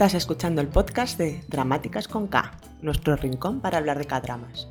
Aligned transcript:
Estás 0.00 0.14
escuchando 0.14 0.62
el 0.62 0.68
podcast 0.68 1.18
de 1.18 1.44
Dramáticas 1.48 2.08
con 2.08 2.26
K, 2.26 2.52
nuestro 2.80 3.16
rincón 3.16 3.60
para 3.60 3.76
hablar 3.76 3.98
de 3.98 4.06
K-dramas. 4.06 4.66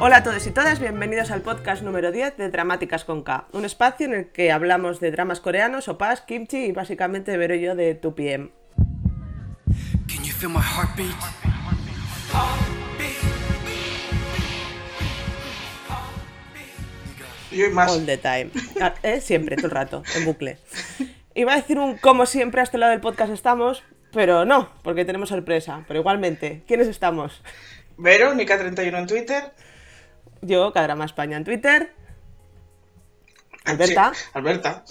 Hola 0.00 0.16
a 0.16 0.22
todos 0.24 0.44
y 0.44 0.50
todas, 0.50 0.80
bienvenidos 0.80 1.30
al 1.30 1.42
podcast 1.42 1.84
número 1.84 2.10
10 2.10 2.36
de 2.36 2.50
Dramáticas 2.50 3.04
con 3.04 3.22
K, 3.22 3.46
un 3.52 3.64
espacio 3.64 4.06
en 4.06 4.14
el 4.14 4.32
que 4.32 4.50
hablamos 4.50 4.98
de 4.98 5.12
dramas 5.12 5.38
coreanos, 5.38 5.86
opas, 5.86 6.22
kimchi 6.22 6.64
y 6.64 6.72
básicamente 6.72 7.36
veré 7.36 7.60
yo 7.60 7.76
de 7.76 8.00
2PM. 8.00 8.50
Can 10.08 10.24
you 10.24 10.32
feel 10.32 10.50
my 10.50 10.58
heartbeat? 10.58 11.14
Y 17.52 17.62
hoy 17.62 17.70
más. 17.70 17.90
All 17.92 18.06
the 18.06 18.16
time. 18.18 18.50
Ah, 18.80 18.94
eh, 19.02 19.20
Siempre, 19.20 19.56
todo 19.56 19.66
el 19.66 19.72
rato, 19.72 20.02
en 20.16 20.24
bucle. 20.24 20.58
Iba 21.34 21.52
a 21.52 21.56
decir 21.56 21.78
un 21.78 21.96
como 21.98 22.26
siempre 22.26 22.60
a 22.60 22.64
este 22.64 22.78
lado 22.78 22.90
del 22.92 23.00
podcast 23.00 23.32
estamos, 23.32 23.82
pero 24.12 24.44
no, 24.44 24.70
porque 24.82 25.04
tenemos 25.04 25.28
sorpresa. 25.28 25.84
Pero 25.88 26.00
igualmente, 26.00 26.62
¿quiénes 26.66 26.88
estamos? 26.88 27.42
Vero, 27.96 28.32
Nika31 28.34 28.98
en 28.98 29.06
Twitter. 29.06 29.52
Yo, 30.40 30.72
Cadrama 30.72 31.04
España 31.04 31.36
en 31.36 31.44
Twitter. 31.44 31.94
Alberta. 33.64 34.12
Sí, 34.14 34.24
Alberta. 34.34 34.84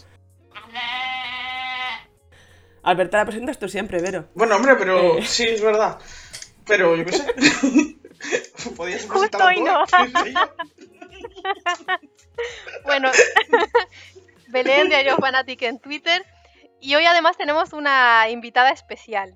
Alberta 2.84 3.17
la 3.17 3.25
presentas 3.25 3.59
tú 3.59 3.70
siempre, 3.70 4.01
Vero. 4.01 4.25
Bueno, 4.34 4.55
hombre, 4.55 4.75
pero 4.75 5.17
Eh. 5.20 5.25
sí, 5.25 5.43
es 5.43 5.62
verdad. 5.62 5.99
Pero 6.65 6.95
yo 6.95 7.05
qué 7.05 7.12
sé. 7.12 7.25
Podías 8.75 9.05
Justo 9.07 9.37
tú, 9.37 9.63
no. 9.63 9.84
Bueno, 12.85 13.09
Belén 14.47 14.89
de 14.89 14.95
Ayo 14.95 15.17
Fanatic 15.17 15.61
en 15.63 15.79
Twitter. 15.79 16.25
Y 16.79 16.95
hoy 16.95 17.05
además 17.05 17.37
tenemos 17.37 17.73
una 17.73 18.27
invitada 18.29 18.71
especial. 18.71 19.35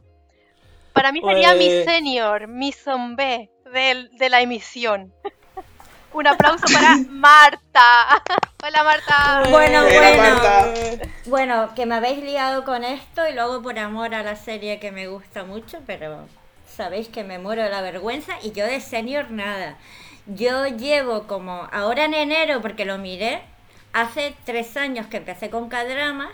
Para 0.93 1.11
mí 1.11 1.21
sería 1.21 1.53
mi 1.53 1.67
Pues- 1.67 1.85
senior, 1.85 2.47
mi 2.47 2.71
zombie 2.71 3.49
del- 3.71 4.09
de 4.17 4.29
la 4.29 4.41
emisión. 4.41 5.13
Un 6.13 6.27
aplauso 6.27 6.65
para 6.73 6.95
Marta. 7.09 8.23
Hola 8.63 8.83
Marta. 8.85 9.43
Bueno, 9.49 9.81
Hola, 9.81 9.99
bueno. 9.99 10.23
Marta. 10.23 10.71
Bueno, 11.25 11.75
que 11.75 11.85
me 11.85 11.95
habéis 11.95 12.23
liado 12.23 12.63
con 12.63 12.85
esto 12.85 13.27
y 13.27 13.33
luego 13.33 13.61
por 13.61 13.77
amor 13.77 14.15
a 14.15 14.23
la 14.23 14.37
serie 14.37 14.79
que 14.79 14.91
me 14.93 15.07
gusta 15.07 15.43
mucho, 15.43 15.81
pero 15.85 16.25
sabéis 16.65 17.09
que 17.09 17.25
me 17.25 17.37
muero 17.37 17.63
de 17.63 17.69
la 17.69 17.81
vergüenza 17.81 18.33
y 18.41 18.53
yo 18.53 18.65
de 18.65 18.79
senior 18.79 19.29
nada. 19.29 19.77
Yo 20.27 20.65
llevo 20.67 21.27
como, 21.27 21.67
ahora 21.71 22.05
en 22.05 22.13
enero, 22.13 22.61
porque 22.61 22.85
lo 22.85 22.97
miré, 22.97 23.41
hace 23.93 24.35
tres 24.45 24.75
años 24.77 25.07
que 25.07 25.17
empecé 25.17 25.49
con 25.49 25.69
K-drama 25.69 26.31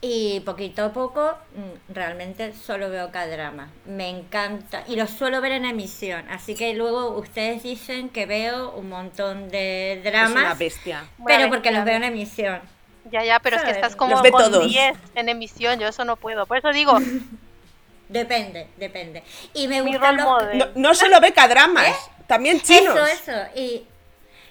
y 0.00 0.40
poquito 0.40 0.84
a 0.84 0.92
poco 0.92 1.32
mm, 1.54 1.92
realmente 1.92 2.54
solo 2.54 2.88
veo 2.88 3.10
K-drama. 3.10 3.68
Me 3.84 4.08
encanta 4.08 4.84
y 4.86 4.96
lo 4.96 5.06
suelo 5.06 5.40
ver 5.40 5.52
en 5.52 5.64
emisión, 5.64 6.28
así 6.30 6.54
que 6.54 6.72
luego 6.74 7.10
ustedes 7.18 7.62
dicen 7.62 8.08
que 8.08 8.24
veo 8.24 8.70
un 8.70 8.88
montón 8.88 9.48
de 9.48 9.94
Es 9.94 10.04
dramas. 10.04 10.44
una 10.44 10.54
bestia. 10.54 11.04
Pero 11.26 11.48
porque 11.48 11.70
los 11.72 11.84
veo 11.84 11.96
en 11.96 12.04
emisión. 12.04 12.60
Ya, 13.10 13.24
ya, 13.24 13.40
pero 13.40 13.56
es 13.56 13.62
que 13.62 13.70
estás 13.70 13.96
como 13.96 14.12
Los 14.12 14.30
con 14.30 14.52
todos. 14.52 14.66
10 14.68 14.96
en 15.14 15.28
emisión. 15.30 15.78
Yo 15.80 15.88
eso 15.88 16.04
no 16.04 16.16
puedo. 16.16 16.46
Por 16.46 16.58
eso 16.58 16.70
digo, 16.72 16.96
Depende, 18.08 18.68
depende. 18.76 19.22
Y 19.52 19.68
me 19.68 19.82
mi 19.82 19.96
role 19.96 20.22
los... 20.22 20.54
No, 20.54 20.66
no 20.74 20.94
solo 20.94 21.20
ve 21.20 21.32
K-dramas, 21.32 22.10
también 22.28 22.60
chinos. 22.60 22.96
Eso, 22.96 23.32
eso. 23.32 23.46
Y 23.56 23.84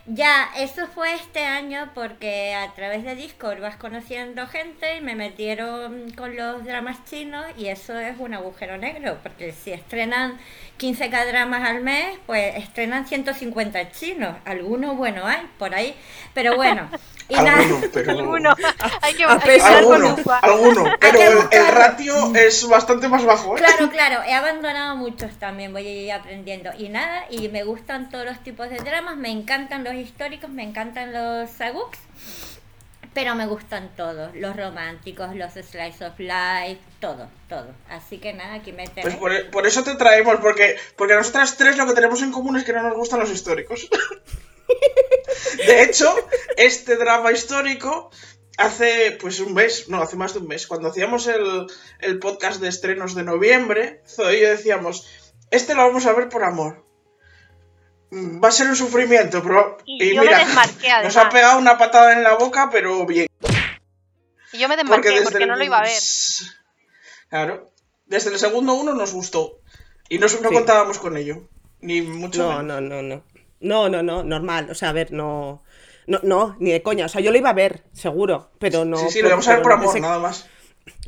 ya, 0.07 0.49
eso 0.57 0.87
fue 0.87 1.13
este 1.13 1.45
año 1.45 1.91
porque 1.93 2.53
a 2.55 2.73
través 2.73 3.03
de 3.03 3.15
Discord 3.15 3.61
vas 3.61 3.75
conociendo 3.75 4.47
gente 4.47 4.97
y 4.97 5.01
me 5.01 5.15
metieron 5.15 6.11
con 6.11 6.35
los 6.35 6.63
dramas 6.65 7.05
chinos 7.05 7.45
y 7.57 7.67
eso 7.67 7.97
es 7.99 8.17
un 8.17 8.33
agujero 8.33 8.77
negro, 8.77 9.19
porque 9.21 9.51
si 9.51 9.71
estrenan 9.71 10.39
15 10.77 11.09
dramas 11.09 11.69
al 11.69 11.81
mes, 11.81 12.17
pues 12.25 12.55
estrenan 12.55 13.05
150 13.05 13.91
chinos. 13.91 14.35
Algunos, 14.45 14.97
bueno, 14.97 15.25
hay 15.25 15.47
por 15.57 15.75
ahí. 15.75 15.95
Pero 16.33 16.55
bueno. 16.55 16.89
Y 17.29 17.35
nada. 17.35 17.57
Alguno, 17.59 17.87
pero. 17.93 18.11
Alguno. 18.11 18.55
Hay 19.01 19.13
que, 19.13 19.25
hay 19.25 19.83
con 19.83 20.25
Alguno. 20.41 20.85
Pero 20.99 21.49
el, 21.51 21.67
ratio 21.67 22.35
es 22.35 22.67
bastante 22.67 23.07
más 23.07 23.25
bajo, 23.25 23.57
¿eh? 23.57 23.59
Claro, 23.59 23.89
claro, 23.91 24.23
he 24.23 24.33
abandonado 24.33 24.95
muchos 24.95 25.31
también, 25.37 25.73
voy 25.73 25.87
a 25.87 25.91
ir 25.91 26.11
aprendiendo. 26.11 26.71
Y 26.77 26.89
nada, 26.89 27.25
y 27.29 27.49
me 27.49 27.63
gustan 27.63 28.09
todos 28.09 28.25
los 28.25 28.39
tipos 28.43 28.69
de 28.69 28.77
dramas, 28.77 29.17
me 29.17 29.31
encantan 29.31 29.83
los 29.83 29.93
históricos, 29.95 30.49
me 30.49 30.63
encantan 30.63 31.13
los 31.13 31.49
saguks, 31.51 31.99
pero 33.13 33.35
me 33.35 33.47
gustan 33.47 33.89
todos, 33.95 34.33
los 34.35 34.55
románticos, 34.55 35.35
los 35.35 35.53
slice 35.53 36.05
of 36.05 36.19
life, 36.19 36.79
todo, 36.99 37.27
todo. 37.49 37.67
Así 37.89 38.19
que 38.19 38.33
nada, 38.33 38.55
aquí 38.55 38.71
me 38.71 38.83
Pues 38.83 38.93
tenéis. 38.95 39.15
por, 39.15 39.49
por 39.49 39.67
eso 39.67 39.83
te 39.83 39.95
traemos, 39.95 40.37
porque, 40.37 40.77
porque 40.95 41.15
nosotras 41.15 41.57
tres 41.57 41.77
lo 41.77 41.87
que 41.87 41.93
tenemos 41.93 42.21
en 42.21 42.31
común 42.31 42.57
es 42.57 42.63
que 42.63 42.73
no 42.73 42.83
nos 42.83 42.95
gustan 42.95 43.19
los 43.19 43.31
históricos. 43.31 43.89
De 45.65 45.83
hecho, 45.83 46.13
este 46.57 46.95
drama 46.95 47.31
histórico 47.31 48.09
hace 48.57 49.17
pues 49.19 49.39
un 49.39 49.53
mes, 49.53 49.87
no, 49.89 50.01
hace 50.01 50.15
más 50.15 50.33
de 50.33 50.39
un 50.39 50.47
mes, 50.47 50.67
cuando 50.67 50.89
hacíamos 50.89 51.27
el, 51.27 51.67
el 51.99 52.19
podcast 52.19 52.59
de 52.61 52.69
estrenos 52.69 53.13
de 53.15 53.23
noviembre, 53.23 54.01
Zoe 54.07 54.37
y 54.37 54.41
yo 54.41 54.49
decíamos, 54.49 55.07
este 55.51 55.75
lo 55.75 55.85
vamos 55.87 56.05
a 56.05 56.13
ver 56.13 56.29
por 56.29 56.43
amor. 56.43 56.85
Mm, 58.09 58.43
Va 58.43 58.47
a 58.49 58.51
ser 58.51 58.67
un 58.67 58.75
sufrimiento, 58.75 59.41
pero... 59.43 59.77
Y 59.85 60.15
yo 60.15 60.23
me 60.23 60.33
desmarqué, 60.35 60.89
nos 61.03 61.17
ha 61.17 61.29
pegado 61.29 61.59
una 61.59 61.77
patada 61.77 62.13
en 62.13 62.23
la 62.23 62.35
boca, 62.35 62.69
pero 62.71 63.05
bien. 63.05 63.27
Y 64.53 64.59
yo 64.59 64.67
me 64.69 64.77
desmarqué 64.77 65.21
porque, 65.23 65.43
el- 65.43 65.49
no 65.49 65.55
lo 65.55 65.63
iba 65.63 65.79
a 65.79 65.83
ver. 65.83 65.91
Claro. 67.29 67.71
Desde 68.05 68.29
el 68.31 68.39
segundo 68.39 68.73
uno 68.73 68.93
nos 68.93 69.13
gustó. 69.13 69.59
Y 70.09 70.17
no, 70.19 70.27
no 70.27 70.49
Sí. 70.49 70.53
contábamos 70.55 70.97
con 70.99 71.17
ello. 71.17 71.49
Ni 71.81 72.01
mucho 72.01 72.43
No, 72.43 72.63
menos. 72.63 72.81
no, 72.81 72.81
no, 72.81 73.01
no. 73.01 73.23
No, 73.59 73.89
no, 73.89 74.03
no, 74.03 74.23
normal. 74.23 74.69
O 74.69 74.75
sea, 74.75 74.89
a 74.89 74.93
ver, 74.93 75.11
no. 75.11 75.63
No, 76.05 76.19
no, 76.23 76.55
ni 76.59 76.71
de 76.71 76.81
coña. 76.81 77.05
O 77.05 77.09
sea, 77.09 77.21
yo 77.21 77.31
lo 77.31 77.37
iba 77.37 77.49
a 77.49 77.53
ver, 77.53 77.83
seguro, 77.91 78.51
pero 78.59 78.85
no. 78.85 78.97
sí, 78.97 79.09
sí, 79.09 79.21
lo 79.21 79.27
íbamos 79.27 79.47
a 79.47 79.55
ver 79.55 79.61
por 79.61 79.77
no 79.77 79.83
amor, 79.83 79.99
nada 79.99 80.19
más. 80.19 80.47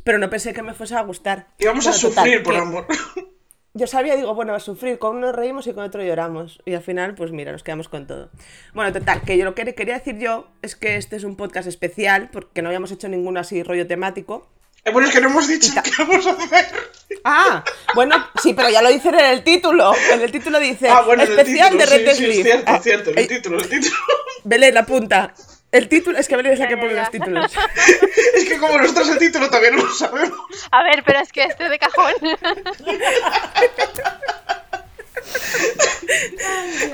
Pero 0.04 0.18
no 0.18 0.28
pensé 0.28 0.52
que 0.52 0.62
me 0.62 0.74
fuese 0.74 0.94
a 0.94 1.02
gustar. 1.02 1.48
Íbamos 1.58 1.86
a 1.86 1.90
Bueno, 1.90 2.08
total, 2.08 2.24
sufrir 2.24 2.42
por 2.42 2.54
amor. 2.54 2.86
Yo 3.72 3.86
sabía, 3.86 4.16
digo, 4.16 4.34
bueno, 4.34 4.52
a 4.54 4.58
sufrir, 4.58 4.98
con 4.98 5.16
uno 5.16 5.30
reímos 5.30 5.68
y 5.68 5.72
con 5.72 5.84
otro 5.84 6.02
lloramos. 6.02 6.60
Y 6.66 6.74
al 6.74 6.82
final, 6.82 7.14
pues 7.14 7.30
mira, 7.30 7.52
nos 7.52 7.62
quedamos 7.62 7.88
con 7.88 8.06
todo. 8.06 8.30
Bueno, 8.74 8.92
total, 8.92 9.22
que 9.22 9.38
yo 9.38 9.44
lo 9.44 9.54
que 9.54 9.74
quería 9.76 9.94
decir 9.94 10.18
yo 10.18 10.48
es 10.60 10.74
que 10.74 10.96
este 10.96 11.14
es 11.14 11.22
un 11.22 11.36
podcast 11.36 11.68
especial, 11.68 12.30
porque 12.32 12.62
no 12.62 12.68
habíamos 12.68 12.90
hecho 12.90 13.08
ninguno 13.08 13.38
así 13.38 13.62
rollo 13.62 13.86
temático. 13.86 14.48
Eh, 14.84 14.90
bueno, 14.92 15.08
es 15.08 15.14
que 15.14 15.20
no 15.20 15.28
hemos 15.28 15.46
dicho 15.46 15.72
qué 15.84 15.90
vamos 15.98 16.26
a 16.26 16.30
hacer. 16.32 16.90
Ah, 17.24 17.62
bueno, 17.94 18.28
sí, 18.42 18.54
pero 18.54 18.70
ya 18.70 18.80
lo 18.80 18.88
dice 18.88 19.10
en 19.10 19.14
el 19.16 19.44
título. 19.44 19.92
En 20.10 20.22
el 20.22 20.32
título 20.32 20.58
dice 20.58 20.88
Ah, 20.88 21.02
bueno, 21.02 21.22
especial 21.22 21.70
título, 21.72 21.90
de 21.90 21.98
Red 21.98 22.10
sí, 22.12 22.16
sí, 22.16 22.24
Sleeve". 22.24 22.40
es 22.40 22.44
cierto, 22.44 22.64
Ah, 22.72 22.76
es 22.76 22.82
cierto, 22.82 23.10
el 23.10 23.18
eh, 23.18 23.26
título, 23.26 23.58
el 23.58 23.68
título. 23.68 23.96
Belén, 24.44 24.78
apunta. 24.78 25.34
El 25.70 25.86
título, 25.88 26.18
es 26.18 26.26
que 26.28 26.36
Belén 26.36 26.54
es 26.54 26.58
la 26.58 26.66
que 26.68 26.76
pone 26.78 26.94
los 26.94 27.10
títulos. 27.10 27.52
Es 28.34 28.48
que 28.48 28.56
como 28.58 28.78
nosotros 28.78 29.08
el 29.10 29.18
título 29.18 29.50
también 29.50 29.76
no 29.76 29.84
lo 29.84 29.92
sabemos. 29.92 30.40
A 30.70 30.82
ver, 30.82 31.02
pero 31.04 31.20
es 31.20 31.30
que 31.30 31.44
este 31.44 31.68
de 31.68 31.78
cajón. 31.78 32.14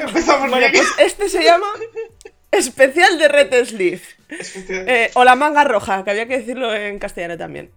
Empezamos 0.00 0.50
Bueno, 0.50 0.70
bien. 0.70 0.72
pues 0.72 0.86
este 0.98 1.28
se 1.28 1.42
llama 1.42 1.66
Especial 2.58 3.18
de 3.18 3.28
Red 3.28 3.64
Sleeve. 3.64 4.02
Eh, 4.68 5.10
o 5.14 5.24
la 5.24 5.36
manga 5.36 5.64
roja, 5.64 6.02
que 6.04 6.10
había 6.10 6.26
que 6.26 6.38
decirlo 6.38 6.74
en 6.74 6.98
castellano 6.98 7.36
también. 7.36 7.70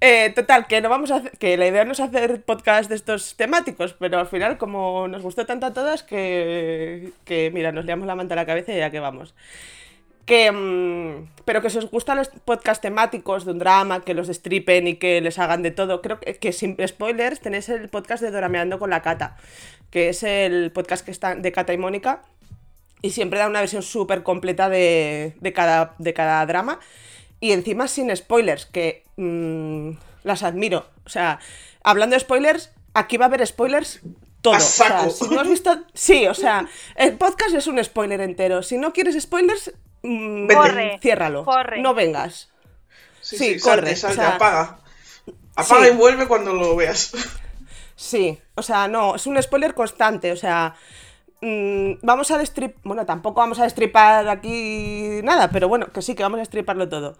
Eh, 0.00 0.30
total, 0.34 0.68
que 0.68 0.80
no 0.80 0.88
vamos 0.88 1.10
a 1.10 1.16
hacer- 1.16 1.32
que 1.38 1.56
la 1.56 1.66
idea 1.66 1.84
no 1.84 1.90
es 1.92 1.98
hacer 2.00 2.40
podcast 2.42 2.88
de 2.88 2.94
estos 2.94 3.36
temáticos, 3.36 3.94
pero 3.98 4.20
al 4.20 4.28
final, 4.28 4.56
como 4.56 5.08
nos 5.08 5.22
gustó 5.22 5.44
tanto 5.44 5.66
a 5.66 5.72
todas, 5.72 6.04
que, 6.04 7.10
que 7.24 7.50
mira, 7.52 7.72
nos 7.72 7.84
liamos 7.84 8.06
la 8.06 8.14
manta 8.14 8.34
a 8.34 8.36
la 8.36 8.46
cabeza 8.46 8.72
y 8.72 8.76
ya 8.78 8.90
que 8.90 9.00
vamos. 9.00 9.34
Que, 10.24 10.52
mm, 10.52 11.30
pero 11.44 11.62
que 11.62 11.70
si 11.70 11.78
os 11.78 11.90
gustan 11.90 12.18
los 12.18 12.28
podcast 12.44 12.80
temáticos 12.82 13.44
de 13.44 13.52
un 13.52 13.58
drama, 13.58 14.04
que 14.04 14.14
los 14.14 14.28
destripen 14.28 14.86
y 14.86 14.96
que 14.96 15.20
les 15.20 15.38
hagan 15.38 15.62
de 15.62 15.70
todo, 15.72 16.00
creo 16.02 16.20
que, 16.20 16.34
que 16.36 16.52
sin 16.52 16.76
spoilers 16.86 17.40
tenéis 17.40 17.68
el 17.70 17.88
podcast 17.88 18.22
de 18.22 18.30
Dorameando 18.30 18.78
con 18.78 18.90
la 18.90 19.02
Cata, 19.02 19.36
que 19.90 20.10
es 20.10 20.22
el 20.22 20.70
podcast 20.70 21.04
que 21.04 21.10
está 21.10 21.34
de 21.34 21.50
Cata 21.50 21.72
y 21.72 21.78
Mónica, 21.78 22.22
y 23.02 23.10
siempre 23.10 23.38
da 23.38 23.46
una 23.46 23.60
versión 23.60 23.82
súper 23.82 24.22
completa 24.22 24.68
de, 24.68 25.34
de 25.40 25.52
cada, 25.52 25.94
de 25.98 26.14
cada 26.14 26.44
drama. 26.46 26.80
Y 27.40 27.52
encima 27.52 27.86
sin 27.88 28.14
spoilers, 28.16 28.66
que 28.66 29.04
mm, 29.16 29.90
las 30.24 30.42
admiro. 30.42 30.86
O 31.06 31.08
sea, 31.08 31.38
hablando 31.84 32.14
de 32.14 32.20
spoilers, 32.20 32.72
aquí 32.94 33.16
va 33.16 33.26
a 33.26 33.28
haber 33.28 33.46
spoilers 33.46 34.00
todo. 34.42 34.54
A 34.54 34.58
O 34.58 34.60
sea, 34.60 35.08
si 35.10 35.28
no 35.28 35.40
has 35.40 35.48
visto. 35.48 35.84
Sí, 35.94 36.26
o 36.26 36.34
sea, 36.34 36.66
el 36.96 37.16
podcast 37.16 37.54
es 37.54 37.66
un 37.68 37.82
spoiler 37.84 38.20
entero. 38.20 38.62
Si 38.62 38.76
no 38.76 38.92
quieres 38.92 39.20
spoilers, 39.22 39.72
mm, 40.02 40.46
Vete. 40.48 40.54
Corre, 40.60 40.98
ciérralo. 41.00 41.44
corre. 41.44 41.80
No 41.80 41.94
vengas. 41.94 42.50
Sí, 43.20 43.36
sí, 43.36 43.54
sí, 43.54 43.60
corre, 43.60 43.94
salte, 43.94 43.96
salte, 43.96 44.20
o 44.20 44.24
sea- 44.24 44.34
apaga. 44.36 44.78
Apaga 45.54 45.84
Sí. 45.86 45.90
y 45.92 45.96
vuelve 45.96 46.26
cuando 46.28 46.52
lo 46.54 46.74
veas. 46.76 47.12
Sí, 47.96 48.38
o 48.54 48.62
sea, 48.62 48.86
no, 48.88 49.16
es 49.16 49.26
un 49.26 49.40
spoiler 49.42 49.74
constante, 49.74 50.30
o 50.32 50.36
sea, 50.36 50.74
mm, 51.40 51.92
vamos 52.02 52.30
a 52.30 52.38
destripar. 52.38 52.80
Bueno, 52.84 53.06
tampoco 53.06 53.40
vamos 53.40 53.58
a 53.60 53.64
destripar 53.64 54.28
aquí 54.28 55.20
nada, 55.22 55.50
pero 55.50 55.68
bueno, 55.68 55.86
que 55.92 56.02
sí, 56.02 56.14
que 56.14 56.22
vamos 56.22 56.38
a 56.38 56.40
destriparlo 56.40 56.88
todo. 56.88 57.16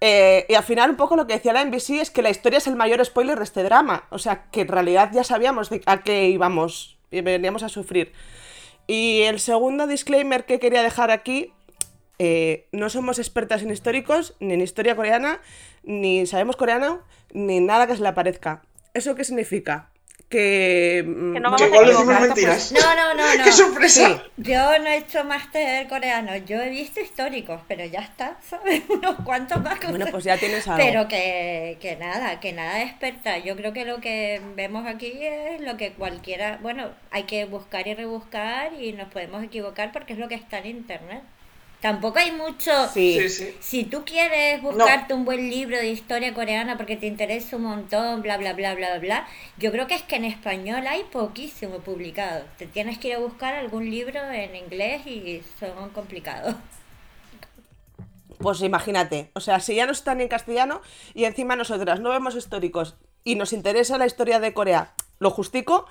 Eh, 0.00 0.46
y 0.48 0.54
al 0.54 0.64
final, 0.64 0.90
un 0.90 0.96
poco 0.96 1.16
lo 1.16 1.26
que 1.26 1.34
decía 1.34 1.52
la 1.52 1.64
NBC 1.64 1.90
es 2.00 2.10
que 2.10 2.22
la 2.22 2.30
historia 2.30 2.58
es 2.58 2.66
el 2.66 2.76
mayor 2.76 3.04
spoiler 3.04 3.38
de 3.38 3.44
este 3.44 3.62
drama. 3.62 4.04
O 4.10 4.18
sea, 4.18 4.44
que 4.50 4.62
en 4.62 4.68
realidad 4.68 5.10
ya 5.12 5.24
sabíamos 5.24 5.70
a 5.86 6.02
qué 6.02 6.28
íbamos 6.28 6.98
y 7.10 7.20
veníamos 7.20 7.62
a 7.62 7.68
sufrir. 7.68 8.12
Y 8.86 9.22
el 9.22 9.40
segundo 9.40 9.86
disclaimer 9.86 10.44
que 10.44 10.58
quería 10.58 10.82
dejar 10.82 11.10
aquí 11.10 11.52
eh, 12.18 12.68
no 12.70 12.90
somos 12.90 13.18
expertas 13.18 13.62
en 13.62 13.70
históricos, 13.70 14.34
ni 14.40 14.54
en 14.54 14.60
historia 14.60 14.94
coreana, 14.94 15.40
ni 15.82 16.26
sabemos 16.26 16.56
coreano, 16.56 17.00
ni 17.32 17.60
nada 17.60 17.86
que 17.86 17.96
se 17.96 18.02
le 18.02 18.12
parezca. 18.12 18.62
¿Eso 18.94 19.14
qué 19.14 19.24
significa? 19.24 19.90
Que... 20.34 21.04
mm, 21.06 21.32
Que 21.34 21.40
no 21.40 21.50
vamos 21.50 21.70
Que 21.70 21.78
a 21.78 21.82
decimos 21.82 22.20
mentiras. 22.20 22.72
No, 22.72 22.80
no, 22.96 23.14
no, 23.14 23.36
no. 23.36 23.44
¡Qué 23.44 23.52
sorpresa! 23.52 24.16
Sí. 24.16 24.22
Yo 24.36 24.78
no 24.80 24.86
he 24.88 24.96
hecho 24.98 25.22
máster 25.24 25.86
coreano, 25.86 26.36
yo 26.38 26.60
he 26.60 26.70
visto 26.70 27.00
históricos, 27.00 27.60
pero 27.68 27.84
ya 27.84 28.00
está, 28.00 28.36
¿sabes? 28.50 28.82
Unos 28.88 29.16
cuantos 29.24 29.62
más 29.62 29.78
que 29.78 29.86
Bueno, 29.86 30.06
pues 30.10 30.24
ya 30.24 30.36
tienes 30.36 30.66
algo. 30.66 30.84
Pero 30.84 31.06
que, 31.06 31.78
que 31.80 31.96
nada, 31.96 32.40
que 32.40 32.52
nada 32.52 32.74
de 32.78 32.82
experta. 32.84 33.38
Yo 33.38 33.54
creo 33.56 33.72
que 33.72 33.84
lo 33.84 34.00
que 34.00 34.40
vemos 34.56 34.86
aquí 34.86 35.12
es 35.20 35.60
lo 35.60 35.76
que 35.76 35.92
cualquiera, 35.92 36.58
bueno, 36.62 36.90
hay 37.12 37.24
que 37.24 37.44
buscar 37.44 37.86
y 37.86 37.94
rebuscar 37.94 38.72
y 38.74 38.92
nos 38.92 39.08
podemos 39.08 39.42
equivocar 39.44 39.92
porque 39.92 40.14
es 40.14 40.18
lo 40.18 40.28
que 40.28 40.34
está 40.34 40.58
en 40.58 40.66
internet. 40.66 41.22
Tampoco 41.84 42.18
hay 42.18 42.32
mucho... 42.32 42.72
Sí. 42.88 43.18
Sí, 43.20 43.28
sí. 43.28 43.56
Si 43.60 43.84
tú 43.84 44.06
quieres 44.06 44.62
buscarte 44.62 45.12
un 45.12 45.26
buen 45.26 45.50
libro 45.50 45.76
de 45.76 45.90
historia 45.90 46.32
coreana 46.32 46.78
porque 46.78 46.96
te 46.96 47.06
interesa 47.06 47.56
un 47.56 47.64
montón, 47.64 48.22
bla, 48.22 48.38
bla, 48.38 48.54
bla, 48.54 48.74
bla, 48.74 48.98
bla, 48.98 49.28
yo 49.58 49.70
creo 49.70 49.86
que 49.86 49.94
es 49.94 50.02
que 50.02 50.16
en 50.16 50.24
español 50.24 50.86
hay 50.86 51.04
poquísimo 51.04 51.80
publicado. 51.80 52.46
Te 52.56 52.66
tienes 52.66 52.96
que 52.96 53.08
ir 53.08 53.16
a 53.16 53.18
buscar 53.18 53.52
algún 53.52 53.90
libro 53.90 54.18
en 54.30 54.56
inglés 54.56 55.06
y 55.06 55.42
son 55.60 55.90
complicados. 55.90 56.54
Pues 58.38 58.62
imagínate, 58.62 59.30
o 59.34 59.40
sea, 59.40 59.60
si 59.60 59.74
ya 59.74 59.84
no 59.84 59.92
están 59.92 60.22
en 60.22 60.28
castellano 60.28 60.80
y 61.12 61.24
encima 61.24 61.54
nosotras 61.54 62.00
no 62.00 62.08
vemos 62.08 62.34
históricos 62.34 62.96
y 63.24 63.34
nos 63.34 63.52
interesa 63.52 63.98
la 63.98 64.06
historia 64.06 64.40
de 64.40 64.54
Corea, 64.54 64.94
lo 65.18 65.28
justico, 65.30 65.84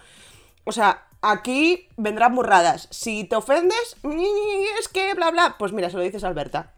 o 0.63 0.71
sea, 0.71 1.05
aquí 1.23 1.87
vendrán 1.97 2.35
burradas. 2.35 2.87
Si 2.91 3.23
te 3.23 3.35
ofendes, 3.35 3.95
"Ñi, 4.03 4.27
es 4.79 4.87
que 4.87 5.13
bla 5.15 5.31
bla, 5.31 5.55
pues 5.57 5.71
mira, 5.71 5.89
se 5.89 5.97
lo 5.97 6.03
dices 6.03 6.23
a 6.23 6.27
Alberta. 6.27 6.73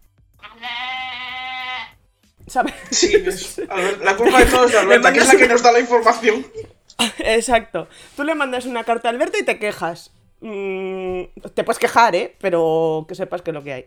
¿Sabes? 2.48 2.74
Sí, 2.92 3.14
es- 3.26 3.58
la 4.04 4.16
culpa 4.16 4.40
de 4.40 4.46
todo 4.46 4.66
es 4.66 4.72
de 4.72 4.78
Alberta, 4.80 5.12
que 5.12 5.20
es 5.20 5.28
la 5.34 5.38
que 5.40 5.48
nos 5.48 5.64
da 5.64 5.72
la 5.72 5.80
información. 5.80 6.46
Exacto. 7.20 7.88
Tú 8.16 8.24
le 8.24 8.36
mandas 8.36 8.66
una 8.66 8.84
carta 8.84 9.10
a 9.10 9.12
Alberta 9.12 9.38
y 9.40 9.44
te 9.44 9.60
quejas. 9.60 10.12
Mm, 10.42 11.24
te 11.54 11.64
puedes 11.64 11.80
quejar, 11.80 12.16
¿eh? 12.16 12.36
Pero 12.40 13.06
que 13.08 13.16
sepas 13.16 13.42
que 13.42 13.50
es 13.52 13.54
lo 13.56 13.64
que 13.64 13.74
hay. 13.74 13.86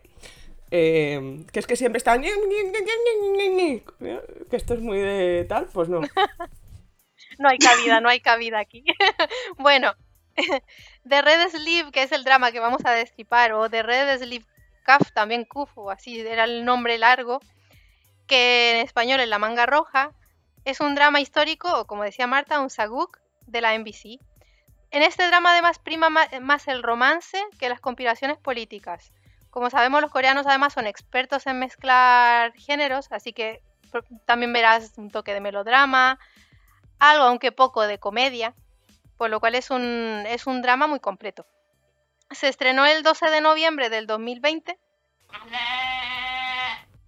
Eh, 0.71 1.45
que 1.53 1.61
es 1.61 1.67
que 1.67 1.77
siempre 1.77 1.99
está... 1.99 2.17
"Ñi, 2.17 2.29
Ñi, 2.29 2.63
Ñi, 2.65 2.79
Ñi, 2.81 3.37
Ñi, 3.37 3.49
Ñi". 3.49 3.83
Que 4.51 4.57
esto 4.57 4.75
es 4.75 4.81
muy 4.81 4.99
de 4.99 5.47
tal, 5.49 5.67
pues 5.73 5.89
no. 5.89 6.01
No 7.39 7.49
hay 7.49 7.59
cabida, 7.59 8.01
no 8.01 8.09
hay 8.09 8.21
cabida 8.21 8.59
aquí. 8.59 8.85
bueno, 9.59 9.93
The 11.09 11.23
Red 11.23 11.51
Sleeve, 11.51 11.91
que 11.93 12.03
es 12.03 12.13
el 12.13 12.25
drama 12.25 12.53
que 12.53 12.61
vamos 12.61 12.85
a 12.85 12.93
destripar, 12.93 13.53
o 13.53 13.69
The 13.69 13.83
Red 13.83 14.19
Sleeve 14.19 14.47
Cuff, 14.87 15.13
también 15.13 15.45
Kufu, 15.45 15.91
así 15.91 16.21
era 16.21 16.45
el 16.45 16.65
nombre 16.65 16.99
largo, 16.99 17.41
que 18.27 18.73
en 18.73 18.87
español 18.87 19.21
es 19.21 19.29
La 19.29 19.39
Manga 19.39 19.67
Roja, 19.67 20.13
es 20.65 20.81
un 20.81 20.95
drama 20.95 21.21
histórico, 21.21 21.69
o 21.81 21.87
como 21.87 22.05
decía 22.05 22.27
Marta, 22.27 22.61
un 22.61 22.71
saguk 22.71 23.19
de 23.47 23.61
la 23.61 23.75
NBC. 23.75 24.19
En 24.91 25.03
este 25.03 25.27
drama 25.29 25.53
además 25.53 25.79
prima 25.79 26.11
ma- 26.11 26.29
más 26.41 26.69
el 26.69 26.83
romance 26.83 27.43
que 27.59 27.69
las 27.69 27.81
conspiraciones 27.81 28.39
políticas. 28.39 29.13
Como 29.51 29.71
sabemos, 29.71 30.01
los 30.03 30.11
coreanos 30.11 30.47
además 30.47 30.73
son 30.75 30.87
expertos 30.87 31.47
en 31.47 31.59
mezclar 31.59 32.53
géneros, 32.55 33.09
así 33.13 33.33
que 33.33 33.63
también 34.27 34.53
verás 34.53 34.93
un 34.99 35.11
toque 35.11 35.35
de 35.35 35.41
melodrama, 35.41 36.19
algo 36.99 37.25
aunque 37.25 37.53
poco 37.53 37.87
de 37.87 37.99
comedia, 37.99 38.55
por 39.19 39.29
lo 39.29 39.41
cual 39.41 39.55
es 39.57 39.71
un, 39.71 40.25
es 40.27 40.47
un 40.47 40.63
drama 40.63 40.87
muy 40.87 41.01
completo. 41.01 41.47
Se 42.31 42.49
estrenó 42.49 42.87
el 42.87 43.03
12 43.03 43.31
de 43.31 43.41
noviembre 43.41 43.91
del 43.91 44.07
2020, 44.07 44.79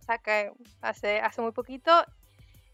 o 0.00 0.02
sea 0.04 0.18
que 0.18 0.50
hace, 0.82 1.20
hace 1.20 1.40
muy 1.40 1.52
poquito, 1.52 2.04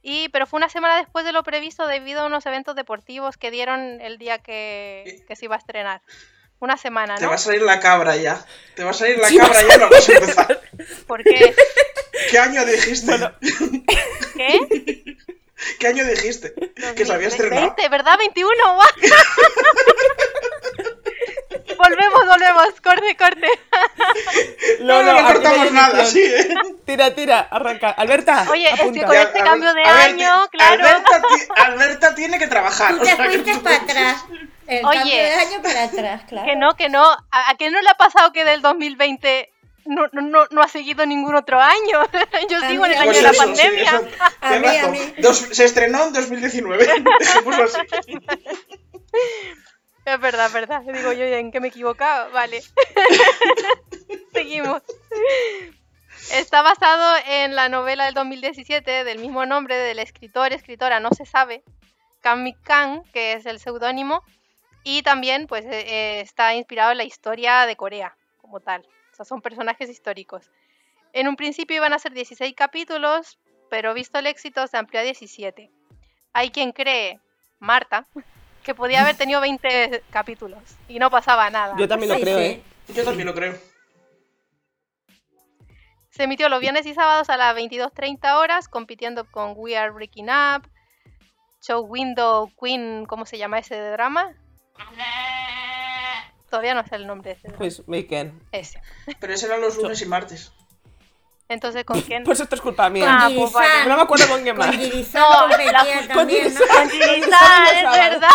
y, 0.03 0.29
pero 0.31 0.47
fue 0.47 0.59
una 0.59 0.69
semana 0.69 0.97
después 0.97 1.25
de 1.25 1.33
lo 1.33 1.43
previsto 1.43 1.87
debido 1.87 2.23
a 2.23 2.27
unos 2.27 2.47
eventos 2.47 2.75
deportivos 2.77 3.37
que 3.37 3.51
dieron 3.51 4.01
el 4.01 4.19
día 4.19 4.39
que, 4.39 5.25
que 5.27 5.37
se 5.37 5.45
iba 5.47 5.57
a 5.57 5.59
estrenar. 5.59 6.03
Una 6.59 6.79
semana, 6.79 7.17
Te 7.17 7.25
¿no? 7.25 7.29
va 7.29 7.35
a 7.35 7.39
salir 7.39 7.61
la 7.61 7.81
cabra 7.81 8.17
ya. 8.17 8.43
Te 8.77 8.83
va 8.83 8.91
a 8.93 8.95
salir 8.95 9.19
la 9.19 9.29
Sí, 9.29 9.37
cabra 9.37 9.61
ya, 9.69 9.77
no 9.77 9.91
vas 9.91 10.09
a 10.09 10.13
empezar. 10.13 10.61
¿Por 11.07 11.23
qué? 11.23 11.55
¿Qué 12.31 12.39
año 12.39 12.65
dijiste? 12.65 13.13
¿Qué? 14.37 14.59
¿Qué 15.81 15.87
año 15.89 16.05
dijiste? 16.05 16.55
Que 16.97 17.05
se 17.07 17.13
había 17.13 17.29
estrenado. 17.29 17.63
20, 17.63 17.89
¿verdad? 17.89 18.19
21, 18.19 18.75
guau. 18.75 18.89
volvemos, 21.79 22.27
volvemos, 22.27 22.81
corte, 22.83 23.17
corte. 23.17 23.49
No, 24.81 25.03
no, 25.03 25.11
hay 25.13 25.25
cortamos 25.25 25.73
nada, 25.73 26.05
sí, 26.05 26.23
¿eh? 26.23 26.55
Tira, 26.85 27.15
tira, 27.15 27.41
arranca. 27.51 27.91
Alberta, 27.91 28.47
Oye, 28.51 28.69
es 28.71 28.81
que 28.81 29.03
con 29.03 29.13
Ya, 29.13 29.23
este 29.23 29.41
cambio 29.41 29.73
de 29.75 29.83
año, 29.83 30.49
claro. 30.51 30.75
Alberta, 30.75 31.23
ti- 31.23 31.49
Alberta 31.57 32.15
tiene 32.15 32.39
que 32.39 32.47
trabajar. 32.47 32.95
Tú 32.95 33.01
o 33.01 33.05
te 33.05 33.17
sea, 33.17 33.25
fuiste 33.27 33.53
tú- 33.53 33.63
para 33.63 33.77
atrás. 33.77 34.25
El 34.67 34.85
Oye. 34.85 34.99
cambio 34.99 35.17
de 35.17 35.35
año 35.35 35.63
para 35.63 35.85
atrás, 35.85 36.23
claro. 36.29 36.47
Que 36.49 36.57
no, 36.57 36.75
que 36.77 36.89
no. 36.89 37.05
¿A, 37.05 37.51
a 37.51 37.55
qué 37.57 37.71
no 37.71 37.81
le 37.81 37.89
ha 37.89 37.95
pasado 37.95 38.33
que 38.33 38.45
del 38.45 38.63
2020 38.63 39.53
no, 39.87 40.07
no, 40.13 40.23
no, 40.23 40.47
no 40.51 40.63
ha 40.63 40.69
seguido 40.69 41.05
ningún 41.07 41.35
otro 41.35 41.61
año? 41.61 42.03
Yo 42.51 42.61
sigo 42.69 42.87
en 42.87 42.93
el 42.93 42.99
año 42.99 43.05
Pues 43.07 43.17
de 43.17 43.23
la 43.23 43.33
sí, 43.33 43.39
pandemia. 43.39 43.83
eso, 43.83 44.09
A 44.41 44.49
tienes 44.51 44.61
mí, 44.61 44.77
a 44.77 44.81
razón. 44.81 44.93
mí. 44.93 45.15
Dos- 45.19 45.49
se 45.53 45.65
estrenó 45.65 46.05
en 46.07 46.13
2019. 46.13 46.87
Dejémoslo 47.21 47.65
así. 47.65 47.81
Es 50.05 50.21
verdad, 50.21 50.47
es 50.47 50.53
verdad. 50.53 50.83
Digo 50.83 51.13
yo, 51.13 51.25
¿en 51.25 51.51
qué 51.51 51.61
me 51.61 51.67
he 51.69 51.71
equivocado? 51.71 52.31
Vale. 52.33 52.63
Seguimos. 54.33 54.83
Está 56.33 56.63
basado 56.63 57.17
en 57.27 57.55
la 57.55 57.69
novela 57.69 58.05
del 58.07 58.15
2017 58.15 59.05
del 59.05 59.19
mismo 59.19 59.47
nombre 59.47 59.77
del 59.77 59.99
escritor, 59.99 60.53
escritora, 60.53 60.99
no 61.01 61.11
se 61.11 61.25
sabe, 61.25 61.63
Kang 62.21 62.43
Mi 62.43 62.55
Kang, 62.55 63.03
que 63.13 63.35
es 63.35 63.47
el 63.47 63.61
seudónimo, 63.61 64.23
y 64.83 65.03
también 65.03 65.47
pues 65.47 65.65
eh, 65.65 65.85
eh, 65.87 66.21
está 66.21 66.55
inspirado 66.55 66.91
en 66.93 66.99
la 66.99 67.05
historia 67.05 67.67
de 67.67 67.77
Corea 67.77 68.17
como 68.41 68.61
tal. 68.61 68.85
O 69.17 69.25
sea, 69.25 69.25
son 69.25 69.41
personajes 69.41 69.89
históricos. 69.89 70.51
En 71.15 71.27
un 71.27 71.37
principio 71.37 71.77
iban 71.77 71.95
a 71.95 71.99
ser 71.99 72.13
16 72.13 72.55
capítulos, 72.55 73.39
pero 73.71 73.95
visto 73.95 74.19
el 74.19 74.27
éxito 74.27 74.67
se 74.67 74.77
amplió 74.77 75.01
a 75.01 75.05
17. 75.05 75.71
Hay 76.35 76.51
quien 76.51 76.73
cree, 76.73 77.19
Marta, 77.59 78.07
que 78.63 78.75
podía 78.75 79.01
haber 79.01 79.17
tenido 79.17 79.41
20 79.41 80.03
capítulos 80.11 80.61
y 80.87 80.99
no 80.99 81.09
pasaba 81.09 81.49
nada. 81.49 81.75
Yo 81.79 81.89
también 81.89 82.11
lo 82.11 82.17
Sí, 82.17 82.21
creo, 82.21 82.39
sí. 82.39 82.45
¿eh? 82.45 82.63
Yo 82.89 83.05
también 83.05 83.27
lo 83.27 83.35
creo. 83.35 83.55
Se 86.11 86.25
emitió 86.25 86.51
los 86.51 86.61
viernes 86.61 86.85
y 86.85 86.93
sábados 86.93 87.31
a 87.31 87.39
las 87.39 87.57
22.30 87.57 88.37
horas, 88.37 88.69
compitiendo 88.69 89.25
con 89.31 89.55
We 89.57 89.79
Are 89.79 89.93
Breaking 89.93 90.29
Up, 90.29 90.69
Show 91.63 91.87
Window 91.87 92.53
Queen, 92.63 93.07
¿cómo 93.07 93.25
se 93.25 93.39
llama 93.39 93.61
ese 93.61 93.81
drama? 93.81 94.35
Todavía 96.51 96.75
no 96.75 96.87
sé 96.87 96.97
el 96.97 97.07
nombre 97.07 97.35
de 97.35 97.39
ese. 97.39 97.51
Pues 97.57 97.87
Maker. 97.89 98.33
Ese. 98.53 98.81
Pero 99.19 99.33
ese 99.33 99.47
era 99.47 99.57
los 99.59 99.77
lunes 99.77 100.01
y 100.03 100.07
martes. 100.07 100.53
Entonces, 101.49 101.85
¿con 101.85 102.01
quién? 102.01 102.25
Pues 102.25 102.41
esto 102.41 102.57
es 102.57 102.61
culpa 102.61 102.91
mía. 102.91 103.07
Ah, 103.09 103.31
pues 103.35 103.53
vale. 103.53 103.87
No 103.89 103.97
me 103.97 104.03
acuerdo 104.03 104.27
con 104.29 104.43
quién 104.43 104.57
más. 104.57 104.67
Con 104.67 104.77
Girisan 104.81 105.23
No. 105.23 106.15
Con 106.15 106.31
es 106.31 106.55
verdad. 106.59 108.31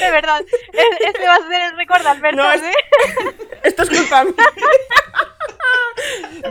De 0.00 0.10
verdad. 0.10 0.40
Es- 0.72 1.00
Este 1.08 1.26
va 1.26 1.34
a 1.36 1.48
ser 1.48 1.62
el 1.62 1.76
recuerdo, 1.76 2.10
Alberto. 2.10 2.36
No, 2.42 2.52
es- 2.52 2.60
¿sí? 2.60 2.70
Esto 3.62 3.82
es 3.84 3.88
culpa 3.90 4.24
mía. 4.24 4.34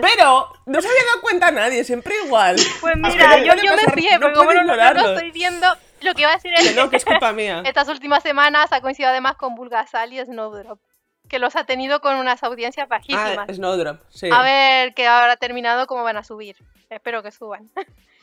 Pero 0.01 0.53
no 0.65 0.81
se 0.81 0.87
había 0.87 1.03
dado 1.05 1.21
cuenta 1.21 1.51
nadie, 1.51 1.83
siempre 1.83 2.15
igual. 2.25 2.55
Pues 2.81 2.95
mira, 2.97 3.37
yo, 3.37 3.45
yo 3.45 3.75
me 3.75 3.83
no 3.83 4.19
porque 4.21 4.33
como 4.35 4.53
no, 4.53 4.63
no 4.63 4.93
lo 4.93 5.13
estoy 5.13 5.31
viendo, 5.31 5.67
lo 6.01 6.13
que 6.13 6.21
iba 6.21 6.31
a 6.31 6.35
decir 6.35 6.53
es 6.55 6.69
Que 6.69 6.75
no, 6.75 6.89
que 6.89 6.97
es 6.97 7.05
culpa 7.05 7.33
mía. 7.33 7.61
Estas 7.65 7.87
últimas 7.89 8.23
semanas 8.23 8.71
ha 8.71 8.81
coincidido 8.81 9.09
además 9.09 9.35
con 9.35 9.55
Bulgasal 9.55 10.13
y 10.13 10.23
Snowdrop, 10.23 10.79
que 11.27 11.39
los 11.39 11.55
ha 11.55 11.65
tenido 11.65 11.99
con 12.01 12.15
unas 12.15 12.43
audiencias 12.43 12.87
bajísimas. 12.87 13.47
Ah, 13.49 13.53
Snowdrop, 13.53 14.01
sí. 14.09 14.29
A 14.31 14.41
ver 14.41 14.93
que 14.93 15.07
ahora 15.07 15.37
terminado 15.37 15.87
cómo 15.87 16.03
van 16.03 16.17
a 16.17 16.23
subir. 16.23 16.55
Espero 16.89 17.23
que 17.23 17.31
suban. 17.31 17.69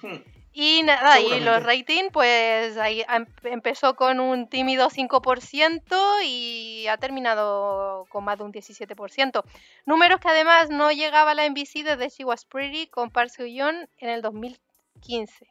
Hmm. 0.02 0.18
Y 0.56 0.84
nada, 0.84 1.18
y 1.18 1.40
los 1.40 1.64
rating, 1.64 2.10
pues 2.12 2.76
ahí 2.76 3.04
em- 3.12 3.26
empezó 3.42 3.96
con 3.96 4.20
un 4.20 4.48
tímido 4.48 4.88
5% 4.88 5.96
y 6.24 6.86
ha 6.86 6.96
terminado 6.96 8.06
con 8.08 8.22
más 8.22 8.38
de 8.38 8.44
un 8.44 8.52
17%. 8.52 9.42
Números 9.84 10.20
que 10.20 10.28
además 10.28 10.70
no 10.70 10.92
llegaba 10.92 11.32
a 11.32 11.34
la 11.34 11.44
NBC 11.44 11.82
desde 11.82 12.08
She 12.08 12.24
Was 12.24 12.44
Pretty 12.44 12.86
con 12.86 13.10
Park 13.10 13.30
Seo-yeon 13.30 13.88
en 13.98 14.08
el 14.08 14.22
2015. 14.22 15.48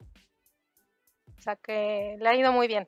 O 1.44 1.46
sea 1.46 1.58
que 1.58 2.16
le 2.20 2.30
ha 2.30 2.36
ido 2.36 2.54
muy 2.54 2.68
bien. 2.70 2.88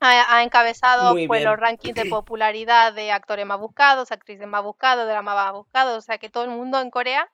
Ha, 0.00 0.36
ha 0.36 0.42
encabezado 0.42 1.12
Muy 1.12 1.28
pues, 1.28 1.40
bien. 1.40 1.50
los 1.50 1.60
rankings 1.60 1.94
de 1.94 2.06
popularidad 2.10 2.94
de 2.94 3.12
actores 3.12 3.44
más 3.44 3.60
buscados, 3.60 4.10
actrices 4.10 4.46
más 4.46 4.62
buscados, 4.62 5.06
drama 5.06 5.34
más 5.34 5.52
buscado. 5.52 5.98
O 5.98 6.00
sea 6.00 6.16
que 6.16 6.30
todo 6.30 6.44
el 6.44 6.50
mundo 6.50 6.80
en 6.80 6.90
Corea 6.90 7.30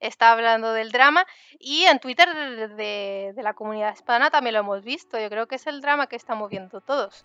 está 0.00 0.32
hablando 0.32 0.72
del 0.72 0.90
drama. 0.90 1.24
Y 1.60 1.84
en 1.84 2.00
Twitter 2.00 2.28
de, 2.74 3.32
de 3.36 3.42
la 3.44 3.54
comunidad 3.54 3.94
hispana 3.94 4.30
también 4.30 4.54
lo 4.54 4.60
hemos 4.60 4.82
visto. 4.82 5.16
Yo 5.20 5.30
creo 5.30 5.46
que 5.46 5.54
es 5.54 5.66
el 5.68 5.80
drama 5.80 6.08
que 6.08 6.16
estamos 6.16 6.50
viendo 6.50 6.80
todos. 6.80 7.22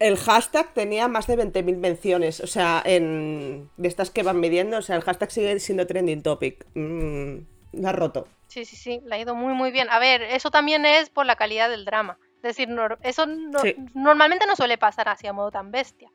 El 0.00 0.16
hashtag 0.16 0.74
tenía 0.74 1.06
más 1.06 1.28
de 1.28 1.38
20.000 1.38 1.76
menciones, 1.76 2.40
o 2.40 2.48
sea, 2.48 2.82
en 2.84 3.70
de 3.76 3.86
estas 3.86 4.10
que 4.10 4.24
van 4.24 4.40
midiendo, 4.40 4.78
o 4.78 4.82
sea, 4.82 4.96
el 4.96 5.02
hashtag 5.02 5.30
sigue 5.30 5.60
siendo 5.60 5.86
trending 5.86 6.22
topic. 6.22 6.66
Mm, 6.74 7.40
la 7.72 7.90
ha 7.90 7.92
roto. 7.92 8.26
Sí, 8.48 8.64
sí, 8.64 8.76
sí, 8.76 9.00
le 9.04 9.14
ha 9.14 9.18
ido 9.18 9.34
muy, 9.34 9.54
muy 9.54 9.70
bien. 9.70 9.88
A 9.90 9.98
ver, 9.98 10.22
eso 10.22 10.50
también 10.50 10.84
es 10.84 11.08
por 11.10 11.26
la 11.26 11.36
calidad 11.36 11.68
del 11.70 11.84
drama. 11.84 12.18
Es 12.36 12.42
decir, 12.42 12.68
eso 13.02 13.26
no- 13.26 13.58
Sí. 13.60 13.76
normalmente 13.94 14.46
no 14.46 14.56
suele 14.56 14.78
pasar 14.78 15.08
así 15.08 15.26
a 15.26 15.32
modo 15.32 15.50
tan 15.50 15.70
bestia. 15.70 16.10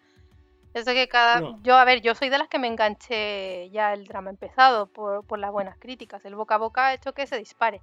Es 0.73 0.83
de 0.85 0.93
que 0.93 1.07
cada... 1.07 1.39
No. 1.39 1.59
Yo, 1.63 1.77
a 1.77 1.85
ver, 1.85 2.01
yo 2.01 2.15
soy 2.15 2.27
de 2.29 2.37
las 2.37 2.49
que 2.49 2.59
me 2.59 2.67
enganché 2.67 3.69
ya 3.69 3.93
el 3.93 4.05
drama 4.05 4.29
empezado 4.31 4.87
por, 4.87 5.25
por 5.25 5.39
las 5.39 5.51
buenas 5.51 5.77
críticas. 5.77 6.25
El 6.25 6.35
boca 6.35 6.55
a 6.55 6.57
boca 6.57 6.87
ha 6.87 6.93
hecho 6.93 7.13
que 7.13 7.25
se 7.27 7.37
dispare. 7.37 7.81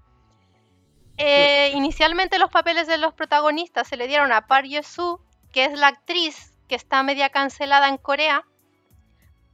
Eh, 1.17 1.71
Inicialmente 1.75 2.39
los 2.39 2.51
papeles 2.51 2.87
de 2.87 2.99
los 2.99 3.15
protagonistas 3.15 3.89
se 3.89 3.97
le 3.97 4.09
dieron 4.09 4.33
a 4.33 4.47
Park 4.47 4.67
Yesu, 4.67 5.21
que 5.53 5.65
es 5.67 5.79
la 5.79 5.89
actriz 5.89 6.53
que 6.69 6.75
está 6.75 7.03
media 7.03 7.31
cancelada 7.31 7.89
en 7.89 7.97
Corea. 7.99 8.45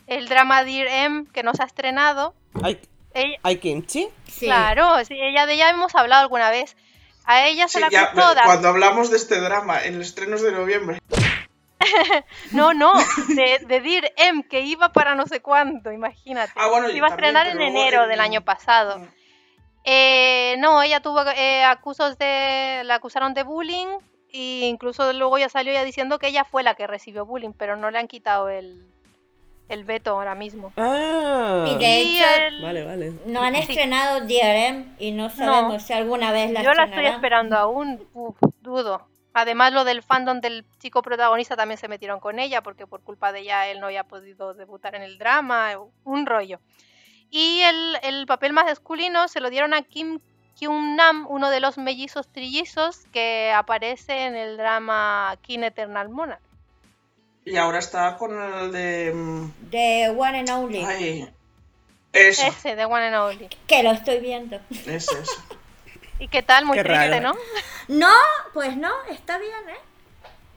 El 0.06 0.28
drama 0.28 0.64
Dear 0.64 0.88
M, 0.88 1.26
que 1.32 1.42
nos 1.42 1.60
ha 1.60 1.64
estrenado. 1.64 2.34
¿Hay, 2.62 2.80
Ella, 3.20 3.38
hay 3.42 3.58
kimchi? 3.58 4.08
Sí. 4.26 4.46
Claro, 4.46 5.04
sí, 5.04 5.14
ella 5.20 5.46
de 5.46 5.54
ella 5.54 5.70
hemos 5.70 5.94
hablado 5.94 6.22
alguna 6.22 6.50
vez. 6.50 6.76
A 7.24 7.46
ella 7.46 7.68
se 7.68 7.78
Sí, 7.78 7.84
la 7.84 7.90
ya, 7.90 8.06
de- 8.12 8.42
cuando 8.44 8.68
hablamos 8.68 9.10
de 9.10 9.16
este 9.18 9.38
drama 9.40 9.82
en 9.84 9.98
los 9.98 10.08
estrenos 10.08 10.42
de 10.42 10.52
noviembre. 10.52 10.98
No, 12.52 12.74
no, 12.74 12.92
de, 13.28 13.60
de 13.66 13.80
Dear 13.80 14.12
M, 14.16 14.42
que 14.48 14.60
iba 14.60 14.92
para 14.92 15.14
no 15.14 15.26
sé 15.26 15.40
cuánto, 15.40 15.92
imagínate. 15.92 16.52
Ah, 16.56 16.68
bueno, 16.68 16.88
Se 16.88 16.96
iba 16.96 17.06
a 17.06 17.10
estrenar 17.10 17.46
en 17.46 17.60
enero 17.60 18.04
en- 18.04 18.10
del 18.10 18.20
año 18.20 18.42
pasado. 18.42 18.98
Mm. 18.98 19.08
Eh, 19.84 20.56
no, 20.58 20.82
ella 20.82 21.00
tuvo 21.00 21.22
eh, 21.30 21.64
acusos 21.64 22.18
de. 22.18 22.82
La 22.84 22.96
acusaron 22.96 23.32
de 23.34 23.42
bullying. 23.42 23.86
E 24.30 24.66
incluso 24.66 25.10
luego 25.14 25.38
ya 25.38 25.48
salió 25.48 25.72
ya 25.72 25.84
diciendo 25.84 26.18
que 26.18 26.26
ella 26.28 26.44
fue 26.44 26.62
la 26.62 26.74
que 26.74 26.86
recibió 26.86 27.24
bullying, 27.24 27.52
pero 27.56 27.76
no 27.76 27.90
le 27.90 27.98
han 27.98 28.08
quitado 28.08 28.50
el, 28.50 28.86
el 29.68 29.84
veto 29.84 30.10
ahora 30.12 30.34
mismo. 30.34 30.72
Ah. 30.76 31.64
Y 31.68 31.76
de 31.76 32.00
Y 32.02 32.16
hecho, 32.18 32.24
el- 32.48 32.62
Vale, 32.62 32.84
vale. 32.84 33.12
no 33.26 33.42
han 33.42 33.54
Sí. 33.54 33.60
estrenado 33.62 34.20
DRM 34.20 34.94
y 34.98 35.12
no 35.12 35.28
sabemos 35.30 35.82
si 35.82 35.92
alguna 35.92 36.32
vez 36.32 36.50
la 36.50 36.62
Yo 36.62 36.72
la 36.72 36.84
estoy 36.84 37.06
esperando 37.06 37.56
aún, 37.56 38.06
uf, 38.14 38.36
dudo. 38.60 39.06
Además, 39.34 39.72
lo 39.72 39.84
del 39.84 40.02
fandom 40.02 40.40
del 40.40 40.64
chico 40.78 41.02
protagonista 41.02 41.54
también 41.54 41.78
se 41.78 41.86
metieron 41.86 42.18
con 42.18 42.38
ella, 42.40 42.62
porque 42.62 42.86
por 42.86 43.02
culpa 43.02 43.30
de 43.30 43.40
ella 43.40 43.68
él 43.68 43.78
no 43.78 43.86
había 43.86 44.02
podido 44.04 44.54
debutar 44.54 44.94
en 44.96 45.02
el 45.02 45.18
drama, 45.18 45.72
un 46.04 46.26
rollo. 46.26 46.58
Y 47.30 47.60
el, 47.60 47.98
el 48.02 48.26
papel 48.26 48.52
más 48.52 48.64
masculino 48.64 49.28
se 49.28 49.40
lo 49.40 49.50
dieron 49.50 49.74
a 49.74 49.82
Kim 49.82 50.18
Kyung 50.58 50.96
Nam, 50.96 51.26
uno 51.28 51.50
de 51.50 51.60
los 51.60 51.78
mellizos 51.78 52.26
trillizos 52.32 53.04
que 53.12 53.52
aparece 53.54 54.24
en 54.24 54.34
el 54.34 54.56
drama 54.56 55.36
King 55.42 55.60
Eternal 55.60 56.08
Monarch. 56.08 56.40
Y 57.50 57.56
ahora 57.56 57.78
está 57.78 58.16
con 58.16 58.40
el 58.40 58.72
de. 58.72 59.12
mm, 59.14 59.52
De 59.70 60.14
One 60.16 60.38
and 60.40 60.50
Only. 60.50 60.84
Ay. 60.84 61.28
Eso, 62.12 62.46
Ese, 62.46 62.74
de 62.76 62.84
One 62.84 63.06
and 63.06 63.16
Only. 63.16 63.48
Que 63.66 63.82
lo 63.82 63.92
estoy 63.92 64.18
viendo. 64.20 64.60
ese, 64.70 64.96
ese. 64.96 65.20
¿Y 66.18 66.28
qué 66.28 66.42
tal? 66.42 66.64
Muy 66.64 66.76
Qué 66.76 66.84
triste, 66.84 67.08
raro. 67.20 67.32
¿no? 67.32 67.38
No, 68.08 68.14
pues 68.52 68.76
no, 68.76 68.90
está 69.10 69.38
bien, 69.38 69.52
¿eh? 69.68 69.78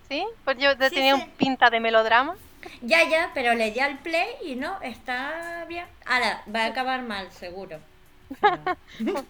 Sí, 0.10 0.26
pues 0.44 0.58
yo 0.58 0.72
Sí, 0.72 0.78
tenía 0.96 1.16
sí. 1.16 1.22
un 1.22 1.30
pinta 1.32 1.70
de 1.70 1.80
melodrama. 1.80 2.36
Ya, 2.82 3.08
ya, 3.08 3.32
pero 3.34 3.54
le 3.54 3.72
di 3.72 3.80
al 3.80 4.00
play 4.00 4.28
y 4.44 4.56
no, 4.56 4.82
está 4.82 5.66
bien. 5.68 5.86
Ahora, 6.06 6.44
va 6.54 6.64
a 6.64 6.66
acabar 6.68 7.02
mal, 7.04 7.32
seguro. 7.32 7.80
Pero 8.42 9.26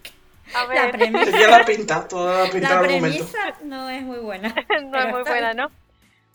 A 0.54 0.64
La 0.64 0.68
ver, 0.68 0.92
premisa, 0.92 1.26
Tenía 1.32 1.48
la 1.48 1.66
pinta, 1.66 2.08
toda 2.08 2.46
la 2.46 2.52
pinta 2.52 2.76
la 2.76 2.82
premisa 2.82 3.54
no 3.64 3.90
es 3.90 4.02
muy 4.04 4.18
buena. 4.20 4.50
no 4.84 5.00
es 5.00 5.08
muy 5.08 5.24
buena, 5.24 5.54
bien. 5.54 5.58
¿no? 5.58 5.72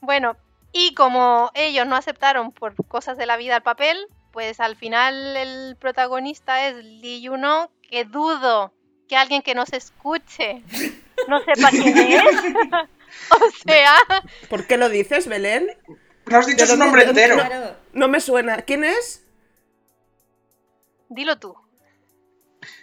Bueno, 0.01 0.37
y 0.79 0.93
como 0.93 1.51
ellos 1.55 1.87
no 1.87 1.97
aceptaron 1.97 2.53
por 2.53 2.75
cosas 2.87 3.17
de 3.17 3.25
la 3.25 3.39
vida 3.39 3.57
el 3.57 3.63
papel, 3.63 3.97
pues 4.31 4.61
al 4.61 4.77
final 4.77 5.37
el 5.37 5.77
protagonista 5.77 6.69
es 6.69 6.77
Lee 6.85 7.23
Yuno, 7.23 7.71
que 7.89 8.05
dudo 8.05 8.75
que 9.09 9.17
alguien 9.17 9.41
que 9.41 9.55
nos 9.55 9.73
escuche 9.73 10.63
no 11.29 11.41
sepa 11.41 11.71
quién 11.71 11.97
es. 11.97 12.23
o 13.31 13.51
sea, 13.67 13.95
¿Por 14.51 14.67
qué 14.67 14.77
lo 14.77 14.91
dices, 14.91 15.27
Belén? 15.29 15.71
No 16.27 16.39
has 16.39 16.47
dicho 16.47 16.67
¿De 16.67 16.73
su 16.73 16.77
nombre 16.77 17.05
entero. 17.05 17.37
No 17.95 18.09
me 18.09 18.21
suena. 18.21 18.63
¿Quién 18.63 18.85
es? 18.85 19.23
dilo 21.09 21.39
tú. 21.39 21.57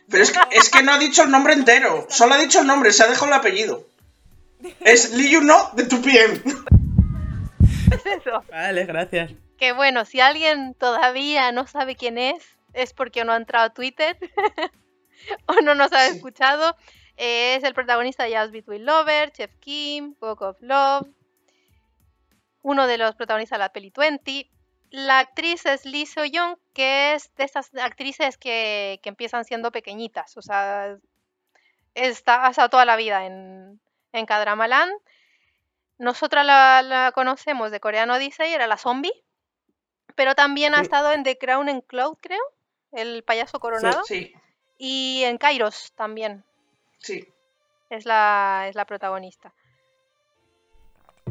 Pero 0.09 0.23
es 0.23 0.31
que, 0.31 0.39
es 0.51 0.69
que 0.69 0.81
no 0.81 0.93
ha 0.93 0.97
dicho 0.97 1.21
el 1.21 1.29
nombre 1.29 1.53
entero. 1.53 2.07
Solo 2.09 2.33
ha 2.33 2.37
dicho 2.37 2.61
el 2.61 2.67
nombre, 2.67 2.91
se 2.91 3.03
ha 3.03 3.07
dejado 3.07 3.27
el 3.27 3.33
apellido. 3.33 3.87
Es 4.79 5.11
Lee 5.11 5.29
Yuno 5.29 5.69
de 5.73 5.87
2PM. 5.87 6.41
Es 6.45 6.55
eso. 8.05 8.43
Vale, 8.49 8.85
gracias. 8.85 9.31
Que 9.57 9.71
bueno, 9.71 10.05
si 10.05 10.19
alguien 10.19 10.73
todavía 10.75 11.51
no 11.51 11.67
sabe 11.67 11.95
quién 11.95 12.17
es, 12.17 12.57
es 12.73 12.93
porque 12.93 13.23
no 13.23 13.33
ha 13.33 13.37
entrado 13.37 13.65
a 13.65 13.73
Twitter 13.73 14.17
o 15.47 15.53
no 15.61 15.75
nos 15.75 15.91
ha 15.93 16.07
escuchado. 16.07 16.75
Eh, 17.17 17.55
es 17.55 17.63
el 17.63 17.73
protagonista 17.73 18.23
de 18.23 18.37
Just 18.37 18.51
Between 18.51 18.85
Lover, 18.85 19.31
Chef 19.31 19.51
Kim, 19.59 20.15
Walk 20.19 20.41
of 20.41 20.57
Love, 20.61 21.07
uno 22.63 22.87
de 22.87 22.97
los 22.97 23.15
protagonistas 23.15 23.57
de 23.57 23.63
la 23.63 23.71
peli 23.71 23.91
20. 23.95 24.49
La 24.89 25.19
actriz 25.19 25.65
es 25.65 25.85
Lee 25.85 26.05
Seo 26.05 26.25
Young, 26.25 26.57
que 26.73 27.13
es 27.13 27.33
de 27.35 27.43
esas 27.43 27.73
actrices 27.75 28.37
que, 28.37 28.99
que 29.01 29.09
empiezan 29.09 29.43
siendo 29.43 29.71
pequeñitas. 29.71 30.37
O 30.37 30.41
sea, 30.41 30.97
está, 31.95 32.45
ha 32.45 32.49
estado 32.49 32.69
toda 32.69 32.85
la 32.85 32.95
vida 32.95 33.25
en, 33.25 33.79
en 34.11 34.25
K-Drama 34.25 34.67
Land. 34.67 34.93
Nosotras 36.03 36.45
la, 36.45 36.81
la 36.81 37.11
conocemos 37.13 37.71
de 37.71 37.79
Coreano 37.79 38.13
Odyssey, 38.15 38.53
era 38.53 38.67
la 38.67 38.77
zombie. 38.77 39.13
Pero 40.15 40.35
también 40.35 40.75
ha 40.75 40.81
estado 40.81 41.11
en 41.11 41.23
The 41.23 41.37
Crown 41.37 41.69
and 41.69 41.83
Cloud, 41.87 42.17
creo. 42.21 42.41
El 42.91 43.23
payaso 43.23 43.59
coronado. 43.59 44.03
Sí, 44.03 44.33
Y 44.77 45.23
en 45.23 45.37
Kairos 45.37 45.93
también. 45.95 46.43
sí. 46.99 47.27
Es 47.89 48.05
la, 48.05 48.65
es 48.67 48.75
la 48.75 48.85
protagonista. 48.85 49.53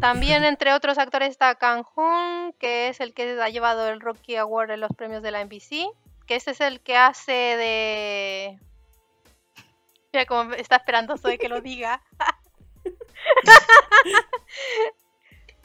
También, 0.00 0.44
entre 0.44 0.72
otros 0.72 0.96
actores, 0.96 1.30
está 1.30 1.56
Kang 1.56 1.84
Hoon, 1.94 2.54
que 2.58 2.88
es 2.88 3.00
el 3.00 3.14
que 3.14 3.40
ha 3.40 3.48
llevado 3.48 3.88
el 3.88 4.00
Rocky 4.00 4.36
Award 4.36 4.70
en 4.70 4.80
los 4.80 4.92
premios 4.96 5.22
de 5.22 5.32
la 5.32 5.44
NBC. 5.44 5.90
Que 6.26 6.36
este 6.36 6.52
es 6.52 6.60
el 6.60 6.80
que 6.80 6.96
hace 6.96 7.32
de. 7.32 8.58
Mira 10.12 10.24
cómo 10.26 10.52
está 10.54 10.76
esperando 10.76 11.18
Zoe 11.18 11.36
que 11.36 11.48
lo 11.48 11.60
diga. 11.60 12.00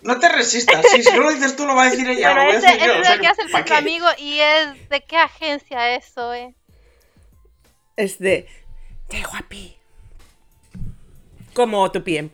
No 0.02 0.20
te 0.20 0.30
resistas. 0.30 0.86
Si 0.90 1.12
no 1.12 1.22
lo 1.22 1.32
dices 1.32 1.56
tú, 1.56 1.66
lo 1.66 1.76
va 1.76 1.84
a 1.84 1.90
decir 1.90 2.08
ella. 2.08 2.34
Bueno, 2.34 2.44
lo 2.44 2.46
voy 2.46 2.56
a 2.56 2.62
decir 2.62 2.88
yo. 2.88 2.94
o 2.94 2.96
es 2.98 3.06
sea 3.06 3.16
el 3.16 3.22
que 3.22 3.28
hace 3.28 3.42
el 3.42 3.74
amigo 3.74 4.08
y 4.18 4.40
es. 4.40 4.90
¿De 4.90 5.02
qué 5.02 5.18
agencia 5.18 5.96
es 5.96 6.06
Zoe? 6.14 6.56
Es 7.96 8.20
de. 8.20 8.48
¡Qué 9.10 9.24
guapi! 9.24 9.76
Como 11.54 11.92
tu 11.92 12.04
PM. 12.04 12.30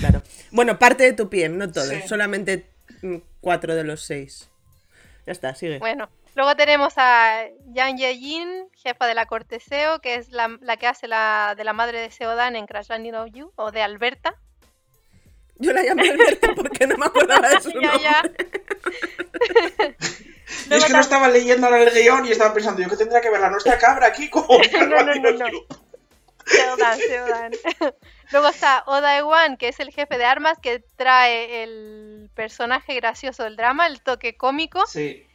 Claro. 0.00 0.22
Bueno, 0.50 0.78
parte 0.78 1.04
de 1.04 1.14
tu 1.14 1.30
PM, 1.30 1.56
no 1.56 1.72
todo. 1.72 1.88
Sí. 1.90 2.02
Solamente 2.06 2.66
mm, 3.00 3.16
cuatro 3.40 3.74
de 3.74 3.84
los 3.84 4.02
seis. 4.02 4.50
Ya 5.26 5.32
está, 5.32 5.54
sigue. 5.54 5.78
Bueno, 5.78 6.10
luego 6.34 6.56
tenemos 6.56 6.94
a 6.96 7.44
Yang 7.72 7.96
Ye-jin, 7.98 8.68
jefa 8.74 9.06
de 9.06 9.14
la 9.14 9.26
corte 9.26 9.60
SEO, 9.60 10.00
que 10.00 10.14
es 10.16 10.30
la, 10.30 10.56
la 10.60 10.76
que 10.76 10.86
hace 10.86 11.08
la 11.08 11.54
de 11.56 11.64
la 11.64 11.72
madre 11.72 12.00
de 12.00 12.10
Seodan 12.10 12.56
en 12.56 12.66
Crash 12.66 12.88
Landing 12.88 13.14
on 13.14 13.32
You, 13.32 13.52
o 13.56 13.70
de 13.70 13.82
Alberta. 13.82 14.34
Yo 15.58 15.72
la 15.72 15.82
llamo 15.82 16.02
Alberta 16.02 16.54
porque 16.56 16.86
no 16.86 16.96
me 16.96 17.06
acordaba 17.06 17.48
de 17.48 17.60
su 17.62 17.70
Ya, 17.72 17.92
nombre. 17.92 18.02
ya. 18.02 18.22
Y 20.70 20.74
es 20.74 20.84
que 20.84 20.92
no 20.92 21.00
estaba 21.00 21.28
leyendo 21.28 21.66
ahora 21.66 21.82
el 21.82 21.90
guion 21.90 22.26
y 22.26 22.30
estaba 22.32 22.52
pensando, 22.52 22.82
yo 22.82 22.88
que 22.88 22.96
tendría 22.96 23.22
que 23.22 23.30
ver 23.30 23.40
la 23.40 23.48
nuestra 23.48 23.78
cabra 23.78 24.08
aquí 24.08 24.28
como 24.28 24.48
No, 24.88 25.02
no, 25.02 25.14
no, 25.14 25.30
no. 25.32 25.46
Seodan, 26.44 26.98
Seodan. 26.98 27.52
Luego 28.32 28.48
está 28.48 28.82
Oda 28.86 29.16
Ewan, 29.16 29.56
que 29.56 29.68
es 29.68 29.80
el 29.80 29.92
jefe 29.92 30.18
de 30.18 30.24
armas, 30.26 30.58
que 30.60 30.80
trae 30.96 31.62
el 31.62 32.28
personaje 32.34 32.94
gracioso 32.96 33.44
del 33.44 33.56
drama, 33.56 33.86
el 33.86 34.02
toque 34.02 34.36
cómico. 34.36 34.84
Sí. 34.86 35.26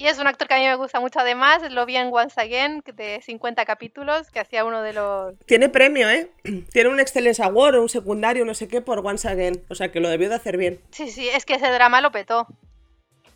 Y 0.00 0.06
es 0.06 0.18
un 0.18 0.26
actor 0.26 0.48
que 0.48 0.54
a 0.54 0.56
mí 0.56 0.64
me 0.64 0.76
gusta 0.76 0.98
mucho 0.98 1.20
además. 1.20 1.60
Lo 1.70 1.84
vi 1.84 1.96
en 1.96 2.08
Once 2.10 2.40
Again, 2.40 2.82
de 2.94 3.20
50 3.20 3.66
capítulos, 3.66 4.30
que 4.30 4.40
hacía 4.40 4.64
uno 4.64 4.80
de 4.80 4.94
los... 4.94 5.38
Tiene 5.40 5.68
premio, 5.68 6.08
¿eh? 6.08 6.30
Tiene 6.72 6.88
un 6.88 7.00
Excellence 7.00 7.42
Award 7.42 7.78
un 7.78 7.90
secundario, 7.90 8.46
no 8.46 8.54
sé 8.54 8.66
qué, 8.66 8.80
por 8.80 9.06
Once 9.06 9.28
Again. 9.28 9.62
O 9.68 9.74
sea 9.74 9.92
que 9.92 10.00
lo 10.00 10.08
debió 10.08 10.30
de 10.30 10.36
hacer 10.36 10.56
bien. 10.56 10.80
Sí, 10.90 11.10
sí, 11.10 11.28
es 11.28 11.44
que 11.44 11.52
ese 11.52 11.70
drama 11.70 12.00
lo 12.00 12.12
petó 12.12 12.46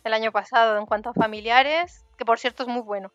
el 0.03 0.13
año 0.13 0.31
pasado 0.31 0.79
en 0.79 0.87
cuanto 0.87 1.11
a 1.11 1.13
familiares, 1.13 2.03
que 2.17 2.25
por 2.25 2.39
cierto 2.39 2.63
es 2.63 2.69
muy 2.69 2.81
bueno. 2.81 3.11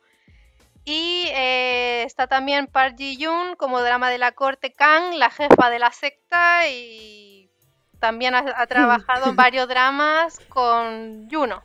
Y 0.85 1.25
eh, 1.35 2.05
está 2.07 2.29
también 2.29 2.69
Park 2.69 2.95
Ji-yoon 2.99 3.57
como 3.57 3.83
drama 3.83 4.11
de 4.11 4.19
la 4.19 4.31
corte 4.31 4.73
Kang, 4.73 5.15
la 5.15 5.31
jefa 5.31 5.71
de 5.71 5.81
la 5.81 5.91
secta 5.91 6.69
y 6.69 7.51
también 7.99 8.37
ha, 8.37 8.45
ha 8.55 8.67
trabajado 8.69 9.29
en 9.31 9.35
varios 9.35 9.67
dramas 9.67 10.39
con 10.51 11.29
Juno. 11.29 11.65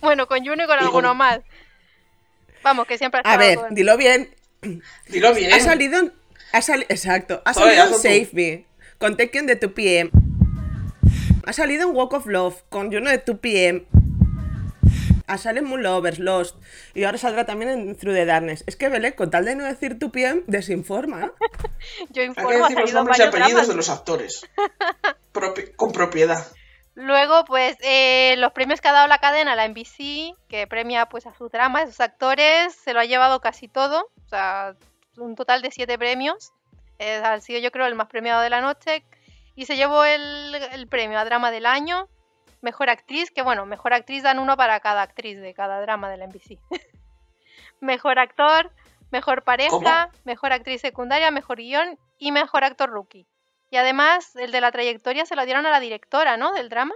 Bueno, 0.00 0.26
con 0.26 0.38
Juno 0.40 0.64
y 0.64 0.66
con 0.66 0.76
Y 0.78 0.82
alguno 0.84 1.08
con- 1.08 1.16
más. 1.18 1.40
Vamos, 2.62 2.86
que 2.86 2.98
siempre 2.98 3.20
ha 3.24 3.32
A 3.32 3.36
ver, 3.36 3.56
con- 3.58 3.74
dilo 3.74 3.96
bien. 3.96 4.34
Dilo 5.08 5.34
bien. 5.34 5.52
Ha 5.52 5.60
salido 5.60 6.10
ha 6.52 6.62
sali- 6.62 6.86
exacto. 6.88 7.42
Ha 7.44 7.54
salido 7.54 7.86
en. 7.86 7.94
Save 7.94 8.28
Me 8.32 8.66
con 8.98 9.16
Tekken 9.16 9.46
de 9.46 9.56
2PM. 9.60 10.10
Ha 11.46 11.52
salido 11.52 11.88
en 11.88 11.94
Walk 11.94 12.12
of 12.14 12.26
Love 12.26 12.62
con 12.68 12.92
Juno 12.92 13.10
de 13.10 13.18
2PM. 13.24 13.86
Ha 15.26 15.36
salido 15.36 15.62
en 15.64 15.68
Moon 15.70 15.82
Lovers, 15.82 16.18
Lost. 16.18 16.56
Y 16.94 17.04
ahora 17.04 17.18
saldrá 17.18 17.44
también 17.44 17.70
en 17.70 17.96
Through 17.96 18.14
the 18.14 18.24
Darkness. 18.24 18.64
Es 18.66 18.76
que 18.76 18.88
Belén, 18.88 19.12
con 19.12 19.30
tal 19.30 19.44
de 19.44 19.54
no 19.56 19.64
decir 19.64 19.98
2PM, 19.98 20.42
desinforma. 20.46 21.32
Yo 22.10 22.22
Hay 22.22 22.32
que 22.32 22.40
informo, 22.40 22.50
decir 22.50 22.78
los 22.78 22.92
nombres 22.94 23.18
y 23.18 23.22
apellidos 23.22 23.68
de 23.68 23.74
los 23.74 23.90
actores. 23.90 24.46
Propi- 25.34 25.74
con 25.76 25.92
propiedad. 25.92 26.46
Luego, 27.00 27.44
pues, 27.44 27.76
eh, 27.82 28.34
los 28.38 28.50
premios 28.50 28.80
que 28.80 28.88
ha 28.88 28.92
dado 28.92 29.06
la 29.06 29.18
cadena, 29.18 29.54
la 29.54 29.68
NBC, 29.68 30.34
que 30.48 30.66
premia 30.66 31.06
pues 31.06 31.26
a 31.26 31.32
sus 31.32 31.48
dramas, 31.48 31.84
a 31.84 31.86
sus 31.86 32.00
actores, 32.00 32.74
se 32.74 32.92
lo 32.92 32.98
ha 32.98 33.04
llevado 33.04 33.40
casi 33.40 33.68
todo. 33.68 34.10
O 34.24 34.28
sea, 34.28 34.74
un 35.16 35.36
total 35.36 35.62
de 35.62 35.70
siete 35.70 35.96
premios. 35.96 36.52
Eh, 36.98 37.22
ha 37.24 37.38
sido, 37.38 37.60
yo 37.60 37.70
creo, 37.70 37.86
el 37.86 37.94
más 37.94 38.08
premiado 38.08 38.40
de 38.40 38.50
la 38.50 38.60
noche. 38.60 39.04
Y 39.54 39.66
se 39.66 39.76
llevó 39.76 40.04
el, 40.04 40.56
el 40.56 40.88
premio 40.88 41.20
a 41.20 41.24
drama 41.24 41.52
del 41.52 41.66
año, 41.66 42.08
mejor 42.62 42.90
actriz, 42.90 43.30
que 43.30 43.42
bueno, 43.42 43.64
mejor 43.64 43.94
actriz 43.94 44.24
dan 44.24 44.40
uno 44.40 44.56
para 44.56 44.80
cada 44.80 45.02
actriz 45.02 45.40
de 45.40 45.54
cada 45.54 45.80
drama 45.80 46.10
de 46.10 46.16
la 46.16 46.26
NBC. 46.26 46.58
mejor 47.80 48.18
actor, 48.18 48.72
mejor 49.12 49.44
pareja, 49.44 49.70
¿Cómo? 49.70 50.24
mejor 50.24 50.52
actriz 50.52 50.80
secundaria, 50.80 51.30
mejor 51.30 51.58
guion 51.58 51.96
y 52.18 52.32
mejor 52.32 52.64
actor 52.64 52.90
rookie. 52.90 53.28
Y 53.70 53.76
además, 53.76 54.34
el 54.36 54.50
de 54.50 54.60
la 54.60 54.72
trayectoria 54.72 55.26
se 55.26 55.36
lo 55.36 55.44
dieron 55.44 55.66
a 55.66 55.70
la 55.70 55.80
directora, 55.80 56.36
¿no? 56.36 56.52
Del 56.52 56.68
drama. 56.68 56.94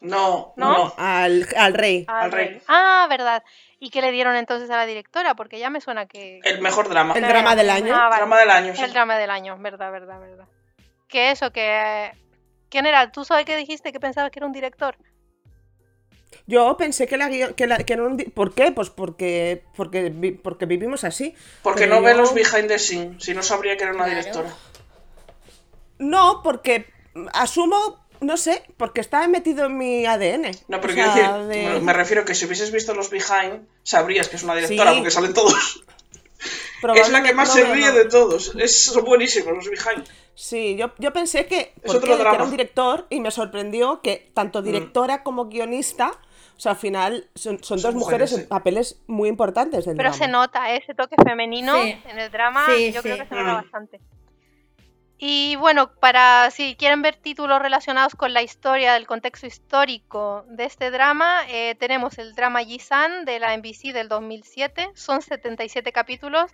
No, 0.00 0.52
¿No? 0.56 0.72
no. 0.86 0.94
Al, 0.98 1.48
al 1.56 1.72
rey. 1.72 2.04
Al 2.08 2.24
Al 2.24 2.32
rey. 2.32 2.48
rey. 2.48 2.62
Ah, 2.68 3.06
verdad. 3.08 3.42
¿Y 3.78 3.88
qué 3.90 4.02
le 4.02 4.12
dieron 4.12 4.36
entonces 4.36 4.68
a 4.70 4.76
la 4.76 4.84
directora? 4.86 5.34
Porque 5.34 5.58
ya 5.58 5.70
me 5.70 5.80
suena 5.80 6.04
que... 6.06 6.40
El 6.44 6.60
mejor 6.60 6.88
drama. 6.90 7.14
El 7.14 7.22
drama 7.26 7.56
del 7.56 7.70
año. 7.70 7.94
Ah, 7.96 8.08
vale. 8.08 8.16
Drama 8.16 8.38
del 8.40 8.50
año. 8.50 8.74
sí. 8.76 8.82
El 8.82 8.92
drama 8.92 9.16
del 9.16 9.30
año, 9.30 9.56
verdad, 9.58 9.90
verdad, 9.92 10.20
verdad. 10.20 10.46
Que 11.08 11.30
eso, 11.30 11.52
que... 11.52 12.12
¿Quién 12.68 12.84
era? 12.86 13.10
¿Tú 13.12 13.24
sabes 13.24 13.46
qué 13.46 13.56
dijiste? 13.56 13.92
Que 13.92 14.00
pensabas 14.00 14.30
que 14.30 14.40
era 14.40 14.46
un 14.46 14.52
director. 14.52 14.96
Yo 16.46 16.76
pensé 16.76 17.06
que 17.06 17.16
la 17.16 17.30
que, 17.30 17.66
la- 17.66 17.78
que 17.78 17.92
era 17.92 18.02
un 18.02 18.16
¿Por 18.18 18.54
qué? 18.54 18.72
Pues 18.72 18.90
porque, 18.90 19.62
porque, 19.76 20.10
porque 20.42 20.66
vivimos 20.66 21.04
así. 21.04 21.34
Porque 21.62 21.82
Pero 21.84 21.94
no 21.96 22.02
ve 22.02 22.10
yo- 22.12 22.18
los 22.18 22.34
behind 22.34 22.68
the 22.68 22.78
scenes. 22.78 23.24
Si 23.24 23.32
no 23.32 23.42
sabría 23.42 23.76
que 23.76 23.84
era 23.84 23.92
una 23.94 24.04
Claro. 24.04 24.20
directora. 24.20 24.50
No, 25.98 26.40
porque 26.42 26.86
asumo, 27.32 28.04
no 28.20 28.36
sé, 28.36 28.62
porque 28.76 29.00
está 29.00 29.26
metido 29.28 29.66
en 29.66 29.78
mi 29.78 30.06
ADN. 30.06 30.50
No, 30.68 30.80
pero 30.80 30.92
O 30.92 30.96
quiero 30.96 31.12
sea, 31.14 31.38
decir, 31.38 31.72
de- 31.74 31.80
me- 31.80 31.92
refiero 31.92 32.24
que 32.24 32.34
si 32.34 32.46
hubieses 32.46 32.72
visto 32.72 32.94
los 32.94 33.10
behind, 33.10 33.66
sabrías 33.82 34.28
que 34.28 34.36
es 34.36 34.42
una 34.42 34.54
directora, 34.56 34.90
Sí. 34.90 34.96
porque 34.98 35.10
salen 35.10 35.34
todos. 35.34 35.84
Es 36.94 37.08
la 37.10 37.22
que 37.22 37.32
más 37.32 37.48
no 37.48 37.54
se 37.54 37.64
ríe 37.72 37.92
de 37.92 38.04
todos. 38.04 38.54
Es, 38.56 38.84
son 38.84 39.04
buenísimos 39.04 39.54
los 39.54 39.70
behind. 39.70 40.06
Sí, 40.34 40.76
yo, 40.76 40.92
yo 40.98 41.12
pensé 41.14 41.46
que, 41.46 41.72
Es 41.82 41.94
que 41.94 42.12
era 42.12 42.42
un 42.42 42.50
director 42.50 43.06
y 43.08 43.20
me 43.20 43.30
sorprendió 43.30 44.00
que 44.02 44.30
tanto 44.34 44.60
Mm. 44.60 44.64
directora 44.64 45.22
como 45.22 45.46
guionista, 45.46 46.10
o 46.56 46.60
sea, 46.60 46.72
al 46.72 46.78
final 46.78 47.30
son, 47.34 47.62
son 47.64 47.78
Son 47.78 47.92
dos 47.92 47.94
mujeres, 47.94 48.30
mujeres, 48.30 48.30
sí. 48.34 48.40
en 48.42 48.48
papeles 48.48 48.98
muy 49.06 49.28
importantes 49.30 49.86
del 49.86 49.96
Pero 49.96 50.10
drama. 50.10 50.24
se 50.26 50.30
nota 50.30 50.74
¿eh? 50.74 50.80
ese 50.82 50.94
toque 50.94 51.16
femenino 51.24 51.80
Sí. 51.82 51.96
en 52.06 52.18
el 52.18 52.30
drama. 52.30 52.66
Sí, 52.76 52.92
yo 52.92 53.00
sí. 53.00 53.08
creo 53.08 53.16
que 53.22 53.28
se 53.28 53.34
nota 53.34 53.52
Mm. 53.52 53.62
bastante. 53.62 54.00
Y 55.18 55.56
bueno, 55.56 55.94
para 55.94 56.50
si 56.50 56.74
quieren 56.76 57.02
ver 57.02 57.16
títulos 57.16 57.60
relacionados 57.60 58.14
con 58.14 58.34
la 58.34 58.42
historia, 58.42 58.94
del 58.94 59.06
contexto 59.06 59.46
histórico 59.46 60.44
de 60.48 60.64
este 60.64 60.90
drama, 60.90 61.42
eh, 61.48 61.76
tenemos 61.76 62.18
el 62.18 62.34
drama 62.34 62.64
Ji-san 62.64 63.24
de 63.24 63.38
la 63.38 63.56
NBC 63.56 63.92
del 63.92 64.08
2007. 64.08 64.90
Son 64.94 65.22
77 65.22 65.92
capítulos. 65.92 66.50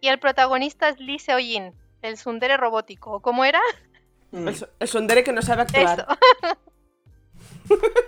Y 0.00 0.08
el 0.08 0.18
protagonista 0.18 0.88
es 0.88 0.98
Lee 0.98 1.18
Seo-jin, 1.18 1.74
el 2.02 2.16
sundere 2.16 2.56
robótico. 2.56 3.20
¿Cómo 3.20 3.44
era? 3.44 3.60
Mm. 4.30 4.48
El, 4.78 4.88
sondere 4.88 5.24
que 5.24 5.32
no 5.32 5.42
sabe 5.42 5.62
actuar. 5.62 6.06
Eso. 7.68 7.76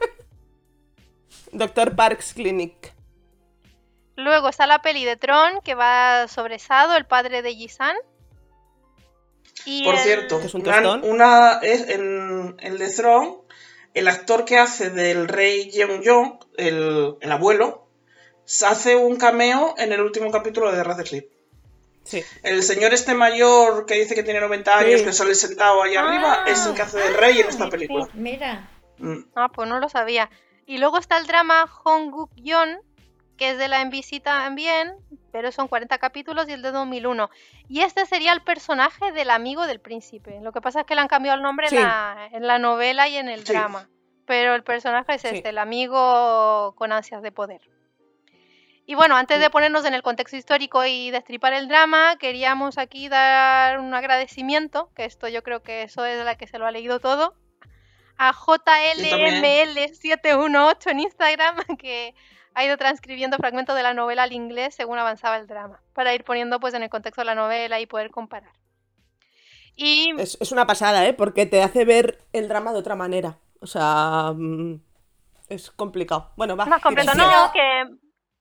Doctor 1.53 1.97
Parks 1.97 2.33
Clinic. 2.35 2.95
Luego 4.17 4.49
está 4.49 4.67
la 4.67 4.83
peli 4.83 5.05
de 5.05 5.17
Tron, 5.17 5.61
que 5.63 5.75
va 5.75 6.29
sobre 6.29 6.59
Sado, 6.59 6.97
el 6.97 7.07
padre 7.07 7.43
de 7.43 7.55
Ji-san. 7.55 7.97
Y 9.65 9.85
Por 9.85 9.95
el- 9.95 10.01
cierto, 10.01 10.41
¿Que 10.41 10.47
es 10.47 10.55
un 10.55 10.63
una, 10.67 10.95
una- 11.03 11.59
es- 11.63 11.89
en 11.89 12.57
el 12.61 12.79
de 12.79 12.89
Throne, 12.89 13.37
el 13.95 14.09
actor 14.09 14.45
que 14.45 14.59
hace 14.59 14.91
del 14.91 15.29
rey 15.29 15.71
Jeong-yong, 15.73 16.39
el, 16.57 17.17
el 17.21 17.33
abuelo, 17.33 17.87
se 18.45 18.67
hace 18.67 18.97
un 18.97 19.17
cameo 19.17 19.75
en 19.79 19.93
el 19.93 20.01
último 20.01 20.31
capítulo 20.31 20.73
de 20.73 20.83
Red 20.85 21.05
Sleep. 21.07 21.29
Sí. 22.05 22.25
El 22.43 22.63
señor 22.63 22.93
este 22.95 23.15
mayor 23.15 23.87
que 23.87 23.95
dice 23.95 24.15
que 24.15 24.23
tiene 24.23 24.41
90 24.41 24.79
años, 24.79 25.01
Sí. 25.01 25.07
que 25.07 25.13
sale 25.13 25.35
sentado 25.35 25.83
ahí 25.83 25.95
Ah, 25.97 26.01
arriba, 26.09 26.45
es 26.47 26.65
el 26.67 26.75
que 26.75 26.83
hace 26.83 26.99
del 26.99 27.15
rey 27.15 27.39
en 27.41 27.49
esta 27.49 27.65
sí, 27.65 27.71
película. 27.71 28.09
Mira, 28.15 28.71
Mm. 28.99 29.31
Ah, 29.35 29.49
pues 29.55 29.67
no 29.69 29.81
lo 29.81 29.89
sabía. 29.89 30.29
Y 30.67 30.79
luego 30.79 30.99
está 30.99 31.17
el 31.19 31.27
drama 31.27 31.65
Honguk-yeon, 31.85 32.81
que 33.41 33.51
es 33.53 33.59
de 33.59 33.69
la 33.69 33.83
NBC 33.83 34.21
también, 34.23 34.93
pero 35.33 35.51
son 35.51 35.67
40 35.67 35.97
capítulos 35.97 36.47
y 36.47 36.53
el 36.53 36.61
de 36.61 36.73
2001. 36.73 37.31
Y 37.71 37.81
este 37.81 38.05
sería 38.05 38.35
el 38.35 38.43
personaje 38.43 39.13
del 39.13 39.31
amigo 39.31 39.67
del 39.67 39.81
príncipe. 39.81 40.39
Lo 40.43 40.53
que 40.53 40.61
pasa 40.61 40.81
es 40.81 40.87
que 40.87 40.95
le 40.95 41.01
han 41.01 41.09
cambiado 41.09 41.39
el 41.39 41.43
nombre 41.43 41.69
Sí. 41.71 41.77
en, 41.79 41.85
la, 41.85 42.29
en 42.33 42.47
la 42.47 42.59
novela 42.59 43.09
y 43.09 43.17
en 43.17 43.31
el 43.31 43.47
Sí. 43.47 43.55
drama. 43.55 43.89
Pero 44.27 44.55
el 44.55 44.63
personaje 44.63 45.15
es 45.15 45.23
Sí. 45.23 45.29
este, 45.29 45.49
el 45.49 45.57
amigo 45.57 46.75
con 46.77 46.93
ansias 46.93 47.23
de 47.23 47.33
poder. 47.33 47.63
Y 48.85 48.95
bueno, 48.95 49.17
antes 49.17 49.41
de 49.41 49.49
ponernos 49.49 49.87
en 49.87 49.95
el 49.95 50.03
contexto 50.03 50.37
histórico 50.37 50.85
y 50.85 51.11
destripar 51.11 51.55
el 51.55 51.67
drama, 51.67 52.17
queríamos 52.17 52.77
aquí 52.77 53.09
dar 53.09 53.79
un 53.79 53.95
agradecimiento, 53.95 54.91
que 54.95 55.07
esto 55.07 55.29
yo 55.29 55.43
creo 55.43 55.63
que 55.63 55.83
eso 55.85 56.05
es 56.05 56.23
la 56.27 56.35
que 56.37 56.47
se 56.47 56.59
lo 56.59 56.67
ha 56.67 56.71
leído 56.73 57.01
todo, 57.01 57.35
a 58.19 58.35
JLML718 58.35 60.91
en 60.91 61.01
Instagram, 61.01 61.57
que 61.79 62.15
ha 62.55 62.65
ido 62.65 62.77
transcribiendo 62.77 63.37
fragmentos 63.39 63.77
de 63.77 63.83
la 63.83 63.95
novela 63.95 64.25
al 64.25 64.33
inglés 64.33 64.75
según 64.75 64.99
avanzaba 64.99 65.37
el 65.37 65.47
drama, 65.47 65.81
para 65.95 66.15
ir 66.15 66.25
poniendo 66.25 66.61
pues 66.61 66.75
en 66.75 66.83
el 66.83 66.91
contexto 66.91 67.21
de 67.23 67.27
la 67.27 67.35
novela 67.35 67.81
y 67.81 67.87
poder 67.87 68.11
comparar. 68.11 68.53
Y 69.77 70.13
Es, 70.19 70.37
es 70.41 70.53
una 70.53 70.67
pasada, 70.67 71.07
¿eh? 71.07 71.15
Porque 71.15 71.47
te 71.47 71.63
hace 71.63 71.85
ver 71.85 72.19
el 72.33 72.49
drama 72.49 72.73
de 72.73 72.79
otra 72.79 72.97
manera. 72.97 73.39
O 73.61 73.67
sea, 73.67 74.33
mm, 74.37 74.81
es 75.49 75.71
complicado. 75.71 76.33
Bueno, 76.37 76.57
va. 76.57 76.67
más 76.67 76.83
completo, 76.83 77.15
no, 77.15 77.47
no. 77.47 77.53
que... 77.53 77.85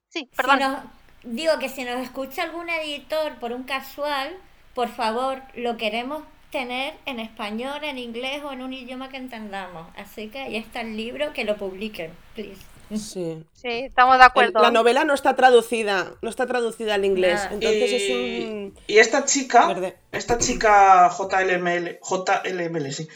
Sí, 0.09 0.27
si 0.31 0.35
perdón. 0.35 0.59
nos- 0.59 0.79
digo 1.23 1.59
que 1.59 1.69
si 1.69 1.83
nos 1.83 1.97
escucha 2.01 2.43
algún 2.43 2.69
editor 2.69 3.35
por 3.39 3.51
un 3.53 3.63
casual, 3.63 4.35
por 4.73 4.89
favor, 4.89 5.41
lo 5.55 5.77
queremos 5.77 6.23
tener 6.51 6.95
en 7.05 7.19
español, 7.19 7.83
en 7.83 7.99
inglés 7.99 8.41
o 8.43 8.51
en 8.51 8.63
un 8.63 8.73
idioma 8.73 9.09
que 9.09 9.17
entendamos. 9.17 9.87
Así 9.95 10.29
que 10.29 10.39
ahí 10.39 10.55
está 10.55 10.81
el 10.81 10.97
libro, 10.97 11.31
que 11.33 11.43
lo 11.45 11.57
publiquen, 11.57 12.11
please. 12.33 12.65
Sí. 12.97 13.43
Sí, 13.53 13.67
estamos 13.69 14.15
de 14.17 14.23
El- 14.23 14.27
acuerdo. 14.29 14.61
la 14.61 14.71
novela 14.71 15.03
no 15.03 15.13
está 15.13 15.35
traducida, 15.35 16.13
no 16.21 16.29
está 16.29 16.47
traducida 16.47 16.95
al 16.95 17.05
inglés. 17.05 17.41
Entonces 17.51 17.91
es 17.93 18.09
y, 18.09 18.13
un. 18.45 18.75
y 18.87 18.97
esta 18.97 19.25
chica, 19.25 19.67
Verde. 19.67 19.97
esta 20.11 20.37
chica 20.37 21.09
JLML, 21.09 21.99
JLML, 22.01 22.91
sí, 22.93 23.07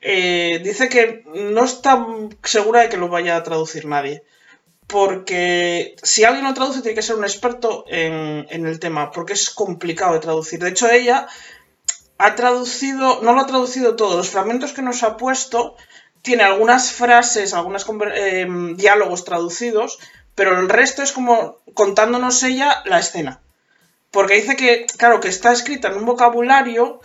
eh, 0.00 0.60
dice 0.64 0.88
que 0.88 1.24
no 1.34 1.64
está 1.64 2.04
segura 2.42 2.80
de 2.80 2.88
que 2.88 2.96
lo 2.96 3.08
vaya 3.08 3.36
a 3.36 3.42
traducir 3.42 3.86
nadie. 3.86 4.22
Porque 4.86 5.94
si 6.02 6.24
alguien 6.24 6.44
lo 6.44 6.52
traduce, 6.54 6.82
tiene 6.82 6.96
que 6.96 7.02
ser 7.02 7.14
un 7.16 7.22
experto 7.24 7.84
en, 7.86 8.46
en 8.50 8.66
el 8.66 8.80
tema, 8.80 9.12
porque 9.12 9.34
es 9.34 9.50
complicado 9.50 10.14
de 10.14 10.18
traducir. 10.20 10.58
De 10.58 10.70
hecho, 10.70 10.90
ella 10.90 11.28
ha 12.18 12.34
traducido, 12.34 13.20
no 13.22 13.32
lo 13.32 13.40
ha 13.40 13.46
traducido 13.46 13.94
todo, 13.94 14.16
los 14.16 14.30
fragmentos 14.30 14.72
que 14.72 14.82
nos 14.82 15.02
ha 15.04 15.16
puesto 15.16 15.76
tiene 16.22 16.42
algunas 16.42 16.92
frases, 16.92 17.54
algunos 17.54 17.86
diálogos 18.76 19.24
traducidos, 19.24 19.98
pero 20.34 20.58
el 20.58 20.68
resto 20.68 21.02
es 21.02 21.12
como 21.12 21.58
contándonos 21.74 22.42
ella 22.42 22.82
la 22.84 22.98
escena. 22.98 23.40
Porque 24.10 24.34
dice 24.34 24.56
que, 24.56 24.86
claro, 24.96 25.20
que 25.20 25.28
está 25.28 25.52
escrita 25.52 25.88
en 25.88 25.94
un 25.94 26.06
vocabulario 26.06 27.00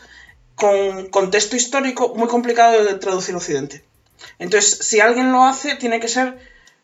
con 0.55 1.07
contexto 1.09 1.55
histórico 1.55 2.15
muy 2.15 2.27
complicado 2.27 2.83
de 2.83 2.95
traducir 2.95 3.35
Occidente. 3.35 3.83
Entonces, 4.39 4.79
si 4.81 4.99
alguien 4.99 5.31
lo 5.31 5.43
hace, 5.43 5.75
tiene 5.75 5.99
que 5.99 6.07
ser 6.07 6.39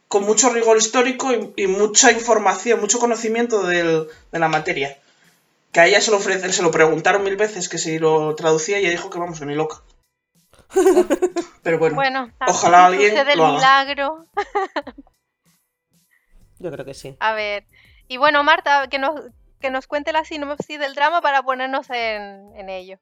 con 0.08 0.24
mucho 0.24 0.50
rigor 0.50 0.78
histórico 0.78 1.32
y, 1.56 1.68
mucha 1.68 2.12
información, 2.12 2.82
mucho 2.82 3.00
conocimiento 3.00 3.64
de 3.64 4.08
la 4.32 4.48
materia. 4.48 5.00
Que 5.72 5.80
a 5.80 5.88
ella 5.88 6.02
se 6.02 6.12
lo 6.12 6.18
ofrece, 6.18 6.52
se 6.52 6.64
lo 6.64 6.70
preguntaron 6.70 7.24
mil 7.24 7.38
veces 7.38 7.70
que 7.70 7.78
si 7.78 7.98
lo 7.98 8.36
traducía 8.36 8.78
y 8.78 8.82
ella 8.82 8.92
dijo 8.92 9.10
que 9.10 9.20
vamos, 9.20 9.40
que 9.40 9.46
ni 9.46 9.56
loca. 9.56 9.82
Pero 11.64 11.80
bueno, 11.80 11.96
Bueno, 11.96 12.34
ojalá 12.46 12.86
alguien 12.88 13.12
sucede 13.16 13.34
el 13.34 13.38
lo 13.38 13.46
haga. 13.46 13.58
milagro. 13.58 14.28
Yo 16.60 16.72
creo 16.72 16.86
que 16.86 16.94
sí. 16.94 17.18
A 17.20 17.34
ver. 17.34 17.68
Y 18.10 18.18
bueno, 18.18 18.44
Marta, 18.44 18.88
que 18.90 19.00
nos, 19.00 19.16
que 19.62 19.70
nos 19.70 19.88
cuente 19.88 20.12
la 20.12 20.26
sinopsis 20.26 20.80
del 20.80 20.96
drama 20.96 21.22
para 21.22 21.42
ponernos 21.44 21.90
en, 21.90 22.52
en 22.56 22.70
ello. 22.70 23.00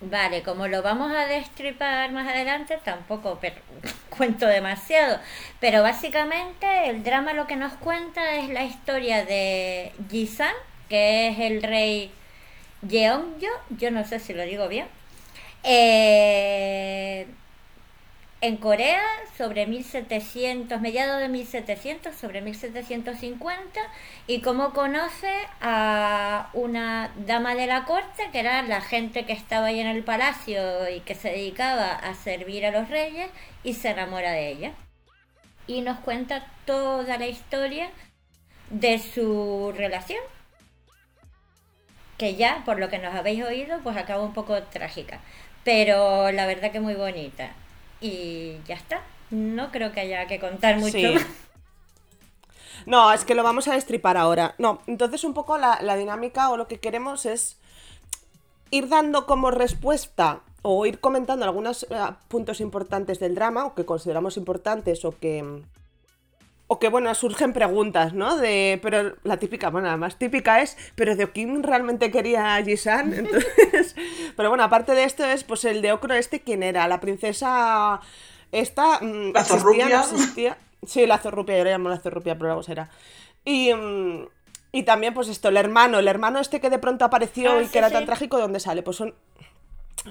Vale, 0.00 0.42
como 0.42 0.68
lo 0.68 0.82
vamos 0.82 1.12
a 1.14 1.26
destripar 1.26 2.12
más 2.12 2.28
adelante, 2.28 2.78
tampoco 2.84 3.38
pero, 3.40 3.56
cuento 4.10 4.46
demasiado. 4.46 5.18
Pero 5.60 5.82
básicamente 5.82 6.90
el 6.90 7.02
drama 7.02 7.32
lo 7.32 7.46
que 7.46 7.56
nos 7.56 7.72
cuenta 7.74 8.36
es 8.36 8.50
la 8.50 8.64
historia 8.64 9.24
de 9.24 9.92
Jisan, 10.10 10.54
que 10.88 11.28
es 11.28 11.38
el 11.38 11.62
rey 11.62 12.12
Yeongjo, 12.82 13.46
yo 13.70 13.90
no 13.90 14.04
sé 14.04 14.20
si 14.20 14.34
lo 14.34 14.42
digo 14.44 14.68
bien. 14.68 14.88
Eh, 15.64 17.26
en 18.42 18.58
Corea 18.58 19.00
sobre 19.38 19.66
1700, 19.66 20.78
mediados 20.82 21.18
de 21.18 21.30
1700, 21.30 22.14
sobre 22.14 22.42
1750, 22.42 23.80
y 24.26 24.42
cómo 24.42 24.74
conoce 24.74 25.32
a 25.62 26.50
una 26.52 27.10
dama 27.26 27.54
de 27.54 27.66
la 27.66 27.86
corte, 27.86 28.28
que 28.32 28.40
era 28.40 28.62
la 28.62 28.82
gente 28.82 29.24
que 29.24 29.32
estaba 29.32 29.68
ahí 29.68 29.80
en 29.80 29.86
el 29.86 30.04
palacio 30.04 30.90
y 30.90 31.00
que 31.00 31.14
se 31.14 31.30
dedicaba 31.30 31.92
a 31.92 32.14
servir 32.14 32.66
a 32.66 32.70
los 32.70 32.90
reyes, 32.90 33.30
y 33.62 33.72
se 33.72 33.88
enamora 33.90 34.32
de 34.32 34.50
ella. 34.50 34.72
Y 35.66 35.80
nos 35.80 35.98
cuenta 36.00 36.46
toda 36.66 37.16
la 37.16 37.26
historia 37.26 37.88
de 38.68 38.98
su 38.98 39.72
relación, 39.74 40.20
que 42.18 42.34
ya, 42.36 42.62
por 42.64 42.78
lo 42.78 42.90
que 42.90 42.98
nos 42.98 43.14
habéis 43.14 43.42
oído, 43.44 43.80
pues 43.82 43.96
acaba 43.96 44.22
un 44.22 44.34
poco 44.34 44.62
trágica, 44.64 45.20
pero 45.64 46.30
la 46.30 46.46
verdad 46.46 46.70
que 46.70 46.80
muy 46.80 46.94
bonita 46.94 47.52
y 48.00 48.58
ya 48.66 48.74
está. 48.74 49.02
No 49.30 49.70
creo 49.72 49.92
que 49.92 50.00
haya 50.00 50.26
que 50.26 50.38
contar 50.38 50.76
mucho. 50.76 50.92
Sí. 50.92 51.16
No, 52.86 53.12
es 53.12 53.24
que 53.24 53.34
lo 53.34 53.42
vamos 53.42 53.66
a 53.66 53.74
destripar 53.74 54.16
ahora. 54.16 54.54
No, 54.58 54.82
entonces 54.86 55.24
un 55.24 55.32
poco 55.32 55.56
la, 55.56 55.80
la 55.80 55.96
dinámica 55.96 56.50
o 56.50 56.56
lo 56.56 56.68
que 56.68 56.80
queremos 56.80 57.24
es 57.24 57.56
ir 58.70 58.88
dando 58.88 59.26
como 59.26 59.50
respuesta 59.50 60.40
o 60.62 60.86
ir 60.86 60.98
comentando 60.98 61.44
algunos 61.44 61.84
eh, 61.84 61.96
puntos 62.28 62.60
importantes 62.60 63.20
del 63.20 63.34
drama 63.34 63.66
o 63.66 63.74
que 63.74 63.84
consideramos 63.84 64.36
importantes 64.36 65.04
o 65.04 65.18
que 65.18 65.62
o 66.66 66.78
que 66.78 66.88
bueno, 66.88 67.14
surgen 67.14 67.52
preguntas, 67.52 68.14
¿no? 68.14 68.36
De 68.36 68.78
pero 68.82 69.16
la 69.22 69.36
típica, 69.38 69.70
bueno, 69.70 69.88
la 69.88 69.96
más 69.96 70.16
típica 70.18 70.60
es, 70.62 70.76
pero 70.94 71.14
de 71.16 71.30
Kim 71.30 71.62
realmente 71.62 72.10
quería 72.10 72.56
a 72.56 72.62
Jisan, 72.62 73.12
entonces, 73.14 73.94
pero 74.36 74.48
bueno, 74.48 74.64
aparte 74.64 74.92
de 74.94 75.04
esto 75.04 75.24
es 75.24 75.44
pues 75.44 75.64
el 75.64 75.82
de 75.82 75.92
Ocro 75.92 76.14
este 76.14 76.40
quién 76.40 76.62
era, 76.62 76.88
la 76.88 77.00
princesa 77.00 78.00
esta 78.52 79.00
mm, 79.00 79.32
La 79.34 79.40
existía, 79.40 79.88
zorrupia. 79.88 79.88
no 79.88 80.00
existía. 80.02 80.58
Sí, 80.86 81.06
la 81.06 81.18
zorrupia, 81.18 81.58
yo 81.58 81.64
le 81.64 81.70
llamo 81.70 81.88
la 81.88 81.98
zorrupia, 81.98 82.34
pero 82.34 82.46
luego 82.48 82.62
será. 82.62 82.90
Y 83.44 83.72
mm, 83.74 84.26
y 84.72 84.82
también, 84.82 85.14
pues 85.14 85.28
esto, 85.28 85.48
el 85.50 85.56
hermano, 85.56 85.98
el 86.00 86.08
hermano 86.08 86.40
este 86.40 86.60
que 86.60 86.68
de 86.68 86.78
pronto 86.80 87.04
apareció 87.04 87.52
Ah, 87.52 87.62
y 87.62 87.66
sí, 87.66 87.72
que 87.72 87.78
era 87.78 87.88
sí. 87.88 87.94
tan 87.94 88.06
trágico, 88.06 88.36
¿de 88.36 88.42
dónde 88.42 88.58
sale? 88.60 88.82
Pues 88.82 88.96
son 88.96 89.14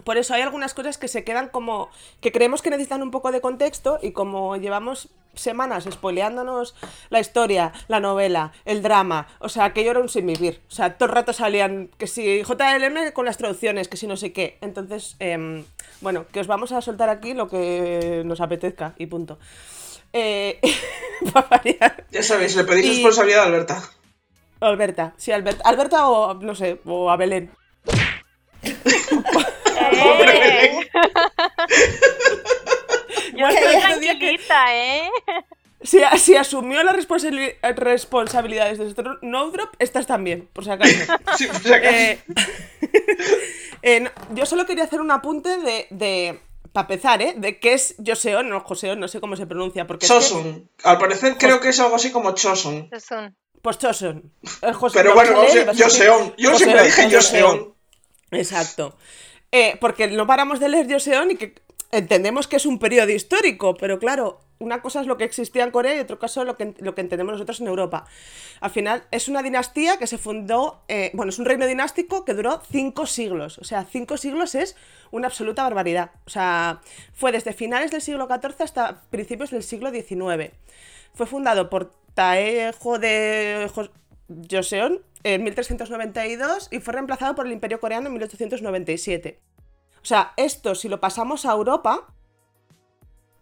por 0.04 0.18
eso 0.18 0.34
hay 0.34 0.42
algunas 0.42 0.74
cosas 0.74 0.98
que 0.98 1.08
se 1.08 1.24
quedan 1.24 1.50
como 1.50 1.90
que 2.22 2.32
creemos 2.32 2.62
que 2.62 2.70
necesitan 2.72 3.04
un 3.04 3.12
poco 3.12 3.32
de 3.32 3.42
contexto 3.42 4.00
y 4.02 4.12
como 4.12 4.56
llevamos 4.58 5.10
semanas 5.36 5.86
spoileándonos 5.92 6.76
la 7.10 7.20
historia, 7.20 7.74
la 7.88 8.00
novela, 8.00 8.54
el 8.66 8.82
drama, 8.84 9.28
o 9.40 9.50
sea, 9.50 9.66
aquello 9.66 9.92
era 9.92 10.00
un 10.00 10.10
sin 10.10 10.28
vivir. 10.28 10.62
O 10.68 10.72
sea, 10.72 10.96
todo 10.98 11.10
el 11.10 11.16
rato 11.16 11.34
salían 11.34 11.90
que 11.98 12.06
si 12.08 12.44
JLM 12.44 13.12
con 13.14 13.26
las 13.26 13.38
traducciones, 13.38 13.88
que 13.88 13.98
si 13.98 14.06
no 14.08 14.16
sé 14.16 14.32
qué. 14.32 14.58
Entonces, 14.62 15.16
em, 15.20 15.64
bueno, 16.02 16.26
que 16.32 16.40
os 16.40 16.48
vamos 16.48 16.72
a 16.72 16.82
soltar 16.82 17.10
aquí 17.10 17.34
lo 17.34 17.48
que 17.50 18.22
nos 18.26 18.42
apetezca 18.42 18.94
y 18.98 19.08
punto. 19.08 19.38
Eh. 20.12 20.60
Ya 22.12 22.22
sabéis, 22.24 22.56
le 22.56 22.64
pedís 22.66 22.86
Y- 22.86 22.90
responsabilidad 22.96 23.44
a 23.44 23.46
Alberta. 23.48 23.84
Alberta, 24.60 25.14
sí, 25.18 25.32
Alberta, 25.32 25.64
Alberta 25.68 26.08
o 26.10 26.34
no 26.36 26.54
sé, 26.56 26.80
o 26.86 27.10
a 27.10 27.18
Belén. 27.18 27.52
¡Eh! 31.04 31.12
Yo 33.36 33.46
Bueno, 33.48 33.80
tranquilita, 33.82 34.76
¿eh? 34.76 35.10
Si, 35.82 36.00
si 36.18 36.36
asumió 36.36 36.82
las 36.84 36.96
responsabili- 36.96 37.56
responsabilidades 37.76 38.78
de 38.78 38.90
Snowdrop, 39.22 39.74
estas 39.80 40.08
también, 40.08 40.48
por 40.54 40.64
si 40.64 40.72
acaso. 40.72 40.94
Sí, 41.38 41.48
o 41.48 41.70
Eh, 41.76 42.20
eh, 43.82 44.00
no, 44.02 44.10
yo 44.32 44.46
solo 44.46 44.66
quería 44.66 44.86
hacer 44.86 45.02
un 45.02 45.12
apunte 45.12 45.58
de, 45.58 45.88
de 45.90 46.40
para 46.72 46.84
empezar, 46.86 47.22
¿eh? 47.22 47.34
De 47.38 47.60
qué 47.60 47.74
es 47.74 47.96
Joseon, 48.06 48.50
no 48.50 48.62
Joseon, 48.62 49.00
no 49.00 49.08
sé 49.08 49.20
cómo 49.20 49.36
se 49.36 49.46
pronuncia, 49.46 49.86
porque 49.86 50.06
es 50.06 50.12
que- 50.12 50.18
Choson. 50.20 50.70
Al 50.84 50.98
parecer 50.98 51.38
creo 51.38 51.60
que 51.60 51.70
es 51.70 51.80
algo 51.80 51.96
así 51.96 52.12
como 52.12 52.34
Choson. 52.34 52.88
Es 52.92 53.12
un- 53.12 53.36
pues 53.62 53.78
Choson. 53.78 54.32
Jose- 54.74 54.98
Pero 54.98 55.14
bueno, 55.14 55.36
Joseon. 55.78 56.34
Yo 56.38 56.56
siempre 56.56 56.84
dije 56.84 57.10
Joseon. 57.14 57.74
Exacto. 58.32 58.98
Eh, 59.54 59.78
porque 59.80 60.08
no 60.08 60.26
paramos 60.28 60.60
de 60.60 60.68
leer 60.68 60.92
Joseon 60.92 61.32
y 61.32 61.36
que 61.36 61.54
entendemos 61.92 62.48
que 62.48 62.56
es 62.56 62.66
un 62.66 62.80
periodo 62.80 63.12
histórico, 63.12 63.76
pero 63.76 64.00
claro, 64.00 64.42
una 64.58 64.82
cosa 64.82 65.02
es 65.02 65.06
lo 65.08 65.16
que 65.18 65.26
existía 65.26 65.64
en 65.64 65.70
Corea 65.70 65.96
y 65.96 66.00
otra 66.00 66.16
cosa 66.18 66.42
es 66.42 66.48
lo 66.48 66.58
que, 66.58 66.74
lo 66.80 66.96
que 66.96 67.02
entendemos 67.02 67.34
nosotros 67.34 67.62
en 67.62 67.68
Europa. 67.68 68.06
Al 68.62 68.72
final, 68.72 69.04
es 69.12 69.28
una 69.28 69.44
dinastía 69.44 69.98
que 69.98 70.08
se 70.08 70.18
fundó, 70.18 70.82
eh, 70.88 71.12
bueno, 71.14 71.30
es 71.30 71.38
un 71.38 71.46
reino 71.46 71.68
dinástico 71.68 72.26
que 72.26 72.34
duró 72.34 72.64
cinco 72.72 73.06
siglos. 73.06 73.60
O 73.60 73.64
sea, 73.64 73.86
cinco 73.86 74.18
siglos 74.18 74.56
es 74.56 74.76
una 75.12 75.28
absoluta 75.28 75.62
barbaridad. 75.64 76.12
O 76.26 76.32
sea, 76.32 76.82
fue 77.14 77.32
desde 77.32 77.54
finales 77.54 77.92
del 77.92 78.02
siglo 78.02 78.28
XIV 78.28 78.56
hasta 78.64 79.02
principios 79.12 79.52
del 79.52 79.62
siglo 79.62 79.92
XIX. 79.92 80.52
Fue 81.14 81.28
fundado 81.28 81.70
por 81.70 81.92
Taejo 82.16 82.98
de 82.98 83.70
Jo- 83.76 83.90
Joseon 84.50 85.02
en 85.24 85.44
1392 85.44 86.70
y 86.72 86.80
fue 86.80 86.94
reemplazado 86.94 87.36
por 87.36 87.46
el 87.46 87.54
Imperio 87.54 87.80
Coreano 87.80 88.08
en 88.08 88.14
1897. 88.14 89.40
O 90.02 90.06
sea, 90.06 90.34
esto 90.38 90.76
si 90.76 90.90
lo 90.90 91.00
pasamos 91.00 91.46
a 91.46 91.54
Europa, 91.54 92.08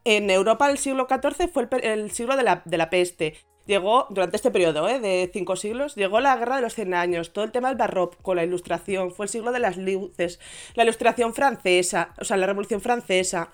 en 0.04 0.30
Europa 0.30 0.70
el 0.70 0.78
siglo 0.78 1.08
XIV 1.10 1.50
fue 1.52 1.67
el, 1.82 2.12
siglo 2.12 2.36
de 2.36 2.44
la, 2.44 2.62
de 2.65 2.78
la 2.78 2.89
peste. 2.89 3.36
Llegó, 3.65 4.08
durante 4.10 4.36
este 4.36 4.52
periodo 4.52 4.88
¿eh? 4.89 5.00
de 5.00 5.30
cinco 5.32 5.56
siglos, 5.56 5.96
llegó 5.96 6.20
la 6.20 6.36
guerra 6.36 6.56
de 6.56 6.63
los 6.63 6.74
100 6.74 6.94
años, 6.94 7.32
todo 7.32 7.46
el 7.46 7.52
tema 7.52 7.70
del 7.70 7.78
barroco, 7.78 8.34
la 8.34 8.44
ilustración, 8.44 9.12
fue 9.12 9.26
el 9.26 9.30
siglo 9.30 9.52
de 9.52 9.60
las 9.60 9.78
luces, 9.78 10.39
la 10.74 10.84
ilustración 10.84 11.34
francesa, 11.34 12.13
o 12.20 12.26
sea, 12.26 12.38
la 12.38 12.48
revolución 12.48 12.82
francesa. 12.82 13.50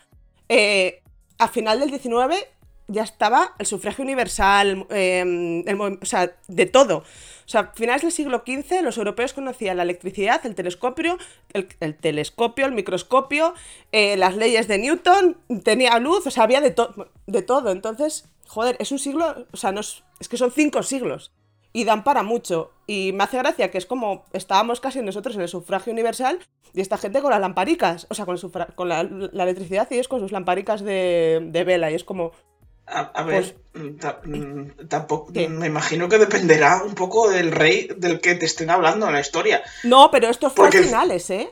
Eh, 0.48 1.02
a 1.38 1.50
final 1.50 1.80
del 1.80 1.90
19 1.90 2.36
ya 2.88 3.04
estaba 3.04 3.54
el 3.60 3.66
sufragio 3.66 4.04
universal, 4.04 4.88
eh, 4.90 5.64
el 5.66 5.82
o 5.82 6.06
sea, 6.06 6.32
de 6.48 6.66
todo. 6.66 7.04
O 7.48 7.50
sea, 7.50 7.62
a 7.62 7.68
finales 7.74 8.02
del 8.02 8.12
siglo 8.12 8.44
XV 8.46 8.82
los 8.84 8.98
europeos 8.98 9.32
conocían 9.32 9.78
la 9.78 9.84
electricidad, 9.84 10.46
el 10.46 10.54
telescopio, 10.54 11.18
el, 11.54 11.70
el 11.80 11.96
telescopio, 11.96 12.66
el 12.66 12.74
microscopio, 12.74 13.54
eh, 13.94 14.18
las 14.18 14.36
leyes 14.36 14.68
de 14.68 14.78
Newton, 14.80 15.38
tenía 15.64 15.98
luz, 16.00 16.28
o 16.28 16.32
sea, 16.32 16.44
había 16.44 16.60
de, 16.60 16.72
to- 16.72 17.10
de 17.26 17.42
todo. 17.44 17.72
Entonces, 17.72 18.26
joder, 18.48 18.76
es 18.80 18.92
un 18.92 19.00
siglo, 19.00 19.46
o 19.54 19.56
sea, 19.58 19.72
no 19.72 19.80
es, 19.80 20.04
es 20.20 20.28
que 20.28 20.36
son 20.36 20.52
cinco 20.52 20.84
siglos 20.84 21.32
y 21.72 21.86
dan 21.86 22.04
para 22.04 22.22
mucho. 22.22 22.72
Y 22.86 23.14
me 23.14 23.24
hace 23.24 23.38
gracia 23.38 23.72
que 23.72 23.78
es 23.78 23.86
como 23.86 24.26
estábamos 24.34 24.82
casi 24.82 25.02
nosotros 25.02 25.36
en 25.36 25.42
el 25.44 25.48
sufragio 25.48 25.94
universal 25.94 26.40
y 26.74 26.82
esta 26.82 26.98
gente 26.98 27.22
con 27.22 27.32
las 27.32 27.40
lamparicas, 27.40 28.08
o 28.10 28.14
sea, 28.14 28.26
con, 28.26 28.36
el 28.36 28.76
con 28.76 28.90
la, 28.90 29.00
electricidad 29.02 29.88
y 29.90 29.94
ellos 29.94 30.10
con 30.10 30.20
sus 30.20 30.34
lamparicas 30.34 30.82
de 30.82 31.64
vela 31.66 31.92
y 31.92 31.96
es 31.96 32.04
como... 32.04 32.34
A, 32.88 33.00
a 33.02 33.24
ver, 33.24 33.56
Pues- 33.74 33.84
mm, 33.86 33.98
ta- 33.98 34.22
mm, 34.24 34.88
tampoco. 34.88 35.34
¿Qué? 35.34 35.50
Me 35.50 35.68
imagino 35.68 36.08
que 36.08 36.18
dependerá 36.18 36.82
un 36.84 36.96
poco 36.96 37.30
del 37.30 37.52
rey 37.52 37.90
del 37.98 38.22
que 38.22 38.36
te 38.36 38.46
estén 38.46 38.70
hablando 38.70 39.08
en 39.08 39.14
la 39.14 39.20
historia. 39.20 39.62
No, 39.84 40.10
pero 40.10 40.30
esto 40.30 40.50
fue 40.50 40.66
Porque- 40.66 40.80
a 40.80 40.84
finales, 40.84 41.30
¿eh? 41.30 41.52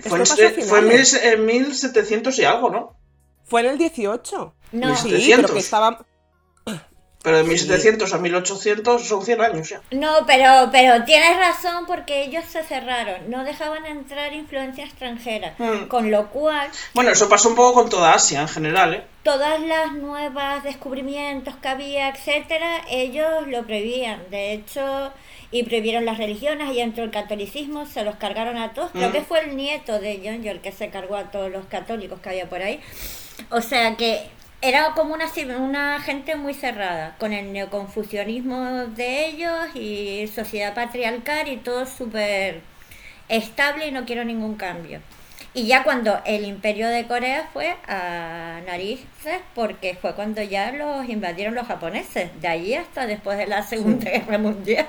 Fue, 0.00 0.18
en, 0.18 0.22
eh, 0.22 0.62
fue 0.66 0.78
en, 0.80 0.88
mil, 0.88 1.04
finales. 1.04 1.14
en 1.22 1.44
1700 1.46 2.38
y 2.38 2.44
algo, 2.44 2.70
¿no? 2.70 2.96
Fue 3.44 3.60
en 3.60 3.66
el 3.68 3.78
18. 3.78 4.54
No, 4.72 4.96
Sí, 4.96 5.08
1700. 5.08 5.42
pero 5.42 5.54
que 5.54 5.60
estaba... 5.60 6.04
Pero 7.24 7.38
de 7.38 7.44
1700 7.44 8.12
a 8.12 8.18
1800 8.18 9.08
son 9.08 9.24
100 9.24 9.40
años 9.40 9.68
ya. 9.70 9.80
No, 9.90 10.26
pero, 10.26 10.68
pero 10.70 11.04
tienes 11.04 11.36
razón 11.38 11.86
porque 11.86 12.22
ellos 12.24 12.44
se 12.48 12.62
cerraron, 12.62 13.28
no 13.30 13.42
dejaban 13.44 13.86
entrar 13.86 14.32
influencia 14.34 14.84
extranjera, 14.84 15.54
Mm. 15.58 15.86
con 15.88 16.10
lo 16.10 16.28
cual 16.28 16.68
Bueno, 16.92 17.10
eso 17.10 17.28
pasó 17.28 17.48
un 17.48 17.54
poco 17.56 17.72
con 17.80 17.88
toda 17.88 18.12
Asia 18.12 18.42
en 18.42 18.48
general, 18.48 18.92
¿eh? 18.94 19.04
todas 19.22 19.58
las 19.60 19.92
nuevas 19.94 20.62
descubrimientos 20.64 21.56
que 21.56 21.68
había, 21.68 22.10
etcétera, 22.10 22.82
ellos 22.90 23.48
lo 23.48 23.64
prohibían. 23.64 24.20
De 24.30 24.52
hecho, 24.52 25.10
y 25.50 25.62
prohibieron 25.62 26.04
las 26.04 26.18
religiones 26.18 26.74
y 26.74 26.80
entró 26.80 27.04
el 27.04 27.10
catolicismo, 27.10 27.86
se 27.86 28.04
los 28.04 28.16
cargaron 28.16 28.58
a 28.58 28.74
todos. 28.74 28.90
Creo 28.90 29.08
Mm. 29.08 29.12
que 29.12 29.22
fue 29.22 29.40
el 29.40 29.56
nieto 29.56 29.98
de 29.98 30.20
John 30.22 30.46
el 30.46 30.60
que 30.60 30.72
se 30.72 30.90
cargó 30.90 31.16
a 31.16 31.30
todos 31.30 31.50
los 31.50 31.64
católicos 31.66 32.20
que 32.20 32.28
había 32.28 32.50
por 32.50 32.60
ahí. 32.60 32.80
O 33.50 33.62
sea 33.62 33.96
que 33.96 34.28
era 34.62 34.92
como 34.94 35.14
una, 35.14 35.26
una 35.58 36.00
gente 36.00 36.36
muy 36.36 36.54
cerrada, 36.54 37.16
con 37.18 37.32
el 37.32 37.52
neoconfucianismo 37.52 38.86
de 38.86 39.26
ellos 39.26 39.74
y 39.74 40.26
sociedad 40.34 40.74
patriarcal 40.74 41.48
y 41.48 41.58
todo 41.58 41.86
súper 41.86 42.60
estable 43.28 43.88
y 43.88 43.92
no 43.92 44.04
quiero 44.04 44.24
ningún 44.24 44.56
cambio. 44.56 45.00
Y 45.56 45.66
ya 45.68 45.84
cuando 45.84 46.20
el 46.24 46.44
imperio 46.44 46.88
de 46.88 47.06
Corea 47.06 47.48
fue 47.52 47.76
a 47.86 48.60
narices, 48.66 49.40
porque 49.54 49.96
fue 50.00 50.14
cuando 50.14 50.42
ya 50.42 50.72
los 50.72 51.08
invadieron 51.08 51.54
los 51.54 51.66
japoneses, 51.68 52.30
de 52.40 52.48
allí 52.48 52.74
hasta 52.74 53.06
después 53.06 53.38
de 53.38 53.46
la 53.46 53.62
Segunda 53.62 54.10
Guerra 54.10 54.38
Mundial. 54.38 54.86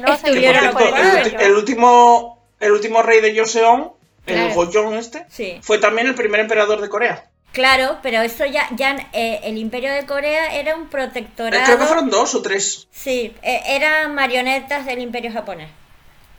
No, 0.00 0.12
Estuvieron 0.12 0.64
el, 0.64 1.40
el 1.40 1.52
último, 1.54 2.38
el 2.60 2.72
último 2.72 3.02
rey 3.02 3.20
de 3.20 3.38
Joseon 3.38 3.92
el 4.26 4.34
Claro. 4.34 4.54
Gojong 4.54 4.94
este, 4.94 5.24
Sí. 5.30 5.58
fue 5.62 5.78
también 5.78 6.06
el 6.06 6.14
primer 6.14 6.40
emperador 6.40 6.80
de 6.80 6.88
Corea. 6.88 7.24
Claro, 7.52 7.98
pero 8.02 8.22
eso 8.22 8.44
ya, 8.46 8.68
ya 8.76 8.96
eh, 9.12 9.40
el 9.44 9.58
Imperio 9.58 9.92
de 9.92 10.06
Corea 10.06 10.54
era 10.54 10.76
un 10.76 10.84
Eh, 10.84 10.88
protectorado. 10.90 11.64
Creo 11.64 11.78
que 11.78 11.84
fueron 11.86 12.08
dos 12.10 12.34
o 12.34 12.42
tres. 12.42 12.86
Sí, 12.92 13.34
eh, 13.42 13.62
eran 13.66 14.14
marionetas 14.14 14.86
del 14.86 15.00
Imperio 15.00 15.32
japonés. 15.32 15.68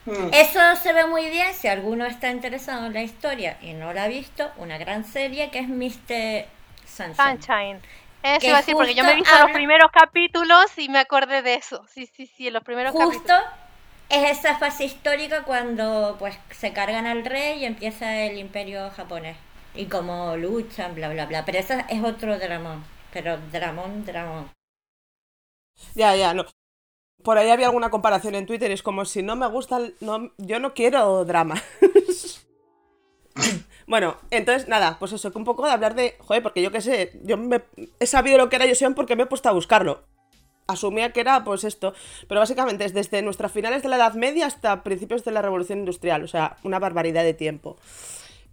Mm. 0.06 0.30
Eso 0.34 0.60
se 0.82 0.94
ve 0.94 1.06
muy 1.06 1.30
bien 1.30 1.54
si 1.54 1.68
alguno 1.68 2.06
está 2.06 2.30
interesado 2.30 2.86
en 2.88 2.94
la 2.94 3.04
historia 3.04 3.58
y 3.62 3.74
no 3.74 3.94
la 3.94 4.06
ha 4.06 4.08
visto, 4.08 4.52
una 4.58 4.78
gran 4.78 5.04
serie 5.06 5.52
que 5.52 5.60
es 5.60 5.68
Mr. 5.68 6.48
Sunshine. 6.88 7.42
Sunshine. 7.42 7.82
Eso 8.24 8.48
iba 8.48 8.58
a 8.58 8.62
decir, 8.62 8.76
porque 8.76 8.94
yo 8.96 9.04
me 9.04 9.12
he 9.14 9.16
visto 9.16 9.38
los 9.40 9.52
primeros 9.52 9.92
capítulos 9.92 10.78
y 10.78 10.90
me 10.90 11.00
acordé 11.00 11.42
de 11.42 11.56
eso. 11.56 11.86
Sí, 11.88 12.06
sí, 12.06 12.26
sí, 12.28 12.48
en 12.48 12.54
los 12.54 12.64
primeros 12.64 12.94
Justo 12.94 13.28
capítulos. 13.28 13.44
es 14.10 14.40
esa 14.40 14.58
fase 14.58 14.86
histórica 14.86 15.44
cuando 15.44 16.16
pues 16.20 16.38
se 16.52 16.74
cargan 16.74 17.06
al 17.08 17.26
rey 17.26 17.60
y 17.62 17.66
empieza 17.66 18.16
el 18.24 18.38
imperio 18.38 18.90
japonés. 18.92 19.38
Y 19.76 19.86
cómo 19.88 20.38
luchan, 20.38 20.96
bla, 20.96 21.10
bla, 21.10 21.26
bla. 21.26 21.44
Pero 21.46 21.60
eso 21.60 21.74
es 21.90 22.04
otro 22.04 22.38
dramón. 22.40 22.84
Pero 23.14 23.38
dramón, 23.52 24.06
dramón. 24.06 24.50
Ya, 25.96 26.16
ya, 26.16 26.34
no. 26.34 26.46
Por 27.24 27.38
ahí 27.38 27.50
había 27.52 27.68
alguna 27.68 27.90
comparación 27.92 28.34
en 28.36 28.46
Twitter, 28.48 28.72
es 28.72 28.82
como 28.84 29.06
si 29.06 29.22
no 29.24 29.36
me 29.36 29.48
gusta, 29.48 29.78
el- 29.78 29.96
no, 30.02 30.32
yo 30.38 30.60
no 30.60 30.74
quiero 30.74 31.24
drama. 31.26 31.62
bueno, 33.88 34.18
entonces 34.30 34.68
nada, 34.68 34.98
pues 35.00 35.12
eso, 35.14 35.32
que 35.32 35.38
un 35.38 35.44
poco 35.44 35.66
de 35.66 35.72
hablar 35.72 35.96
de, 35.96 36.16
joder, 36.20 36.44
porque 36.44 36.62
yo 36.62 36.72
qué 36.72 36.82
sé, 36.82 37.12
yo 37.24 37.38
me, 37.38 37.62
he 38.00 38.06
sabido 38.06 38.38
lo 38.38 38.50
que 38.50 38.56
era 38.56 38.68
Joseon 38.68 38.94
porque 38.96 39.16
me 39.16 39.24
he 39.24 39.28
puesto 39.28 39.50
a 39.50 39.54
buscarlo. 39.54 40.04
Asumía 40.68 41.12
que 41.14 41.20
era 41.22 41.44
pues 41.44 41.64
esto, 41.66 41.94
pero 42.30 42.40
básicamente 42.42 42.86
es 42.86 42.94
desde 42.94 43.22
nuestras 43.22 43.52
finales 43.52 43.84
de 43.84 43.90
la 43.90 43.98
Edad 43.98 44.14
Media 44.14 44.46
hasta 44.48 44.84
principios 44.84 45.24
de 45.26 45.32
la 45.32 45.42
Revolución 45.42 45.80
Industrial, 45.80 46.24
o 46.24 46.28
sea, 46.28 46.58
una 46.64 46.80
barbaridad 46.80 47.24
de 47.24 47.34
tiempo. 47.34 47.78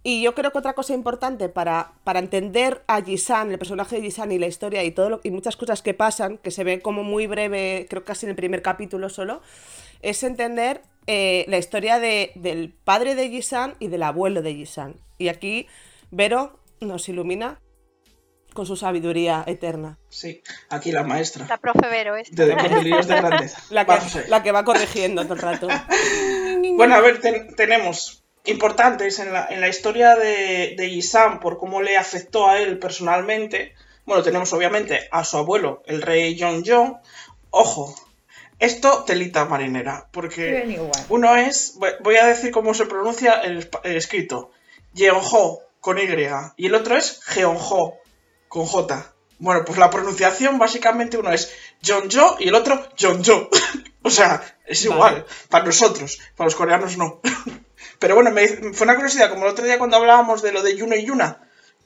Y 0.01 0.21
yo 0.21 0.33
creo 0.33 0.51
que 0.51 0.57
otra 0.59 0.73
cosa 0.73 0.93
importante 0.93 1.49
para, 1.49 1.91
para 2.05 2.19
entender 2.19 2.83
a 2.87 3.01
Jisan, 3.01 3.51
el 3.51 3.59
personaje 3.59 3.97
de 3.97 4.01
Jisan 4.03 4.31
y 4.31 4.39
la 4.39 4.47
historia 4.47 4.83
y 4.83 4.91
todo 4.91 5.09
lo- 5.09 5.21
y 5.23 5.31
muchas 5.31 5.57
cosas 5.57 5.81
que 5.81 5.93
pasan, 5.93 6.37
que 6.37 6.51
se 6.51 6.63
ven 6.63 6.79
como 6.79 7.03
muy 7.03 7.27
breve, 7.27 7.85
creo 7.89 8.05
casi 8.05 8.25
en 8.25 8.29
el 8.31 8.35
primer 8.37 8.61
capítulo 8.61 9.09
solo, 9.09 9.41
es 10.01 10.23
entender 10.23 10.81
eh, 11.11 11.43
la 11.47 11.57
historia 11.57 11.97
de- 11.99 12.31
del 12.35 12.71
padre 12.71 13.15
de 13.15 13.29
Jisan 13.29 13.75
y 13.79 13.87
del 13.87 14.03
abuelo 14.03 14.41
de 14.43 14.53
Jisan. 14.53 14.95
Y 15.17 15.27
aquí 15.29 15.65
Vero 16.11 16.59
nos 16.81 17.09
ilumina 17.09 17.59
con 18.53 18.65
su 18.65 18.75
sabiduría 18.75 19.43
eterna. 19.47 19.97
Sí, 20.09 20.41
aquí 20.69 20.91
la 20.91 21.03
maestra. 21.03 21.45
La 21.49 21.57
profe 21.57 21.87
Vero 21.89 22.15
es. 22.15 22.29
De, 22.31 22.45
delirios 22.55 23.07
de 23.07 23.15
grandeza. 23.21 23.61
La 23.69 23.85
que, 23.85 23.93
la 24.27 24.43
que 24.43 24.51
va 24.51 24.63
corrigiendo 24.63 25.23
todo 25.23 25.33
el 25.33 25.39
rato. 25.41 25.67
Bueno, 26.75 26.95
a 26.95 27.01
ver, 27.01 27.19
ten- 27.21 27.55
tenemos 27.55 28.18
importantes 28.45 29.19
en 29.19 29.33
la, 29.33 29.47
en 29.49 29.61
la 29.61 29.67
historia 29.67 30.15
de, 30.15 30.75
de 30.77 30.89
Yi-san 30.89 31.39
por 31.39 31.57
cómo 31.57 31.81
le 31.81 31.97
afectó 31.97 32.47
a 32.47 32.59
él 32.61 32.79
personalmente. 32.79 33.73
Bueno, 34.05 34.23
tenemos 34.23 34.51
obviamente 34.53 35.07
a 35.11 35.23
su 35.23 35.37
abuelo, 35.37 35.83
el 35.85 36.01
rey 36.01 36.37
Jong-jong. 36.39 36.97
Ojo, 37.51 37.93
esto 38.59 39.03
telita 39.05 39.45
marinera, 39.45 40.07
porque 40.11 40.79
uno 41.09 41.35
es, 41.35 41.75
voy- 42.01 42.15
a 42.17 42.25
decir 42.27 42.51
cómo 42.51 42.73
se 42.73 42.85
pronuncia 42.87 43.33
el, 43.41 43.69
el 43.83 43.95
escrito, 43.95 44.51
Jeonjo 44.95 45.61
con 45.79 45.97
Y, 45.99 46.01
y 46.57 46.65
el 46.65 46.75
otro 46.75 46.97
es 46.97 47.21
Jeonjo 47.23 47.97
con 48.47 48.65
J. 48.65 49.13
Bueno, 49.37 49.63
pues 49.63 49.77
la 49.77 49.89
pronunciación 49.89 50.57
básicamente 50.59 51.17
uno 51.17 51.31
es 51.31 51.53
Jeonjo 51.81 52.35
y 52.39 52.49
el 52.49 52.55
otro 52.55 52.83
Jeonjo. 52.97 53.49
o 54.01 54.09
sea, 54.09 54.41
es 54.65 54.85
Vale. 54.87 54.95
igual, 54.95 55.25
para 55.49 55.65
nosotros, 55.65 56.19
para 56.35 56.47
los 56.47 56.55
coreanos 56.55 56.97
no. 56.97 57.21
Pero 57.99 58.15
bueno, 58.15 58.31
me, 58.31 58.47
fue 58.47 58.85
una 58.85 58.95
curiosidad, 58.95 59.29
como 59.29 59.45
el 59.45 59.51
otro 59.51 59.65
día 59.65 59.77
cuando 59.77 59.97
hablábamos 59.97 60.41
de 60.41 60.51
lo 60.51 60.63
de 60.63 60.75
Yuno 60.75 60.95
y 60.95 61.05
Yuna, 61.05 61.39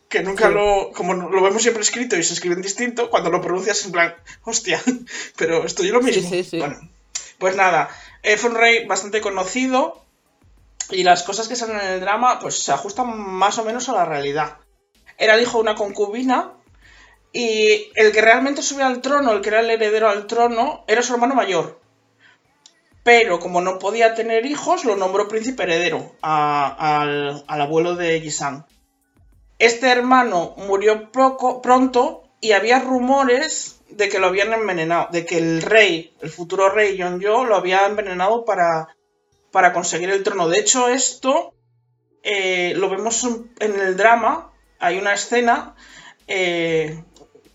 que 0.09 0.21
nunca 0.21 0.47
Sí. 0.47 0.53
lo, 0.53 0.91
como 0.93 1.13
lo 1.15 1.41
vemos 1.41 1.61
siempre 1.61 1.81
escrito 1.81 2.15
y 2.15 2.23
se 2.23 2.33
escriben 2.35 2.61
distinto, 2.61 3.09
cuando 3.09 3.31
lo 3.31 3.41
pronuncias 3.41 3.83
en 3.85 3.91
plan, 3.91 4.15
hostia, 4.43 4.81
pero 5.37 5.65
esto 5.65 5.83
yo 5.83 5.93
lo 5.93 6.01
mismo. 6.01 6.29
sí, 6.29 6.43
sí. 6.43 6.59
Bueno, 6.59 6.77
pues 7.39 7.55
nada, 7.55 7.89
fue 8.37 8.49
un 8.51 8.55
rey 8.55 8.85
bastante 8.85 9.21
conocido 9.21 10.03
y 10.89 11.03
las 11.03 11.23
cosas 11.23 11.47
que 11.47 11.55
salen 11.55 11.79
en 11.79 11.87
el 11.93 11.99
drama 11.99 12.39
pues 12.39 12.63
se 12.63 12.71
ajustan 12.71 13.17
más 13.17 13.57
o 13.57 13.65
menos 13.65 13.89
a 13.89 13.93
la 13.93 14.05
realidad. 14.05 14.57
Era 15.17 15.35
el 15.35 15.41
hijo 15.41 15.57
de 15.57 15.63
una 15.63 15.75
concubina 15.75 16.51
y 17.31 17.91
el 17.95 18.11
que 18.11 18.21
realmente 18.21 18.61
subió 18.61 18.85
al 18.85 19.01
trono, 19.01 19.31
el 19.31 19.41
que 19.41 19.49
era 19.49 19.61
el 19.61 19.69
heredero 19.69 20.09
al 20.09 20.27
trono, 20.27 20.83
era 20.87 21.01
su 21.01 21.13
hermano 21.13 21.33
mayor. 21.33 21.81
Pero 23.03 23.39
como 23.39 23.59
no 23.61 23.79
podía 23.79 24.15
tener 24.15 24.45
hijos, 24.45 24.85
lo 24.85 24.95
nombró 24.95 25.27
príncipe 25.27 25.63
heredero 25.63 26.15
al, 26.21 27.43
abuelo 27.47 27.95
de 27.95 28.21
Yisan. 28.21 28.65
Este 29.59 29.89
hermano 29.91 30.53
murió 30.57 31.11
poco, 31.11 31.61
pronto 31.61 32.23
y 32.41 32.53
había 32.53 32.79
rumores 32.79 33.79
de 33.89 34.09
que 34.09 34.19
lo 34.19 34.27
habían 34.27 34.53
envenenado, 34.53 35.09
de 35.11 35.25
que 35.25 35.37
el 35.37 35.61
rey, 35.61 36.13
el 36.21 36.29
futuro 36.29 36.69
rey 36.69 36.95
Yeonjo, 36.97 37.45
lo 37.45 37.55
había 37.55 37.85
envenenado 37.85 38.45
para, 38.45 38.95
para 39.51 39.73
conseguir 39.73 40.09
el 40.09 40.23
trono. 40.23 40.47
De 40.49 40.59
hecho, 40.59 40.87
esto 40.87 41.53
eh, 42.23 42.73
lo 42.75 42.89
vemos 42.89 43.23
en- 43.25 43.51
en 43.59 43.79
el 43.79 43.97
drama. 43.97 44.51
Hay 44.79 44.97
una 44.97 45.13
escena 45.13 45.75
eh, 46.27 47.03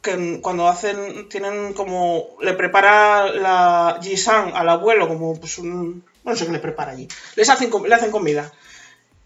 que 0.02 0.40
cuando 0.40 0.68
hacen, 0.68 1.28
tienen 1.28 1.72
como, 1.74 2.36
le 2.40 2.54
prepara 2.54 3.32
la 3.32 3.98
Ji-san 4.02 4.52
al 4.54 4.68
abuelo 4.68 5.08
como 5.08 5.38
pues 5.38 5.58
un, 5.58 6.04
no 6.24 6.36
sé 6.36 6.46
qué 6.46 6.52
le 6.52 6.58
prepara 6.58 6.92
allí, 6.92 7.08
les 7.36 7.48
hacen, 7.48 7.70
le 7.86 7.94
hacen 7.94 8.10
comida. 8.10 8.52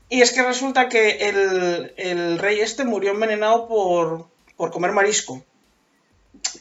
Y 0.08 0.20
es 0.20 0.32
que 0.32 0.42
resulta 0.42 0.88
que 0.88 1.28
el, 1.28 1.94
el 1.96 2.38
rey 2.38 2.61
este 2.61 2.85
murió 2.85 3.12
envenenado 3.12 3.66
por, 3.66 4.26
por 4.56 4.70
comer 4.70 4.92
marisco. 4.92 5.42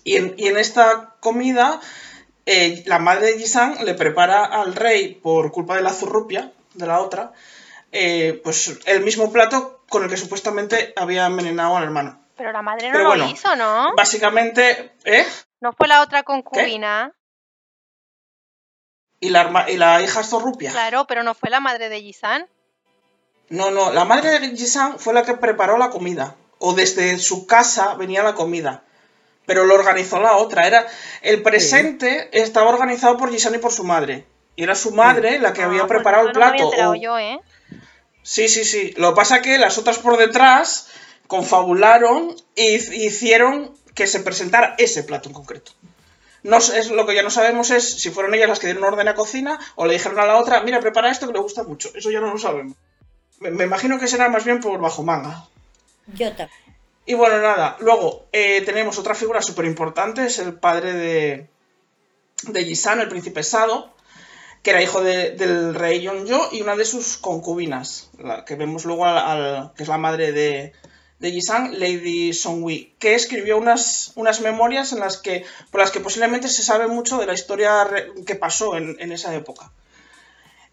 Y 0.04 0.16
en, 0.16 0.36
y 0.38 0.48
en 0.48 0.58
esta 0.58 1.16
comida, 1.20 1.82
eh, 2.46 2.84
la 2.86 3.00
madre 3.00 3.28
de 3.28 3.40
Ji-san 3.40 3.84
le 3.84 3.94
prepara 3.94 4.46
al 4.46 4.76
rey, 4.76 5.16
por 5.16 5.52
culpa 5.52 5.76
de 5.76 5.82
la 5.82 5.94
zurrupia, 5.94 6.52
de 6.76 6.88
la 6.88 7.02
otra, 7.02 7.34
eh, 7.92 8.40
pues 8.44 8.80
el 8.86 9.04
mismo 9.04 9.32
plato 9.32 9.82
con 9.90 10.04
el 10.04 10.10
que 10.10 10.18
supuestamente 10.18 10.94
había 10.96 11.26
envenenado 11.26 11.76
al 11.76 11.84
hermano. 11.84 12.21
Pero 12.42 12.54
la 12.54 12.64
madre 12.64 12.88
no 12.88 12.94
Pero 12.94 13.04
lo 13.04 13.10
bueno, 13.12 13.30
hizo, 13.30 13.56
¿no? 13.56 13.94
Básicamente, 13.96 14.94
¿eh? 15.06 15.28
No 15.60 15.74
fue 15.74 15.88
la 15.88 16.02
otra 16.02 16.24
concubina. 16.24 17.12
Y 19.20 19.30
la, 19.30 19.68
y 19.70 19.78
la 19.78 20.02
hija 20.02 20.24
zorrupia. 20.24 20.72
Claro, 20.72 21.06
pero 21.06 21.22
no 21.22 21.36
fue 21.36 21.52
la 21.52 21.60
madre 21.60 21.90
de 21.90 22.02
Jisan. 22.02 22.48
No, 23.50 23.70
no, 23.70 23.92
la 23.94 24.06
madre 24.06 24.40
de 24.40 24.58
Jisan 24.58 24.98
fue 24.98 25.14
la 25.14 25.22
que 25.24 25.36
preparó 25.36 25.78
la 25.78 25.92
comida. 25.92 26.36
O 26.58 26.74
desde 26.74 27.20
su 27.20 27.46
casa 27.46 27.94
venía 27.94 28.24
la 28.24 28.34
comida. 28.34 28.84
Pero 29.46 29.66
lo 29.66 29.76
organizó 29.76 30.20
la 30.20 30.38
otra. 30.38 30.66
Era 30.66 30.88
El 31.22 31.44
presente 31.44 32.30
estaba 32.34 32.72
organizado 32.72 33.18
por 33.18 33.30
Jisan 33.30 33.54
y 33.54 33.60
por 33.60 33.72
su 33.72 33.84
madre. 33.84 34.26
Y 34.56 34.64
era 34.64 34.74
su 34.74 34.90
madre 34.92 35.38
la 35.38 35.54
que 35.54 35.62
Ah, 35.62 35.66
había 35.66 35.82
pues 35.82 35.90
preparado 35.90 36.24
el 36.24 36.32
eso 36.32 36.40
no 36.40 36.46
me 36.48 36.50
había 36.50 36.58
plato. 36.58 36.72
enterado 36.72 36.92
o- 36.94 36.96
yo, 36.96 37.20
¿eh? 37.20 37.40
Sí, 38.24 38.50
sí, 38.50 38.66
sí. 38.66 38.96
Lo 38.98 39.12
que 39.12 39.16
pasa 39.18 39.36
es 39.38 39.42
que 39.44 39.60
las 39.60 39.78
otras 39.78 40.00
por 40.00 40.18
detrás 40.18 40.88
confabularon 41.32 42.36
y 42.56 42.76
hicieron 43.06 43.74
que 43.96 44.06
se 44.06 44.20
presentara 44.20 44.76
ese 44.78 45.04
plato 45.04 45.30
en 45.30 45.34
concreto. 45.34 45.72
No 46.44 46.58
es, 46.58 46.90
lo 46.92 47.06
que 47.06 47.16
ya 47.16 47.24
no 47.24 47.30
sabemos 47.30 47.70
es 47.72 48.02
si 48.02 48.10
fueron 48.10 48.34
ellas 48.36 48.50
las 48.50 48.60
que 48.60 48.68
dieron 48.68 48.84
orden 48.84 49.08
a 49.08 49.16
cocina 49.16 49.58
o 49.76 49.86
le 49.86 49.94
dijeron 49.94 50.20
a 50.20 50.26
la 50.26 50.36
otra, 50.38 50.62
mira, 50.62 50.80
prepara 50.82 51.10
esto 51.10 51.28
que 51.28 51.34
le 51.34 51.40
gusta 51.40 51.64
mucho. 51.64 51.90
Eso 51.96 52.12
ya 52.12 52.20
no 52.20 52.32
lo 52.34 52.38
sabemos. 52.38 52.76
Me, 53.40 53.50
me 53.52 53.64
imagino 53.64 53.98
que 54.00 54.08
será 54.08 54.28
más 54.30 54.44
bien 54.44 54.60
por 54.60 54.80
bajo 54.82 55.04
manga. 55.04 55.46
Yo 56.08 56.30
también. 56.36 56.60
Y 57.06 57.14
bueno, 57.14 57.40
nada. 57.42 57.78
Luego 57.80 58.26
eh, 58.34 58.62
tenemos 58.66 58.98
otra 59.00 59.16
figura 59.16 59.42
súper 59.42 59.66
importante, 59.66 60.26
es 60.26 60.38
el 60.40 60.54
padre 60.56 60.94
de, 60.94 61.48
de 62.44 62.66
Yisan, 62.66 63.00
el 63.00 63.08
príncipe 63.10 63.42
Sado, 63.44 63.94
que 64.64 64.72
era 64.72 64.82
hijo 64.82 65.02
de- 65.02 65.32
del 65.32 65.74
rey 65.76 66.02
Yonjo 66.02 66.50
y 66.52 66.62
una 66.62 66.76
de 66.76 66.86
sus 66.86 67.18
concubinas, 67.18 68.10
la 68.20 68.46
que 68.46 68.56
vemos 68.56 68.84
luego 68.86 69.06
al, 69.06 69.18
al- 69.18 69.74
que 69.76 69.84
es 69.84 69.90
la 69.90 69.98
madre 69.98 70.32
de, 70.32 70.74
de 71.22 71.32
Yisan, 71.32 71.80
Lady 71.80 72.34
Songwi, 72.34 72.96
que 72.98 73.14
escribió 73.14 73.58
unas, 73.58 74.12
unas 74.16 74.42
memorias 74.42 74.92
en 74.92 75.00
las 75.00 75.18
que, 75.18 75.46
por 75.70 75.80
las 75.80 75.92
que 75.92 76.00
posiblemente 76.00 76.48
se 76.48 76.64
sabe 76.64 76.88
mucho 76.88 77.20
de 77.20 77.28
la 77.28 77.34
historia 77.34 77.88
que 78.26 78.36
pasó 78.36 78.76
en, 78.76 78.98
en 79.00 79.12
esa 79.12 79.34
época. 79.36 79.72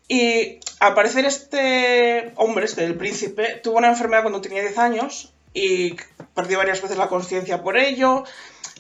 Y 0.09 0.59
al 0.81 0.95
parecer 0.95 1.27
este 1.27 2.33
hombre, 2.37 2.65
este 2.65 2.85
el 2.85 2.97
príncipe, 2.97 3.61
tuvo 3.63 3.77
una 3.77 3.89
enfermedad 3.89 4.23
cuando 4.23 4.41
tenía 4.41 4.63
10 4.63 4.79
años 4.79 5.35
y 5.53 5.97
perdió 6.35 6.57
varias 6.57 6.81
veces 6.81 6.97
la 6.97 7.09
conciencia 7.09 7.63
por 7.63 7.77
ello. 7.77 8.25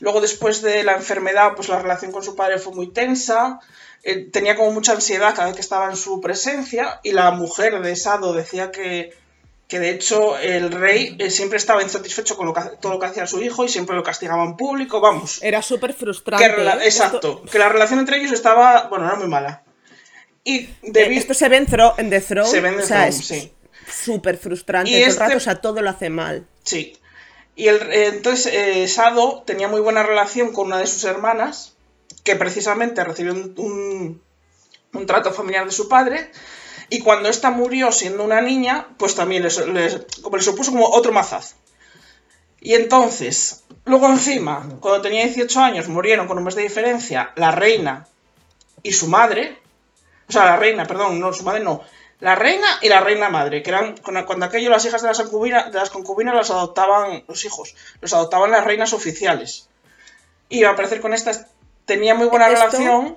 Luego 0.00 0.22
después 0.22 0.62
de 0.62 0.84
la 0.84 0.94
enfermedad, 0.94 1.52
pues 1.54 1.68
la 1.68 1.82
relación 1.82 2.12
con 2.12 2.22
su 2.22 2.34
padre 2.34 2.58
fue 2.58 2.72
muy 2.72 2.90
tensa. 2.90 3.60
Eh, 4.04 4.30
tenía 4.32 4.56
como 4.56 4.70
mucha 4.70 4.92
ansiedad 4.92 5.34
cada 5.34 5.48
vez 5.48 5.56
que 5.56 5.60
estaba 5.60 5.90
en 5.90 5.96
su 5.96 6.22
presencia 6.22 7.00
y 7.02 7.12
la 7.12 7.30
mujer 7.32 7.78
de 7.82 7.94
Sado 7.94 8.32
decía 8.32 8.70
que, 8.70 9.12
que 9.68 9.78
de 9.78 9.90
hecho 9.90 10.38
el 10.38 10.72
rey 10.72 11.14
eh, 11.18 11.30
siempre 11.30 11.58
estaba 11.58 11.82
insatisfecho 11.82 12.36
con 12.36 12.46
lo 12.46 12.54
que, 12.54 12.62
todo 12.80 12.92
lo 12.94 12.98
que 12.98 13.06
hacía 13.06 13.26
su 13.26 13.40
hijo 13.42 13.64
y 13.64 13.68
siempre 13.68 13.94
lo 13.94 14.02
castigaba 14.02 14.42
en 14.44 14.56
público, 14.56 15.00
vamos. 15.00 15.40
Era 15.42 15.60
súper 15.62 15.92
frustrante. 15.92 16.44
Que 16.54 16.62
¿eh? 16.62 16.70
exacto, 16.84 17.16
Esto, 17.18 17.42
que 17.52 17.58
la 17.58 17.68
relación 17.68 17.98
entre 18.00 18.16
ellos 18.18 18.32
estaba, 18.32 18.88
bueno, 18.88 19.06
era 19.06 19.16
muy 19.16 19.28
mala. 19.28 19.62
Y 20.42 20.60
eh, 20.60 20.70
esto 21.10 21.34
se 21.34 21.48
ve 21.50 21.58
en, 21.58 21.66
Thro- 21.66 21.94
en 21.98 22.08
The 22.10 22.20
Throne. 22.22 22.48
Se 22.48 22.58
o 22.60 22.62
sea, 22.62 22.80
Throne, 22.86 23.08
es- 23.08 23.16
sí. 23.26 23.52
súper 23.92 24.38
frustrante. 24.38 24.90
Y 24.90 24.94
Todo 24.94 25.02
el 25.04 25.08
este- 25.10 25.22
rato, 25.24 25.36
o 25.36 25.40
sea, 25.40 25.60
todo 25.60 25.82
lo 25.82 25.90
hace 25.90 26.08
mal. 26.08 26.46
Sí. 26.64 26.96
Y 27.54 27.68
el, 27.68 27.76
eh, 27.92 28.06
entonces 28.06 28.90
Sado 28.92 29.42
tenía 29.44 29.68
muy 29.68 29.80
buena 29.80 30.02
relación 30.02 30.52
con 30.52 30.68
una 30.68 30.78
de 30.78 30.86
sus 30.86 31.04
hermanas, 31.04 31.74
que 32.24 32.36
precisamente 32.36 33.04
recibió 33.04 33.32
un, 33.34 33.52
un- 33.58 34.22
un 34.94 35.06
trato 35.06 35.30
familiar 35.32 35.66
de 35.66 35.72
su 35.72 35.88
padre. 35.88 36.30
Y 36.90 37.00
cuando 37.00 37.28
ésta 37.28 37.50
murió 37.50 37.92
siendo 37.92 38.24
una 38.24 38.40
niña, 38.40 38.86
pues 38.98 39.14
también 39.14 39.42
les, 39.42 39.58
les- 39.66 40.00
como 40.22 40.36
le 40.36 40.42
supuso 40.42 40.70
como 40.72 40.86
otro 40.88 41.12
mazazo. 41.12 41.54
Y 42.60 42.74
entonces, 42.74 43.64
luego 43.84 44.08
encima, 44.08 44.66
cuando 44.80 45.02
tenía 45.02 45.24
18 45.24 45.60
años, 45.60 45.88
murieron 45.88 46.26
con 46.26 46.38
un 46.38 46.44
mes 46.44 46.54
de 46.54 46.62
diferencia 46.62 47.30
la 47.36 47.50
reina 47.52 48.06
y 48.82 48.92
su 48.92 49.06
madre. 49.08 49.58
O 50.28 50.32
sea, 50.32 50.44
la 50.44 50.56
reina, 50.56 50.84
perdón, 50.86 51.20
no, 51.20 51.32
su 51.32 51.44
madre 51.44 51.60
no. 51.60 51.82
La 52.20 52.34
reina 52.34 52.66
y 52.82 52.88
la 52.88 53.00
reina 53.00 53.28
madre, 53.28 53.62
que 53.62 53.70
eran 53.70 53.94
cuando 54.02 54.46
aquello 54.46 54.70
las 54.70 54.84
hijas 54.84 55.02
de 55.02 55.08
las, 55.08 55.18
concubinas, 55.20 55.70
de 55.70 55.78
las 55.78 55.90
concubinas 55.90 56.34
las 56.34 56.50
adoptaban 56.50 57.22
los 57.28 57.44
hijos, 57.44 57.76
los 58.00 58.12
adoptaban 58.12 58.50
las 58.50 58.64
reinas 58.64 58.92
oficiales. 58.92 59.68
Y 60.48 60.64
al 60.64 60.74
parecer 60.74 61.00
con 61.00 61.14
estas 61.14 61.46
tenía 61.84 62.14
muy 62.16 62.26
buena 62.26 62.48
Esto- 62.48 62.66
relación. 62.78 63.16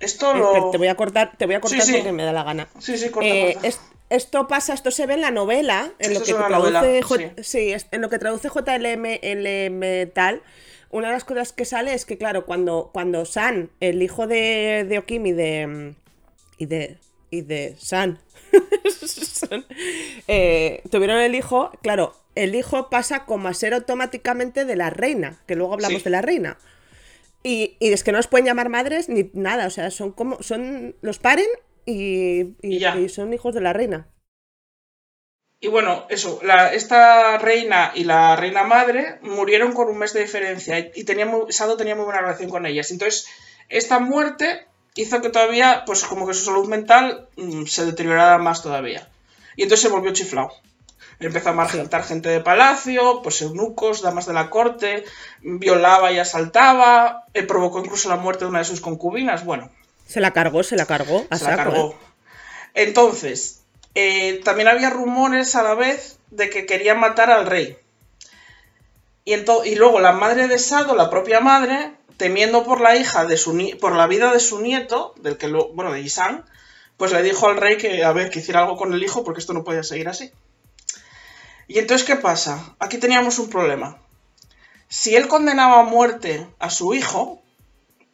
Esto 0.00 0.32
Eh, 0.34 0.38
lo. 0.38 0.70
Te 0.70 0.78
voy 0.78 0.88
a 0.88 0.94
cortar, 0.94 1.32
te 1.36 1.46
voy 1.46 1.54
a 1.54 1.60
cortar 1.60 1.80
Sí, 1.80 1.86
sí. 1.88 1.92
porque 1.98 2.12
me 2.12 2.24
da 2.24 2.32
la 2.32 2.42
gana. 2.44 2.68
Sí, 2.78 2.96
sí, 2.98 3.10
corta, 3.10 3.28
Eh, 3.28 3.52
corta. 3.54 3.68
es- 3.68 3.80
esto 4.08 4.46
pasa, 4.46 4.72
esto 4.74 4.90
se 4.90 5.06
ve 5.06 5.14
en 5.14 5.20
la 5.22 5.30
novela, 5.30 5.92
en 5.98 6.12
Esto 6.12 6.20
lo 6.20 6.26
que 6.26 6.32
traduce 6.48 6.70
novela, 6.70 7.02
J- 7.02 7.42
sí. 7.42 7.74
en 7.90 8.00
lo 8.00 8.08
que 8.10 8.18
traduce 8.18 8.48
JLM 8.48 9.18
LM 9.22 10.06
tal. 10.12 10.42
Una 10.90 11.08
de 11.08 11.14
las 11.14 11.24
cosas 11.24 11.52
que 11.52 11.64
sale 11.64 11.92
es 11.94 12.04
que, 12.06 12.16
claro, 12.16 12.46
cuando, 12.46 12.90
cuando 12.92 13.24
San, 13.24 13.70
el 13.80 14.02
hijo 14.02 14.26
de, 14.28 14.84
de 14.88 14.98
Okim 14.98 15.26
y 15.26 15.32
de. 15.32 15.94
y 16.58 16.66
de. 16.66 16.98
y 17.30 17.40
de 17.42 17.74
San. 17.78 18.20
San, 18.96 19.64
eh, 20.28 20.82
tuvieron 20.90 21.18
el 21.20 21.34
hijo, 21.34 21.70
claro, 21.82 22.14
el 22.36 22.54
hijo 22.54 22.88
pasa 22.90 23.24
como 23.24 23.48
a 23.48 23.54
ser 23.54 23.74
automáticamente 23.74 24.64
de 24.64 24.76
la 24.76 24.90
reina, 24.90 25.36
que 25.46 25.56
luego 25.56 25.74
hablamos 25.74 26.04
de 26.04 26.10
la 26.10 26.22
reina. 26.22 26.56
Y, 27.46 27.76
y 27.78 27.92
es 27.92 28.02
que 28.02 28.10
no 28.12 28.18
los 28.18 28.26
pueden 28.26 28.46
llamar 28.46 28.68
madres 28.70 29.08
ni 29.08 29.30
nada, 29.32 29.66
o 29.66 29.70
sea, 29.70 29.90
son 29.92 30.10
como, 30.12 30.42
son, 30.42 30.96
los 31.00 31.18
paren 31.20 31.46
y, 31.84 32.56
y- 32.96 33.08
son 33.08 33.32
hijos 33.32 33.54
de 33.54 33.60
la 33.60 33.72
reina. 33.72 34.08
Y 35.60 35.68
bueno, 35.68 36.06
eso, 36.10 36.40
la- 36.42 36.72
esta 36.74 37.38
reina 37.38 37.92
y 37.94 38.04
la 38.04 38.36
reina 38.36 38.62
madre 38.64 39.18
murieron 39.22 39.72
con 39.72 39.88
un 39.88 39.98
mes 39.98 40.12
de 40.12 40.20
diferencia 40.22 40.78
y 40.94 41.04
tenía 41.04 41.24
muy- 41.26 41.52
Sado 41.52 41.76
tenía 41.76 41.94
muy 41.94 42.04
buena 42.04 42.20
relación 42.20 42.50
con 42.50 42.66
ellas. 42.66 42.90
Entonces, 42.90 43.26
esta 43.68 43.98
muerte 44.00 44.66
hizo 44.96 45.20
que 45.22 45.30
todavía, 45.30 45.84
pues 45.86 46.04
como 46.04 46.26
que 46.26 46.34
su 46.34 46.44
salud 46.44 46.68
mental 46.68 47.28
mm, 47.36 47.64
se 47.66 47.86
deteriorara 47.86 48.38
más 48.38 48.62
todavía. 48.62 49.08
Y 49.56 49.62
entonces 49.62 49.82
se 49.88 49.94
volvió 49.94 50.12
chiflado. 50.12 50.50
Empezó 51.18 51.48
a 51.48 51.52
margitar 51.52 52.02
gente 52.04 52.28
de 52.28 52.40
palacio, 52.40 53.22
pues 53.22 53.40
eunucos, 53.40 54.02
damas 54.02 54.26
de 54.26 54.34
la 54.34 54.50
corte, 54.50 55.04
violaba 55.40 56.12
y 56.12 56.18
asaltaba, 56.18 57.24
eh, 57.32 57.42
provocó 57.42 57.78
incluso 57.80 58.08
la 58.10 58.16
muerte 58.16 58.44
de 58.44 58.50
una 58.50 58.58
de 58.58 58.64
sus 58.66 58.80
concubinas. 58.82 59.44
Bueno, 59.44 59.70
Se 60.06 60.20
la 60.20 60.32
cargó, 60.32 60.62
se 60.62 60.76
la 60.76 60.84
cargó, 60.86 61.24
a 61.30 61.38
se 61.38 61.44
la 61.44 61.56
cargó. 61.56 61.90
¿eh? 61.92 61.96
Entonces, 62.74 63.62
eh, 63.94 64.40
también 64.44 64.68
había 64.68 64.90
rumores 64.90 65.54
a 65.56 65.62
la 65.62 65.74
vez 65.74 66.18
de 66.30 66.50
que 66.50 66.66
querían 66.66 67.00
matar 67.00 67.30
al 67.30 67.46
rey. 67.46 67.78
Y, 69.24 69.34
y 69.34 69.74
luego 69.74 70.00
la 70.00 70.12
madre 70.12 70.48
de 70.48 70.58
Sado, 70.58 70.94
la 70.94 71.08
propia 71.10 71.40
madre, 71.40 71.92
temiendo 72.18 72.62
por 72.64 72.80
la 72.80 72.94
hija 72.96 73.24
de 73.24 73.36
su 73.36 73.54
ni- 73.54 73.74
por 73.74 73.94
la 73.96 74.06
vida 74.06 74.32
de 74.32 74.40
su 74.40 74.60
nieto, 74.60 75.14
del 75.20 75.36
que 75.38 75.48
lo, 75.48 75.68
bueno, 75.72 75.92
de 75.92 76.00
Isan, 76.00 76.44
pues 76.96 77.12
le 77.12 77.22
dijo 77.22 77.48
al 77.48 77.56
rey 77.56 77.76
que 77.78 78.04
a 78.04 78.12
ver, 78.12 78.30
que 78.30 78.38
hiciera 78.40 78.60
algo 78.60 78.76
con 78.76 78.92
el 78.94 79.02
hijo 79.02 79.24
porque 79.24 79.40
esto 79.40 79.52
no 79.54 79.64
podía 79.64 79.82
seguir 79.82 80.08
así. 80.08 80.30
Y 81.68 81.78
entonces, 81.78 82.06
¿qué 82.06 82.16
pasa? 82.16 82.74
Aquí 82.78 82.98
teníamos 82.98 83.38
un 83.38 83.50
problema. 83.50 83.98
Si 84.88 85.16
él 85.16 85.26
condenaba 85.26 85.80
a 85.80 85.84
muerte 85.84 86.46
a 86.58 86.70
su 86.70 86.94
hijo, 86.94 87.42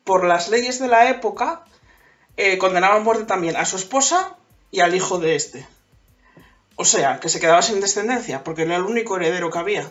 por 0.04 0.24
las 0.24 0.48
leyes 0.48 0.78
de 0.78 0.88
la 0.88 1.10
época, 1.10 1.64
eh, 2.36 2.58
condenaba 2.58 2.96
a 2.96 3.00
muerte 3.00 3.24
también 3.24 3.56
a 3.56 3.64
su 3.64 3.76
esposa 3.76 4.36
y 4.70 4.80
al 4.80 4.94
hijo 4.94 5.18
de 5.18 5.36
este. 5.36 5.66
O 6.76 6.84
sea, 6.84 7.20
que 7.20 7.28
se 7.28 7.40
quedaba 7.40 7.62
sin 7.62 7.80
descendencia, 7.80 8.42
porque 8.42 8.62
era 8.62 8.76
el 8.76 8.82
único 8.82 9.16
heredero 9.16 9.50
que 9.50 9.58
había, 9.58 9.90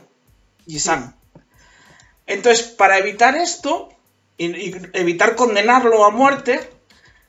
Yisan. 0.66 1.16
Entonces, 2.26 2.64
para 2.64 2.98
evitar 2.98 3.36
esto, 3.36 3.90
y, 4.38 4.48
y 4.48 4.82
evitar 4.94 5.36
condenarlo 5.36 6.04
a 6.04 6.10
muerte, 6.10 6.60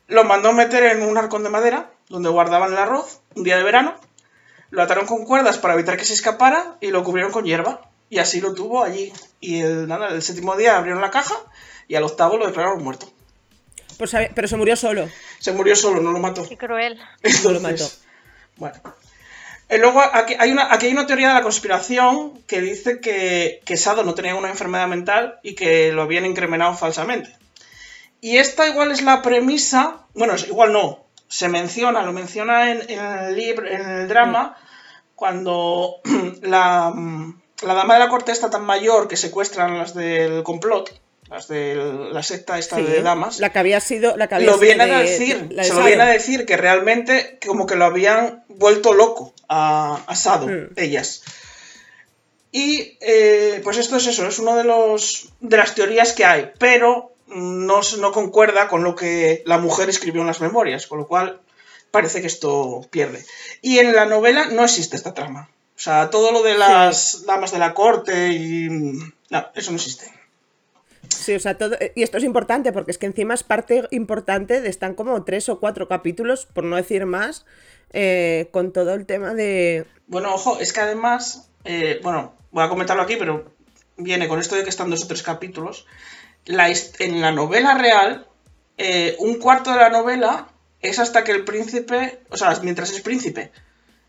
lo 0.06 0.24
mandó 0.24 0.52
meter 0.52 0.84
en 0.84 1.02
un 1.02 1.18
arcón 1.18 1.42
de 1.42 1.50
madera, 1.50 1.90
donde 2.08 2.30
guardaban 2.30 2.72
el 2.72 2.78
arroz, 2.78 3.20
un 3.34 3.44
día 3.44 3.58
de 3.58 3.62
verano, 3.62 3.94
lo 4.72 4.82
ataron 4.82 5.06
con 5.06 5.24
cuerdas 5.24 5.58
para 5.58 5.74
evitar 5.74 5.98
que 5.98 6.04
se 6.06 6.14
escapara 6.14 6.76
y 6.80 6.88
lo 6.88 7.04
cubrieron 7.04 7.30
con 7.30 7.44
hierba. 7.44 7.82
Y 8.08 8.18
así 8.18 8.40
lo 8.40 8.54
tuvo 8.54 8.82
allí. 8.82 9.12
Y 9.38 9.60
el, 9.60 9.86
nada, 9.86 10.08
el 10.08 10.22
séptimo 10.22 10.56
día 10.56 10.78
abrieron 10.78 11.02
la 11.02 11.10
caja 11.10 11.34
y 11.88 11.94
al 11.94 12.04
octavo 12.04 12.38
lo 12.38 12.46
declararon 12.46 12.82
muerto. 12.82 13.12
Pues, 13.98 14.12
pero 14.34 14.48
se 14.48 14.56
murió 14.56 14.74
solo. 14.74 15.08
Se 15.38 15.52
murió 15.52 15.76
solo, 15.76 16.00
no 16.00 16.10
lo 16.10 16.18
mató. 16.18 16.48
Qué 16.48 16.56
cruel. 16.56 16.98
No 17.44 17.50
lo 17.50 17.58
Entonces, 17.58 18.02
Bueno. 18.56 18.74
Eh, 19.68 19.78
luego, 19.78 20.00
aquí 20.00 20.34
hay, 20.38 20.50
una, 20.50 20.72
aquí 20.72 20.86
hay 20.86 20.92
una 20.92 21.06
teoría 21.06 21.28
de 21.28 21.34
la 21.34 21.42
conspiración 21.42 22.42
que 22.46 22.62
dice 22.62 23.00
que, 23.00 23.60
que 23.66 23.76
Sado 23.76 24.04
no 24.04 24.14
tenía 24.14 24.34
una 24.34 24.48
enfermedad 24.48 24.88
mental 24.88 25.38
y 25.42 25.54
que 25.54 25.92
lo 25.92 26.02
habían 26.02 26.24
incriminado 26.24 26.74
falsamente. 26.74 27.36
Y 28.22 28.38
esta 28.38 28.66
igual 28.68 28.90
es 28.90 29.02
la 29.02 29.20
premisa, 29.20 29.98
bueno, 30.14 30.34
igual 30.48 30.72
no, 30.72 31.04
se 31.28 31.48
menciona, 31.48 32.02
lo 32.02 32.12
menciona 32.12 32.70
en, 32.70 32.90
en 32.90 33.00
el 33.00 33.36
libro, 33.36 33.66
en 33.66 33.80
el 33.88 34.08
drama, 34.08 34.56
cuando 35.22 36.00
la, 36.42 36.92
la 37.62 37.74
dama 37.74 37.94
de 37.94 38.00
la 38.00 38.08
corte 38.08 38.32
está 38.32 38.50
tan 38.50 38.64
mayor 38.64 39.06
que 39.06 39.16
secuestran 39.16 39.78
las 39.78 39.94
del 39.94 40.42
complot, 40.42 40.90
las 41.30 41.46
de 41.46 41.76
la 42.12 42.24
secta 42.24 42.58
esta 42.58 42.74
Sí, 42.78 42.82
de 42.82 43.02
damas 43.02 43.38
La 43.38 43.52
que 43.52 43.60
había 43.60 43.78
sido. 43.78 44.16
La 44.16 44.26
que 44.28 44.34
había 44.34 44.48
lo 44.48 44.54
sido 44.54 44.62
vienen 44.66 44.90
a 44.90 44.98
de- 44.98 45.04
decir, 45.08 45.48
de 45.48 45.62
se 45.62 45.74
lo 45.74 45.84
viene 45.84 46.02
a 46.02 46.06
decir 46.06 46.44
que 46.44 46.56
realmente 46.56 47.38
como 47.46 47.66
que 47.66 47.76
lo 47.76 47.84
habían 47.84 48.42
vuelto 48.48 48.94
loco 48.94 49.32
a, 49.48 50.00
a 50.08 50.16
Sado, 50.16 50.48
Mm. 50.48 50.70
ellas. 50.74 51.22
Y 52.50 52.98
eh, 53.00 53.60
pues 53.62 53.76
esto 53.78 53.96
es 53.98 54.08
eso, 54.08 54.26
es 54.26 54.40
uno 54.40 54.56
de 54.56 54.64
los 54.64 55.28
de 55.38 55.56
las 55.56 55.76
teorías 55.76 56.12
que 56.14 56.24
hay, 56.24 56.50
pero 56.58 57.12
no, 57.28 57.80
no 58.00 58.10
concuerda 58.10 58.66
con 58.66 58.82
lo 58.82 58.96
que 58.96 59.44
la 59.46 59.58
mujer 59.58 59.88
escribió 59.88 60.20
en 60.22 60.26
las 60.26 60.40
memorias, 60.40 60.88
con 60.88 60.98
lo 60.98 61.06
cual 61.06 61.40
parece 61.92 62.20
que 62.20 62.26
esto 62.26 62.88
pierde. 62.90 63.24
Y 63.60 63.78
en 63.78 63.94
la 63.94 64.06
novela 64.06 64.46
no 64.46 64.64
existe 64.64 64.96
esta 64.96 65.14
trama. 65.14 65.48
O 65.76 65.78
sea, 65.78 66.10
todo 66.10 66.32
lo 66.32 66.42
de 66.42 66.58
las 66.58 67.24
damas 67.26 67.52
de 67.52 67.58
la 67.60 67.74
corte 67.74 68.30
y... 68.30 68.68
No, 68.68 69.46
eso 69.54 69.70
no 69.70 69.76
existe. 69.76 70.12
Sí, 71.08 71.34
o 71.34 71.40
sea, 71.40 71.56
todo. 71.56 71.76
Y 71.94 72.02
esto 72.02 72.18
es 72.18 72.24
importante 72.24 72.72
porque 72.72 72.90
es 72.90 72.98
que 72.98 73.06
encima 73.06 73.34
es 73.34 73.42
parte 73.42 73.84
importante 73.90 74.60
de. 74.60 74.68
Están 74.68 74.94
como 74.94 75.22
tres 75.24 75.48
o 75.48 75.60
cuatro 75.60 75.88
capítulos, 75.88 76.46
por 76.46 76.64
no 76.64 76.76
decir 76.76 77.06
más, 77.06 77.44
eh, 77.92 78.48
con 78.52 78.72
todo 78.72 78.94
el 78.94 79.06
tema 79.06 79.34
de. 79.34 79.86
Bueno, 80.06 80.34
ojo, 80.34 80.58
es 80.58 80.72
que 80.72 80.80
además, 80.80 81.50
eh, 81.64 82.00
bueno, 82.02 82.34
voy 82.50 82.64
a 82.64 82.68
comentarlo 82.68 83.02
aquí, 83.02 83.16
pero 83.16 83.52
viene 83.96 84.28
con 84.28 84.40
esto 84.40 84.56
de 84.56 84.64
que 84.64 84.70
están 84.70 84.90
dos 84.90 85.04
o 85.04 85.08
tres 85.08 85.22
capítulos. 85.22 85.86
La 86.44 86.68
en 86.70 87.20
la 87.20 87.30
novela 87.30 87.78
real, 87.78 88.26
eh, 88.78 89.16
un 89.18 89.36
cuarto 89.36 89.70
de 89.70 89.76
la 89.76 89.90
novela 89.90 90.48
es 90.82 90.98
hasta 90.98 91.24
que 91.24 91.32
el 91.32 91.44
príncipe, 91.44 92.20
o 92.30 92.36
sea, 92.36 92.58
mientras 92.62 92.90
es 92.90 93.00
príncipe. 93.00 93.50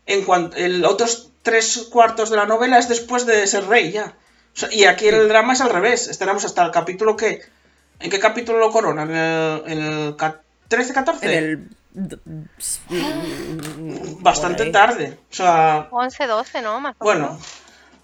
En 0.06 0.24
cuanto, 0.24 0.56
el 0.56 0.84
otros 0.84 1.30
tres 1.42 1.88
cuartos 1.90 2.28
de 2.30 2.36
la 2.36 2.46
novela 2.46 2.78
es 2.78 2.88
después 2.88 3.24
de 3.26 3.46
ser 3.46 3.66
rey 3.66 3.92
ya. 3.92 4.14
O 4.54 4.56
sea, 4.56 4.72
y 4.72 4.84
aquí 4.84 5.06
el 5.08 5.28
drama 5.28 5.54
es 5.54 5.60
al 5.60 5.70
revés. 5.70 6.08
Estaremos 6.08 6.44
hasta 6.44 6.64
el 6.64 6.70
capítulo 6.70 7.16
que. 7.16 7.40
¿En 8.00 8.10
qué 8.10 8.18
capítulo 8.18 8.58
lo 8.58 8.70
coronan? 8.70 9.10
¿En 9.10 9.16
el, 9.16 9.62
en 9.66 9.78
el 9.82 10.16
ca- 10.16 10.42
13-14? 10.68 11.18
En 11.22 11.30
el. 11.30 11.68
Bastante 14.20 14.58
por 14.58 14.66
ahí. 14.66 14.72
tarde. 14.72 15.18
O 15.30 15.34
sea, 15.34 15.88
11, 15.90 16.26
12, 16.26 16.62
¿no? 16.62 16.80
Más 16.80 16.94
o 16.98 17.04
Bueno, 17.04 17.38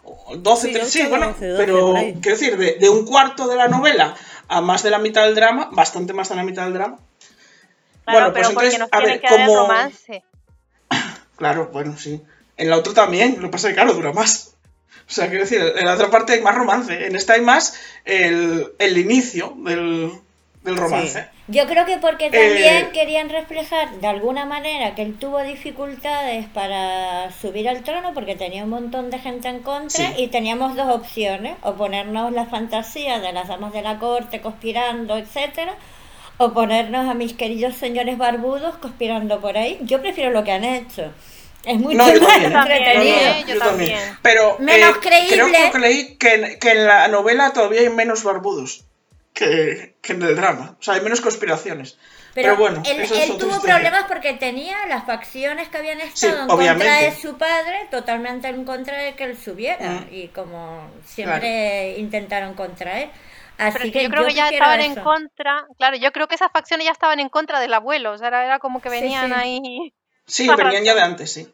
menos. 0.05 0.43
12, 0.43 0.67
Sí, 0.69 0.73
13, 0.73 0.91
sí, 0.91 0.99
11, 1.03 1.11
bueno, 1.11 1.27
12, 1.29 1.47
12, 1.49 1.65
pero 1.65 1.93
quiero 2.21 2.37
decir, 2.39 2.57
de, 2.57 2.77
de 2.81 2.89
un 2.89 3.05
cuarto 3.05 3.47
de 3.47 3.57
la 3.57 3.69
novela 3.69 4.15
a 4.49 4.61
más 4.61 4.83
de 4.83 4.91
la 4.91 4.99
mitad 4.99 5.25
del 5.25 5.35
drama, 5.35 5.69
bastante 5.73 6.13
más 6.13 6.29
de 6.31 6.37
la 6.37 6.43
mitad 6.43 6.65
del 6.65 6.73
drama. 6.75 6.99
Claro, 8.05 8.19
bueno, 8.21 8.33
pero 8.33 8.45
pues 8.47 8.55
porque 8.55 8.67
entonces, 8.75 8.79
nos 8.81 8.89
a 8.93 8.99
tiene 8.99 9.13
ver, 9.13 9.21
que 9.21 9.29
como- 9.29 9.57
romance. 9.57 10.23
Claro, 11.37 11.71
bueno, 11.73 11.97
sí. 11.97 12.21
En 12.57 12.69
la 12.69 12.77
otra 12.77 12.93
también, 12.93 13.37
lo 13.41 13.49
que 13.49 13.53
pasa 13.53 13.69
es 13.69 13.73
que, 13.75 13.77
claro, 13.81 13.95
dura 13.95 14.13
más. 14.13 14.55
O 15.09 15.13
sea, 15.13 15.29
quiero 15.29 15.45
decir, 15.45 15.61
en 15.77 15.87
la 15.87 15.95
otra 15.95 16.11
parte 16.11 16.35
hay 16.35 16.43
más 16.43 16.55
romance. 16.55 17.07
En 17.07 17.17
esta 17.17 17.33
hay 17.33 17.41
más 17.41 17.81
el, 18.05 18.69
el 18.79 18.99
inicio 18.99 19.55
del, 19.65 20.13
del 20.63 20.77
romance. 20.77 21.27
Yo 21.49 21.67
creo 21.67 21.87
que 21.87 21.97
porque 21.97 22.31
también 22.31 22.85
Eh, 22.85 22.91
querían 22.93 23.29
reflejar 23.31 23.91
de 24.01 24.07
alguna 24.07 24.45
manera 24.45 24.95
que 24.95 25.03
él 25.03 25.19
tuvo 25.19 25.43
dificultades 25.43 26.47
para 26.49 27.33
subir 27.33 27.69
al 27.69 27.83
trono 27.83 28.13
porque 28.15 28.37
tenía 28.37 28.63
un 28.65 28.71
montón 28.71 29.11
de 29.11 29.19
gente 29.19 29.49
en 29.49 29.61
contra 29.61 30.09
Sí. 30.09 30.15
y 30.19 30.29
teníamos 30.29 30.77
dos 30.77 30.95
opciones, 30.95 31.57
o 31.63 31.73
ponernos 31.75 32.33
la 32.33 32.45
fantasía 32.47 33.19
de 33.19 33.33
las 33.33 33.49
damas 33.49 33.73
de 33.73 33.83
la 33.83 33.99
corte 33.99 34.41
conspirando, 34.43 35.17
etcétera, 35.17 35.75
o 36.43 36.55
ponernos 36.55 37.07
a 37.07 37.13
mis 37.13 37.35
queridos 37.35 37.75
señores 37.77 38.17
barbudos 38.17 38.75
conspirando 38.79 39.41
por 39.43 39.59
ahí. 39.59 39.79
Yo 39.83 40.01
prefiero 40.01 40.31
lo 40.31 40.43
que 40.43 40.53
han 40.53 40.65
hecho. 40.65 41.13
Es 41.67 41.79
mucho 41.79 41.99
No, 41.99 42.11
yo 42.15 42.19
más 42.19 42.31
también. 42.31 42.53
También, 42.55 42.79
entretenido. 42.79 43.17
¿eh? 43.19 43.45
yo 43.47 43.59
también. 43.59 44.19
Pero 44.23 44.57
Menos 44.59 44.97
eh, 44.97 45.01
creíble. 45.03 45.37
creo, 45.37 45.73
que 45.73 45.79
leí 45.79 46.17
que 46.17 46.35
en, 46.35 46.59
que 46.59 46.71
en 46.71 46.87
la 46.87 47.09
novela 47.09 47.53
todavía 47.53 47.83
hay 47.83 47.91
menos 47.91 48.25
barbudos 48.25 48.87
que, 49.35 49.97
que 50.01 50.15
en 50.15 50.23
el 50.23 50.35
drama. 50.35 50.77
O 50.81 50.83
sea, 50.83 50.95
hay 50.95 51.03
menos 51.03 51.21
conspiraciones. 51.21 51.99
Pero, 52.33 52.55
Pero, 52.55 52.57
bueno, 52.57 52.83
él, 52.87 53.01
eso 53.03 53.15
es 53.15 53.29
él 53.29 53.37
tuvo 53.37 53.51
historia. 53.57 53.75
problemas 53.75 54.05
porque 54.09 54.33
tenía 54.33 54.87
las 54.87 55.05
facciones 55.05 55.69
que 55.69 55.77
habían 55.77 56.01
estado 56.01 56.33
en 56.33 56.39
contra 56.47 56.55
obviamente. 56.57 57.05
de 57.11 57.21
su 57.21 57.37
padre, 57.37 57.87
totalmente 57.91 58.49
en 58.49 58.65
contra 58.65 58.97
de 58.97 59.15
que 59.15 59.25
él 59.25 59.37
subiera. 59.37 59.91
Mm. 59.91 60.07
Y 60.11 60.29
como 60.29 60.89
siempre 61.05 61.99
intentaron 61.99 62.55
contra 62.55 63.01
él. 63.03 63.11
Así 63.61 63.73
Pero 63.73 63.85
es 63.85 63.93
que, 63.93 63.99
que 63.99 64.05
yo 64.05 64.11
creo 64.11 64.27
que 64.27 64.35
ya 64.35 64.49
estaban 64.49 64.81
en 64.81 64.95
contra, 64.95 65.67
claro, 65.77 65.97
yo 65.97 66.13
creo 66.13 66.29
que 66.29 66.35
esas 66.35 66.51
facciones 66.51 66.87
ya 66.87 66.93
estaban 66.93 67.21
en 67.21 67.29
contra 67.29 67.61
del 67.61 67.75
abuelo, 67.75 68.13
o 68.13 68.19
sea, 68.19 68.29
era, 68.29 68.45
era 68.45 68.59
como 68.59 68.81
que 68.81 68.89
Sí, 68.89 69.01
venían 69.01 69.29
sí. 69.29 69.35
ahí. 69.37 69.95
Sí, 70.27 70.49
venían 70.57 70.85
ya 70.85 70.95
de 70.95 71.03
antes, 71.03 71.31
sí. 71.31 71.53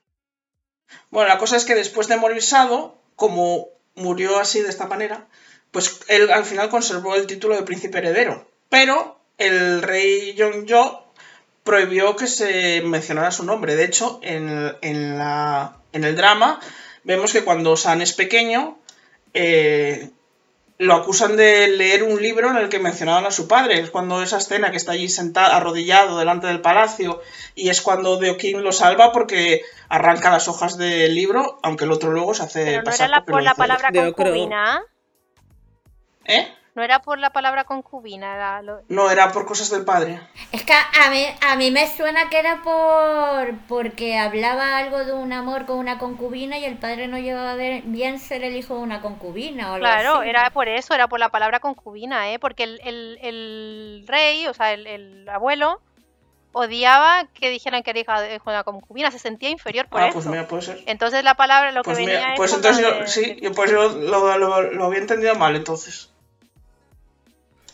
Bueno, 1.10 1.28
la 1.28 1.38
cosa 1.38 1.56
es 1.56 1.64
que 1.64 1.74
después 1.74 2.06
de 2.06 2.16
morir 2.16 2.42
Sado, 2.42 2.96
como 3.16 3.66
murió 3.96 4.38
así 4.38 4.62
de 4.62 4.68
esta 4.68 4.86
manera, 4.86 5.26
pues 5.72 6.00
él 6.06 6.30
al 6.30 6.44
final 6.44 6.68
conservó 6.68 7.16
el 7.16 7.26
título 7.26 7.56
de 7.56 7.62
príncipe 7.64 7.98
heredero. 7.98 8.48
Pero 8.68 9.18
el 9.36 9.82
rey 9.82 10.34
Yongyo 10.34 11.02
prohibió 11.64 12.14
que 12.14 12.28
se 12.28 12.82
mencionara 12.82 13.32
su 13.32 13.42
nombre. 13.44 13.74
De 13.74 13.84
hecho, 13.84 14.20
en, 14.22 14.76
en 14.82 15.18
la, 15.18 15.76
en 15.92 16.04
el 16.04 16.14
drama 16.14 16.60
vemos 17.02 17.32
que 17.32 17.42
cuando 17.42 17.76
San 17.76 18.00
es 18.00 18.12
pequeño, 18.12 18.78
eh, 19.34 20.10
lo 20.78 20.94
acusan 20.94 21.36
de 21.36 21.68
leer 21.68 22.02
un 22.02 22.20
libro 22.20 22.50
en 22.50 22.56
el 22.56 22.68
que 22.68 22.78
mencionaban 22.78 23.24
a 23.24 23.30
su 23.30 23.48
padre. 23.48 23.80
Es 23.80 23.90
cuando 23.90 24.22
esa 24.22 24.38
escena 24.38 24.70
que 24.70 24.76
está 24.76 24.92
allí 24.92 25.08
sentado, 25.08 25.52
arrodillado 25.54 26.18
delante 26.18 26.46
del 26.46 26.60
palacio, 26.60 27.22
y 27.54 27.70
es 27.70 27.80
cuando 27.80 28.18
Deokin 28.18 28.62
lo 28.62 28.72
salva 28.72 29.12
porque 29.12 29.62
arranca 29.88 30.30
las 30.30 30.48
hojas 30.48 30.76
del 30.76 31.14
libro, 31.14 31.58
aunque 31.62 31.84
el 31.84 31.92
otro 31.92 32.10
luego 32.10 32.34
se 32.34 32.42
hace 32.42 32.64
Pero 32.64 32.78
no 32.78 32.84
pasar 32.84 33.08
era 33.08 33.18
la, 33.18 33.24
por 33.24 33.42
la 33.42 33.54
palabra 33.54 33.90
concubina. 33.92 34.82
¿Eh? 36.24 36.48
No 36.76 36.82
era 36.82 37.00
por 37.00 37.18
la 37.18 37.30
palabra 37.30 37.64
concubina, 37.64 38.34
era 38.34 38.60
lo- 38.62 38.82
No, 38.88 39.10
era 39.10 39.32
por 39.32 39.46
cosas 39.46 39.70
del 39.70 39.86
padre. 39.86 40.20
Es 40.52 40.62
que 40.62 40.74
a 40.74 41.10
mí, 41.10 41.24
a 41.40 41.56
mí 41.56 41.70
me 41.70 41.86
suena 41.88 42.28
que 42.28 42.38
era 42.38 42.62
por 42.62 43.54
porque 43.66 44.18
hablaba 44.18 44.76
algo 44.76 45.02
de 45.06 45.14
un 45.14 45.32
amor 45.32 45.64
con 45.64 45.78
una 45.78 45.96
concubina 45.98 46.58
y 46.58 46.66
el 46.66 46.76
padre 46.76 47.08
no 47.08 47.18
llevaba 47.18 47.52
a 47.52 47.54
ver- 47.54 47.82
bien 47.86 48.18
ser 48.18 48.44
el 48.44 48.54
hijo 48.54 48.74
de 48.76 48.80
una 48.82 49.00
concubina 49.00 49.70
o 49.70 49.74
algo 49.76 49.86
Claro, 49.86 50.16
así. 50.18 50.28
era 50.28 50.50
por 50.50 50.68
eso, 50.68 50.92
era 50.92 51.08
por 51.08 51.18
la 51.18 51.30
palabra 51.30 51.60
concubina, 51.60 52.30
¿eh? 52.30 52.38
Porque 52.38 52.64
el, 52.64 52.78
el- 52.84 53.18
el 53.22 54.04
rey, 54.06 54.46
o 54.46 54.52
sea, 54.52 54.74
el, 54.74 54.86
el 54.86 55.26
abuelo, 55.30 55.80
odiaba 56.52 57.24
que 57.32 57.48
dijeran 57.50 57.82
que 57.82 57.90
era 57.90 58.00
hija 58.00 58.40
una 58.44 58.64
concubina, 58.64 59.10
se 59.10 59.18
sentía 59.18 59.48
inferior 59.48 59.88
por 59.88 60.02
ah, 60.02 60.06
eso. 60.08 60.14
pues 60.14 60.26
mira, 60.26 60.46
puede 60.46 60.62
ser. 60.62 60.82
Entonces 60.86 61.24
la 61.24 61.34
palabra, 61.36 61.72
lo 61.72 61.82
Pues, 61.82 61.96
que 61.98 62.04
mira, 62.04 62.18
venía 62.18 62.32
es 62.34 62.36
pues 62.38 62.52
entonces 62.54 62.82
la 62.82 62.90
yo, 62.90 63.00
de- 63.00 63.06
sí, 63.08 63.38
yo, 63.40 63.52
pues 63.52 63.70
yo 63.70 63.88
lo, 63.88 64.36
lo- 64.38 64.60
lo 64.72 64.84
había 64.84 64.98
entendido 65.00 65.34
mal 65.36 65.56
entonces. 65.56 66.10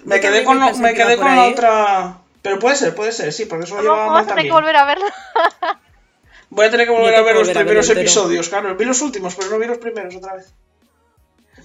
Me 0.05 0.21
quedé 0.21 0.43
también 0.43 0.45
con, 0.45 0.81
me 0.81 0.91
lo- 0.91 0.97
quedé 0.97 1.17
con 1.17 1.37
la 1.37 1.45
otra... 1.45 2.19
Pero 2.43 2.59
puede 2.59 2.75
ser, 2.75 2.95
puede 2.95 3.13
ser, 3.13 3.33
sí, 3.33 3.45
porque 3.47 3.67
eso 3.67 3.77
lo 3.77 3.83
llevaba 3.83 4.07
mal 4.09 4.25
a 4.25 4.27
tener 4.27 4.27
que 4.27 4.35
también. 4.51 4.55
volver 4.55 4.77
a 4.77 4.85
verlo. 4.85 5.07
Voy 6.51 6.67
a 6.67 6.71
tener 6.71 6.87
que 6.87 6.93
volver 6.93 7.15
a 7.15 7.23
ver 7.23 7.37
los 7.37 7.49
primeros 7.49 7.89
episodios, 7.89 8.49
claro. 8.49 8.75
Vi 8.77 8.85
los 8.85 9.01
últimos, 9.01 9.35
pero 9.37 9.49
no 9.51 9.59
vi 9.59 9.67
los 9.67 9.79
primeros 9.79 10.15
otra 10.17 10.35
vez. 10.35 10.53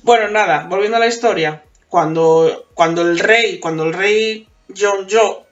Bueno, 0.03 0.29
nada, 0.29 0.65
volviendo 0.69 0.97
a 0.97 0.99
la 0.99 1.07
historia. 1.07 1.63
Cuando, 1.89 2.67
cuando 2.73 3.01
el 3.01 3.17
rey, 3.19 3.59
cuando 3.59 3.83
el 3.85 3.93
rey 3.93 4.47
Yo, 4.69 4.93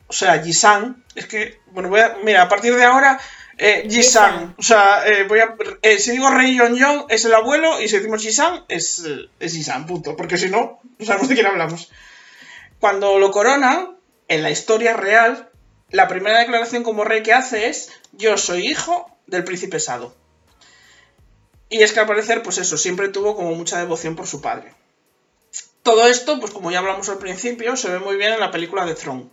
o 0.08 0.14
sea, 0.14 0.42
Jisan, 0.44 1.04
es 1.16 1.26
que, 1.28 1.60
bueno, 1.72 1.90
voy 1.90 2.02
a, 2.02 2.18
mira, 2.24 2.44
a 2.44 2.50
partir 2.50 2.76
de 2.76 2.84
ahora, 2.84 3.20
eh, 3.58 3.88
Jisan, 3.90 4.54
o 4.58 4.62
sea, 4.64 5.06
eh, 5.08 5.24
voy 5.24 5.40
a, 5.40 5.56
eh, 5.82 5.98
si 5.98 6.12
digo 6.12 6.30
rey 6.30 6.56
Yon 6.56 7.06
es 7.10 7.26
el 7.26 7.34
abuelo 7.34 7.82
y 7.82 7.88
si 7.90 7.98
decimos 7.98 8.22
Jisan 8.22 8.64
es, 8.68 9.04
eh, 9.06 9.30
es 9.40 9.54
Jisan, 9.54 9.86
punto, 9.86 10.16
porque 10.16 10.38
si 10.38 10.50
no, 10.50 10.80
no 11.00 11.06
sabemos 11.06 11.30
de 11.30 11.36
quién 11.36 11.48
hablamos. 11.48 11.90
Cuando 12.86 13.18
lo 13.18 13.32
corona, 13.32 13.96
en 14.28 14.44
la 14.44 14.52
historia 14.52 14.94
real, 14.94 15.50
la 15.90 16.08
primera 16.08 16.38
declaración 16.38 16.84
como 16.84 17.04
rey 17.04 17.24
que 17.24 17.34
hace 17.34 17.68
es 17.68 17.92
yo 18.12 18.38
soy 18.38 18.68
hijo 18.68 19.10
del 19.26 19.44
príncipe 19.44 19.80
Sado. 19.80 20.14
Y 21.68 21.82
es 21.82 21.94
que 21.94 22.02
al 22.02 22.06
parecer, 22.06 22.44
pues 22.44 22.60
eso, 22.60 22.78
siempre 22.78 23.10
tuvo 23.10 23.36
como 23.36 23.56
mucha 23.56 23.80
devoción 23.80 24.16
por 24.16 24.28
su 24.28 24.40
padre. 24.40 24.72
Todo 25.82 26.08
esto, 26.08 26.40
pues 26.40 26.52
como 26.52 26.70
ya 26.70 26.78
hablamos 26.78 27.10
al 27.10 27.18
principio, 27.18 27.76
se 27.76 27.90
ve 27.90 27.98
muy 27.98 28.18
bien 28.18 28.34
en 28.34 28.40
la 28.40 28.52
película 28.52 28.86
de 28.86 28.94
Throne. 28.94 29.30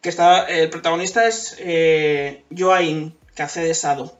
Que 0.00 0.08
está, 0.08 0.44
el 0.48 0.70
protagonista 0.70 1.24
es 1.28 1.54
eh, 1.60 2.42
Joain, 2.50 3.16
que 3.36 3.44
hace 3.44 3.60
de 3.60 3.74
Sado. 3.74 4.18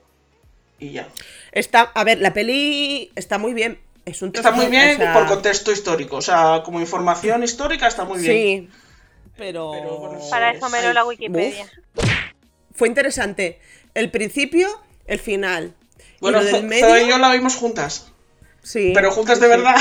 Y 0.78 0.92
ya. 0.92 1.08
Está, 1.50 1.80
a 1.80 2.04
ver, 2.04 2.20
la 2.20 2.32
peli 2.32 3.10
está 3.16 3.38
muy 3.38 3.54
bien. 3.54 3.80
Es 4.08 4.22
un 4.22 4.32
Está 4.34 4.52
muy 4.52 4.66
bien 4.66 4.94
o 4.94 4.96
sea, 4.96 5.12
por 5.12 5.26
contexto 5.26 5.70
histórico. 5.70 6.16
O 6.16 6.22
sea, 6.22 6.62
como 6.64 6.80
información 6.80 7.42
histórica 7.42 7.86
está 7.86 8.04
muy 8.04 8.20
bien. 8.20 8.32
Sí, 8.32 8.68
pero... 9.36 9.72
Pero, 9.72 9.98
bueno, 9.98 10.18
Para 10.30 10.52
eso 10.52 10.68
me 10.70 10.80
leo 10.80 10.92
la 10.92 11.04
Wikipedia. 11.04 11.66
Fue 12.74 12.88
interesante. 12.88 13.60
El 13.94 14.10
principio, 14.10 14.68
el 15.06 15.18
final. 15.18 15.74
Bueno, 16.20 16.40
y 16.40 16.44
lo 16.44 16.52
del 16.52 16.64
medio, 16.64 17.04
y 17.04 17.08
yo 17.08 17.18
la 17.18 17.32
vimos 17.32 17.56
juntas. 17.56 18.10
sí, 18.62 18.92
Pero 18.94 19.10
juntas 19.12 19.38
sí, 19.38 19.44
de 19.44 19.50
sí. 19.50 19.56
verdad. 19.56 19.76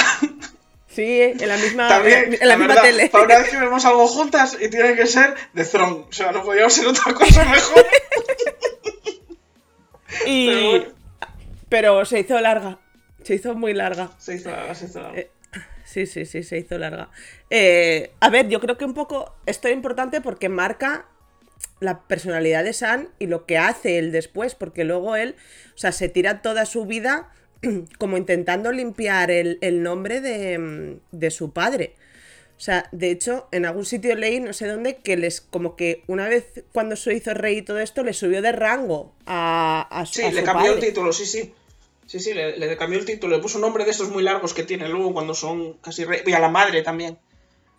Sí, 0.89 1.21
en 1.21 1.47
la 1.47 1.57
misma, 1.57 1.87
También, 1.89 2.37
en 2.41 2.47
la 2.47 2.57
misma 2.57 2.73
verdad, 2.73 2.89
tele. 2.89 3.09
Para 3.09 3.25
una 3.25 3.37
vez 3.37 3.49
que 3.49 3.57
vemos 3.57 3.85
algo 3.85 4.07
juntas 4.07 4.57
y 4.59 4.67
tiene 4.67 4.95
que 4.95 5.05
ser 5.05 5.35
de 5.53 5.63
Throne. 5.63 6.05
O 6.09 6.11
sea, 6.11 6.31
no 6.31 6.41
podíamos 6.41 6.73
ser 6.73 6.87
otra 6.87 7.13
cosa 7.13 7.45
mejor. 7.45 7.85
Y... 10.25 10.47
Pero 10.47 10.69
bueno. 10.69 10.85
pero 11.69 12.05
se 12.05 12.19
hizo 12.21 12.39
larga. 12.39 12.79
Se 13.27 13.35
hizo 13.35 13.53
muy 13.55 13.73
larga. 13.73 14.11
Se 14.17 14.35
hizo 14.35 14.49
larga, 14.51 14.75
se 14.75 14.85
hizo 14.85 15.01
larga. 15.01 15.19
Eh, 15.19 15.31
Sí, 15.85 16.05
sí, 16.05 16.25
sí, 16.25 16.43
se 16.43 16.57
hizo 16.57 16.77
larga. 16.77 17.09
Eh, 17.49 18.11
a 18.19 18.29
ver, 18.29 18.49
yo 18.49 18.59
creo 18.59 18.77
que 18.77 18.83
un 18.83 18.93
poco 18.93 19.33
esto 19.45 19.69
es 19.69 19.73
importante 19.73 20.19
porque 20.19 20.49
marca 20.49 21.05
la 21.79 22.01
personalidad 22.01 22.65
de 22.65 22.73
San 22.73 23.09
y 23.19 23.27
lo 23.27 23.45
que 23.45 23.57
hace 23.57 23.97
él 23.97 24.11
después, 24.11 24.53
porque 24.53 24.83
luego 24.83 25.15
él, 25.15 25.35
o 25.73 25.77
sea, 25.77 25.93
se 25.93 26.09
tira 26.09 26.41
toda 26.41 26.65
su 26.65 26.85
vida 26.85 27.31
como 27.99 28.17
intentando 28.17 28.73
limpiar 28.73 29.31
el, 29.31 29.59
el 29.61 29.81
nombre 29.81 30.19
de, 30.19 30.99
de 31.11 31.31
su 31.31 31.53
padre. 31.53 31.95
O 32.57 32.59
sea, 32.59 32.89
de 32.91 33.09
hecho, 33.11 33.47
en 33.51 33.65
algún 33.65 33.85
sitio 33.85 34.13
leí, 34.15 34.39
no 34.41 34.51
sé 34.51 34.67
dónde, 34.67 34.97
que 34.97 35.15
les, 35.15 35.39
como 35.41 35.75
que 35.77 36.03
una 36.07 36.27
vez 36.27 36.63
cuando 36.73 36.95
se 36.97 37.13
hizo 37.13 37.33
rey 37.33 37.59
y 37.59 37.61
todo 37.61 37.79
esto, 37.79 38.03
le 38.03 38.11
subió 38.13 38.41
de 38.41 38.51
rango 38.51 39.13
a, 39.25 39.87
a 39.89 40.05
su 40.05 40.15
Sí, 40.15 40.23
a 40.23 40.31
le 40.31 40.43
cambió 40.43 40.73
el 40.73 40.73
padre. 40.75 40.87
título, 40.89 41.13
sí, 41.13 41.25
sí. 41.25 41.53
Sí, 42.07 42.19
sí, 42.19 42.33
le, 42.33 42.57
le 42.57 42.77
cambió 42.77 42.97
el 42.97 43.05
título. 43.05 43.35
Le 43.35 43.41
puso 43.41 43.57
un 43.57 43.61
nombre 43.63 43.83
de 43.85 43.91
estos 43.91 44.09
muy 44.09 44.23
largos 44.23 44.53
que 44.53 44.63
tiene 44.63 44.87
luego 44.89 45.13
cuando 45.13 45.33
son 45.35 45.73
casi 45.73 46.05
rey. 46.05 46.23
Y 46.25 46.33
a 46.33 46.39
la 46.39 46.49
madre 46.49 46.81
también. 46.81 47.19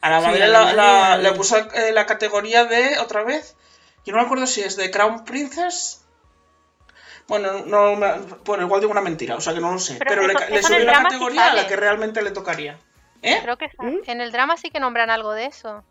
A 0.01 0.11
la 0.11 0.21
Sí, 0.21 0.27
madre, 0.27 0.43
a 0.45 0.47
la 0.47 0.53
la- 0.53 0.65
madre, 0.65 0.77
la- 0.77 1.13
al- 1.15 1.23
le 1.25 1.33
puso 1.33 1.57
eh, 1.57 1.93
la 1.93 2.07
categoría 2.07 2.65
de, 2.67 2.99
otra 2.99 3.25
vez, 3.25 3.57
yo 4.05 4.13
no 4.13 4.19
me 4.21 4.25
acuerdo 4.27 4.47
si 4.47 4.61
es 4.61 4.77
de 4.77 4.91
Crown 4.91 5.25
Princess. 5.25 6.05
Bueno, 7.27 7.65
no, 7.67 7.97
bueno, 8.45 8.65
igual 8.65 8.81
digo 8.81 8.93
una 8.93 9.01
mentira, 9.03 9.37
o 9.37 9.41
sea 9.41 9.53
que 9.55 9.61
no 9.61 9.73
lo 9.73 9.79
sé. 9.79 9.97
Pero 9.99 10.23
Pero, 10.23 10.27
le, 10.27 10.63
subió 10.63 10.85
la 10.85 10.95
sí 10.97 11.03
categoría 11.03 11.51
a 11.51 11.55
la 11.55 11.67
que 11.67 11.77
realmente 11.77 12.23
le 12.23 12.31
tocaría. 12.31 12.79
¿Eh? 13.23 13.39
Creo 13.43 13.59
que 13.59 13.67
¿Mm? 13.79 13.99
en 14.07 14.21
el 14.21 14.31
drama 14.33 14.57
sí 14.57 14.71
que 14.71 14.79
nombran 14.81 15.11
algo 15.11 15.33
de 15.33 15.47
eso. 15.47 15.83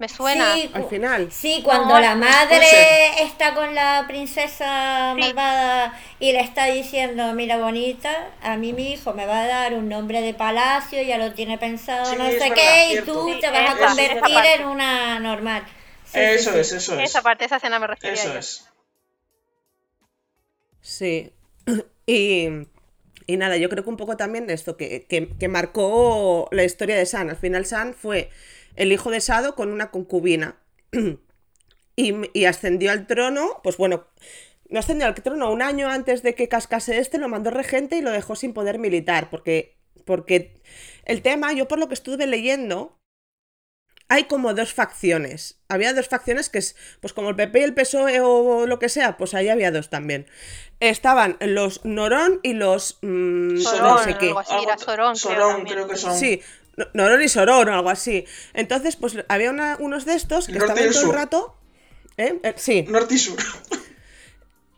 Me 0.00 0.08
suena. 0.08 0.54
Sí, 0.54 0.70
Al 0.72 0.88
final. 0.88 1.30
Sí, 1.30 1.60
cuando 1.62 1.94
No, 1.94 2.00
la 2.00 2.14
no 2.14 2.24
madre 2.26 2.64
sé. 2.64 3.22
está 3.22 3.54
con 3.54 3.74
la 3.74 4.04
princesa 4.08 5.12
Sí. 5.14 5.20
malvada 5.20 5.94
y 6.18 6.32
le 6.32 6.40
está 6.40 6.64
diciendo, 6.66 7.32
mira 7.34 7.58
bonita, 7.58 8.30
a 8.42 8.56
mí 8.56 8.72
mi 8.72 8.92
hijo 8.92 9.12
me 9.12 9.26
va 9.26 9.42
a 9.42 9.46
dar 9.46 9.74
un 9.74 9.88
nombre 9.90 10.22
de 10.22 10.34
palacio, 10.34 11.02
ya 11.02 11.18
lo 11.18 11.34
tiene 11.34 11.58
pensado, 11.58 12.06
Sí, 12.06 12.16
no 12.16 12.26
sé 12.28 12.38
verdad, 12.38 12.54
qué, 12.54 12.94
y 12.94 13.02
tú 13.02 13.28
Sí, 13.34 13.40
te 13.40 13.50
vas 13.50 13.74
a 13.74 13.76
convertir 13.78 14.60
en 14.60 14.66
una 14.66 15.18
normal. 15.20 15.64
Eso 16.14 16.52
sí. 16.52 16.58
es, 16.58 16.72
eso 16.72 16.98
es. 16.98 17.10
Esa 17.10 17.22
parte, 17.22 17.44
esa 17.44 17.56
escena 17.56 17.78
me 17.78 17.86
refería 17.86 18.14
Eso 18.14 18.32
yo. 18.32 18.38
es. 18.38 18.64
Sí. 20.80 21.32
Y, 22.06 22.48
y 23.28 23.36
nada, 23.36 23.56
yo 23.56 23.68
creo 23.68 23.84
que 23.84 23.90
un 23.90 23.96
poco 23.96 24.16
también 24.16 24.50
esto 24.50 24.76
que, 24.76 25.06
que- 25.06 25.28
que 25.38 25.46
marcó 25.46 26.48
la 26.50 26.64
historia 26.64 26.96
de 26.96 27.06
San. 27.06 27.30
Al 27.30 27.36
final 27.36 27.66
San 27.66 27.94
fue 27.94 28.30
el 28.76 28.92
hijo 28.92 29.10
de 29.10 29.20
Sado 29.20 29.54
con 29.54 29.72
una 29.72 29.90
concubina. 29.90 30.56
Y, 31.96 32.14
y 32.32 32.44
ascendió 32.46 32.92
al 32.92 33.06
trono, 33.06 33.60
pues 33.62 33.76
bueno, 33.76 34.06
no 34.70 34.78
ascendió 34.78 35.06
al 35.06 35.14
trono, 35.14 35.50
un 35.52 35.60
año 35.60 35.88
antes 35.88 36.22
de 36.22 36.34
que 36.34 36.48
cascase 36.48 36.98
este 36.98 37.18
lo 37.18 37.28
mandó 37.28 37.50
regente 37.50 37.96
y 37.96 38.00
lo 38.00 38.10
dejó 38.10 38.36
sin 38.36 38.54
poder 38.54 38.78
militar, 38.78 39.28
porque, 39.28 39.76
porque 40.06 40.62
el 41.04 41.20
tema, 41.20 41.52
yo 41.52 41.68
por 41.68 41.78
lo 41.78 41.88
que 41.88 41.94
estuve 41.94 42.26
leyendo, 42.26 42.96
hay 44.08 44.24
como 44.24 44.54
dos 44.54 44.72
facciones. 44.72 45.60
Había 45.68 45.92
dos 45.92 46.08
facciones 46.08 46.48
que 46.48 46.58
es, 46.58 46.74
pues 47.00 47.12
como 47.12 47.28
el 47.30 47.36
PP 47.36 47.60
y 47.60 47.62
el 47.64 47.74
PSOE 47.74 48.20
o 48.20 48.66
lo 48.66 48.78
que 48.78 48.88
sea, 48.88 49.16
pues 49.16 49.34
ahí 49.34 49.48
había 49.48 49.70
dos 49.70 49.88
también. 49.90 50.26
Estaban 50.80 51.36
los 51.40 51.84
Norón 51.84 52.40
y 52.42 52.54
los... 52.54 52.98
mm, 53.02 53.58
Sorón, 53.58 53.82
no 53.82 53.98
sé 53.98 54.16
qué. 54.18 54.28
algo 54.28 54.40
así, 54.40 54.54
era 54.62 54.78
Sorón, 54.78 55.14
creo 55.14 55.16
Sorón, 55.16 55.50
también. 55.56 55.76
creo 55.76 55.88
que 55.88 55.96
son. 55.96 56.16
Sí, 56.16 56.40
no- 56.80 56.86
Norón 56.94 57.22
y 57.22 57.28
Sorón 57.28 57.68
o 57.68 57.74
algo 57.74 57.90
así. 57.90 58.24
Entonces, 58.54 58.96
pues 58.96 59.16
había 59.28 59.50
una- 59.50 59.76
unos 59.80 60.04
de 60.04 60.14
estos 60.14 60.46
que 60.46 60.52
norte 60.54 60.72
estaban 60.72 60.92
todo 60.92 61.10
el 61.10 61.16
rato... 61.16 61.56
¿eh? 62.16 62.38
Eh, 62.42 62.54
sí, 62.56 62.82
Norte 62.88 63.14
y 63.14 63.18
sur. 63.18 63.38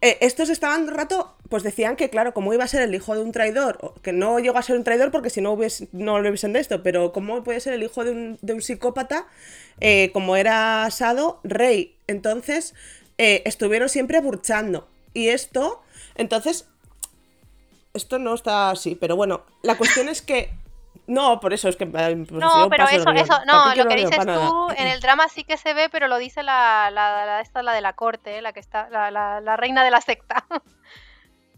eh, 0.00 0.18
estos 0.20 0.48
estaban 0.50 0.82
un 0.82 0.88
rato, 0.88 1.36
pues 1.48 1.62
decían 1.62 1.96
que, 1.96 2.10
claro, 2.10 2.34
como 2.34 2.52
iba 2.54 2.64
a 2.64 2.68
ser 2.68 2.82
el 2.82 2.94
hijo 2.94 3.14
de 3.14 3.22
un 3.22 3.30
traidor, 3.32 3.94
que 4.02 4.12
no 4.12 4.38
llegó 4.38 4.58
a 4.58 4.62
ser 4.62 4.76
un 4.76 4.84
traidor 4.84 5.10
porque 5.10 5.30
si 5.30 5.40
no, 5.40 5.56
no 5.92 6.20
lo 6.20 6.28
hubiesen 6.28 6.52
de 6.52 6.60
esto, 6.60 6.82
pero 6.82 7.12
cómo 7.12 7.42
puede 7.44 7.60
ser 7.60 7.72
el 7.74 7.82
hijo 7.82 8.04
de 8.04 8.10
un, 8.10 8.38
de 8.42 8.52
un 8.54 8.62
psicópata, 8.62 9.26
eh, 9.80 10.10
como 10.12 10.36
era 10.36 10.88
Sado, 10.90 11.40
rey. 11.44 11.96
Entonces, 12.06 12.74
eh, 13.18 13.42
estuvieron 13.44 13.88
siempre 13.88 14.20
burchando. 14.20 14.88
Y 15.14 15.28
esto, 15.28 15.82
entonces, 16.14 16.66
esto 17.94 18.18
no 18.18 18.34
está 18.34 18.70
así, 18.70 18.94
pero 18.94 19.16
bueno, 19.16 19.44
la 19.62 19.76
cuestión 19.76 20.08
es 20.08 20.22
que... 20.22 20.50
No, 21.12 21.40
por 21.40 21.52
eso 21.52 21.68
es 21.68 21.76
que... 21.76 21.84
No, 21.84 22.68
pero 22.70 22.84
eso, 22.88 23.10
eso, 23.10 23.28
¿Para 23.28 23.44
no, 23.44 23.74
lo 23.74 23.86
que 23.88 23.96
dices 23.96 24.24
nada. 24.24 24.48
tú 24.48 24.68
en 24.76 24.86
el 24.86 25.00
drama 25.00 25.28
sí 25.28 25.44
que 25.44 25.56
se 25.56 25.74
ve, 25.74 25.88
pero 25.90 26.08
lo 26.08 26.16
dice 26.16 26.42
la, 26.42 26.90
la, 26.90 27.26
la- 27.26 27.40
esta, 27.40 27.62
la 27.62 27.72
de 27.74 27.80
la 27.82 27.92
corte, 27.92 28.38
eh, 28.38 28.42
la 28.42 28.52
que 28.52 28.60
está, 28.60 28.88
la, 28.90 29.10
la- 29.10 29.40
la 29.40 29.56
reina 29.56 29.84
de 29.84 29.90
la 29.90 30.00
secta. 30.00 30.44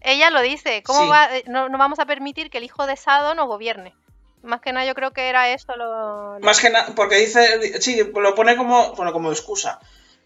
Ella 0.01 0.31
lo 0.31 0.41
dice, 0.43 0.83
¿cómo 0.83 1.03
Sí. 1.05 1.09
va? 1.09 1.37
eh, 1.37 1.45
No, 1.47 1.69
no 1.69 1.79
vamos 1.79 1.99
a 1.99 2.07
permitir 2.07 2.51
que 2.51 2.59
el 2.59 2.65
hijo 2.65 2.87
de 2.87 2.97
Sado 2.97 3.35
nos 3.35 3.47
gobierne. 3.47 3.95
Más 4.43 4.61
que 4.61 4.73
nada 4.73 4.85
yo 4.85 4.95
creo 4.95 5.13
que 5.13 5.29
era 5.29 5.49
esto 5.49 5.75
lo... 5.77 6.35
lo- 6.39 6.45
Más 6.45 6.61
que 6.61 6.69
nada, 6.71 6.89
porque 6.95 7.17
dice, 7.17 7.81
sí, 7.81 8.03
lo 8.15 8.35
pone 8.35 8.57
como, 8.57 8.93
bueno, 8.95 9.13
como 9.13 9.31
excusa. 9.31 9.79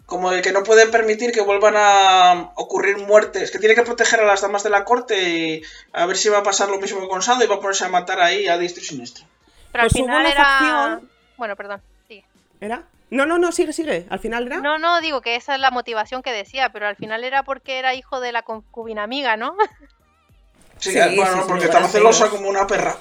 Como 0.08 0.32
el 0.32 0.40
que 0.40 0.52
no 0.52 0.62
puede 0.62 0.86
permitir 0.86 1.32
que 1.32 1.42
vuelvan 1.42 1.74
a 1.76 2.52
ocurrir 2.54 2.96
muertes, 2.96 3.50
que 3.50 3.58
tiene 3.58 3.74
que 3.74 3.82
proteger 3.82 4.20
a 4.20 4.24
las 4.24 4.40
damas 4.40 4.62
de 4.62 4.70
la 4.70 4.84
corte 4.84 5.20
y 5.22 5.62
a 5.92 6.06
ver 6.06 6.16
si 6.16 6.30
va 6.30 6.38
a 6.38 6.42
pasar 6.42 6.70
lo 6.70 6.78
mismo 6.80 7.00
que 7.00 7.08
con 7.08 7.20
Sado 7.20 7.44
y 7.44 7.46
va 7.46 7.56
a 7.56 7.60
ponerse 7.60 7.84
a 7.84 7.88
matar 7.90 8.18
ahí 8.20 8.48
a 8.48 8.56
diestro 8.56 8.82
y 8.82 8.86
siniestro. 8.86 9.26
Pero 9.70 9.84
al 9.84 9.90
Pues 9.90 10.02
final 10.02 10.24
era... 10.24 10.44
facción- 10.44 11.10
Bueno, 11.36 11.56
perdón, 11.56 11.82
sigue. 12.08 12.24
¿Era? 12.58 12.84
No, 13.10 13.26
no, 13.26 13.36
no, 13.36 13.52
sigue, 13.52 13.74
sigue. 13.74 14.06
Al 14.08 14.18
final 14.18 14.46
era... 14.46 14.56
No, 14.58 14.78
no, 14.78 15.00
digo 15.02 15.20
que 15.20 15.36
esa 15.36 15.54
es 15.56 15.60
la 15.60 15.70
motivación 15.70 16.22
que 16.22 16.32
decía, 16.32 16.70
pero 16.70 16.86
al 16.86 16.96
final 16.96 17.22
era 17.22 17.42
porque 17.42 17.78
era 17.78 17.94
hijo 17.94 18.20
de 18.20 18.32
la 18.32 18.42
concubina 18.42 19.02
amiga, 19.02 19.36
¿no? 19.36 19.56
Sí, 20.78 20.92
Sí, 20.92 20.98
bueno, 21.16 21.32
sí, 21.34 21.40
porque 21.48 21.62
sí, 21.62 21.66
estaba 21.68 21.88
celosa 21.88 22.24
celos. 22.26 22.34
como 22.38 22.48
una 22.48 22.66
perra. 22.66 22.96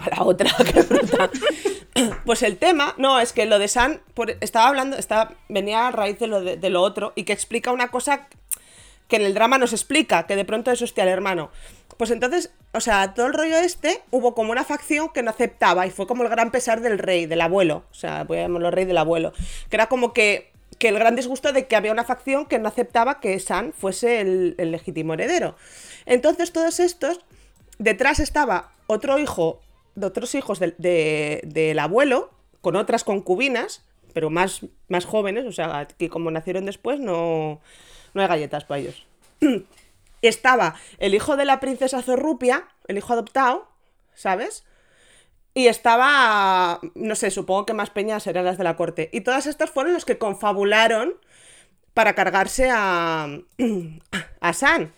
A 0.00 0.16
la 0.16 0.22
otra 0.22 0.50
que 0.72 0.82
bruta. 0.82 1.30
Pues 2.24 2.42
el 2.42 2.56
tema, 2.56 2.94
no, 2.96 3.20
es 3.20 3.32
que 3.32 3.46
lo 3.46 3.58
de 3.58 3.68
San, 3.68 4.00
estaba 4.40 4.68
hablando, 4.68 4.96
estaba, 4.96 5.32
venía 5.48 5.88
a 5.88 5.90
raíz 5.90 6.18
de 6.18 6.26
lo, 6.26 6.40
de, 6.40 6.56
de 6.56 6.70
lo 6.70 6.82
otro 6.82 7.12
y 7.14 7.24
que 7.24 7.32
explica 7.32 7.70
una 7.70 7.88
cosa 7.88 8.28
que 9.08 9.16
en 9.16 9.22
el 9.22 9.34
drama 9.34 9.58
nos 9.58 9.74
explica, 9.74 10.26
que 10.26 10.36
de 10.36 10.46
pronto 10.46 10.70
es 10.70 10.80
hostia 10.80 11.04
el 11.04 11.10
hermano. 11.10 11.50
Pues 11.98 12.10
entonces, 12.10 12.50
o 12.72 12.80
sea, 12.80 13.12
todo 13.12 13.26
el 13.26 13.34
rollo 13.34 13.58
este, 13.58 14.00
hubo 14.10 14.34
como 14.34 14.52
una 14.52 14.64
facción 14.64 15.10
que 15.10 15.22
no 15.22 15.30
aceptaba 15.30 15.86
y 15.86 15.90
fue 15.90 16.06
como 16.06 16.22
el 16.22 16.30
gran 16.30 16.50
pesar 16.50 16.80
del 16.80 16.98
rey, 16.98 17.26
del 17.26 17.42
abuelo, 17.42 17.84
o 17.90 17.94
sea, 17.94 18.24
voy 18.24 18.38
a 18.38 18.42
llamarlo 18.42 18.70
rey 18.70 18.86
del 18.86 18.96
abuelo, 18.96 19.34
que 19.68 19.76
era 19.76 19.88
como 19.88 20.14
que, 20.14 20.50
que 20.78 20.88
el 20.88 20.98
gran 20.98 21.14
disgusto 21.14 21.52
de 21.52 21.66
que 21.66 21.76
había 21.76 21.92
una 21.92 22.04
facción 22.04 22.46
que 22.46 22.58
no 22.58 22.68
aceptaba 22.68 23.20
que 23.20 23.38
San 23.38 23.74
fuese 23.74 24.22
el, 24.22 24.54
el 24.56 24.72
legítimo 24.72 25.12
heredero. 25.12 25.56
Entonces 26.06 26.50
todos 26.50 26.80
estos, 26.80 27.20
detrás 27.78 28.18
estaba 28.18 28.72
otro 28.86 29.18
hijo, 29.18 29.60
de 29.94 30.06
otros 30.06 30.34
hijos 30.34 30.58
del, 30.58 30.74
de- 30.78 31.76
abuelo, 31.80 32.30
con 32.60 32.76
otras 32.76 33.04
concubinas, 33.04 33.84
pero 34.14 34.30
más, 34.30 34.60
más 34.88 35.04
jóvenes, 35.04 35.46
o 35.46 35.52
sea, 35.52 35.86
que 35.98 36.08
como 36.08 36.30
nacieron 36.30 36.64
después 36.66 37.00
no, 37.00 37.60
no 38.14 38.22
hay 38.22 38.28
galletas 38.28 38.64
para 38.64 38.80
ellos. 38.80 39.06
Estaba 40.22 40.76
el 40.98 41.14
hijo 41.14 41.36
de 41.36 41.44
la 41.44 41.58
princesa 41.60 42.00
Zorrupia, 42.02 42.68
el 42.86 42.98
hijo 42.98 43.12
adoptado, 43.12 43.68
¿sabes? 44.14 44.64
Y 45.54 45.66
estaba, 45.66 46.80
no 46.94 47.14
sé, 47.16 47.30
supongo 47.30 47.66
que 47.66 47.74
más 47.74 47.90
peñas 47.90 48.26
eran 48.26 48.44
las 48.44 48.56
de 48.56 48.64
la 48.64 48.76
corte. 48.76 49.10
Y 49.12 49.22
todas 49.22 49.46
estas 49.46 49.70
fueron 49.70 49.92
los 49.92 50.04
que 50.04 50.16
confabularon 50.18 51.14
para 51.92 52.14
cargarse 52.14 52.70
a, 52.72 53.28
a 54.40 54.52
San. 54.52 54.92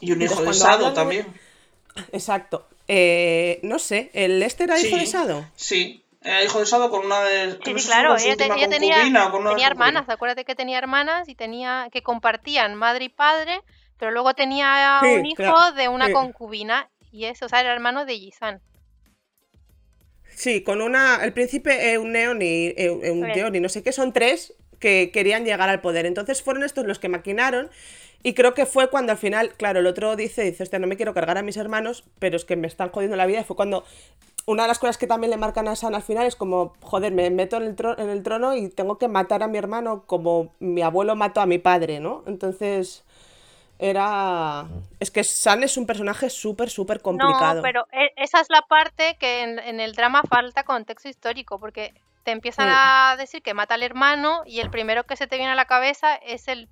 Y 0.00 0.12
un 0.12 0.22
hijo 0.22 0.32
Entonces, 0.32 0.38
de 0.38 0.44
cuando 0.44 0.52
Sado 0.54 0.72
hablan 0.86 0.90
de- 0.90 0.96
también. 0.96 1.26
Exacto. 2.12 2.66
Eh, 2.92 3.60
no 3.62 3.78
sé, 3.78 4.10
¿el 4.14 4.42
este 4.42 4.64
era 4.64 4.80
hijo 4.80 4.96
de 4.98 5.06
Sado? 5.06 5.46
Sí, 5.54 6.04
era 6.22 6.42
hijo 6.42 6.58
de 6.58 6.66
Sado 6.66 6.90
con 6.90 7.06
una 7.06 7.20
de. 7.22 7.58
Sí, 7.64 7.74
sí, 7.78 7.82
claro, 7.84 8.16
ella, 8.16 8.36
te- 8.36 8.46
última 8.48 8.56
ella 8.56 8.68
tenía, 8.68 9.12
hermanas, 9.68 10.08
acuérdate 10.08 10.44
que 10.44 10.54
tenía 10.56 10.78
hermanas 10.78 11.28
y 11.28 11.34
tenía 11.34 11.88
que 11.92 12.02
compartían 12.02 12.74
madre 12.74 13.04
y 13.06 13.08
padre, 13.10 13.60
pero 13.96 14.10
luego 14.10 14.34
tenía 14.34 15.02
Sí, 15.02 15.06
un 15.08 15.26
hijo 15.26 15.36
claro, 15.36 15.72
de 15.72 15.88
una 15.88 16.06
sí. 16.06 16.10
concubina 16.10 16.90
y 17.10 17.26
eso, 17.26 17.46
o 17.46 17.48
sea, 17.48 17.60
era 17.60 17.72
hermano 17.72 18.04
de 18.06 18.18
Yisan. 18.18 18.62
Sí, 20.34 20.62
con 20.62 20.80
una. 20.80 21.16
El 21.22 21.32
príncipe 21.32 21.92
Euneon 21.92 22.40
y 22.42 22.72
Eunteon 22.76 23.54
y 23.54 23.60
no 23.60 23.68
sé 23.68 23.82
qué, 23.82 23.92
son 23.92 24.12
tres 24.12 24.54
que 24.78 25.10
querían 25.12 25.44
llegar 25.44 25.68
al 25.68 25.80
poder. 25.82 26.06
Entonces 26.06 26.42
fueron 26.42 26.62
estos 26.62 26.86
los 26.86 26.98
que 26.98 27.08
maquinaron. 27.08 27.70
Y 28.22 28.34
creo 28.34 28.52
que 28.54 28.66
fue 28.66 28.90
cuando 28.90 29.12
al 29.12 29.18
final, 29.18 29.54
claro, 29.56 29.80
el 29.80 29.86
otro 29.86 30.14
dice, 30.16 30.42
dice, 30.42 30.62
hostia, 30.62 30.78
no 30.78 30.86
me 30.86 30.96
quiero 30.96 31.14
cargar 31.14 31.38
a 31.38 31.42
mis 31.42 31.56
hermanos, 31.56 32.04
pero 32.18 32.36
es 32.36 32.44
que 32.44 32.56
me 32.56 32.66
están 32.66 32.90
jodiendo 32.90 33.16
la 33.16 33.26
vida. 33.26 33.40
Y 33.40 33.44
fue 33.44 33.56
cuando 33.56 33.84
una 34.46 34.62
de 34.64 34.68
las 34.68 34.78
cosas 34.78 34.98
que 34.98 35.06
también 35.06 35.30
le 35.30 35.36
marcan 35.36 35.68
a 35.68 35.76
San 35.76 35.94
al 35.94 36.02
final 36.02 36.26
es 36.26 36.36
como, 36.36 36.74
joder, 36.82 37.12
me 37.12 37.30
meto 37.30 37.56
en 37.56 37.62
el, 37.64 37.76
tro- 37.76 37.98
en 37.98 38.10
el 38.10 38.22
trono 38.22 38.54
y 38.56 38.68
tengo 38.68 38.98
que 38.98 39.08
matar 39.08 39.42
a 39.42 39.48
mi 39.48 39.56
hermano 39.58 40.04
como 40.06 40.52
mi 40.60 40.82
abuelo 40.82 41.16
mató 41.16 41.40
a 41.40 41.46
mi 41.46 41.58
padre, 41.58 41.98
¿no? 42.00 42.22
Entonces 42.26 43.04
era... 43.78 44.66
Es 44.98 45.10
que 45.10 45.24
San 45.24 45.62
es 45.62 45.76
un 45.76 45.86
personaje 45.86 46.28
súper, 46.28 46.68
súper 46.68 47.00
complicado. 47.00 47.56
No, 47.56 47.62
pero 47.62 47.86
e- 47.92 48.12
esa 48.16 48.40
es 48.40 48.48
la 48.50 48.62
parte 48.62 49.16
que 49.18 49.42
en, 49.42 49.58
en 49.58 49.80
el 49.80 49.94
drama 49.94 50.22
falta 50.28 50.64
contexto 50.64 51.08
histórico, 51.08 51.58
porque 51.58 51.94
te 52.24 52.32
empiezan 52.32 52.68
Mm. 52.68 52.72
a 52.74 53.16
decir 53.16 53.42
que 53.42 53.54
mata 53.54 53.74
al 53.74 53.82
hermano 53.82 54.42
y 54.44 54.60
el 54.60 54.70
primero 54.70 55.04
que 55.04 55.16
se 55.16 55.26
te 55.26 55.36
viene 55.36 55.52
a 55.52 55.54
la 55.54 55.64
cabeza 55.64 56.14
es 56.16 56.48
el 56.48 56.68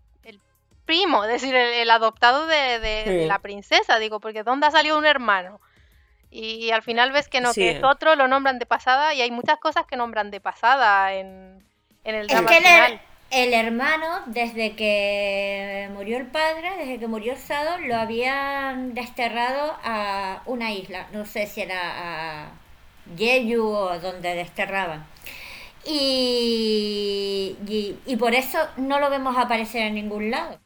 primo, 0.88 1.22
es 1.24 1.30
decir, 1.30 1.54
el, 1.54 1.74
el 1.74 1.90
adoptado 1.90 2.46
de, 2.46 2.78
de- 2.80 3.04
de 3.04 3.20
Sí. 3.22 3.26
la 3.28 3.38
princesa, 3.40 3.98
digo, 3.98 4.20
porque 4.20 4.42
¿dónde 4.42 4.66
ha 4.66 4.70
salido 4.70 4.96
un 4.96 5.04
hermano? 5.04 5.60
Y, 6.30 6.70
al 6.72 6.82
final 6.82 7.12
ves 7.12 7.28
que 7.28 7.40
no, 7.42 7.52
Sí. 7.52 7.60
que 7.60 7.70
es 7.72 7.84
otro, 7.84 8.16
lo 8.16 8.26
nombran 8.26 8.58
de 8.58 8.66
pasada 8.66 9.12
y 9.14 9.20
hay 9.20 9.30
muchas 9.30 9.58
cosas 9.58 9.84
que 9.86 9.96
nombran 9.96 10.30
de 10.30 10.40
pasada 10.40 11.12
en, 11.14 11.62
en 12.04 12.14
el 12.14 12.22
Es 12.22 12.28
drama 12.32 12.48
que 12.48 12.56
el, 12.58 12.62
final. 12.64 13.00
el 13.30 13.54
hermano, 13.54 14.22
desde 14.26 14.74
que 14.76 15.88
murió 15.92 16.16
el 16.16 16.26
padre, 16.26 16.70
desde 16.78 16.98
que 16.98 17.06
murió 17.06 17.36
Sado, 17.36 17.78
lo 17.78 17.96
habían 17.96 18.94
desterrado 18.94 19.76
a 19.84 20.42
una 20.46 20.70
isla. 20.72 21.06
No 21.12 21.24
sé 21.26 21.46
si 21.46 21.60
era 21.62 21.80
a 22.46 22.50
Jeju 23.16 23.62
o 23.62 23.98
donde 24.00 24.34
desterraban. 24.34 25.06
Y, 25.84 27.56
y, 27.66 27.96
y 28.06 28.16
por 28.16 28.34
eso 28.34 28.58
no 28.76 28.98
lo 29.00 29.08
vemos 29.10 29.36
aparecer 29.36 29.82
en 29.82 29.94
ningún 29.94 30.30
lado. 30.30 30.58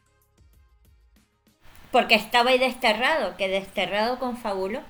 Porque 1.93 2.15
estaba 2.15 2.49
ahí 2.49 2.59
desterrado, 2.59 3.37
que 3.37 3.47
desterrado 3.47 4.19
confabuló. 4.19 4.81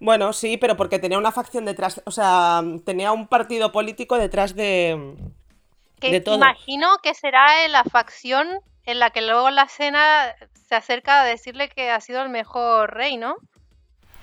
Bueno, 0.00 0.32
sí, 0.32 0.56
pero 0.56 0.76
porque 0.76 0.98
tenía 0.98 1.18
una 1.18 1.32
facción 1.32 1.64
detrás, 1.66 2.00
o 2.06 2.10
sea, 2.10 2.62
tenía 2.86 3.12
un 3.12 3.28
partido 3.28 3.70
político 3.70 4.16
detrás 4.18 4.54
de, 4.54 5.14
Que 6.00 6.10
de 6.10 6.20
todo. 6.20 6.34
imagino 6.34 6.98
que 7.02 7.14
será 7.14 7.68
la 7.68 7.84
facción 7.84 8.48
en 8.84 8.98
la 8.98 9.10
que 9.10 9.22
luego 9.22 9.50
la 9.50 9.68
cena 9.68 10.34
se 10.68 10.74
acerca 10.74 11.20
a 11.20 11.24
decirle 11.24 11.68
que 11.68 11.90
ha 11.90 12.00
sido 12.00 12.22
el 12.22 12.28
mejor 12.30 12.92
rey, 12.94 13.16
¿no? 13.16 13.36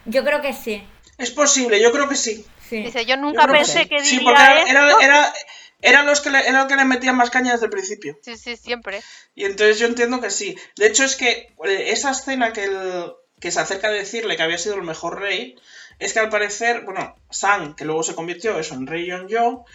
Yo 0.06 0.24
creo 0.24 0.42
que 0.42 0.54
sí. 0.54 0.84
Es 1.18 1.32
posible, 1.32 1.82
yo 1.82 1.92
creo 1.92 2.08
que 2.10 2.16
sí. 2.16 2.46
sí. 2.58 2.80
Dice, 2.82 3.06
yo 3.06 3.16
Yo 3.16 3.18
nunca 3.18 3.48
que 3.48 3.58
pensé 3.58 3.82
sí. 3.82 3.88
que 3.88 4.00
Sí, 4.02 4.20
diría 4.20 4.24
porque 4.24 4.42
era, 4.44 4.62
esto. 4.62 4.76
era, 4.76 5.00
era, 5.00 5.34
eran 5.82 6.06
los 6.06 6.22
que 6.22 6.30
le, 6.30 6.48
era 6.48 6.64
el 6.64 6.68
que 6.68 6.76
le 6.76 6.86
metían 6.86 7.16
más 7.18 7.30
caña 7.30 7.52
desde 7.54 7.66
el 7.66 7.72
principio. 7.72 8.18
Sí, 8.22 8.36
sí, 8.38 8.56
siempre. 8.58 9.02
Y 9.36 9.46
entonces 9.46 9.80
yo 9.80 9.88
entiendo 9.88 10.20
que 10.22 10.30
sí. 10.32 10.58
De 10.76 10.88
hecho, 10.88 11.04
es 11.04 11.16
que 11.16 11.54
eh, 11.66 11.90
esa 11.92 12.12
escena 12.12 12.54
que, 12.54 12.64
el, 12.66 13.14
que 13.40 13.52
se 13.52 13.60
acerca 13.60 13.88
a 13.88 13.92
decirle 13.92 14.36
que 14.38 14.44
había 14.44 14.58
sido 14.58 14.76
el 14.76 14.84
mejor 14.84 15.20
rey, 15.20 15.56
es 16.00 16.14
que 16.14 16.20
al 16.20 16.30
parecer, 16.30 16.82
bueno, 16.86 17.16
San, 17.30 17.76
que 17.76 17.86
luego 17.86 18.04
se 18.04 18.16
convirtió 18.16 18.60
eso 18.60 18.76
en 18.76 18.88
rey 18.88 19.06
Yeonjo, 19.06 19.66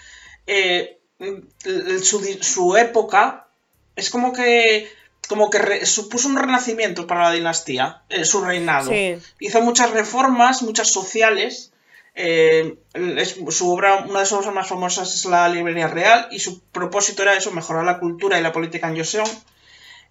eh, 0.47 0.99
l- 1.19 1.43
l- 1.65 1.99
su, 2.01 2.21
su 2.43 2.77
época 2.77 3.49
es 3.97 4.11
como 4.11 4.33
que 4.33 4.91
como 5.29 5.51
que 5.51 5.59
re- 5.59 5.87
supuso 5.87 6.29
un 6.29 6.37
renacimiento 6.37 7.07
para 7.07 7.23
la 7.23 7.33
dinastía, 7.33 8.03
eh, 8.09 8.25
su 8.25 8.43
reinado. 8.45 8.91
Sí. 8.91 9.17
Hizo 9.39 9.63
muchas 9.63 9.91
reformas, 9.93 10.63
muchas 10.63 10.91
sociales. 10.91 11.72
Eh, 12.15 12.77
es- 12.95 13.37
su 13.51 13.73
obra, 13.73 14.05
una 14.09 14.21
de 14.21 14.27
sus 14.27 14.39
obras 14.39 14.55
más 14.55 14.69
famosas 14.69 15.15
es 15.15 15.25
la 15.25 15.49
Librería 15.49 15.89
Real 15.89 16.29
y 16.31 16.39
su 16.41 16.61
propósito 16.61 17.23
era 17.23 17.35
eso, 17.35 17.51
mejorar 17.53 17.85
la 17.85 17.99
cultura 17.99 18.39
y 18.39 18.43
la 18.43 18.53
política 18.53 18.89
en 18.89 18.97
Joseon. 18.99 19.29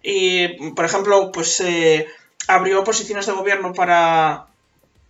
Y, 0.02 0.70
por 0.72 0.84
ejemplo, 0.84 1.30
pues 1.32 1.60
eh, 1.60 2.06
abrió 2.48 2.82
posiciones 2.84 3.26
de 3.26 3.32
gobierno 3.32 3.72
para, 3.72 4.46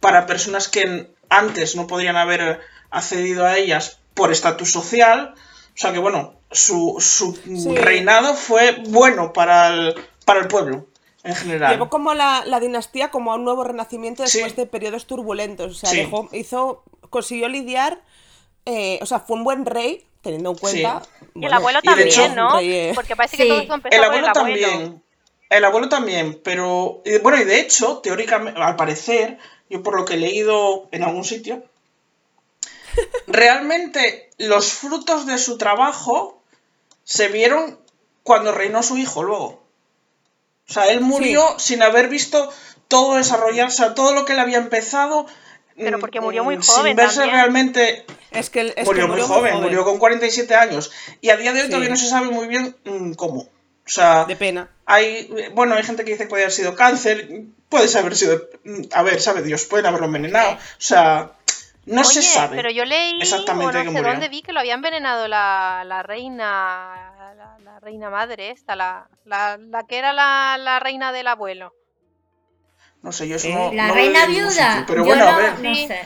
para 0.01 0.27
personas 0.27 0.69
que 0.69 1.11
antes 1.31 1.77
no 1.77 1.87
podrían 1.87 2.17
haber 2.17 2.61
accedido 2.91 3.47
a 3.47 3.57
ellas 3.57 4.01
por 4.15 4.31
estatus 4.33 4.71
social. 4.71 5.35
O 5.75 5.77
sea 5.79 5.93
que, 5.95 5.99
bueno, 5.99 6.35
su, 6.51 6.97
su 7.01 7.35
Sí. 7.35 7.75
reinado 7.75 8.35
fue 8.35 8.83
bueno 8.89 9.33
para 9.33 9.69
el, 9.69 9.95
para 10.27 10.41
el 10.41 10.49
pueblo 10.49 10.87
en 11.25 11.35
general. 11.35 11.73
Llevó 11.73 11.89
como 11.89 12.15
la, 12.15 12.45
la 12.47 12.59
dinastía 12.61 13.11
como 13.11 13.33
a 13.33 13.37
un 13.37 13.45
nuevo 13.45 13.65
renacimiento 13.65 14.23
después 14.23 14.53
Sí. 14.53 14.57
de 14.57 14.67
periodos 14.67 15.07
turbulentos. 15.07 15.73
O 15.73 15.75
sea, 15.75 15.91
Sí. 15.91 15.99
dejó- 15.99 16.29
hizo, 16.33 16.83
consiguió 17.11 17.49
lidiar, 17.49 18.01
eh, 18.67 18.99
o 19.03 19.07
sea, 19.07 19.21
fue 19.21 19.37
un 19.37 19.45
buen 19.45 19.65
rey 19.67 20.07
teniendo 20.23 20.51
en 20.51 20.57
cuenta. 20.59 21.03
Y 21.35 21.45
el 21.47 21.53
abuelo 21.53 21.81
también, 21.83 22.09
hecho- 22.09 22.29
¿no? 22.35 22.57
rey- 22.57 22.93
Porque 22.95 23.17
parece 23.17 23.37
que 23.37 23.47
todo 23.47 23.75
empezó 23.75 23.95
El 23.97 24.01
con 24.01 24.05
abuelo 24.07 24.27
el 24.27 24.37
abuelo. 24.39 24.67
también. 24.69 25.03
El 25.51 25.65
abuelo 25.67 25.89
también, 25.89 26.41
pero 26.43 27.03
y 27.05 27.19
bueno, 27.19 27.39
y 27.41 27.45
de 27.45 27.61
hecho, 27.61 27.99
teóricamente, 27.99 28.59
al 28.61 28.75
parecer, 28.77 29.39
yo 29.69 29.83
por 29.83 29.97
lo 29.97 30.05
que 30.07 30.15
he 30.15 30.17
leído 30.17 30.89
en 30.93 31.03
algún 31.03 31.25
sitio, 31.25 31.63
realmente 33.27 34.31
los 34.39 34.73
frutos 34.73 35.27
de 35.27 35.39
su 35.39 35.59
trabajo 35.59 36.43
se 37.05 37.29
vieron 37.29 37.79
cuando 38.23 38.53
reinó 38.53 38.83
su 38.83 38.97
hijo 38.97 39.23
luego. 39.23 39.62
O 40.69 40.73
sea, 40.73 40.87
él 40.91 41.01
murió 41.01 41.43
sin 41.59 41.83
haber 41.83 42.09
visto 42.09 42.51
todo 42.89 43.17
desarrollarse, 43.17 43.83
o 43.83 43.87
sea, 43.87 43.95
todo 43.95 44.13
lo 44.15 44.25
que 44.25 44.33
él 44.33 44.39
había 44.39 44.59
empezado. 44.59 45.27
Pero 45.77 45.99
porque 45.99 46.21
murió 46.21 46.45
muy 46.45 46.59
mm, 46.59 46.63
joven 46.63 46.87
Sin 46.91 46.97
verse 46.97 47.17
también. 47.17 47.35
realmente 47.37 48.05
Es 48.31 48.51
que, 48.51 48.61
es 48.69 48.75
que 48.75 48.85
murió 48.85 49.09
muy 49.09 49.21
joven, 49.23 49.61
murió 49.61 49.85
con 49.85 49.99
47 49.99 50.55
años. 50.55 50.93
Y 51.21 51.31
a 51.31 51.37
día 51.37 51.53
de 51.53 51.61
hoy 51.61 51.65
Sí. 51.67 51.71
todavía 51.71 51.91
no 51.91 51.97
se 51.97 52.09
sabe 52.09 52.27
muy 52.31 52.47
bien 52.47 52.77
mm, 52.85 53.13
cómo. 53.15 53.41
O 53.85 53.89
sea, 53.89 54.25
De 54.27 54.37
pena. 54.37 54.69
hay, 54.87 55.33
bueno, 55.55 55.75
hay 55.75 55.83
gente 55.83 56.05
que 56.05 56.13
dice 56.13 56.25
que 56.25 56.29
puede 56.31 56.45
haber 56.45 56.53
sido 56.55 56.75
cáncer, 56.77 57.43
puede 57.69 57.99
haber 57.99 58.15
sido, 58.17 58.49
mm, 58.65 58.83
a 58.93 59.03
ver, 59.03 59.21
sabe 59.21 59.43
Dios, 59.43 59.65
pueden 59.65 59.87
haberlo 59.87 60.07
envenenado. 60.07 60.53
O 60.53 60.59
sea, 60.79 61.33
no 61.87 62.05
se 62.05 62.23
sabe. 62.23 62.57
pero 62.57 62.71
yo 62.71 62.85
leí, 62.85 63.21
exactamente 63.21 63.79
o 63.79 63.85
no 63.85 63.93
sé 63.93 64.03
dónde 64.03 64.29
vi 64.29 64.43
que 64.43 64.53
lo 64.53 64.61
había 64.61 64.75
envenenado 64.75 65.27
la, 65.29 65.83
la 65.87 66.03
reina, 66.03 67.35
la, 67.37 67.59
la 67.59 67.81
reina 67.81 68.09
madre 68.11 68.51
esta, 68.51 68.77
la, 68.77 69.09
la, 69.25 69.57
la 69.59 69.83
que 69.85 69.99
era 69.99 70.13
la, 70.13 70.57
la 70.59 70.79
reina 70.81 71.13
del 71.13 71.27
abuelo. 71.29 71.75
No 73.03 73.11
sé, 73.11 73.27
yo 73.27 73.37
eso 73.37 73.49
¿Eh? 73.49 73.55
no, 73.55 73.73
La 73.73 73.89
no 73.89 73.95
reina 73.95 74.27
viuda. 74.27 74.51
sitio, 74.51 74.85
Pero 74.87 75.01
yo 75.03 75.05
bueno, 75.07 75.25
no, 75.25 75.31
a 75.33 75.37
ver, 75.39 75.59
no 75.59 75.75
Sí. 75.75 75.87
sé. 75.89 76.01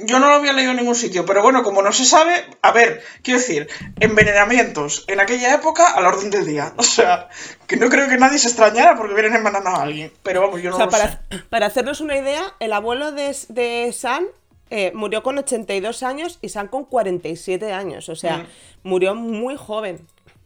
yo 0.00 0.18
no 0.18 0.26
lo 0.28 0.34
había 0.34 0.52
leído 0.52 0.72
en 0.72 0.78
ningún 0.78 0.96
sitio, 0.96 1.24
pero 1.24 1.40
bueno, 1.40 1.62
como 1.62 1.82
no 1.82 1.92
se 1.92 2.04
sabe, 2.04 2.44
a 2.60 2.72
ver, 2.72 3.04
quiero 3.22 3.38
decir, 3.38 3.68
envenenamientos 4.00 5.04
en 5.06 5.20
aquella 5.20 5.54
época 5.54 5.88
a 5.92 6.00
la 6.00 6.08
orden 6.08 6.30
del 6.30 6.44
día. 6.46 6.72
O 6.76 6.82
sea, 6.82 7.28
que 7.68 7.76
no 7.76 7.88
creo 7.88 8.08
que 8.08 8.16
nadie 8.18 8.38
se 8.38 8.48
extrañara 8.48 8.96
porque 8.96 9.12
hubieran 9.12 9.36
envenenado 9.36 9.76
a 9.76 9.82
alguien. 9.82 10.12
Pero 10.24 10.40
vamos, 10.40 10.60
yo 10.60 10.70
no 10.70 10.76
O 10.76 10.78
sea, 10.78 10.86
lo 10.86 10.90
para, 10.90 11.12
sé. 11.12 11.18
para 11.48 11.66
hacernos 11.66 12.00
una 12.00 12.16
idea, 12.16 12.42
el 12.58 12.72
abuelo 12.72 13.12
de, 13.12 13.36
de 13.48 13.92
San 13.92 14.26
eh, 14.70 14.92
murió 14.94 15.22
con 15.22 15.36
82 15.38 16.02
años 16.02 16.38
y 16.42 16.48
San 16.48 16.68
con 16.68 16.84
47 16.84 17.72
años. 17.72 18.08
O 18.08 18.16
sea, 18.16 18.38
Mm. 18.38 18.46
murió 18.84 19.14
muy 19.14 19.56
joven. 19.56 20.00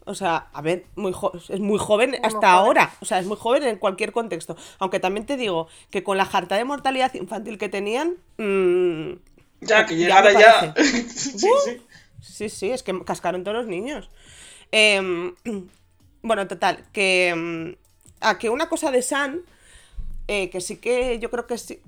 O 0.06 0.14
sea, 0.14 0.48
a 0.52 0.60
ver, 0.60 0.84
muy 0.96 1.12
jo- 1.12 1.32
es 1.48 1.60
muy 1.60 1.78
joven 1.78 2.10
Muy 2.10 2.18
hasta 2.22 2.30
joven. 2.30 2.44
ahora. 2.50 2.92
O 3.00 3.04
sea, 3.06 3.18
es 3.20 3.26
muy 3.26 3.36
joven 3.38 3.62
en 3.64 3.76
cualquier 3.76 4.12
contexto. 4.12 4.54
Aunque 4.78 5.00
también 5.00 5.24
te 5.24 5.36
digo 5.38 5.68
que 5.90 6.02
con 6.02 6.18
la 6.18 6.26
jarta 6.26 6.56
de 6.56 6.64
mortalidad 6.64 7.12
infantil 7.14 7.56
que 7.58 7.68
tenían. 7.70 8.14
mm, 8.36 9.12
Ya, 9.62 9.86
que 9.86 9.96
ya 9.96 10.06
llegara 10.20 10.32
me 10.32 10.40
ya. 10.40 10.74
parece. 10.74 11.08
sí, 11.08 11.38
sí. 11.64 11.80
Sí, 12.20 12.48
sí, 12.48 12.70
es 12.70 12.82
que 12.82 13.02
cascaron 13.04 13.44
todos 13.44 13.56
los 13.58 13.66
niños. 13.66 14.10
Em, 14.72 15.34
bueno, 16.22 16.46
total, 16.48 16.84
que, 16.92 17.28
em, 17.28 17.76
a 18.20 18.38
que 18.38 18.50
una 18.50 18.68
cosa 18.68 18.90
de 18.90 19.00
San, 19.02 19.40
eh, 20.28 20.48
que 20.50 20.60
sí 20.60 20.76
que 20.76 21.18
yo 21.18 21.30
creo 21.30 21.46
que 21.46 21.54
es 21.54 21.78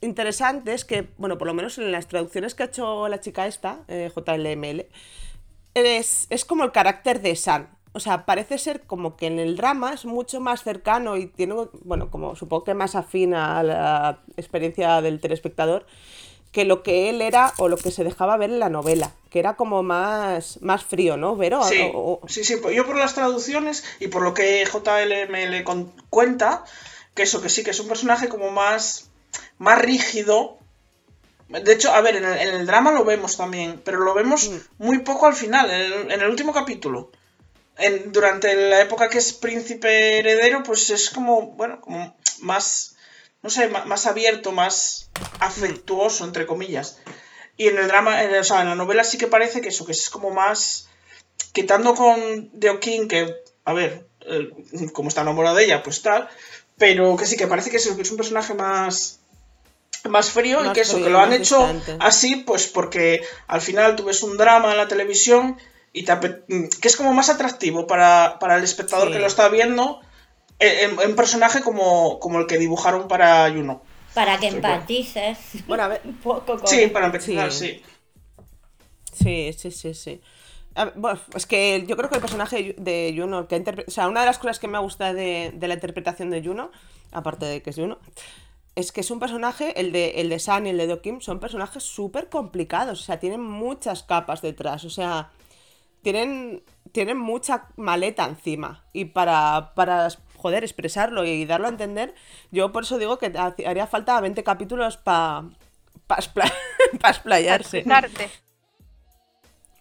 interesante, 0.00 0.72
es 0.74 0.84
que, 0.84 1.08
bueno, 1.18 1.38
por 1.38 1.46
lo 1.46 1.54
menos 1.54 1.78
en 1.78 1.92
las 1.92 2.06
traducciones 2.08 2.54
que 2.54 2.62
ha 2.62 2.66
hecho 2.66 3.08
la 3.08 3.20
chica 3.20 3.46
esta, 3.46 3.80
eh, 3.88 4.10
JLML, 4.14 4.86
es, 5.74 6.26
es 6.30 6.44
como 6.44 6.64
el 6.64 6.72
carácter 6.72 7.20
de 7.20 7.36
San. 7.36 7.68
O 7.92 7.98
sea, 8.00 8.24
parece 8.24 8.56
ser 8.58 8.82
como 8.82 9.16
que 9.16 9.26
en 9.26 9.38
el 9.40 9.56
drama 9.56 9.92
es 9.92 10.04
mucho 10.04 10.40
más 10.40 10.62
cercano 10.62 11.16
y 11.16 11.26
tiene, 11.26 11.54
bueno, 11.82 12.08
como 12.10 12.36
supongo 12.36 12.62
que 12.64 12.74
más 12.74 12.94
afín 12.94 13.34
a 13.34 13.62
la 13.64 14.20
experiencia 14.36 15.00
del 15.02 15.20
telespectador 15.20 15.86
que 16.52 16.64
lo 16.64 16.82
que 16.82 17.08
él 17.10 17.20
era 17.22 17.52
o 17.58 17.68
lo 17.68 17.76
que 17.76 17.92
se 17.92 18.02
dejaba 18.02 18.36
ver 18.36 18.50
en 18.50 18.58
la 18.58 18.68
novela, 18.68 19.12
que 19.30 19.38
era 19.38 19.54
como 19.54 19.84
más, 19.84 20.60
más 20.62 20.82
frío, 20.84 21.16
¿no? 21.16 21.36
Vero, 21.36 21.62
Sí, 21.62 21.80
O- 21.94 22.20
o- 22.24 22.28
sí, 22.28 22.42
sí, 22.42 22.56
pues 22.56 22.74
yo 22.74 22.84
por 22.86 22.96
las 22.96 23.14
traducciones 23.14 23.84
y 24.00 24.08
por 24.08 24.22
lo 24.22 24.34
que 24.34 24.64
JLML 24.66 25.64
cuenta, 26.10 26.64
que 27.14 27.22
eso, 27.22 27.40
que 27.40 27.48
sí, 27.50 27.62
que 27.62 27.70
es 27.70 27.78
un 27.78 27.86
personaje 27.88 28.28
como 28.28 28.50
más, 28.50 29.09
más 29.60 29.80
rígido. 29.80 30.58
De 31.48 31.72
hecho, 31.72 31.92
a 31.92 32.00
ver, 32.00 32.16
en 32.16 32.24
el, 32.24 32.38
en 32.38 32.54
el 32.54 32.66
drama 32.66 32.92
lo 32.92 33.04
vemos 33.04 33.36
también, 33.36 33.80
pero 33.84 33.98
lo 34.00 34.14
vemos 34.14 34.50
muy 34.78 35.00
poco 35.00 35.26
al 35.26 35.34
final, 35.34 35.70
en 35.70 35.80
el, 35.92 36.12
en 36.12 36.20
el 36.22 36.30
último 36.30 36.52
capítulo. 36.52 37.10
En- 37.78 38.12
durante 38.12 38.54
la 38.54 38.80
época 38.82 39.08
que 39.10 39.18
es 39.18 39.32
príncipe 39.32 40.18
heredero, 40.18 40.62
pues 40.62 40.90
es 40.90 41.10
como, 41.10 41.52
bueno, 41.52 41.80
como 41.80 42.16
más, 42.40 42.96
no 43.42 43.50
sé, 43.50 43.68
más, 43.68 44.06
abierto, 44.06 44.52
más 44.52 45.10
afectuoso, 45.40 46.24
entre 46.24 46.46
comillas. 46.46 46.98
Y 47.56 47.68
en 47.68 47.78
el 47.78 47.88
drama, 47.88 48.22
en, 48.24 48.34
o 48.34 48.44
sea, 48.44 48.62
en 48.62 48.68
la 48.68 48.74
novela 48.76 49.04
sí 49.04 49.18
que 49.18 49.26
parece 49.28 49.60
que 49.60 49.68
eso, 49.70 49.86
que 49.86 49.92
es 49.92 50.10
como 50.10 50.30
más 50.30 50.88
quitando 51.52 51.94
con 51.94 52.50
Deokin, 52.52 53.08
que, 53.08 53.36
a 53.64 53.72
ver, 53.72 54.06
eh, 54.26 54.50
como 54.92 55.08
está 55.08 55.22
enamorado 55.22 55.56
de 55.56 55.64
ella, 55.66 55.82
pues 55.82 56.02
tal, 56.02 56.28
pero 56.78 57.16
que 57.16 57.26
sí, 57.26 57.36
que 57.36 57.46
parece 57.48 57.70
que 57.70 57.78
es, 57.78 57.88
que 57.88 58.02
es 58.02 58.10
un 58.10 58.16
personaje 58.18 58.54
más, 58.54 59.19
más 60.08 60.30
frío 60.30 60.60
y 60.62 60.68
Más 60.68 60.74
que 60.74 60.80
eso, 60.82 60.92
frío, 60.94 61.04
que 61.06 61.10
lo 61.10 61.20
han 61.20 61.32
hecho 61.32 61.58
distante. 61.58 61.96
así, 62.00 62.36
pues 62.36 62.66
porque 62.66 63.22
al 63.46 63.60
final 63.60 63.96
tú 63.96 64.04
ves 64.04 64.22
un 64.22 64.36
drama 64.36 64.70
en 64.72 64.76
la 64.78 64.88
televisión 64.88 65.58
y 65.92 66.04
te 66.04 66.12
ape- 66.12 66.44
que 66.80 66.88
es 66.88 66.96
como 66.96 67.12
más 67.12 67.28
atractivo 67.30 67.86
para, 67.86 68.38
para 68.40 68.56
el 68.56 68.64
espectador 68.64 69.08
Sí. 69.08 69.12
que 69.14 69.18
lo 69.18 69.26
está 69.26 69.48
viendo 69.48 70.00
en, 70.58 70.90
en- 70.90 71.00
en 71.00 71.16
personaje 71.16 71.60
como, 71.62 72.18
como 72.18 72.38
el 72.40 72.46
que 72.46 72.58
dibujaron 72.58 73.08
para 73.08 73.50
Juno. 73.50 73.82
Para 74.14 74.38
que 74.38 74.50
Sí, 74.50 74.56
empatices 74.56 75.38
Bueno, 75.66 75.84
a 75.84 75.88
ver, 75.88 76.00
un 76.04 76.16
poco 76.16 76.58
con 76.58 76.66
Sí, 76.66 76.86
para 76.88 77.06
empezar, 77.06 77.52
Sí. 77.52 77.82
sí. 77.82 77.82
Sí, 79.12 79.52
sí, 79.56 79.70
sí, 79.70 79.94
sí. 79.94 80.20
A 80.74 80.84
ver, 80.86 80.94
bueno, 80.96 81.20
es 81.34 81.46
que 81.46 81.84
yo 81.86 81.96
creo 81.96 82.08
que 82.08 82.14
el 82.16 82.20
personaje 82.20 82.74
de 82.78 83.14
Juno, 83.16 83.48
que 83.48 83.62
o 83.86 83.90
sea, 83.90 84.08
una 84.08 84.20
de 84.20 84.26
las 84.26 84.38
cosas 84.38 84.58
que 84.58 84.68
me 84.68 84.78
gusta 84.78 85.12
de, 85.12 85.50
de 85.54 85.68
la 85.68 85.74
interpretación 85.74 86.30
de 86.30 86.42
Juno, 86.42 86.70
aparte 87.12 87.44
de 87.44 87.60
que 87.62 87.70
es 87.70 87.76
Juno, 87.76 87.98
es 88.80 88.92
que 88.92 89.00
es 89.00 89.10
un 89.10 89.20
personaje, 89.20 89.78
el 89.80 89.92
de, 89.92 90.20
el 90.20 90.28
de 90.28 90.38
San 90.38 90.66
y 90.66 90.70
el 90.70 90.78
de 90.78 90.86
Do 90.86 91.02
Kim, 91.02 91.20
son 91.20 91.40
personajes 91.40 91.82
súper 91.82 92.28
complicados, 92.28 93.00
o 93.00 93.02
sea, 93.04 93.20
tienen 93.20 93.42
muchas 93.42 94.02
capas 94.02 94.42
detrás, 94.42 94.84
o 94.84 94.90
sea, 94.90 95.30
tienen, 96.02 96.62
tienen 96.92 97.18
mucha 97.18 97.68
maleta 97.76 98.24
encima. 98.24 98.84
Y 98.92 99.06
para, 99.06 99.72
para, 99.74 100.08
joder, 100.36 100.64
expresarlo 100.64 101.24
y 101.24 101.44
darlo 101.44 101.66
a 101.66 101.70
entender, 101.70 102.14
yo 102.50 102.72
por 102.72 102.84
eso 102.84 102.98
digo 102.98 103.18
que 103.18 103.32
haría 103.66 103.86
falta 103.86 104.20
20 104.20 104.42
capítulos 104.42 104.96
para 104.96 105.44
pa 106.06 106.18
pa 106.34 106.50
explayarse. 107.10 107.84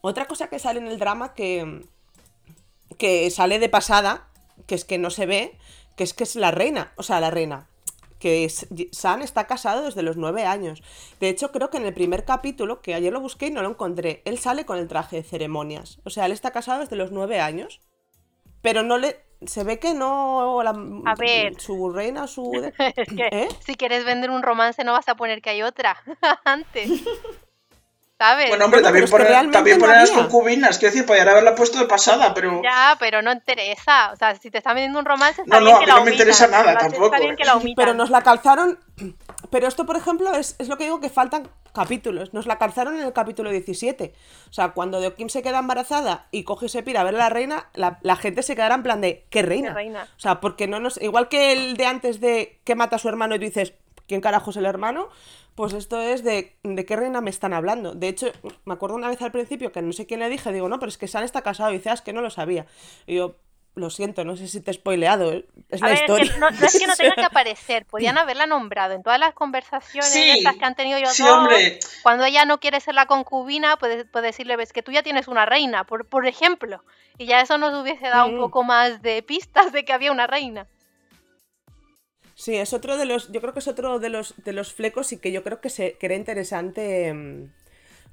Otra 0.02 0.28
cosa 0.28 0.48
que 0.48 0.60
sale 0.60 0.80
en 0.80 0.88
el 0.88 1.00
drama 1.00 1.34
que, 1.34 1.86
que 2.98 3.30
sale 3.32 3.60
de 3.60 3.70
pasada, 3.70 4.28
que 4.66 4.76
es 4.76 4.86
que 4.86 4.98
no 4.98 5.10
se 5.10 5.26
ve, 5.26 5.58
que 5.96 6.04
es 6.04 6.14
que 6.14 6.24
es 6.24 6.36
la 6.36 6.52
reina, 6.52 6.94
o 6.96 7.04
sea, 7.04 7.20
la 7.20 7.32
reina. 7.32 7.68
Que 8.20 8.44
es- 8.46 8.68
San 8.92 9.22
está 9.22 9.48
casado 9.48 9.84
desde 9.84 10.02
los 10.04 10.18
nueve 10.18 10.46
años. 10.46 10.84
De 11.20 11.30
hecho, 11.30 11.52
creo 11.52 11.70
que 11.70 11.78
en 11.78 11.86
el 11.86 11.94
primer 11.94 12.26
capítulo, 12.26 12.82
que 12.82 12.94
ayer 12.94 13.14
lo 13.14 13.22
busqué 13.22 13.48
y 13.48 13.52
no 13.52 13.62
lo 13.62 13.70
encontré, 13.70 14.22
él 14.26 14.38
sale 14.40 14.66
con 14.66 14.78
el 14.78 14.88
traje 14.90 15.16
de 15.18 15.24
ceremonias. 15.24 16.00
O 16.04 16.10
sea, 16.10 16.26
él 16.26 16.32
está 16.34 16.52
casado 16.52 16.82
desde 16.82 16.96
los 16.98 17.12
nueve 17.12 17.40
años. 17.40 17.82
Pero 18.62 18.84
no 18.84 18.98
le. 18.98 19.22
Se 19.46 19.64
ve 19.64 19.80
que 19.80 19.94
no. 19.94 20.62
la- 20.64 20.72
A 21.06 21.16
ver. 21.16 21.60
Su 21.62 21.90
reina, 21.92 22.28
su. 22.28 22.52
Es 22.78 23.08
que 23.08 23.30
¿Eh? 23.32 23.48
si 23.66 23.76
quieres 23.76 24.04
vender 24.04 24.30
un 24.32 24.44
romance 24.44 24.84
no 24.84 24.92
vas 24.92 25.08
a 25.08 25.16
poner 25.16 25.42
que 25.42 25.52
hay 25.52 25.62
otra 25.62 25.96
antes. 26.44 26.92
¿Sabes? 28.20 28.50
Bueno, 28.50 28.66
hombre, 28.66 28.82
Bueno, 28.82 28.88
también 28.90 29.06
pero 29.06 29.06
es 29.06 29.28
que 29.30 29.34
poner, 29.34 29.52
también 29.52 29.78
no 29.78 29.86
poner 29.86 30.02
las 30.02 30.12
concubinas, 30.12 30.78
quiero 30.78 30.92
decir, 30.92 31.08
podrían 31.08 31.30
haberla 31.30 31.56
puesto 31.56 31.80
de 31.80 31.86
pasada, 31.86 32.34
pero... 32.34 32.62
Ya, 32.62 32.98
pero 33.00 33.22
no 33.22 33.32
interesa. 33.32 34.12
O 34.12 34.18
sea, 34.18 34.36
si 34.36 34.52
te 34.52 34.58
está 34.58 34.74
vendiendo 34.74 35.00
un 35.00 35.06
romance, 35.06 35.42
está 35.42 35.58
No, 35.58 35.66
bien 35.66 35.74
no, 35.74 35.80
que 35.80 35.86
a 35.86 35.86
mí 35.86 35.92
la 35.94 36.00
no 36.00 36.06
me 36.06 36.12
interesa 36.12 36.48
nada 36.48 36.78
tampoco, 36.78 37.06
Está 37.06 37.20
bien 37.20 37.34
eh. 37.34 37.36
que 37.38 37.46
la 37.46 37.56
omitas. 37.56 37.76
Pero 37.78 37.94
nos 37.94 38.10
la 38.10 38.22
calzaron. 38.22 38.78
Pero 39.52 39.70
esto, 39.70 39.86
por 39.86 39.96
ejemplo, 39.96 40.34
es, 40.34 40.58
es 40.60 40.68
lo 40.68 40.78
que 40.78 40.84
digo 40.84 41.00
que 41.00 41.10
faltan 41.10 41.50
capítulos. 41.74 42.34
Nos 42.34 42.46
la 42.46 42.58
calzaron 42.58 42.98
en 42.98 43.06
el 43.06 43.14
capítulo 43.14 43.52
17. 43.52 44.14
O 44.50 44.54
sea, 44.54 44.72
cuando 44.72 45.00
Deokim 45.00 45.30
se 45.30 45.42
queda 45.42 45.60
embarazada 45.60 46.28
y 46.32 46.44
coge 46.44 46.66
y 46.66 46.70
se 46.70 46.84
pira 46.84 47.00
a 47.00 47.04
ver 47.06 47.16
a 47.16 47.20
la 47.20 47.30
reina, 47.30 47.70
la, 47.74 48.00
la 48.02 48.18
gente 48.18 48.44
se 48.44 48.54
quedará 48.54 48.76
en 48.76 48.84
plan 48.84 49.00
de 49.00 49.28
¿qué 49.30 49.44
reina? 49.44 49.70
¿Qué 49.70 49.76
reina? 49.76 50.08
O 50.18 50.20
sea, 50.20 50.42
porque 50.42 50.68
no 50.68 50.82
nos. 50.82 51.02
Igual 51.02 51.30
que 51.30 51.54
el 51.54 51.78
de 51.78 51.86
antes 51.86 52.20
de 52.20 52.60
que 52.66 52.76
mata 52.76 52.98
a 52.98 53.00
su 53.00 53.08
hermano 53.08 53.36
y 53.36 53.40
tú 53.40 53.46
dices, 53.46 53.76
¿quién 54.10 54.20
carajo 54.20 54.52
es 54.52 54.58
el 54.58 54.66
hermano? 54.66 55.08
Pues 55.56 55.72
esto 55.74 56.02
es 56.02 56.24
de, 56.26 56.58
de 56.64 56.86
qué 56.86 56.96
reina 56.98 57.22
me 57.22 57.30
están 57.30 57.54
hablando. 57.54 57.94
De 57.94 58.10
hecho, 58.10 58.28
me 58.66 58.74
acuerdo 58.74 58.96
una 58.98 59.08
vez 59.08 59.22
al 59.22 59.32
principio 59.32 59.72
que 59.72 59.82
no 59.82 59.94
sé 59.94 60.06
quién 60.06 60.20
le 60.20 60.28
dije, 60.30 60.52
digo, 60.52 60.68
no, 60.68 60.80
pero 60.80 60.90
es 60.90 60.98
que 60.98 61.08
San 61.08 61.24
está 61.24 61.42
casado. 61.42 61.70
Y 61.72 61.78
dice, 61.78 61.90
"Ah, 61.90 61.94
es 61.94 62.02
que 62.02 62.12
no 62.14 62.22
lo 62.22 62.30
sabía. 62.30 62.66
Y 63.08 63.16
yo, 63.16 63.36
lo 63.76 63.90
siento, 63.90 64.26
no 64.26 64.36
sé 64.36 64.48
si 64.48 64.60
te 64.62 64.72
he 64.72 64.74
spoileado. 64.74 65.32
¿eh? 65.32 65.46
Es 65.70 65.82
A 65.82 65.86
la 65.86 65.92
ver, 65.92 65.96
es 65.98 66.02
historia. 66.02 66.34
que 66.34 66.40
no, 66.40 66.50
no 66.52 66.66
es 66.66 66.80
que 66.80 66.88
no 66.88 66.96
tenga 66.96 67.16
que 67.16 67.22
aparecer, 67.26 67.86
podían 67.86 68.18
haberla 68.18 68.46
nombrado 68.46 68.94
en 68.94 69.04
todas 69.04 69.20
las 69.20 69.34
conversaciones 69.34 70.10
Sí, 70.12 70.30
estas 70.40 70.56
que 70.56 70.66
han 70.66 70.76
tenido 70.76 70.98
ellos 70.98 71.14
sí, 71.14 71.24
dos. 71.24 71.32
hombre. 71.34 71.80
Cuando 72.04 72.26
ella 72.26 72.44
no 72.46 72.60
quiere 72.60 72.80
ser 72.82 72.96
la 72.96 73.06
concubina, 73.06 73.78
puede, 73.78 74.06
puede 74.06 74.28
decirle, 74.28 74.56
ves 74.58 74.74
que 74.74 74.82
tú 74.82 74.92
ya 74.92 75.04
tienes 75.04 75.28
una 75.28 75.46
reina, 75.46 75.84
por, 75.86 76.06
por 76.08 76.26
ejemplo. 76.26 76.84
Y 77.18 77.26
ya 77.26 77.42
eso 77.42 77.58
nos 77.58 77.74
hubiese 77.74 78.08
dado 78.08 78.28
un 78.28 78.38
Mm. 78.38 78.40
poco 78.42 78.64
más 78.64 79.02
de 79.02 79.22
pistas 79.24 79.72
de 79.72 79.86
que 79.86 79.94
había 79.94 80.12
una 80.12 80.26
reina. 80.28 80.68
Sí, 82.40 82.56
es 82.56 82.72
otro 82.72 82.96
de 82.96 83.04
los, 83.04 83.34
yo 83.34 83.42
creo 83.42 83.52
que 83.52 83.60
es 83.60 83.68
otro 83.68 84.00
de 84.00 84.08
los, 84.08 84.34
de 84.46 84.54
los 84.54 84.72
flecos 84.74 85.12
y 85.12 85.18
que 85.18 85.34
yo 85.34 85.44
creo 85.44 85.60
que, 85.60 85.70
se, 85.70 85.98
que 85.98 86.06
era 86.06 86.16
interesante 86.16 87.14
mm, 87.14 87.52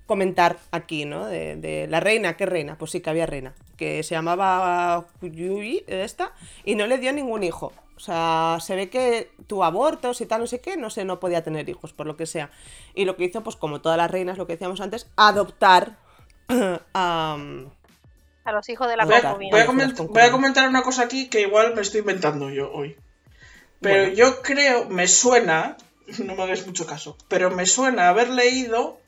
comentar 0.04 0.58
aquí, 0.72 1.04
¿no? 1.04 1.26
De, 1.26 1.54
de 1.54 1.86
la 1.86 2.00
reina, 2.00 2.36
¿qué 2.36 2.44
reina? 2.44 2.76
Pues 2.76 2.90
sí 2.90 3.00
que 3.00 3.08
había 3.08 3.26
reina, 3.26 3.54
que 3.76 4.02
se 4.02 4.16
llamaba 4.16 5.06
Yui, 5.20 5.84
esta, 5.86 6.32
y 6.64 6.74
no 6.74 6.88
le 6.88 6.98
dio 6.98 7.12
ningún 7.12 7.44
hijo. 7.44 7.72
O 7.96 8.00
sea, 8.00 8.58
se 8.60 8.74
ve 8.74 8.90
que 8.90 9.30
tuvo 9.46 9.62
abortos 9.62 10.20
y 10.20 10.26
tal, 10.26 10.40
no 10.40 10.48
sé 10.48 10.60
qué, 10.60 10.76
no 10.76 10.90
sé, 10.90 11.04
no 11.04 11.20
podía 11.20 11.44
tener 11.44 11.68
hijos, 11.68 11.92
por 11.92 12.08
lo 12.08 12.16
que 12.16 12.26
sea. 12.26 12.50
Y 12.96 13.04
lo 13.04 13.14
que 13.14 13.26
hizo, 13.26 13.44
pues 13.44 13.54
como 13.54 13.80
todas 13.80 13.96
las 13.96 14.10
reinas, 14.10 14.38
lo 14.38 14.48
que 14.48 14.54
decíamos 14.54 14.80
antes, 14.80 15.08
adoptar 15.14 15.98
a... 16.94 17.36
A 18.44 18.52
los 18.52 18.68
hijos 18.70 18.88
de 18.88 18.96
la 18.96 19.04
Voy 19.04 19.14
a 19.14 19.34
voy 19.36 20.22
a 20.22 20.32
comentar 20.32 20.68
una 20.68 20.82
cosa 20.82 21.04
aquí 21.04 21.28
que 21.28 21.42
igual 21.42 21.76
me 21.76 21.82
estoy 21.82 22.00
inventando 22.00 22.50
yo 22.50 22.72
hoy. 22.72 22.96
Pero 23.80 24.02
Bueno. 24.04 24.14
yo 24.14 24.42
creo, 24.42 24.88
me 24.88 25.06
suena, 25.08 25.76
no 26.18 26.34
me 26.34 26.42
hagáis 26.44 26.66
mucho 26.66 26.86
caso, 26.86 27.16
pero 27.28 27.50
me 27.50 27.66
suena 27.66 28.08
haber 28.08 28.30
leído, 28.30 28.98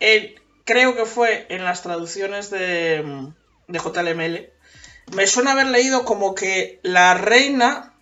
en- 0.00 0.34
creo 0.64 0.94
que 0.96 1.04
fue 1.04 1.46
en 1.50 1.64
las 1.64 1.82
traducciones 1.82 2.50
de, 2.50 3.30
de 3.68 3.78
JLML, 3.78 4.50
me 5.14 5.26
suena 5.26 5.52
haber 5.52 5.66
leído 5.66 6.04
como 6.04 6.34
que 6.34 6.80
la 6.82 7.14
reina, 7.14 7.92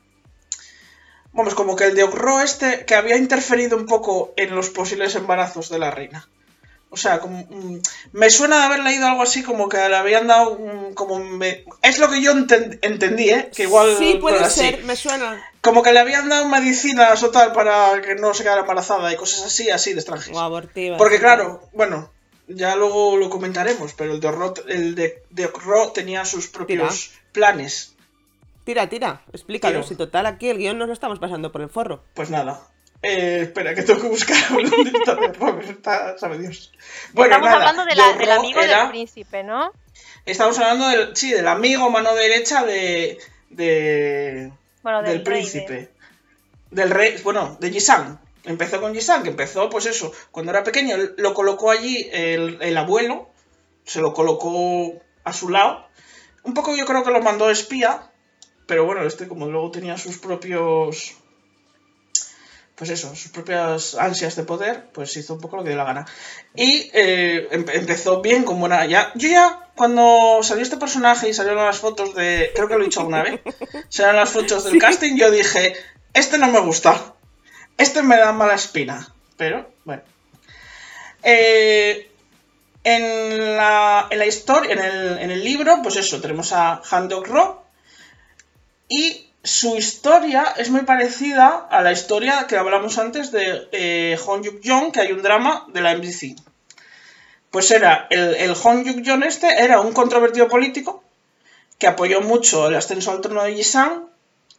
vamos, 1.33 1.55
como 1.55 1.75
que 1.77 1.85
el 1.87 1.95
de 1.95 2.03
Ocro 2.05 2.41
este, 2.41 2.85
que 2.85 2.95
había 2.95 3.17
interferido 3.17 3.77
un 3.77 3.87
poco 3.87 4.33
en 4.37 4.55
los 4.55 4.69
posibles 4.71 5.15
embarazos 5.15 5.69
de 5.71 5.79
la 5.79 5.91
reina. 5.91 6.29
O 6.91 6.97
sea, 6.97 7.19
como, 7.21 7.45
mm, 7.51 7.81
me 8.13 8.31
suena 8.31 8.57
de 8.59 8.63
haber 8.65 8.81
leído 8.81 9.07
algo 9.07 9.23
así 9.23 9.43
como 9.43 9.69
que 9.69 9.77
le 9.77 9.95
habían 9.97 10.27
dado 10.27 10.59
como 10.95 11.19
me- 11.19 11.65
es 11.83 11.99
lo 11.99 12.09
que 12.09 12.23
yo 12.23 12.33
enten- 12.33 12.79
entendí, 12.81 13.29
¿eh? 13.29 13.51
Que 13.55 13.65
igual 13.65 13.95
Sí, 13.99 14.17
puede 14.21 14.39
así. 14.39 14.61
ser, 14.61 14.85
me 14.85 14.97
suena. 14.97 15.39
Como 15.61 15.83
que 15.83 15.93
le 15.93 15.99
habían 15.99 16.29
dado 16.31 16.49
medicinas 16.49 17.23
o 17.23 17.31
tal 17.31 17.53
para 17.53 18.01
que 18.01 18.15
no 18.15 18.33
se 18.33 18.43
quedara 18.43 18.63
embarazada 18.63 19.13
y 19.13 19.17
cosas 19.17 19.45
así, 19.45 19.69
así 19.71 19.93
de 19.93 20.01
extranjeros. 20.01 20.39
O 20.39 20.41
abortiva. 20.41 20.97
Porque 20.97 21.19
claro, 21.19 21.69
bueno, 21.75 22.11
ya 22.47 22.75
luego 22.75 23.19
lo 23.19 23.29
comentaremos, 23.29 23.93
pero 23.93 24.15
el 24.15 24.21
de 24.21 24.29
Ocro, 24.29 24.55
el 24.69 24.95
de, 24.95 25.23
de 25.29 25.51
tenía 25.93 26.25
sus 26.25 26.49
propios 26.49 27.11
planes. 27.33 27.95
Tira, 28.65 28.89
tira, 28.89 29.23
explícalo. 29.33 29.77
Tiro. 29.81 29.87
Si 29.89 29.95
total 29.95 30.25
aquí 30.27 30.49
el 30.49 30.59
guion 30.59 30.79
nos 30.79 30.89
lo 30.89 30.95
estamos 30.95 31.19
pasando 31.19 31.53
por 31.53 31.61
el 31.61 31.69
forro. 31.69 32.03
Pues 32.15 32.31
nada. 32.31 32.63
Eh, 33.03 33.41
espera, 33.43 33.75
que 33.75 33.83
tengo 33.83 34.01
que 34.01 34.09
buscar 34.09 34.37
dónde 34.51 34.91
está 34.99 35.13
Ocro, 35.15 35.61
está, 35.61 36.19
sabe 36.19 36.39
Dios. 36.39 36.73
Bueno, 37.13 37.37
Estamos 37.37 37.51
nada, 37.51 37.69
hablando 37.71 37.85
de 37.85 37.95
la- 37.97 38.13
del 38.15 38.31
amigo 38.31 38.61
era- 38.61 38.81
del 38.83 38.91
príncipe, 38.91 39.45
¿no? 39.45 39.73
Estamos 40.27 40.59
hablando 40.59 40.89
del, 40.89 41.17
sí, 41.17 41.31
del 41.31 41.47
amigo 41.47 41.91
mano 41.91 42.15
derecha 42.15 42.65
de, 42.65 43.19
de 43.51 44.53
Bueno, 44.83 45.03
del, 45.03 45.23
príncipe. 45.23 45.73
de- 45.75 45.91
Del 46.71 46.91
rey, 46.91 47.17
bueno, 47.23 47.57
de 47.61 47.71
Gisang. 47.71 48.19
Empezó 48.45 48.81
con 48.81 48.95
Gisang, 48.95 49.23
que 49.23 49.31
empezó, 49.31 49.71
pues 49.71 49.87
eso, 49.87 50.13
cuando 50.33 50.51
era 50.53 50.65
pequeño, 50.65 50.97
lo 51.19 51.35
colocó 51.35 51.71
allí 51.71 52.09
el, 52.13 52.59
el 52.61 52.77
abuelo, 52.77 53.29
se 53.85 54.01
lo 54.01 54.13
colocó 54.13 54.93
a 55.25 55.33
su 55.33 55.51
lado. 55.51 55.87
Un 56.43 56.53
poco 56.55 56.75
yo 56.75 56.85
creo 56.85 57.05
que 57.05 57.11
lo 57.11 57.21
mandó 57.23 57.49
espía, 57.51 58.11
pero 58.67 58.85
bueno, 58.85 59.03
este 59.07 59.29
como 59.29 59.47
luego 59.47 59.71
tenía 59.71 59.97
sus 59.99 60.19
propios... 60.19 61.15
Pues 62.79 62.91
eso, 62.91 63.15
sus 63.17 63.33
propias 63.33 63.97
ansias 63.97 64.37
de 64.37 64.45
poder, 64.45 64.85
pues 64.93 65.17
hizo 65.17 65.35
un 65.35 65.41
poco 65.41 65.57
lo 65.57 65.65
que 65.65 65.71
dio 65.71 65.79
la 65.79 65.85
gana. 65.85 66.07
Y 66.55 66.89
eh, 66.95 67.49
em- 67.51 67.67
empezó 67.73 68.23
bien, 68.23 68.45
con 68.45 68.61
buena... 68.61 68.87
Ya, 68.87 69.11
yo 69.17 69.29
ya, 69.29 69.69
cuando 69.75 70.39
salió 70.43 70.63
este 70.63 70.77
personaje 70.77 71.29
y 71.29 71.35
salieron 71.35 71.65
las 71.65 71.79
fotos 71.79 72.15
de... 72.15 72.53
Creo 72.55 72.69
que 72.69 72.75
lo 72.75 72.83
he 72.83 72.85
dicho 72.85 73.01
alguna 73.01 73.25
vez. 73.25 73.41
Salieron 73.89 74.21
las 74.21 74.31
fotos 74.31 74.63
del 74.63 74.79
casting, 74.79 75.17
yo 75.17 75.33
dije, 75.33 75.75
este 76.15 76.39
no 76.39 76.47
me 76.49 76.61
gusta. 76.61 77.15
Este 77.77 78.03
me 78.03 78.17
da 78.17 78.31
mala 78.33 78.55
espina. 78.55 79.13
Pero, 79.37 79.69
bueno. 79.85 80.03
Eh, 81.25 82.09
en, 82.85 83.57
la, 83.57 84.07
en 84.09 84.19
la 84.21 84.27
historia, 84.27 84.73
en 84.73 84.79
el, 84.79 85.19
en 85.19 85.31
el 85.33 85.43
libro, 85.43 85.81
pues 85.83 85.97
eso, 85.97 86.21
tenemos 86.21 86.53
a 86.53 86.81
Han 86.91 87.09
Dok-ro. 87.09 87.65
Y 88.89 89.28
su 89.43 89.77
historia 89.77 90.55
es 90.57 90.71
muy 90.71 90.83
parecida 90.83 91.67
a 91.71 91.83
la 91.83 91.93
historia 91.93 92.47
que 92.49 92.57
hablamos 92.57 92.99
antes 92.99 93.31
de 93.33 93.69
eh, 93.73 94.19
Hong 94.25 94.43
Yuk-jong, 94.43 94.93
que 94.93 95.01
hay 95.01 95.13
un 95.13 95.23
drama 95.23 95.67
de 95.73 95.81
la 95.81 95.95
MBC. 95.97 96.37
Pues 97.51 97.71
era, 97.71 98.07
el, 98.11 98.35
el 98.35 98.55
Hong 98.55 98.85
Yuk-jong 98.85 99.25
este 99.25 99.47
era 99.63 99.81
un 99.81 99.93
controvertido 99.93 100.49
político 100.49 101.03
que 101.79 101.87
apoyó 101.87 102.21
mucho 102.21 102.69
el 102.69 102.75
ascenso 102.75 103.13
al 103.13 103.21
trono 103.21 103.45
de 103.45 103.55
Yisang 103.55 104.07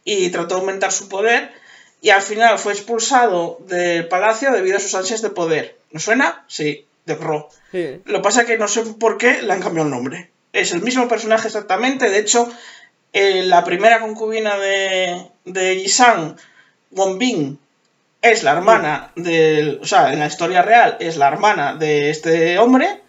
y 0.04 0.30
trató 0.30 0.54
de 0.54 0.60
aumentar 0.62 0.90
su 0.90 1.08
poder 1.08 1.52
y 2.00 2.10
al 2.10 2.22
final 2.22 2.58
fue 2.58 2.72
expulsado 2.72 3.58
del 3.66 4.08
palacio 4.08 4.50
debido 4.52 4.78
a 4.78 4.80
sus 4.80 4.94
ansias 4.94 5.20
de 5.22 5.30
poder. 5.30 5.78
¿No 5.90 6.00
suena? 6.00 6.44
Sí, 6.48 6.86
de 7.04 7.14
Ro. 7.14 7.50
Sí. 7.70 8.00
Lo 8.06 8.22
pasa 8.22 8.46
que 8.46 8.58
no 8.58 8.68
sé 8.68 8.82
por 8.82 9.18
qué 9.18 9.42
le 9.42 9.52
han 9.52 9.60
cambiado 9.60 9.88
el 9.88 9.94
nombre. 9.94 10.30
Es 10.52 10.72
el 10.72 10.82
mismo 10.82 11.08
personaje 11.08 11.48
exactamente. 11.48 12.08
De 12.08 12.18
hecho, 12.18 12.50
eh, 13.12 13.42
la 13.44 13.64
primera 13.64 14.00
concubina 14.00 14.56
de, 14.56 15.26
de 15.44 15.76
Yisang, 15.82 16.36
Wonbin, 16.92 17.58
es 18.22 18.42
la 18.42 18.52
hermana 18.52 19.12
del. 19.16 19.78
O 19.82 19.86
sea, 19.86 20.12
en 20.12 20.18
la 20.18 20.26
historia 20.26 20.62
real 20.62 20.96
es 21.00 21.16
la 21.16 21.28
hermana 21.28 21.74
de 21.74 22.10
este 22.10 22.58
hombre. 22.58 23.02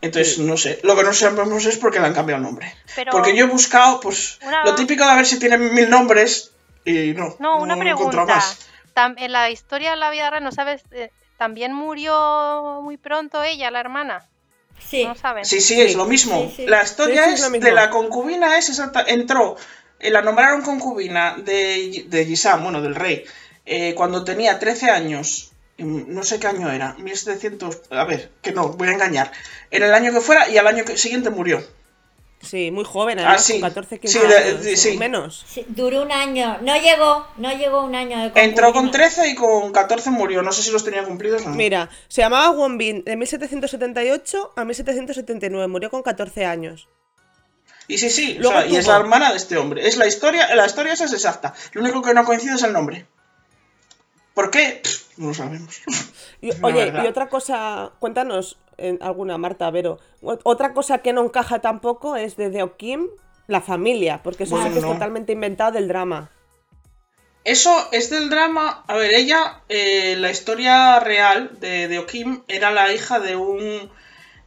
Entonces, 0.00 0.34
Sí. 0.36 0.42
no 0.42 0.56
sé. 0.58 0.80
Lo 0.82 0.94
que 0.96 1.02
no 1.02 1.12
sabemos 1.14 1.64
es 1.64 1.78
por 1.78 1.90
qué 1.90 1.98
le 1.98 2.06
han 2.06 2.14
cambiado 2.14 2.36
el 2.38 2.42
nombre. 2.44 2.74
Pero- 2.94 3.10
Porque 3.10 3.34
yo 3.34 3.46
he 3.46 3.48
buscado, 3.48 4.00
pues, 4.00 4.38
Una- 4.42 4.62
lo 4.64 4.74
típico 4.74 5.02
de 5.04 5.10
a 5.10 5.16
ver 5.16 5.24
si 5.26 5.38
tienen 5.38 5.72
mil 5.72 5.88
nombres 5.88 6.52
y 6.84 7.12
no. 7.14 7.34
No, 7.38 7.56
una 7.58 7.76
pregunta. 7.78 8.24
más. 8.26 8.58
En 9.16 9.32
la 9.32 9.50
historia 9.50 9.90
de 9.90 9.96
la 9.96 10.10
vida 10.10 10.28
real, 10.30 10.44
¿no 10.44 10.52
sabes? 10.52 10.82
eh, 10.92 11.10
¿También 11.38 11.72
murió 11.72 12.80
muy 12.82 12.96
pronto 12.96 13.42
ella, 13.42 13.70
la 13.72 13.80
hermana? 13.80 14.28
Sí. 14.78 15.04
No 15.04 15.14
saben. 15.14 15.44
Sí, 15.44 15.60
sí, 15.60 15.80
es 15.80 15.94
lo 15.94 16.04
mismo. 16.06 16.50
Sí, 16.50 16.62
sí. 16.62 16.66
La 16.66 16.82
historia 16.82 17.24
Sí, 17.24 17.36
sí, 17.36 17.42
es 17.44 17.52
de 17.60 17.72
la 17.72 17.90
concubina 17.90 18.58
es 18.58 18.68
exacta. 18.68 19.02
Entró, 19.06 19.56
eh, 19.98 20.10
la 20.10 20.22
nombraron 20.22 20.62
concubina 20.62 21.36
de, 21.36 22.04
de 22.08 22.24
Gisam, 22.26 22.62
bueno, 22.62 22.80
del 22.82 22.94
rey, 22.94 23.24
eh, 23.66 23.94
cuando 23.94 24.24
tenía 24.24 24.58
13 24.58 24.90
años. 24.90 25.50
No 25.76 26.22
sé 26.22 26.38
qué 26.38 26.46
año 26.46 26.70
era, 26.70 26.94
1700. 26.98 27.82
A 27.90 28.04
ver, 28.04 28.30
que 28.42 28.52
no, 28.52 28.68
voy 28.68 28.88
a 28.88 28.92
engañar. 28.92 29.32
En 29.72 29.82
el 29.82 29.92
año 29.92 30.12
que 30.12 30.20
fuera 30.20 30.48
y 30.48 30.56
al 30.56 30.66
año 30.68 30.84
que- 30.84 30.96
siguiente 30.96 31.30
murió. 31.30 31.64
Sí, 32.44 32.70
muy 32.70 32.84
joven, 32.84 33.18
además, 33.18 33.40
Ah, 33.40 33.42
sí. 33.42 33.52
con 33.54 33.62
14, 33.62 33.98
15 34.00 34.20
Sí, 34.20 34.26
de- 34.26 34.36
años, 34.36 34.62
de- 34.64 34.74
o 34.74 34.76
sí. 34.76 34.98
menos. 34.98 35.44
Sí, 35.48 35.64
duró 35.68 36.02
un 36.02 36.12
año. 36.12 36.58
No 36.62 36.76
llegó, 36.76 37.26
no 37.38 37.52
llegó 37.56 37.82
un 37.82 37.94
año 37.94 38.18
de 38.18 38.40
Entró 38.42 38.66
con 38.72 38.84
concubina. 38.84 38.92
13 39.08 39.28
y 39.30 39.34
con 39.34 39.72
14 39.72 40.10
murió. 40.10 40.42
No 40.42 40.52
sé 40.52 40.62
si 40.62 40.70
los 40.70 40.84
tenía 40.84 41.02
cumplidos 41.04 41.42
o 41.42 41.48
no. 41.50 41.54
Mira, 41.56 41.88
se 42.08 42.22
llamaba 42.22 42.50
Wonbin 42.50 43.04
de 43.04 43.16
1778 43.16 44.52
a 44.56 44.64
1779, 44.64 45.66
murió 45.68 45.90
con 45.90 46.02
14 46.02 46.44
años. 46.44 46.88
Y 47.86 47.98
sí, 47.98 48.08
sí, 48.08 48.36
o 48.38 48.42
Luego 48.42 48.60
sea, 48.60 48.66
y 48.66 48.76
es 48.76 48.86
la 48.86 48.96
hermana 48.96 49.30
de 49.30 49.36
este 49.36 49.56
hombre. 49.58 49.86
Es 49.86 49.96
la 49.98 50.06
historia, 50.06 50.54
la 50.54 50.64
historia 50.66 50.94
esa 50.94 51.04
es 51.04 51.12
exacta. 51.12 51.52
Lo 51.72 51.82
único 51.82 52.00
que 52.02 52.14
no 52.14 52.24
coincide 52.24 52.54
es 52.54 52.62
el 52.62 52.72
nombre. 52.72 53.06
¿Por 54.34 54.50
qué? 54.50 54.80
Pff, 54.82 55.18
no 55.18 55.28
lo 55.28 55.34
sabemos. 55.34 55.80
Y- 56.40 56.50
oye, 56.62 56.92
y 57.02 57.06
otra 57.06 57.28
cosa, 57.28 57.92
cuéntanos 58.00 58.58
en 58.76 58.98
alguna, 59.00 59.38
Marta, 59.38 59.70
Vero. 59.70 59.98
Otra 60.22 60.74
cosa 60.74 60.98
que 60.98 61.12
no 61.12 61.24
encaja 61.24 61.60
tampoco 61.60 62.16
es 62.16 62.36
de 62.36 62.50
Deo 62.50 62.76
Kim, 62.76 63.06
la 63.46 63.60
familia, 63.60 64.20
porque 64.22 64.42
eso 64.44 64.56
sí 64.56 64.62
que 64.64 64.68
es 64.78 64.84
Bueno. 64.84 64.94
totalmente 64.94 65.32
inventado 65.32 65.72
del 65.72 65.86
drama. 65.88 66.30
Eso 67.44 67.88
es 67.92 68.08
del 68.10 68.30
drama. 68.30 68.84
A 68.88 68.96
ver, 68.96 69.12
ella, 69.12 69.60
eh, 69.68 70.16
la 70.18 70.30
historia 70.30 70.98
real 71.00 71.50
de, 71.60 71.88
de 71.88 71.98
Okim 71.98 72.42
era 72.48 72.70
la 72.70 72.90
hija 72.92 73.20
de 73.20 73.36
un, 73.36 73.90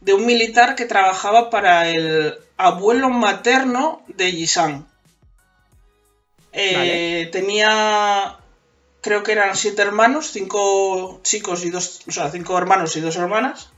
de 0.00 0.12
un 0.14 0.26
militar 0.26 0.74
que 0.74 0.84
trabajaba 0.84 1.48
para 1.48 1.88
el 1.88 2.34
abuelo 2.56 3.08
materno 3.08 4.02
de 4.08 4.32
Yisan. 4.32 4.86
Eh, 6.52 6.74
Vale. 6.74 7.26
Tenía, 7.26 8.36
creo 9.00 9.22
que 9.22 9.32
eran 9.32 9.56
siete 9.56 9.82
hermanos, 9.82 10.30
cinco 10.32 11.20
chicos 11.22 11.64
y 11.64 11.70
dos, 11.70 12.02
o 12.08 12.12
sea, 12.12 12.30
cinco 12.30 12.56
hermanos 12.58 12.96
y 12.96 13.00
dos 13.00 13.16
hermanas. 13.16 13.70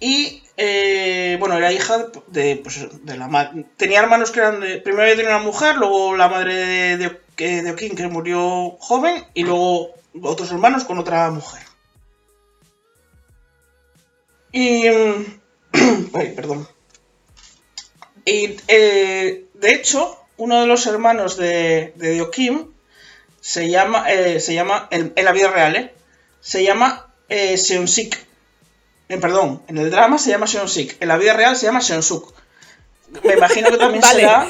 Y 0.00 0.42
eh, 0.56 1.36
bueno, 1.40 1.56
era 1.56 1.72
hija 1.72 2.06
de, 2.28 2.56
pues, 2.62 2.86
de 3.04 3.16
la 3.16 3.26
madre. 3.28 3.64
Tenía 3.76 4.00
hermanos 4.00 4.30
que 4.30 4.40
eran. 4.40 4.60
Primero 4.84 5.02
tenido 5.16 5.30
una 5.36 5.44
mujer, 5.44 5.76
luego 5.76 6.14
la 6.16 6.28
madre 6.28 6.54
de, 6.54 6.96
de, 6.96 7.20
que- 7.36 7.62
murió 8.08 8.70
joven, 8.78 9.24
y 9.34 9.42
luego 9.44 9.90
otros 10.22 10.50
hermanos 10.52 10.84
con 10.84 10.98
otra 10.98 11.30
mujer. 11.30 11.62
Y. 14.52 14.86
ay, 16.14 16.32
perdón. 16.36 16.66
Y 18.24 18.56
eh, 18.68 19.46
de 19.54 19.74
hecho, 19.74 20.16
uno 20.36 20.60
de 20.60 20.66
los 20.66 20.86
hermanos 20.86 21.36
de, 21.36 21.92
de 21.96 22.20
se 23.40 23.68
llama. 23.68 24.10
eh, 24.10 24.40
se 24.40 24.54
llama. 24.54 24.88
En, 24.90 25.12
en 25.16 25.24
la 25.24 25.32
vida 25.32 25.50
real, 25.50 25.76
¿eh? 25.76 25.94
Se 26.40 26.62
llama 26.64 27.06
eh, 27.28 27.56
Seonsik. 27.56 28.18
Eh, 29.08 29.16
perdón, 29.18 29.62
en 29.68 29.78
el 29.78 29.90
drama 29.90 30.18
se 30.18 30.30
llama 30.30 30.46
Seonsik. 30.46 30.96
En 31.00 31.08
la 31.08 31.16
vida 31.16 31.32
real 31.32 31.56
se 31.56 31.66
llama 31.66 31.80
Seonsuk. 31.80 32.34
me 33.24 33.32
imagino 33.34 33.70
que 33.70 33.78
también 33.78 34.02
Vale, 34.02 34.20
será 34.20 34.46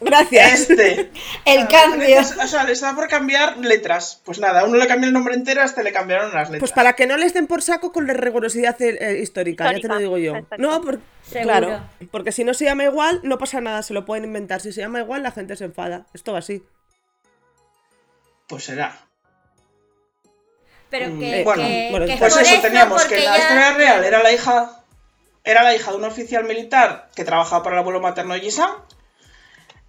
gracias. 0.00 0.52
este. 0.68 1.10
El 1.46 1.62
Ah, 1.62 1.68
cambio. 1.68 2.20
O 2.20 2.46
sea, 2.46 2.64
le 2.64 2.72
estaba 2.72 2.94
por 2.94 3.08
cambiar 3.08 3.56
letras. 3.58 4.20
Pues 4.24 4.38
nada, 4.38 4.60
a 4.60 4.64
uno 4.64 4.76
le 4.76 4.86
cambió 4.86 5.08
el 5.08 5.14
nombre 5.14 5.34
entero, 5.34 5.62
a 5.62 5.64
este 5.64 5.82
le 5.82 5.90
cambiaron 5.92 6.26
las 6.34 6.48
letras. 6.50 6.60
Pues 6.60 6.72
para 6.72 6.92
que 6.92 7.06
no 7.06 7.16
les 7.16 7.32
den 7.32 7.46
por 7.46 7.62
saco 7.62 7.92
con 7.92 8.06
la 8.06 8.12
rigurosidad 8.12 8.76
eh, 8.82 9.20
histórica, 9.22 9.72
ya 9.72 9.80
te 9.80 9.88
lo 9.88 9.96
digo 9.98 10.18
yo. 10.18 10.36
exacto. 10.36 10.56
No, 10.58 10.82
por- 10.82 11.00
Seguro. 11.30 11.44
claro, 11.44 11.80
porque 12.10 12.30
si 12.32 12.44
no 12.44 12.52
se 12.52 12.66
llama 12.66 12.84
igual, 12.84 13.20
no 13.22 13.38
pasa 13.38 13.62
nada, 13.62 13.82
se 13.82 13.94
lo 13.94 14.04
pueden 14.04 14.24
inventar. 14.26 14.60
Si 14.60 14.70
se 14.72 14.82
llama 14.82 15.00
igual, 15.00 15.22
la 15.22 15.30
gente 15.32 15.56
se 15.56 15.64
enfada. 15.64 16.06
Esto 16.12 16.34
va 16.34 16.40
así. 16.40 16.62
Pues 18.48 18.64
será. 18.64 18.98
Pero 20.90 21.10
Mm, 21.10 21.18
que, 21.18 21.26
eh, 21.26 21.36
que- 21.38 21.44
bueno, 21.44 22.06
que 22.06 22.16
Pues 22.18 22.34
por 22.34 22.42
eso, 22.42 22.60
teníamos 22.62 23.04
que 23.04 23.16
la 23.20 23.36
ya- 23.36 23.38
historia 23.38 23.72
real 23.72 24.04
era 24.04 24.22
la 24.22 24.32
hija. 24.32 24.80
Era 25.42 25.62
la 25.62 25.74
hija 25.74 25.90
de 25.90 25.96
un 25.98 26.04
oficial 26.04 26.44
militar 26.44 27.10
que 27.14 27.24
trabajaba 27.24 27.62
para 27.62 27.76
el 27.76 27.80
abuelo 27.80 28.00
materno 28.00 28.34
de 28.34 28.40
Jisan. 28.40 28.70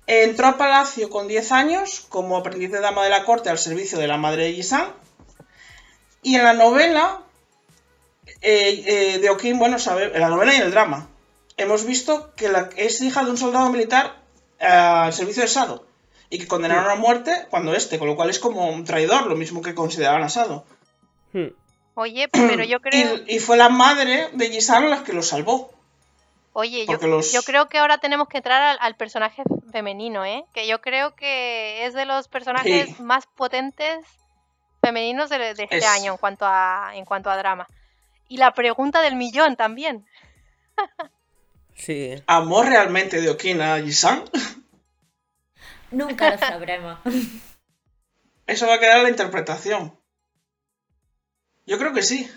Entró 0.07 0.47
a 0.47 0.57
palacio 0.57 1.09
con 1.09 1.27
10 1.27 1.51
años 1.51 2.05
como 2.09 2.37
aprendiz 2.37 2.71
de 2.71 2.79
dama 2.81 3.03
de 3.03 3.09
la 3.09 3.23
corte 3.23 3.49
al 3.49 3.57
servicio 3.57 3.97
de 3.97 4.07
la 4.07 4.17
madre 4.17 4.43
de 4.45 4.53
Jisan. 4.53 4.87
Y 6.21 6.35
en 6.35 6.43
la 6.43 6.53
novela 6.53 7.21
eh, 8.41 8.83
eh, 9.15 9.19
de 9.19 9.29
Okin, 9.29 9.57
bueno, 9.59 9.77
sabe, 9.79 10.11
en 10.13 10.19
la 10.19 10.29
novela 10.29 10.53
y 10.53 10.57
en 10.57 10.63
el 10.63 10.71
drama, 10.71 11.07
hemos 11.57 11.85
visto 11.85 12.33
que 12.35 12.49
la- 12.49 12.69
es 12.75 12.99
hija 13.01 13.23
de 13.23 13.29
un 13.31 13.37
soldado 13.37 13.69
militar 13.69 14.15
eh, 14.59 14.65
al 14.67 15.13
servicio 15.13 15.43
de 15.43 15.47
Sado. 15.47 15.85
Y 16.29 16.39
que 16.39 16.47
condenaron 16.47 16.89
a 16.89 16.95
muerte 16.95 17.31
cuando 17.49 17.73
este, 17.73 17.99
con 17.99 18.07
lo 18.07 18.15
cual 18.15 18.29
es 18.29 18.39
como 18.39 18.67
un 18.69 18.83
traidor, 18.83 19.27
lo 19.27 19.35
mismo 19.35 19.61
que 19.61 19.75
consideraban 19.75 20.23
a 20.23 20.29
Sado. 20.29 20.65
Hmm. 21.33 21.49
Oye, 21.95 22.27
pero 22.29 22.63
yo 22.63 22.79
creo, 22.81 23.21
Y, 23.27 23.35
y 23.35 23.39
fue 23.39 23.57
la 23.57 23.69
madre 23.69 24.29
de 24.33 24.49
Jisan 24.49 24.89
la 24.89 25.03
que 25.03 25.13
lo 25.13 25.21
salvó. 25.21 25.71
oye, 26.53 26.81
yo, 26.81 26.87
porque 26.87 27.07
los- 27.07 27.31
yo 27.31 27.41
creo 27.43 27.67
que 27.69 27.77
ahora 27.77 27.99
tenemos 27.99 28.27
que 28.27 28.37
entrar 28.37 28.61
al, 28.61 28.77
al 28.81 28.95
personaje 28.95 29.43
femenino, 29.71 30.25
¿eh? 30.25 30.43
Que 30.53 30.67
yo 30.67 30.81
creo 30.81 31.15
que 31.15 31.85
es 31.85 31.93
de 31.93 32.05
los 32.05 32.27
personajes 32.27 32.87
Sí. 32.87 32.95
más 33.03 33.27
potentes 33.27 34.05
femeninos 34.81 35.29
de, 35.29 35.37
de 35.53 35.63
este 35.63 35.77
Es- 35.77 35.85
año 35.85 36.11
en 36.13 36.17
cuanto 36.17 36.45
a 36.45 36.91
en 36.95 37.05
cuanto 37.05 37.29
a 37.29 37.37
drama. 37.37 37.67
Y 38.27 38.37
la 38.37 38.53
pregunta 38.53 39.01
del 39.01 39.15
millón 39.15 39.55
también. 39.55 40.05
Sí. 41.77 42.15
¿Amó 42.25 42.63
realmente 42.63 43.19
de 43.19 43.29
Okin 43.29 43.61
a 43.61 43.79
Jisan? 43.81 44.23
Nunca 45.91 46.31
lo 46.31 46.37
sabremos. 46.37 46.99
Eso 48.47 48.67
va 48.67 48.75
a 48.75 48.79
quedar 48.79 49.01
la 49.01 49.09
interpretación. 49.09 49.99
Yo 51.65 51.77
creo 51.79 51.93
que 51.93 52.03
sí. 52.03 52.29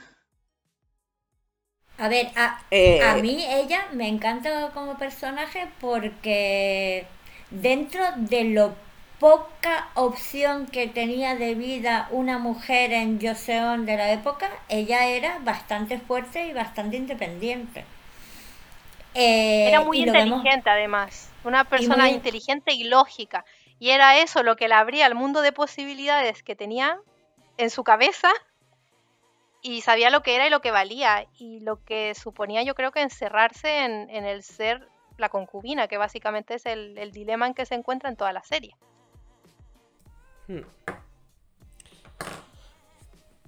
A 1.99 2.09
ver, 2.09 2.30
a, 2.36 2.62
Eh, 2.70 3.03
a 3.03 3.16
mí 3.16 3.44
ella 3.46 3.88
me 3.92 4.09
encanta 4.09 4.70
como 4.72 4.96
personaje 4.96 5.68
porque 5.80 7.07
dentro 7.51 8.05
de 8.16 8.44
lo 8.44 8.74
poca 9.18 9.88
opción 9.94 10.66
que 10.66 10.86
tenía 10.86 11.34
de 11.34 11.55
vida 11.55 12.09
una 12.11 12.38
mujer 12.38 12.92
en 12.92 13.20
Joseon 13.20 13.84
de 13.84 13.96
la 13.96 14.12
época, 14.12 14.49
ella 14.68 15.07
era 15.07 15.38
bastante 15.40 15.99
fuerte 15.99 16.46
y 16.46 16.53
bastante 16.53 16.96
independiente. 16.96 17.84
Eh, 19.15 19.69
Era 19.69 19.81
muy 19.81 20.05
vemos- 20.05 20.17
inteligente 20.39 20.71
además, 20.71 21.31
una 21.45 21.65
persona 21.65 22.05
muy- 22.05 22.15
inteligente 22.15 22.73
y 22.73 22.85
lógica. 22.85 23.45
Y 23.79 23.91
era 23.91 24.19
eso 24.19 24.43
lo 24.43 24.57
que 24.57 24.69
le 24.69 24.75
abría 24.75 25.07
el 25.07 25.15
mundo 25.15 25.41
de 25.41 25.53
posibilidades 25.53 26.43
que 26.43 26.55
tenía 26.57 26.99
en 27.57 27.71
su 27.71 27.85
cabeza 27.85 28.31
y 29.63 29.81
sabía 29.81 30.11
lo 30.11 30.23
que 30.23 30.35
era 30.37 30.47
y 30.47 30.51
lo 30.51 30.61
que 30.61 30.71
valía 30.71 31.27
y 31.39 31.61
lo 31.61 31.83
que 31.85 32.15
suponía 32.15 32.63
yo 32.63 32.75
creo 32.75 32.93
que 32.93 33.01
encerrarse 33.03 33.85
en, 33.85 34.09
en 34.11 34.25
el 34.25 34.43
ser 34.43 34.89
la 35.17 35.29
concubina, 35.29 35.89
que 35.89 35.97
básicamente 35.97 36.55
es 36.55 36.67
el, 36.67 36.97
el 36.99 37.11
dilema 37.11 37.47
en 37.47 37.55
que 37.55 37.67
se 37.67 37.75
encuentra 37.75 38.09
en 38.09 38.17
toda 38.17 38.33
la 38.33 38.43
serie. 38.45 38.77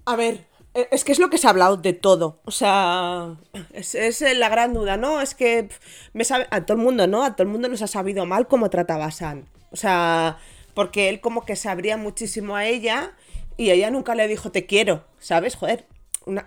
A 0.06 0.16
ver, 0.16 0.46
es 0.74 1.04
que 1.04 1.12
es 1.12 1.18
lo 1.18 1.30
que 1.30 1.38
se 1.38 1.46
ha 1.46 1.50
hablado 1.50 1.76
de 1.76 1.92
todo. 1.92 2.40
O 2.44 2.50
sea, 2.50 3.36
es, 3.72 3.94
es 3.94 4.20
la 4.36 4.48
gran 4.48 4.72
duda, 4.72 4.96
¿no? 4.96 5.20
Es 5.20 5.34
que 5.34 5.68
me 6.12 6.24
sabe, 6.24 6.46
a 6.50 6.64
todo 6.64 6.76
el 6.76 6.82
mundo, 6.82 7.06
¿no? 7.06 7.24
A 7.24 7.34
todo 7.34 7.42
el 7.44 7.52
mundo 7.52 7.68
nos 7.68 7.82
ha 7.82 7.86
sabido 7.86 8.26
mal 8.26 8.46
cómo 8.46 8.70
trataba 8.70 9.06
a 9.06 9.10
San. 9.10 9.46
O 9.72 9.76
sea, 9.76 10.38
porque 10.74 11.08
él 11.08 11.20
como 11.20 11.44
que 11.44 11.56
se 11.56 11.68
abría 11.68 11.96
muchísimo 11.96 12.56
a 12.56 12.66
ella 12.66 13.12
y 13.56 13.70
ella 13.70 13.90
nunca 13.90 14.14
le 14.14 14.28
dijo 14.28 14.50
te 14.52 14.66
quiero, 14.66 15.04
¿sabes? 15.18 15.56
Joder. 15.56 15.86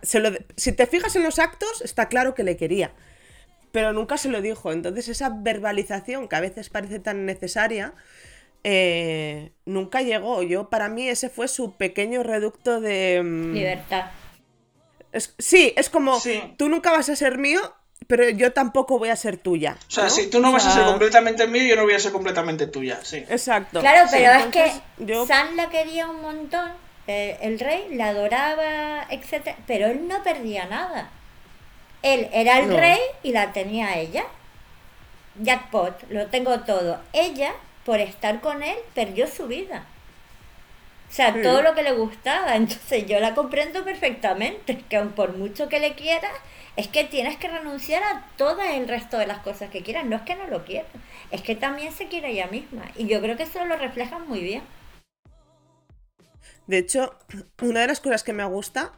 se 0.01 0.19
lo 0.19 0.31
si 0.55 0.71
te 0.71 0.87
fijas 0.87 1.15
en 1.15 1.23
los 1.23 1.39
actos, 1.39 1.81
está 1.81 2.07
claro 2.07 2.33
que 2.33 2.43
le 2.43 2.57
quería. 2.57 2.91
Pero 3.71 3.91
nunca 3.91 4.17
se 4.17 4.29
lo 4.29 4.41
dijo. 4.41 4.71
Entonces 4.71 5.09
esa 5.09 5.29
verbalización 5.29 6.27
que 6.27 6.35
a 6.35 6.41
veces 6.41 6.69
parece 6.69 6.99
tan 6.99 7.25
necesaria, 7.25 7.93
eh, 8.63 9.51
nunca 9.65 10.01
llegó. 10.01 10.41
Yo, 10.43 10.69
para 10.69 10.89
mí, 10.89 11.07
ese 11.07 11.29
fue 11.29 11.47
su 11.47 11.73
pequeño 11.75 12.23
reducto 12.23 12.79
de... 12.81 13.21
mm, 13.23 13.53
Libertad. 13.53 14.05
es- 15.11 15.33
sí, 15.37 15.73
es 15.77 15.89
como, 15.89 16.19
Sí. 16.19 16.41
tú 16.57 16.69
nunca 16.69 16.91
vas 16.91 17.09
a 17.09 17.15
ser 17.15 17.37
mío, 17.37 17.59
pero 18.07 18.27
yo 18.29 18.51
tampoco 18.51 18.97
voy 18.99 19.09
a 19.09 19.15
ser 19.15 19.37
tuya. 19.37 19.77
O 19.87 19.91
sea, 19.91 20.05
¿no? 20.05 20.09
si 20.09 20.27
tú 20.29 20.39
no 20.39 20.49
O 20.49 20.51
vas 20.53 20.65
a 20.65 20.71
ser 20.71 20.85
completamente 20.85 21.45
mío, 21.47 21.63
yo 21.67 21.75
no 21.75 21.83
voy 21.83 21.93
a 21.93 21.99
ser 21.99 22.11
completamente 22.11 22.67
tuya, 22.67 22.99
sí. 23.03 23.17
Exacto. 23.29 23.79
Claro, 23.79 24.07
Sí, 24.09 24.15
pero 24.17 24.31
es 24.33 24.45
que 24.47 24.71
yo- 25.05 25.25
San 25.27 25.55
la 25.55 25.69
quería 25.69 26.09
un 26.09 26.21
montón, 26.21 26.71
eh, 27.07 27.37
el 27.41 27.59
rey 27.59 27.87
la 27.91 28.09
adoraba, 28.09 29.05
etcétera, 29.09 29.57
pero 29.67 29.87
él 29.87 30.07
no 30.07 30.23
perdía 30.23 30.65
nada. 30.65 31.09
Él 32.01 32.27
era 32.33 32.59
el 32.59 32.69
No. 32.69 32.77
rey 32.77 32.99
y 33.23 33.31
la 33.31 33.53
tenía 33.53 33.97
ella. 33.97 34.25
Jackpot, 35.41 36.03
lo 36.09 36.27
tengo 36.27 36.59
todo. 36.61 36.99
Ella, 37.13 37.53
por 37.85 37.99
estar 37.99 38.41
con 38.41 38.63
él, 38.63 38.77
perdió 38.93 39.27
su 39.27 39.47
vida. 39.47 39.85
O 41.09 41.15
sea, 41.15 41.33
Sí. 41.33 41.41
todo 41.43 41.61
lo 41.61 41.75
que 41.75 41.83
le 41.83 41.91
gustaba. 41.93 42.55
Entonces 42.55 43.05
yo 43.05 43.19
la 43.19 43.35
comprendo 43.35 43.83
perfectamente. 43.83 44.83
Que 44.89 44.97
aun 44.97 45.11
por 45.11 45.37
mucho 45.37 45.69
que 45.69 45.79
le 45.79 45.93
quieras, 45.93 46.31
es 46.75 46.87
que 46.87 47.03
tienes 47.03 47.37
que 47.37 47.47
renunciar 47.47 48.01
a 48.03 48.25
todo 48.37 48.61
el 48.61 48.87
resto 48.87 49.17
de 49.17 49.27
las 49.27 49.39
cosas 49.39 49.69
que 49.69 49.83
quieras. 49.83 50.05
No 50.05 50.15
es 50.15 50.21
que 50.23 50.35
no 50.35 50.47
lo 50.47 50.65
quiera, 50.65 50.87
es 51.29 51.41
que 51.43 51.55
también 51.55 51.91
se 51.91 52.07
quiere 52.07 52.31
ella 52.31 52.47
misma. 52.47 52.85
Y 52.95 53.05
yo 53.07 53.21
creo 53.21 53.37
que 53.37 53.43
eso 53.43 53.63
lo 53.65 53.75
reflejan 53.77 54.27
muy 54.27 54.39
bien. 54.39 54.63
De 56.65 56.77
hecho, 56.77 57.19
una 57.61 57.81
de 57.81 57.87
las 57.87 57.99
cosas 57.99 58.23
que 58.23 58.33
me 58.33 58.45
gusta 58.45 58.93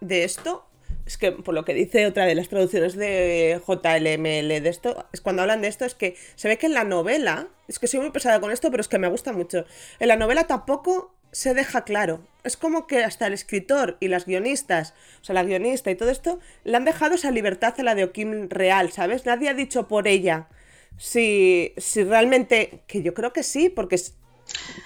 de 0.00 0.24
esto 0.24 0.66
es 1.06 1.18
que, 1.18 1.32
por 1.32 1.54
lo 1.54 1.64
que 1.64 1.74
dice 1.74 2.06
otra 2.06 2.26
de 2.26 2.34
las 2.34 2.48
traducciones 2.48 2.96
de 2.96 3.60
JLML 3.66 4.62
de 4.62 4.68
esto, 4.68 5.06
es 5.12 5.20
cuando 5.20 5.42
hablan 5.42 5.62
de 5.62 5.68
esto, 5.68 5.84
es 5.84 5.94
que 5.94 6.16
se 6.34 6.48
ve 6.48 6.58
que 6.58 6.66
en 6.66 6.74
la 6.74 6.84
novela, 6.84 7.48
es 7.68 7.78
que 7.78 7.86
soy 7.86 8.00
muy 8.00 8.10
pesada 8.10 8.40
con 8.40 8.50
esto, 8.50 8.70
pero 8.70 8.80
es 8.80 8.88
que 8.88 8.98
me 8.98 9.08
gusta 9.08 9.32
mucho. 9.32 9.64
En 9.98 10.08
la 10.08 10.16
novela 10.16 10.46
tampoco 10.46 11.14
se 11.32 11.52
deja 11.52 11.84
claro. 11.84 12.20
Es 12.44 12.56
como 12.56 12.86
que 12.86 13.02
hasta 13.02 13.26
el 13.26 13.32
escritor 13.32 13.96
y 14.00 14.08
las 14.08 14.26
guionistas, 14.26 14.94
o 15.20 15.24
sea, 15.24 15.34
la 15.34 15.42
guionista 15.42 15.90
y 15.90 15.96
todo 15.96 16.10
esto, 16.10 16.38
le 16.62 16.76
han 16.76 16.84
dejado 16.84 17.16
esa 17.16 17.30
libertad 17.30 17.74
a 17.78 17.82
la 17.82 17.94
de 17.94 18.04
Okim 18.04 18.48
real, 18.48 18.92
¿sabes? 18.92 19.26
Nadie 19.26 19.48
ha 19.48 19.54
dicho 19.54 19.88
por 19.88 20.06
ella 20.06 20.48
si, 20.96 21.72
si 21.76 22.04
realmente, 22.04 22.82
que 22.86 23.02
yo 23.02 23.14
creo 23.14 23.32
que 23.32 23.42
sí, 23.42 23.68
porque... 23.68 24.00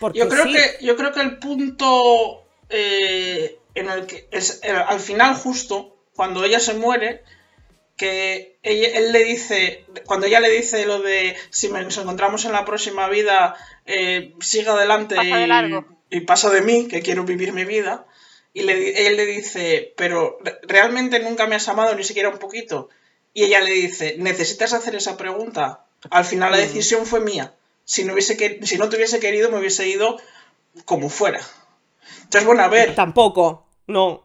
porque 0.01 0.19
Yo 0.19 0.29
creo, 0.29 0.45
sí. 0.45 0.55
que, 0.55 0.85
yo 0.85 0.97
creo 0.97 1.13
que 1.13 1.21
el 1.21 1.39
punto 1.39 2.47
eh, 2.71 3.59
en 3.75 3.89
el 3.89 4.07
que 4.07 4.29
es 4.31 4.61
eh, 4.63 4.71
al 4.71 5.01
final 5.01 5.35
justo, 5.35 5.98
cuando 6.19 6.43
ella 6.45 6.59
se 6.59 6.75
muere, 6.75 7.23
que 7.97 8.59
ella- 8.65 8.89
él 8.99 9.13
le 9.13 9.23
dice, 9.25 9.85
cuando 10.05 10.27
ella 10.27 10.41
le 10.41 10.51
dice 10.51 10.85
lo 10.85 11.01
de 11.01 11.37
si 11.51 11.69
me- 11.69 11.83
nos 11.85 11.97
encontramos 11.99 12.45
en 12.45 12.53
la 12.53 12.65
próxima 12.65 13.09
vida, 13.09 13.55
eh, 13.87 14.35
siga 14.41 14.73
adelante 14.73 15.15
Pasa 15.15 15.37
de 15.37 15.45
y, 15.45 15.47
largo. 15.47 15.85
y 16.11 16.21
pasa 16.23 16.51
de 16.51 16.63
mí, 16.63 16.89
que 16.89 17.03
quiero 17.03 17.23
vivir 17.25 17.53
mi 17.53 17.65
vida, 17.65 18.05
y 18.53 18.63
le, 18.63 19.07
él 19.07 19.17
le 19.17 19.27
dice, 19.27 19.95
pero 19.97 20.39
re- 20.43 20.59
realmente 20.63 21.21
nunca 21.21 21.47
me 21.47 21.55
has 21.55 21.69
amado 21.69 21.95
ni 21.95 22.03
siquiera 22.05 22.29
un 22.31 22.39
poquito. 22.39 22.89
Y 23.33 23.45
ella 23.45 23.61
le 23.61 23.71
dice, 23.73 24.17
¿necesitas 24.19 24.73
hacer 24.73 24.97
esa 24.97 25.17
pregunta? 25.17 25.85
Al 26.11 26.25
final 26.25 26.51
la 26.51 26.59
decisión 26.59 27.07
fue 27.07 27.21
mía. 27.21 27.55
Si 27.85 28.05
no, 28.05 28.15
hubiese 28.15 28.37
que, 28.37 28.59
si 28.67 28.77
no 28.79 28.89
te 28.89 28.97
hubiese 28.97 29.21
querido, 29.21 29.51
me 29.51 29.59
hubiese 29.61 29.87
ido 29.89 30.19
como 30.85 31.09
fuera. 31.09 31.41
Entonces, 32.25 32.45
bueno, 32.47 32.63
a 32.65 32.69
ver, 32.69 32.95
Tampoco, 32.95 33.67
no. 33.87 34.25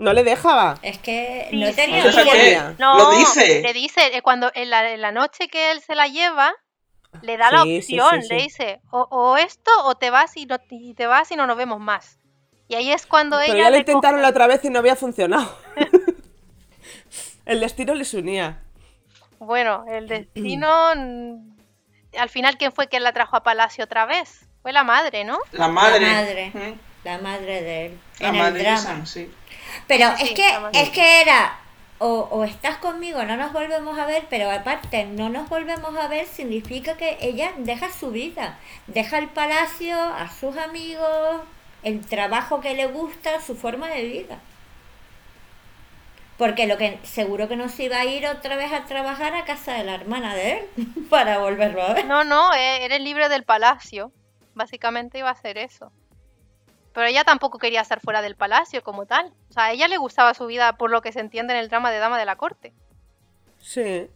No 0.00 0.14
le 0.14 0.24
dejaba. 0.24 0.78
Es 0.82 0.98
que 0.98 1.48
Sí, 1.50 1.56
no 1.56 1.72
tenía. 1.74 2.74
No, 2.78 2.96
Lo 2.96 3.18
dice. 3.18 3.60
le 3.62 3.72
dice, 3.74 4.16
eh, 4.16 4.22
cuando 4.22 4.50
en 4.54 4.70
la, 4.70 4.90
en 4.92 5.00
la 5.02 5.12
noche 5.12 5.48
que 5.48 5.70
él 5.72 5.80
se 5.82 5.94
la 5.94 6.06
lleva, 6.06 6.52
le 7.20 7.36
da 7.36 7.50
la 7.50 7.62
Sí, 7.64 7.82
sí, 7.82 8.00
opción, 8.00 8.22
sí, 8.22 8.28
le 8.30 8.42
dice, 8.42 8.80
o, 8.90 9.06
o 9.10 9.36
esto 9.36 9.70
o 9.84 9.94
te 9.96 10.10
vas 10.10 10.36
y, 10.38 10.46
no, 10.46 10.56
y 10.70 10.94
te 10.94 11.06
vas 11.06 11.30
y 11.30 11.36
no 11.36 11.46
nos 11.46 11.56
vemos 11.56 11.80
más. 11.80 12.18
Y 12.66 12.76
ahí 12.76 12.90
es 12.92 13.04
cuando 13.04 13.38
Pero 13.40 13.52
ella 13.52 13.64
ya 13.64 13.70
lo 13.70 13.76
intentaron 13.76 14.22
la 14.22 14.28
otra 14.30 14.46
vez 14.46 14.64
y 14.64 14.70
no 14.70 14.78
había 14.78 14.96
funcionado. 14.96 15.54
El 17.44 17.60
destino 17.60 17.94
les 17.94 18.14
unía. 18.14 18.62
Bueno, 19.38 19.84
el 19.88 20.06
destino... 20.06 20.68
al 22.18 22.28
final, 22.28 22.56
¿quién 22.58 22.72
fue 22.72 22.88
quien 22.88 23.02
la 23.02 23.12
trajo 23.12 23.36
a 23.36 23.42
Palacio 23.42 23.84
otra 23.84 24.06
vez? 24.06 24.46
Fue 24.62 24.72
la 24.72 24.84
madre, 24.84 25.24
¿no? 25.24 25.38
la 25.52 25.68
madre. 25.68 26.06
La 26.06 26.12
madre. 26.12 26.52
La 27.02 27.18
madre 27.18 27.62
de 27.62 27.86
él. 27.86 27.98
La 28.20 28.28
en 28.28 28.36
madre 28.38 28.58
el 28.60 28.66
de. 28.66 28.76
Sam, 28.76 29.06
sí. 29.06 29.30
Pero 29.86 30.16
Sí, 30.16 30.24
es 30.24 30.30
que, 30.32 30.80
es 30.80 30.90
que 30.90 31.20
era 31.22 31.58
o, 31.98 32.28
o 32.30 32.44
estás 32.44 32.78
conmigo, 32.78 33.22
no 33.24 33.36
nos 33.36 33.52
volvemos 33.52 33.98
a 33.98 34.06
ver, 34.06 34.24
pero 34.30 34.50
aparte 34.50 35.04
no 35.04 35.28
nos 35.28 35.48
volvemos 35.50 35.94
a 35.96 36.08
ver 36.08 36.26
significa 36.26 36.96
que 36.96 37.18
ella 37.20 37.52
deja 37.58 37.92
su 37.92 38.10
vida, 38.10 38.58
deja 38.86 39.18
el 39.18 39.28
palacio, 39.28 39.96
a 39.98 40.30
sus 40.30 40.56
amigos, 40.56 41.42
el 41.82 42.00
trabajo 42.00 42.60
que 42.60 42.74
le 42.74 42.86
gusta, 42.86 43.42
su 43.42 43.54
forma 43.54 43.88
de 43.88 44.02
vida. 44.02 44.38
Porque 46.38 46.66
lo 46.66 46.78
que 46.78 46.98
seguro 47.02 47.48
que 47.48 47.56
no 47.56 47.68
se 47.68 47.84
iba 47.84 47.98
a 47.98 48.06
ir 48.06 48.26
otra 48.26 48.56
vez 48.56 48.72
a 48.72 48.86
trabajar 48.86 49.34
a 49.34 49.44
casa 49.44 49.74
de 49.74 49.84
la 49.84 49.94
hermana 49.94 50.34
de 50.34 50.52
él 50.52 50.66
para 51.10 51.36
volverlo 51.36 51.82
a 51.82 51.92
ver. 51.92 52.06
No, 52.06 52.24
no, 52.24 52.54
eh, 52.54 52.82
eres 52.82 53.02
libre 53.02 53.28
del 53.28 53.44
palacio. 53.44 54.10
Básicamente 54.54 55.18
iba 55.18 55.28
a 55.28 55.32
hacer 55.32 55.58
eso. 55.58 55.92
Pero 56.92 57.06
ella 57.06 57.24
tampoco 57.24 57.58
quería 57.58 57.80
estar 57.82 58.00
fuera 58.00 58.20
del 58.22 58.34
palacio 58.34 58.82
como 58.82 59.06
tal. 59.06 59.32
O 59.48 59.52
sea, 59.52 59.64
a 59.66 59.72
ella 59.72 59.86
le 59.88 59.96
gustaba 59.96 60.34
su 60.34 60.46
vida 60.46 60.76
por 60.76 60.90
lo 60.90 61.02
que 61.02 61.12
se 61.12 61.20
entiende 61.20 61.54
en 61.54 61.60
el 61.60 61.68
drama 61.68 61.90
de 61.90 61.98
Dama 61.98 62.18
de 62.18 62.24
la 62.24 62.36
Corte. 62.36 62.72
Sí. 63.60 64.08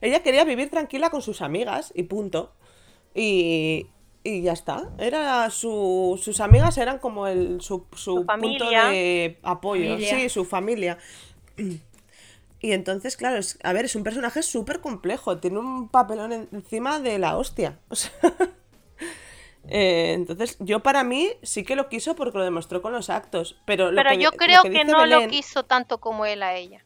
Ella 0.00 0.22
quería 0.22 0.44
vivir 0.44 0.70
tranquila 0.70 1.10
con 1.10 1.22
sus 1.22 1.40
amigas 1.42 1.92
y 1.94 2.04
punto. 2.04 2.52
Y, 3.14 3.86
y 4.24 4.42
ya 4.42 4.52
está. 4.52 4.90
Era 4.98 5.50
su, 5.50 6.20
sus 6.22 6.40
amigas 6.40 6.78
eran 6.78 6.98
como 6.98 7.26
el, 7.26 7.60
su, 7.60 7.86
su, 7.94 8.26
punto 8.26 8.70
de 8.70 9.38
apoyo. 9.42 9.90
Familia. 9.90 10.16
Sí, 10.16 10.28
su 10.28 10.44
familia. 10.44 10.98
Y 12.60 12.72
entonces, 12.72 13.16
claro, 13.16 13.36
es, 13.36 13.56
a 13.62 13.72
ver, 13.72 13.84
es 13.84 13.94
un 13.94 14.02
personaje 14.02 14.42
súper 14.42 14.80
complejo. 14.80 15.38
Tiene 15.38 15.60
un 15.60 15.88
papelón 15.88 16.32
en- 16.32 16.48
encima 16.50 16.98
de 16.98 17.20
la 17.20 17.36
hostia. 17.36 17.78
O 17.88 17.94
sea, 17.94 18.10
eh, 19.68 20.12
entonces, 20.14 20.56
yo 20.60 20.80
para 20.80 21.04
mí 21.04 21.30
sí 21.42 21.64
que 21.64 21.76
lo 21.76 21.88
quiso 21.88 22.14
porque 22.16 22.38
lo 22.38 22.44
demostró 22.44 22.82
con 22.82 22.92
los 22.92 23.10
actos. 23.10 23.60
Pero, 23.66 23.90
lo 23.90 23.96
Pero 23.96 24.10
que- 24.10 24.18
yo 24.18 24.30
lo 24.30 24.36
creo 24.36 24.62
que, 24.62 24.84
no 24.84 25.06
lo 25.06 25.26
quiso 25.28 25.64
tanto 25.64 25.98
como 25.98 26.24
él 26.26 26.42
a 26.42 26.54
ella. 26.54 26.84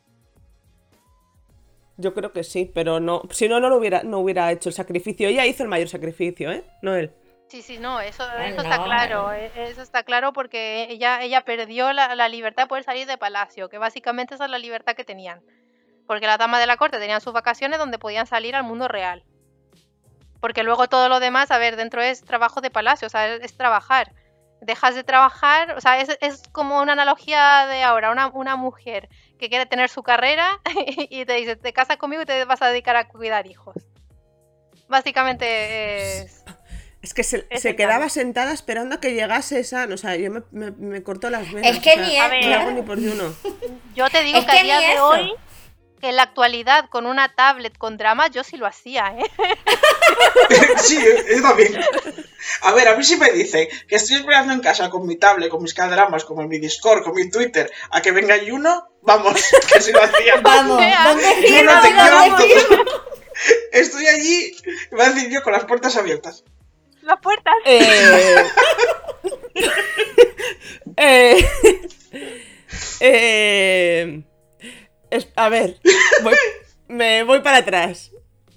Yo 1.98 2.14
creo 2.14 2.32
que 2.32 2.42
sí, 2.42 2.70
pero 2.72 3.00
no. 3.00 3.22
Si 3.30 3.48
no, 3.48 3.60
no 3.60 3.68
lo 3.68 3.76
hubiera, 3.76 4.02
no 4.02 4.18
hubiera 4.18 4.50
hecho 4.50 4.70
el 4.70 4.74
sacrificio. 4.74 5.28
Ella 5.28 5.46
hizo 5.46 5.62
el 5.62 5.68
mayor 5.68 5.88
sacrificio, 5.88 6.50
¿eh? 6.50 6.64
No 6.80 6.96
él. 6.96 7.12
Sí, 7.48 7.60
sí, 7.60 7.76
no, 7.78 8.00
eso, 8.00 8.24
está 8.24 8.78
no, 8.78 8.84
claro. 8.84 9.22
no. 9.24 9.32
e- 9.34 9.50
Eso 9.68 9.82
está 9.82 10.02
claro 10.04 10.32
porque 10.32 10.86
ella, 10.88 11.22
ella 11.22 11.42
perdió 11.42 11.92
la, 11.92 12.14
la 12.14 12.28
libertad 12.30 12.62
de 12.64 12.68
poder 12.68 12.82
salir 12.84 13.06
de 13.06 13.18
palacio, 13.18 13.68
que 13.68 13.76
básicamente 13.76 14.34
esa 14.34 14.46
es 14.46 14.50
la 14.50 14.58
libertad 14.58 14.96
que 14.96 15.04
tenían. 15.04 15.42
Porque 16.06 16.26
las 16.26 16.38
damas 16.38 16.60
de 16.60 16.66
la 16.66 16.78
corte 16.78 16.98
tenían 16.98 17.20
sus 17.20 17.34
vacaciones 17.34 17.78
donde 17.78 17.98
podían 17.98 18.26
salir 18.26 18.56
al 18.56 18.64
mundo 18.64 18.88
real. 18.88 19.22
Porque 20.42 20.64
luego 20.64 20.88
todo 20.88 21.08
lo 21.08 21.20
demás, 21.20 21.50
a 21.52 21.58
ver, 21.58 21.76
dentro 21.76 22.02
es 22.02 22.22
trabajo 22.22 22.60
de 22.60 22.68
palacio, 22.70 23.06
o 23.06 23.10
sea, 23.10 23.32
es, 23.34 23.42
es 23.42 23.56
trabajar. 23.56 24.12
Dejas 24.60 24.94
de 24.96 25.04
trabajar, 25.04 25.74
o 25.76 25.80
sea, 25.80 26.00
es, 26.00 26.18
es 26.20 26.42
como 26.52 26.80
una 26.82 26.92
analogía 26.92 27.66
de 27.68 27.82
ahora, 27.84 28.10
una, 28.10 28.26
una 28.26 28.56
mujer 28.56 29.08
que 29.38 29.48
quiere 29.48 29.66
tener 29.66 29.88
su 29.88 30.02
carrera 30.02 30.60
y 31.08 31.24
te 31.24 31.32
dice, 31.34 31.56
te 31.56 31.72
casas 31.72 31.96
conmigo 31.96 32.22
y 32.22 32.26
te 32.26 32.44
vas 32.44 32.60
a 32.60 32.68
dedicar 32.68 32.96
a 32.96 33.08
cuidar 33.08 33.46
hijos. 33.46 33.76
Básicamente 34.88 36.18
es... 36.22 36.44
Es 37.02 37.14
que 37.14 37.24
se, 37.24 37.46
Es 37.50 37.62
se 37.62 37.74
quedaba 37.74 38.04
caso. 38.04 38.14
sentada 38.14 38.52
esperando 38.52 38.94
a 38.96 39.00
que 39.00 39.14
llegase 39.14 39.58
esa. 39.58 39.88
O 39.92 39.96
sea, 39.96 40.14
yo 40.14 40.30
me, 40.30 40.42
me, 40.52 40.70
me 40.70 41.02
cortó 41.02 41.30
las 41.30 41.50
venas. 41.52 41.72
Es 41.72 41.80
que 41.80 41.90
o 41.90 41.94
sea, 41.94 42.06
ni 42.06 42.16
es, 42.16 42.30
ver. 42.30 42.46
no 42.46 42.54
hago 42.60 42.70
ni 42.70 42.82
por 42.82 42.98
uno. 42.98 43.34
Yo 43.96 44.08
te 44.08 44.22
digo 44.22 44.38
Es 44.38 44.44
que, 44.44 44.52
que 44.52 44.58
a 44.58 44.62
día 44.62 44.78
de 44.78 45.00
hoy, 45.00 45.34
que 46.02 46.08
en 46.08 46.16
la 46.16 46.24
actualidad 46.24 46.88
con 46.90 47.06
una 47.06 47.32
tablet 47.32 47.78
con 47.78 47.96
dramas, 47.96 48.32
yo 48.32 48.42
sí 48.42 48.56
lo 48.56 48.66
hacía, 48.66 49.14
¿eh? 49.16 49.30
sí, 50.78 50.98
yo 51.32 51.42
también. 51.42 51.80
A 52.62 52.72
ver, 52.72 52.88
a 52.88 52.96
mí 52.96 53.04
sí 53.04 53.14
me 53.14 53.30
dice 53.30 53.68
que 53.86 53.94
estoy 53.94 54.16
esperando 54.16 54.52
en 54.52 54.58
casa 54.58 54.90
con 54.90 55.06
mi 55.06 55.14
tablet, 55.14 55.48
con 55.48 55.62
mis 55.62 55.74
cadramas, 55.74 56.24
con 56.24 56.48
mi 56.48 56.58
Discord, 56.58 57.04
con 57.04 57.14
mi 57.14 57.30
Twitter, 57.30 57.70
a 57.92 58.02
que 58.02 58.10
venga 58.10 58.34
Juno, 58.44 58.88
vamos, 59.02 59.34
que 59.72 59.80
sí 59.80 59.92
lo 59.92 60.02
hacía. 60.02 60.40
Vamos, 60.42 60.78
sea, 60.78 61.04
¿dónde 61.06 61.28
Juno, 61.36 61.80
te 61.80 62.46
quiero. 62.46 62.84
Estoy 63.70 64.06
allí, 64.08 64.56
me 64.90 64.98
va 64.98 65.04
a 65.04 65.10
decir 65.10 65.30
yo, 65.30 65.40
con 65.44 65.52
las 65.52 65.66
puertas 65.66 65.96
abiertas. 65.96 66.42
Las 67.02 67.20
puertas. 67.20 67.54
Eh, 67.64 68.50
eh, 70.96 71.48
eh, 72.98 74.22
es- 75.16 75.28
a 75.36 75.48
ver, 75.48 75.78
voy- 76.22 76.34
me 76.88 77.22
voy 77.24 77.40
para 77.40 77.58
atrás. 77.58 78.10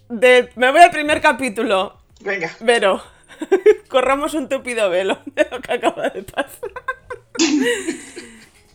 De- 0.09 0.49
me 0.55 0.71
voy 0.71 0.81
al 0.81 0.91
primer 0.91 1.21
capítulo. 1.21 1.99
Venga. 2.21 2.55
Vero, 2.59 3.01
corramos 3.89 4.33
un 4.33 4.49
tupido 4.49 4.89
velo 4.89 5.19
de 5.35 5.47
lo 5.51 5.61
que 5.61 5.73
acaba 5.73 6.09
de 6.09 6.23
pasar. 6.23 6.69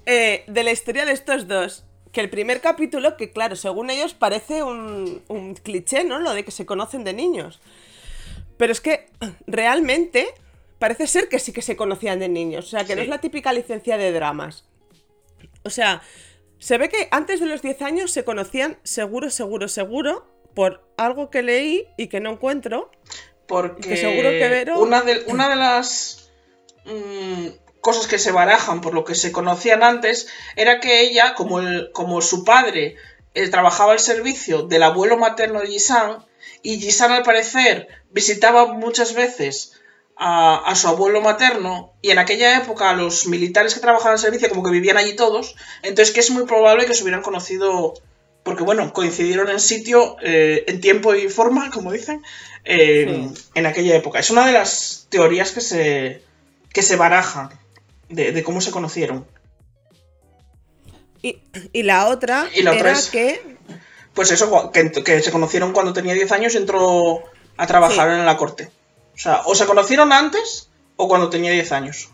Eh, 0.07 0.45
de 0.47 0.65
la 0.65 0.71
historia 0.73 1.05
de 1.05 1.13
estos 1.13 1.47
dos. 1.49 1.85
Que 2.13 2.21
el 2.21 2.29
primer 2.31 2.61
capítulo, 2.61 3.17
que 3.17 3.31
claro, 3.31 3.55
según 3.55 3.89
ellos 3.89 4.15
parece 4.15 4.65
un, 4.65 5.23
un 5.29 5.55
cliché, 5.55 6.03
¿no? 6.03 6.19
Lo 6.19 6.35
de 6.35 6.45
que 6.45 6.51
se 6.51 6.67
conocen 6.67 7.05
de 7.05 7.13
niños. 7.13 7.61
Pero 8.57 8.73
es 8.73 8.81
que 8.81 9.07
realmente 9.47 10.27
parece 10.81 11.07
ser 11.07 11.29
que 11.29 11.39
sí 11.39 11.53
que 11.53 11.63
se 11.63 11.77
conocían 11.77 12.19
de 12.19 12.29
niños. 12.29 12.67
O 12.67 12.69
sea, 12.69 12.85
que 12.85 12.97
no 12.97 13.03
es 13.03 13.09
la 13.09 13.19
típica 13.19 13.53
licencia 13.53 13.97
de 13.97 14.11
dramas. 14.11 14.65
O 15.63 15.71
sea, 15.71 16.03
se 16.61 16.79
ve 16.79 16.89
que 16.89 17.09
antes 17.11 17.41
de 17.41 17.47
los 17.47 17.63
10 17.63 17.83
años 17.83 18.13
se 18.13 18.23
conocían 18.23 18.79
seguro, 18.85 19.31
seguro, 19.31 19.67
seguro 19.67 20.27
por 20.55 20.87
algo 20.97 21.29
que 21.31 21.43
leí 21.43 21.87
y 21.97 22.07
que 22.09 22.21
no 22.21 22.31
encuentro. 22.31 22.91
Porque 23.49 23.89
Que 23.91 23.97
seguro 23.97 24.29
que 24.31 24.49
Vero- 24.49 24.79
una, 24.81 25.01
de, 25.03 25.25
una 25.27 25.49
de 25.49 25.57
las 25.57 26.31
mm, 26.85 27.47
cosas 27.81 28.07
que 28.07 28.19
se 28.19 28.31
barajan 28.31 28.81
por 28.81 28.95
lo 28.95 29.05
que 29.05 29.15
se 29.17 29.33
conocían 29.33 29.83
antes 29.83 30.29
era 30.55 30.79
que 30.81 31.01
ella, 31.01 31.35
como, 31.35 31.59
el, 31.61 31.91
como 31.93 32.21
su 32.21 32.45
padre 32.45 32.97
eh, 33.35 33.49
trabajaba 33.49 33.93
al 33.93 33.99
servicio 34.01 34.63
del 34.63 34.83
abuelo 34.83 35.17
materno 35.17 35.61
de 35.61 35.67
Jisan, 35.69 36.25
y 36.63 36.79
Jisan 36.81 37.13
al 37.13 37.23
parecer 37.23 37.89
visitaba 38.11 38.67
muchas 38.73 39.15
veces 39.15 39.80
a, 40.23 40.57
a 40.71 40.75
su 40.77 40.87
abuelo 40.87 41.23
materno, 41.23 41.95
y 42.03 42.11
en 42.11 42.19
aquella 42.19 42.59
época 42.59 42.93
los 42.93 43.27
militares 43.27 43.73
que 43.75 43.81
trabajaban 43.81 44.13
al 44.13 44.19
servicio 44.19 44.51
como 44.51 44.63
que 44.63 44.71
vivían 44.71 44.99
allí 44.99 45.17
todos, 45.17 45.57
entonces 45.83 46.13
que 46.15 46.21
es 46.21 46.31
muy 46.31 46.45
probable 46.45 46.85
que 46.85 46.93
se 46.95 47.03
hubieran 47.03 47.23
conocido 47.23 47.95
porque 48.43 48.63
bueno, 48.63 48.93
coincidieron 48.93 49.49
en 49.49 49.61
sitio, 49.61 50.17
eh, 50.23 50.65
en 50.67 50.81
tiempo 50.81 51.15
y 51.15 51.29
forma, 51.29 51.71
como 51.71 51.91
dicen, 51.93 52.23
eh, 52.65 53.29
en 53.55 53.67
aquella 53.67 53.97
época. 53.97 54.19
Es 54.19 54.31
una 54.31 54.47
de 54.47 54.53
las 54.53 55.07
teorías 55.11 55.53
que 55.53 55.61
se, 55.61 56.23
que 56.73 56.83
se 56.83 56.97
barajan 56.97 57.51
de, 58.09 58.33
de 58.33 58.43
cómo 58.43 58.61
se 58.63 58.71
conocieron. 58.71 59.27
Y, 61.23 61.39
y 61.73 61.83
la 61.83 62.09
otra 62.09 62.49
Y 62.55 62.63
la 62.63 62.71
otra 62.73 62.91
era 62.91 62.99
es- 62.99 63.11
que 63.11 63.57
Pues 64.15 64.31
eso, 64.33 64.71
que, 64.73 64.91
que 64.91 65.23
se 65.23 65.31
conocieron 65.33 65.73
cuando 65.73 65.93
tenía 65.93 66.15
10 66.15 66.33
años 66.33 66.55
y 66.55 66.59
entró 66.59 67.23
a 67.57 67.67
trabajar 67.67 68.09
Sí. 68.09 68.15
en 68.21 68.25
la 68.27 68.37
corte. 68.37 68.71
O 69.21 69.23
sea, 69.23 69.43
o 69.45 69.55
se 69.55 69.67
conocieron 69.67 70.15
antes 70.15 70.71
o 70.97 71.07
cuando 71.07 71.29
tenía 71.29 71.51
10 71.53 71.73
años. 71.73 72.09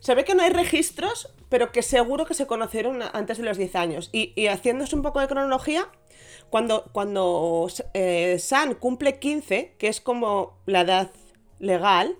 se 0.00 0.14
ve 0.14 0.26
que 0.26 0.34
no 0.34 0.42
hay 0.42 0.50
registros, 0.50 1.30
pero 1.48 1.72
que 1.72 1.80
seguro 1.80 2.26
que 2.26 2.34
se 2.34 2.46
conocieron 2.46 3.00
antes 3.00 3.38
de 3.38 3.44
los 3.44 3.56
10 3.56 3.74
años. 3.76 4.10
Y, 4.12 4.46
haciéndose 4.48 4.94
un 4.94 5.00
poco 5.00 5.20
de 5.20 5.26
cronología, 5.26 5.88
cuando, 6.50 6.84
cuando 6.92 7.66
eh, 7.94 8.36
San 8.38 8.74
cumple 8.74 9.18
15, 9.18 9.76
que 9.78 9.88
es 9.88 10.02
como 10.02 10.58
la 10.66 10.82
edad 10.82 11.10
legal, 11.60 12.14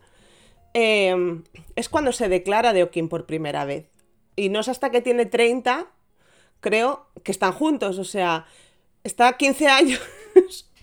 eh, 0.72 1.42
es 1.76 1.90
cuando 1.90 2.12
se 2.12 2.30
declara 2.30 2.72
Deokin 2.72 3.10
por 3.10 3.26
primera 3.26 3.66
vez. 3.66 3.90
Y 4.36 4.48
no 4.48 4.60
es 4.60 4.68
hasta 4.68 4.88
que 4.88 5.02
tiene 5.02 5.26
30, 5.26 5.86
creo, 6.60 7.08
que 7.22 7.30
están 7.30 7.52
juntos. 7.52 7.98
O 7.98 8.04
sea, 8.04 8.46
está 9.02 9.36
15 9.36 9.68
años 9.68 10.00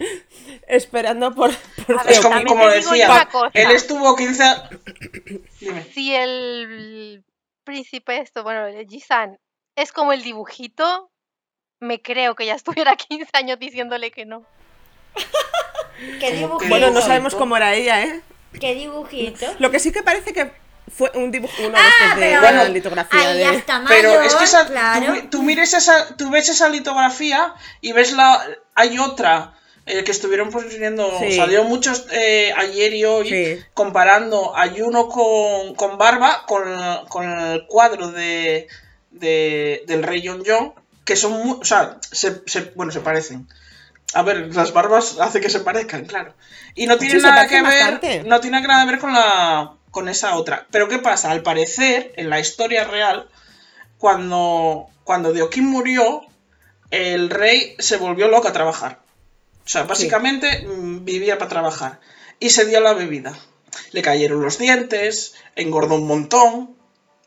esperando 0.67 1.33
por, 1.33 1.51
por 1.85 1.99
A 1.99 2.03
ver, 2.03 2.13
Es 2.13 2.19
como, 2.21 2.67
decía, 2.67 3.27
él 3.53 3.71
estuvo 3.71 4.15
15 4.15 4.43
a- 4.43 4.69
Dime. 5.59 5.83
Si 5.93 6.13
el 6.15 7.23
príncipe 7.63 8.17
esto, 8.19 8.43
bueno, 8.43 8.65
el 8.67 8.87
Jisan, 8.87 9.37
es 9.75 9.91
como 9.91 10.13
el 10.13 10.23
dibujito, 10.23 11.11
me 11.79 12.01
creo 12.01 12.35
que 12.35 12.45
ya 12.45 12.55
estuviera 12.55 12.95
15 12.95 13.29
años 13.33 13.59
diciéndole 13.59 14.11
que 14.11 14.25
no. 14.25 14.45
¿Qué 16.19 16.31
dibujito? 16.33 16.69
Bueno, 16.69 16.89
no 16.89 17.01
sabemos 17.01 17.35
cómo 17.35 17.55
era 17.57 17.73
ella, 17.75 18.03
¿eh? 18.03 18.21
¿Qué 18.59 18.73
dibujito? 18.75 19.45
Lo 19.59 19.71
que 19.71 19.79
sí 19.79 19.91
que 19.91 20.03
parece 20.03 20.33
que 20.33 20.51
fue 20.93 21.09
un 21.13 21.31
dibujo, 21.31 21.53
uno 21.59 21.69
de 21.69 21.77
Ah, 21.77 22.15
de 22.15 22.37
pero 22.41 22.67
litografía 22.67 23.19
Ahí 23.29 23.37
de... 23.37 23.43
ya 23.43 23.53
está 23.53 23.79
mayor, 23.79 24.01
Pero 24.01 24.21
es 24.23 24.35
que 24.35 24.43
esa, 24.43 24.67
claro. 24.67 25.13
tú, 25.29 25.41
mires 25.43 25.73
esa, 25.73 26.17
tú 26.17 26.29
ves 26.29 26.49
esa 26.49 26.67
litografía 26.67 27.53
y 27.79 27.93
ves 27.93 28.11
la, 28.13 28.45
hay 28.75 28.97
otra 28.99 29.53
eh, 29.85 30.03
que 30.03 30.11
estuvieron 30.11 30.51
Sí. 31.19 31.35
salió 31.37 31.63
muchos 31.63 32.05
eh, 32.11 32.53
ayer 32.55 32.93
y 32.93 33.05
hoy 33.05 33.29
Sí. 33.29 33.59
comparando 33.73 34.55
a 34.55 34.69
Juno 34.69 35.07
con, 35.09 35.75
con 35.75 35.97
Barba 35.97 36.45
con, 36.47 36.63
con 37.09 37.29
el 37.29 37.65
cuadro 37.67 38.11
de, 38.11 38.67
de- 39.11 39.83
del 39.87 40.03
rey 40.03 40.25
John 40.25 40.43
John, 40.45 40.73
que 41.05 41.15
son, 41.15 41.31
mu- 41.33 41.59
o 41.61 41.65
sea, 41.65 41.97
se, 42.11 42.41
se- 42.45 42.71
bueno, 42.75 42.91
se 42.91 42.99
parecen. 43.01 43.47
A 44.13 44.23
ver, 44.23 44.53
las 44.53 44.73
barbas 44.73 45.19
hace 45.19 45.39
que 45.41 45.49
se 45.49 45.61
parezcan, 45.61 46.05
claro. 46.05 46.33
Y 46.75 46.85
no 46.85 46.97
tiene 46.97 47.15
Sí, 47.15 47.21
nada 47.25 47.47
que 47.47 47.61
ver, 47.61 48.25
no 48.25 48.39
tiene 48.41 48.61
nada 48.61 48.85
que 48.85 48.91
ver 48.91 48.99
con 48.99 49.13
la 49.13 49.73
con 49.89 50.07
esa 50.09 50.35
otra. 50.37 50.67
Pero 50.71 50.87
¿qué 50.87 50.99
pasa? 50.99 51.31
Al 51.31 51.43
parecer, 51.43 52.13
en 52.15 52.29
la 52.29 52.39
historia 52.39 52.85
real, 52.85 53.27
cuando, 53.97 54.87
cuando 55.03 55.33
Deokin 55.33 55.65
murió, 55.65 56.21
el 56.91 57.29
rey 57.29 57.75
se 57.79 57.97
volvió 57.97 58.27
loco 58.29 58.47
a 58.47 58.53
trabajar. 58.53 59.00
O 59.71 59.73
sea, 59.73 59.83
básicamente 59.83 60.67
mm, 60.67 61.05
vivía 61.05 61.37
para 61.37 61.47
trabajar. 61.49 62.01
Y 62.41 62.49
se 62.49 62.65
dio 62.65 62.81
la 62.81 62.91
bebida. 62.93 63.39
Le 63.93 64.01
cayeron 64.01 64.41
los 64.41 64.57
dientes, 64.57 65.33
engordó 65.55 65.95
un 65.95 66.07
montón. 66.07 66.75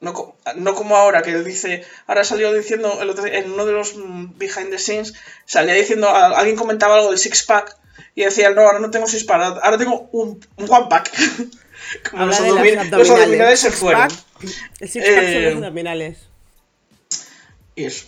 No, 0.03 0.37
no 0.57 0.75
como 0.75 0.97
ahora, 0.97 1.23
que 1.23 1.31
él 1.31 1.43
dice. 1.43 1.87
Ahora 2.07 2.23
salió 2.23 2.53
diciendo, 2.53 2.99
el 3.01 3.09
otro 3.09 3.25
día, 3.25 3.39
en 3.39 3.51
uno 3.51 3.65
de 3.65 3.73
los 3.73 3.97
mm, 3.97 4.37
behind 4.37 4.69
the 4.69 4.79
scenes, 4.79 5.15
salía 5.47 5.73
diciendo. 5.73 6.11
Alguien 6.11 6.57
comentaba 6.57 6.97
algo 6.97 7.09
del 7.09 7.19
six 7.19 7.45
pack. 7.45 7.79
Y 8.15 8.25
decía, 8.25 8.51
no, 8.51 8.61
ahora 8.61 8.79
no 8.79 8.91
tengo 8.91 9.07
six 9.07 9.25
pack, 9.25 9.61
ahora 9.63 9.79
tengo 9.79 10.11
un, 10.13 10.39
un 10.57 10.71
one 10.71 10.87
pack. 10.91 11.11
como 12.11 12.27
los, 12.27 12.39
Habla 12.39 12.63
de 12.63 12.77
abdomin- 12.77 12.77
las 12.91 12.91
los 12.91 13.09
abdominales 13.11 13.61
se 13.61 13.71
fueron. 13.71 14.09
El 14.81 14.89
six 14.91 15.03
pack 15.07 15.15
son 15.15 15.25
Eh, 15.25 15.43
los 15.47 15.55
abdominales. 15.55 16.19
Y 17.75 17.85
eso. 17.85 18.05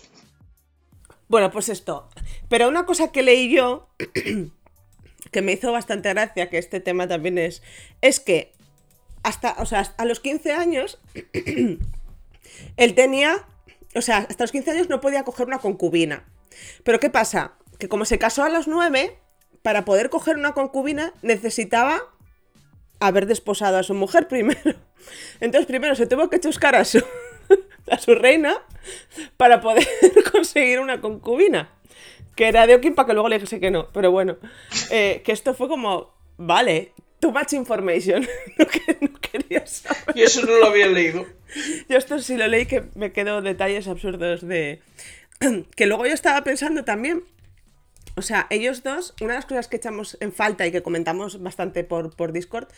Bueno, 1.29 1.51
pues 1.51 1.71
esto. 1.71 2.11
Pero 2.49 2.69
una 2.69 2.87
cosa 2.87 3.13
que 3.13 3.23
leí 3.23 3.55
yo, 3.55 3.89
que 5.31 5.43
me 5.43 5.53
hizo 5.53 5.73
bastante 5.73 6.11
gracia, 6.11 6.49
que 6.51 6.59
este 6.59 6.81
tema 6.81 7.09
también 7.09 7.39
es, 7.39 7.63
es 8.01 8.21
que 8.21 8.53
hasta, 9.23 9.57
o 9.59 9.67
sea, 9.67 9.93
a 9.97 10.05
los 10.05 10.21
15 10.21 10.53
años, 10.53 11.01
él 12.77 12.95
tenía, 12.95 13.45
o 13.95 14.01
sea, 14.01 14.19
hasta 14.19 14.45
los 14.45 14.53
15 14.53 14.71
años 14.71 14.89
no 14.89 15.01
podía 15.01 15.25
coger 15.25 15.47
una 15.47 15.59
concubina. 15.59 16.25
Pero 16.85 17.01
¿qué 17.01 17.11
pasa? 17.11 17.55
Que 17.79 17.89
como 17.89 18.05
se 18.05 18.19
casó 18.19 18.45
a 18.45 18.49
los 18.49 18.69
9, 18.69 19.19
para 19.63 19.85
poder 19.85 20.11
coger 20.11 20.37
una 20.37 20.53
concubina 20.53 21.13
necesitaba 21.23 22.01
haber 23.01 23.27
desposado 23.27 23.79
a 23.79 23.83
su 23.83 23.95
mujer 23.95 24.29
primero. 24.29 24.75
Entonces 25.41 25.67
primero 25.67 25.97
se 25.97 26.07
tuvo 26.07 26.31
que 26.31 26.39
chuscar 26.39 26.77
a 26.77 26.85
su, 26.85 27.03
a 27.91 27.99
su 27.99 28.15
reina 28.15 28.55
para 29.37 29.61
poder 29.61 29.87
conseguir 30.33 30.79
una 30.79 31.01
concubina. 31.01 31.76
Que 32.37 32.47
era 32.49 32.67
de 32.67 32.75
Okin 32.77 32.95
para 32.95 33.07
que 33.07 33.13
luego 33.15 33.29
le 33.29 33.37
dijese 33.37 33.59
que 33.59 33.71
no. 33.73 33.91
Pero 33.93 34.11
bueno, 34.13 34.37
eh, 34.91 35.23
que 35.25 35.33
esto 35.33 35.55
fue 35.55 35.69
como, 35.69 36.15
vale, 36.37 36.93
too 37.19 37.33
much 37.33 37.53
information. 37.55 38.27
no, 38.59 38.67
que- 38.67 38.99
no 39.01 39.19
quería 39.21 39.67
saber. 39.67 40.15
Y 40.17 40.23
eso 40.23 40.45
no 40.47 40.53
lo 40.59 40.67
había 40.67 40.87
leído. 40.87 41.27
Yo 41.89 41.97
esto 41.99 42.19
sí 42.21 42.37
lo 42.37 42.47
leí 42.47 42.67
que 42.67 42.85
me 42.95 43.11
quedo 43.13 43.43
detalles 43.43 43.89
absurdos 43.89 44.47
de... 44.47 44.81
que 45.77 45.87
luego 45.87 46.07
yo 46.07 46.13
estaba 46.15 46.45
pensando 46.45 46.85
también... 46.85 47.25
O 48.19 48.23
sea, 48.23 48.47
ellos 48.49 48.83
dos, 48.83 49.15
una 49.21 49.33
de 49.35 49.39
las 49.39 49.45
cosas 49.47 49.69
que 49.69 49.77
echamos 49.77 50.17
en 50.21 50.33
falta 50.33 50.67
y 50.67 50.73
que 50.73 50.83
comentamos 50.83 51.43
bastante 51.43 51.85
por, 51.85 52.17
por 52.17 52.33
Discord, 52.33 52.69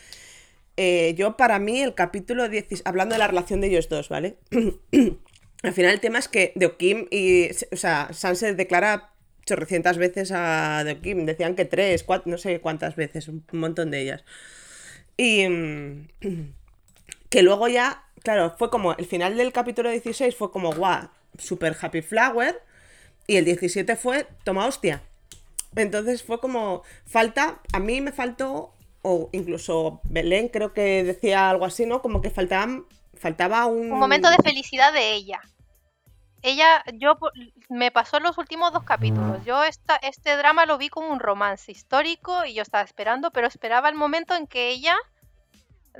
eh, 0.75 1.13
yo 1.17 1.37
para 1.37 1.59
mí 1.59 1.81
el 1.81 1.93
capítulo 1.95 2.49
10, 2.49 2.81
hablando 2.83 3.15
de 3.15 3.19
la 3.19 3.27
relación 3.27 3.61
de 3.61 3.67
ellos 3.67 3.87
dos, 3.87 4.09
¿vale? 4.09 4.35
Al 5.63 5.73
final 5.73 5.93
el 5.93 5.99
tema 6.01 6.19
es 6.19 6.27
que 6.27 6.51
Deokim 6.55 7.07
y, 7.09 7.49
o 7.71 7.77
sea, 7.77 8.09
Sanse 8.11 8.53
declara 8.53 9.13
chorrocientas 9.49 9.97
veces 9.97 10.31
a 10.31 10.83
Deokim, 10.83 11.25
decían 11.25 11.55
que 11.55 11.65
tres, 11.65 12.03
cuatro, 12.03 12.29
no 12.29 12.37
sé 12.37 12.61
cuántas 12.61 12.95
veces, 12.95 13.27
un 13.27 13.43
montón 13.51 13.89
de 13.89 14.01
ellas. 14.01 14.23
Y 15.17 15.47
mm, 15.47 16.07
que 17.29 17.41
luego 17.41 17.67
ya, 17.67 18.03
claro, 18.23 18.55
fue 18.57 18.69
como, 18.69 18.93
el 18.93 19.05
final 19.05 19.35
del 19.35 19.51
capítulo 19.51 19.89
16 19.89 20.35
fue 20.35 20.51
como, 20.51 20.71
guau, 20.71 21.09
super 21.37 21.75
happy 21.81 22.01
flower, 22.01 22.61
y 23.27 23.37
el 23.37 23.45
17 23.45 23.95
fue, 23.95 24.27
toma 24.43 24.67
hostia. 24.67 25.01
Entonces 25.75 26.23
fue 26.23 26.39
como, 26.39 26.83
falta, 27.05 27.59
a 27.73 27.79
mí 27.79 28.01
me 28.01 28.11
faltó, 28.11 28.73
o 29.01 29.29
incluso 29.31 30.01
Belén 30.03 30.49
creo 30.49 30.73
que 30.73 31.03
decía 31.03 31.49
algo 31.49 31.65
así, 31.65 31.85
¿no? 31.85 32.01
Como 32.01 32.21
que 32.21 32.29
faltaba 32.29 33.65
un... 33.65 33.91
Un 33.91 33.99
momento 33.99 34.29
de 34.29 34.37
felicidad 34.43 34.93
de 34.93 35.13
ella. 35.13 35.41
Ella, 36.41 36.83
yo 36.93 37.17
me 37.69 37.91
pasó 37.91 38.17
en 38.17 38.23
los 38.23 38.37
últimos 38.37 38.71
dos 38.71 38.83
capítulos. 38.83 39.43
Yo 39.45 39.63
esta, 39.63 39.97
este 39.97 40.37
drama 40.37 40.65
lo 40.65 40.77
vi 40.77 40.89
como 40.89 41.09
un 41.09 41.19
romance 41.19 41.71
histórico 41.71 42.45
y 42.45 42.53
yo 42.53 42.61
estaba 42.61 42.83
esperando, 42.83 43.31
pero 43.31 43.47
esperaba 43.47 43.89
el 43.89 43.95
momento 43.95 44.35
en 44.35 44.47
que 44.47 44.69
ella 44.69 44.95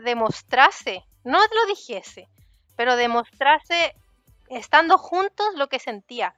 demostrase, 0.04 1.04
no 1.24 1.40
lo 1.40 1.66
dijese, 1.68 2.30
pero 2.76 2.96
demostrase 2.96 3.96
estando 4.50 4.98
juntos 4.98 5.48
lo 5.56 5.68
que 5.68 5.80
sentía. 5.80 6.36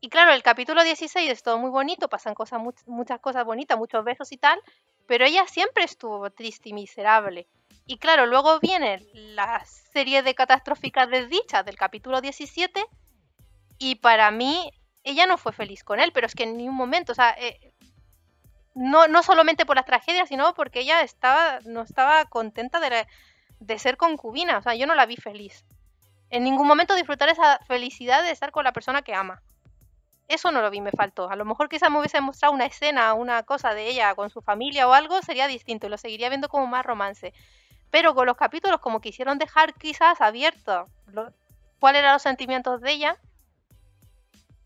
Y 0.00 0.08
claro, 0.08 0.32
el 0.32 0.42
capítulo 0.42 0.82
16 0.82 1.30
es 1.30 1.42
todo 1.42 1.58
muy 1.58 1.70
bonito, 1.70 2.08
pasan 2.08 2.34
cosas, 2.34 2.60
much- 2.60 2.82
muchas 2.86 3.20
cosas 3.20 3.44
bonitas, 3.44 3.78
muchos 3.78 4.04
besos 4.04 4.32
y 4.32 4.38
tal, 4.38 4.58
pero 5.06 5.24
ella 5.24 5.46
siempre 5.46 5.84
estuvo 5.84 6.30
triste 6.30 6.70
y 6.70 6.72
miserable. 6.72 7.46
Y 7.86 7.98
claro, 7.98 8.26
luego 8.26 8.60
viene 8.60 9.04
la 9.14 9.64
serie 9.92 10.22
de 10.22 10.34
catastróficas 10.34 11.08
desdichas 11.10 11.64
del 11.64 11.76
capítulo 11.76 12.20
17 12.20 12.84
y 13.80 13.96
para 13.96 14.30
mí 14.30 14.70
ella 15.02 15.26
no 15.26 15.38
fue 15.38 15.52
feliz 15.52 15.82
con 15.82 15.98
él, 15.98 16.12
pero 16.12 16.26
es 16.26 16.34
que 16.34 16.44
en 16.44 16.58
ningún 16.58 16.76
momento, 16.76 17.12
o 17.12 17.14
sea, 17.14 17.34
eh, 17.38 17.72
no, 18.74 19.08
no 19.08 19.22
solamente 19.22 19.64
por 19.66 19.74
las 19.74 19.86
tragedias, 19.86 20.28
sino 20.28 20.54
porque 20.54 20.80
ella 20.80 21.00
estaba, 21.00 21.60
no 21.64 21.80
estaba 21.80 22.26
contenta 22.26 22.78
de, 22.78 23.06
de 23.58 23.78
ser 23.78 23.96
concubina, 23.96 24.58
o 24.58 24.62
sea, 24.62 24.74
yo 24.74 24.86
no 24.86 24.94
la 24.94 25.06
vi 25.06 25.16
feliz. 25.16 25.64
En 26.28 26.44
ningún 26.44 26.66
momento 26.66 26.94
disfrutar 26.94 27.30
esa 27.30 27.58
felicidad 27.66 28.22
de 28.22 28.30
estar 28.30 28.52
con 28.52 28.64
la 28.64 28.72
persona 28.72 29.00
que 29.00 29.14
ama. 29.14 29.42
Eso 30.28 30.52
no 30.52 30.60
lo 30.60 30.70
vi, 30.70 30.82
me 30.82 30.92
faltó. 30.92 31.30
A 31.30 31.34
lo 31.34 31.46
mejor 31.46 31.70
quizá 31.70 31.88
me 31.88 31.98
hubiese 31.98 32.20
mostrado 32.20 32.54
una 32.54 32.66
escena, 32.66 33.14
una 33.14 33.42
cosa 33.44 33.72
de 33.74 33.88
ella 33.88 34.14
con 34.14 34.28
su 34.28 34.42
familia 34.42 34.86
o 34.86 34.92
algo, 34.92 35.22
sería 35.22 35.48
distinto 35.48 35.86
y 35.86 35.90
lo 35.90 35.96
seguiría 35.96 36.28
viendo 36.28 36.50
como 36.50 36.66
más 36.66 36.84
romance. 36.84 37.32
Pero 37.90 38.14
con 38.14 38.26
los 38.26 38.36
capítulos 38.36 38.80
como 38.80 39.00
quisieron 39.00 39.38
dejar 39.38 39.72
quizás 39.74 40.20
abierto 40.20 40.86
cuáles 41.80 42.00
eran 42.00 42.12
los 42.12 42.22
sentimientos 42.22 42.82
de 42.82 42.92
ella, 42.92 43.16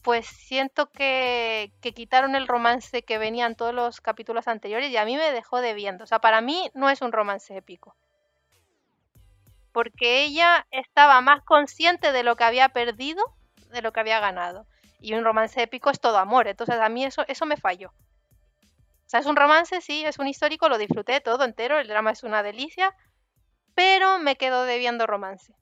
pues 0.05 0.27
siento 0.27 0.91
que, 0.91 1.73
que 1.81 1.93
quitaron 1.93 2.37
el 2.37 2.47
romance 2.47 3.03
que 3.03 3.19
venía 3.19 3.47
en 3.47 3.57
todos 3.57 3.75
los 3.75 4.01
capítulos 4.03 4.47
anteriores 4.47 4.91
y 4.91 4.97
a 4.99 5.05
mí 5.07 5.17
me 5.17 5.33
dejó 5.33 5.61
debiendo. 5.61 6.05
O 6.05 6.07
sea, 6.07 6.21
para 6.21 6.43
mí 6.43 6.71
no 6.75 6.91
es 6.91 7.01
un 7.01 7.11
romance 7.11 7.57
épico. 7.57 7.97
Porque 9.73 10.23
ella 10.23 10.67
estaba 10.71 11.21
más 11.23 11.43
consciente 11.43 12.13
de 12.13 12.23
lo 12.23 12.37
que 12.37 12.45
había 12.45 12.69
perdido 12.69 13.25
de 13.73 13.83
lo 13.83 13.93
que 13.93 14.01
había 14.01 14.21
ganado. 14.21 14.67
Y 15.01 15.15
un 15.15 15.25
romance 15.25 15.61
épico 15.61 15.91
es 15.91 16.01
todo 16.01 16.19
amor. 16.19 16.49
Entonces 16.49 16.77
a 16.77 16.89
mí 16.91 17.05
eso, 17.05 17.25
eso 17.27 17.47
me 17.47 17.57
falló. 17.57 17.89
O 17.89 19.09
sea, 19.09 19.21
es 19.21 19.27
un 19.27 19.37
romance, 19.37 19.81
sí, 19.81 20.05
es 20.05 20.19
un 20.19 20.27
histórico, 20.27 20.69
lo 20.69 20.79
disfruté 20.79 21.21
todo 21.21 21.45
entero, 21.45 21.79
el 21.79 21.89
drama 21.89 22.11
es 22.11 22.23
una 22.23 22.43
delicia, 22.43 22.95
pero 23.75 24.19
me 24.19 24.37
quedo 24.37 24.65
debiendo 24.65 25.07
romance. 25.07 25.55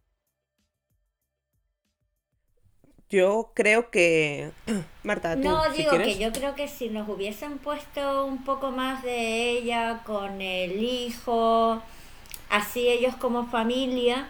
Yo 3.12 3.50
creo 3.52 3.90
que... 3.90 4.52
Marta, 5.02 5.36
tú, 5.36 5.42
No, 5.42 5.70
digo 5.70 5.90
que 5.98 6.16
yo 6.16 6.32
creo 6.32 6.54
que 6.54 6.66
si 6.66 6.88
nos 6.88 7.06
hubiesen 7.08 7.58
puesto 7.58 8.24
un 8.24 8.42
poco 8.42 8.70
más 8.70 9.02
de 9.02 9.50
ella 9.50 10.00
con 10.06 10.40
el 10.40 10.82
hijo, 10.82 11.82
así 12.48 12.88
ellos 12.88 13.14
como 13.16 13.46
familia, 13.48 14.28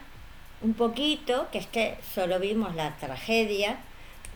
un 0.61 0.73
poquito, 0.73 1.47
que 1.49 1.59
es 1.59 1.67
que 1.67 1.95
solo 2.13 2.39
vimos 2.39 2.75
la 2.75 2.97
tragedia, 2.97 3.77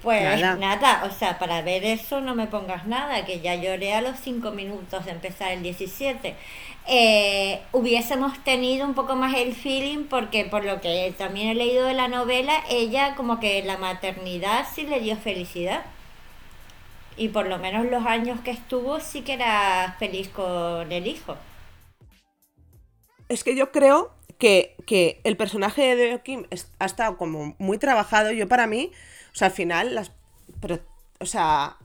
pues 0.02 0.24
Nada. 0.40 0.56
nada. 0.56 1.04
o 1.06 1.12
sea, 1.12 1.40
para 1.40 1.62
ver 1.62 1.84
eso 1.86 2.22
no 2.22 2.36
me 2.36 2.48
pongas 2.48 2.86
nada, 2.88 3.26
que 3.26 3.40
ya 3.42 3.56
lloré 3.56 3.94
a 3.94 4.02
los 4.02 4.20
cinco 4.20 4.52
minutos 4.52 5.06
de 5.06 5.12
empezar 5.12 5.52
el 5.52 5.64
17. 5.64 6.36
Eh, 6.88 7.62
hubiésemos 7.74 8.42
tenido 8.44 8.86
un 8.86 8.94
poco 8.94 9.16
más 9.16 9.36
el 9.36 9.54
feeling 9.54 10.06
porque 10.06 10.46
por 10.46 10.64
lo 10.64 10.80
que 10.82 11.14
también 11.18 11.50
he 11.50 11.56
leído 11.56 11.86
de 11.86 11.94
la 11.94 12.08
novela, 12.08 12.54
ella 12.70 13.16
como 13.16 13.40
que 13.40 13.64
la 13.64 13.78
maternidad 13.78 14.66
sí 14.74 14.84
le 14.84 15.00
dio 15.02 15.18
felicidad. 15.18 15.86
Y 17.18 17.30
por 17.30 17.48
lo 17.48 17.58
menos 17.58 17.86
los 17.88 18.06
años 18.06 18.40
que 18.42 18.52
estuvo 18.52 19.00
sí 19.00 19.22
que 19.22 19.34
era 19.34 19.96
feliz 20.00 20.30
con 20.30 20.92
el 20.92 21.08
hijo. 21.08 21.36
Es 23.30 23.44
que 23.44 23.56
yo 23.56 23.72
creo 23.72 24.12
que, 24.38 24.76
que 24.86 25.20
el 25.24 25.36
personaje 25.36 25.96
de 25.96 26.22
Kim 26.22 26.46
ha 26.80 26.86
estado 26.86 27.18
como 27.18 27.56
muy 27.58 27.78
trabajado. 27.78 28.32
Yo 28.32 28.48
para 28.48 28.68
mí, 28.68 28.92
sea, 29.38 29.48
al 29.48 29.54
final, 29.54 29.96
las, 29.96 30.12
pero, 30.60 30.80
o 31.20 31.26
sea, 31.26 31.78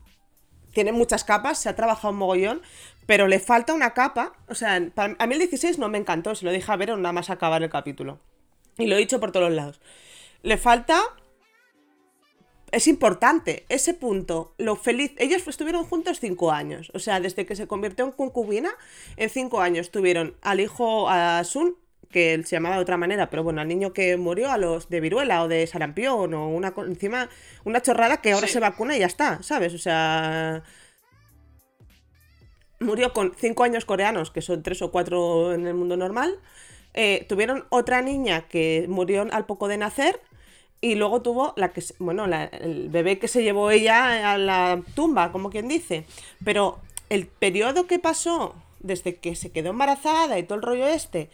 tiene 0.73 0.93
muchas 0.93 1.25
capas, 1.25 1.59
se 1.59 1.69
ha 1.69 1.77
trabajado 1.77 2.13
un 2.13 2.19
mogollón, 2.19 2.63
pero 3.07 3.29
le 3.29 3.39
falta 3.39 3.75
una 3.75 3.95
capa. 3.95 4.33
O 4.49 4.55
sea, 4.55 4.77
a 4.77 5.27
mí 5.27 5.35
el 5.35 5.39
16 5.39 5.79
no 5.79 5.89
me 5.89 5.99
encantó, 5.99 6.35
se 6.35 6.45
lo 6.45 6.53
dije 6.53 6.71
a 6.71 6.77
ver 6.77 6.97
nada 6.97 7.13
más 7.13 7.31
acabar 7.31 7.63
el 7.63 7.71
capítulo. 7.71 8.19
Y 8.79 8.87
lo 8.87 8.97
he 8.97 8.99
dicho 8.99 9.21
por 9.21 9.33
todos 9.33 9.53
lados. 9.53 9.81
Le 10.43 10.57
falta... 10.57 11.01
Es 12.71 12.87
importante 12.87 13.67
ese 13.69 13.93
punto, 13.93 14.55
lo 14.57 14.77
feliz. 14.77 15.13
Ellos 15.19 15.47
estuvieron 15.47 15.85
juntos 15.85 16.21
cinco 16.21 16.53
años, 16.53 16.91
o 16.95 17.01
sea, 17.01 17.21
desde 17.21 17.45
que 17.45 17.55
se 17.55 17.67
convirtió 17.67 18.07
en 18.07 18.13
concubina, 18.13 18.71
en 19.19 19.29
cinco 19.29 19.61
años 19.61 19.91
tuvieron 19.91 20.37
al 20.41 20.59
hijo, 20.59 21.07
a 21.11 21.45
Sun, 21.45 21.77
que 22.13 22.35
él 22.35 22.47
se 22.47 22.55
llamaba 22.55 22.77
de 22.77 22.83
otra 22.83 22.97
manera, 22.97 23.29
pero 23.31 23.43
bueno, 23.43 23.61
al 23.61 23.67
niño 23.69 23.93
que 23.93 24.17
murió 24.17 24.53
a 24.53 24.59
los 24.59 24.89
de 24.89 25.01
viruela 25.01 25.43
o 25.43 25.49
de 25.49 25.67
sarampión 25.67 26.33
o 26.35 26.49
una 26.49 26.73
encima 26.87 27.29
una 27.65 27.83
chorrada 27.83 28.19
que 28.23 28.31
ahora 28.33 28.47
Sí. 28.47 28.53
se 28.53 28.61
vacuna 28.61 28.95
y 28.97 29.01
ya 29.01 29.07
está, 29.07 29.43
¿sabes? 29.43 29.75
O 29.75 29.79
sea, 29.79 30.63
murió 32.81 33.13
con 33.13 33.33
cinco 33.37 33.65
años 33.65 33.85
coreanos, 33.85 34.31
que 34.31 34.43
son 34.43 34.63
tres 34.63 34.83
o 34.83 34.91
cuatro 34.91 35.53
en 35.53 35.67
el 35.67 35.75
mundo 35.75 35.97
normal. 35.97 36.39
Eh, 36.95 37.25
tuvieron 37.29 37.65
otra 37.71 38.03
niña 38.03 38.49
que 38.49 38.87
murió 38.89 39.27
al 39.33 39.47
poco 39.47 39.69
de 39.69 39.79
nacer. 39.79 40.21
y 40.85 40.97
luego 40.97 41.23
tuvo 41.23 41.53
la 41.57 41.73
que, 41.73 41.81
bueno, 42.01 42.27
la- 42.27 42.43
el 42.47 42.89
bebé 42.89 43.21
que 43.21 43.29
se 43.29 43.45
llevó 43.45 43.71
ella 43.71 44.33
a 44.33 44.37
la 44.37 44.83
tumba, 44.97 45.31
como 45.31 45.49
quien 45.49 45.69
dice. 45.69 46.07
Pero 46.45 46.81
el 47.09 47.29
periodo 47.29 47.87
que 47.87 48.01
pasó 48.01 48.57
desde 48.81 49.15
que 49.15 49.37
se 49.37 49.53
quedó 49.53 49.71
embarazada 49.71 50.41
y 50.41 50.43
todo 50.43 50.57
el 50.57 50.63
rollo 50.63 50.89
este 50.89 51.31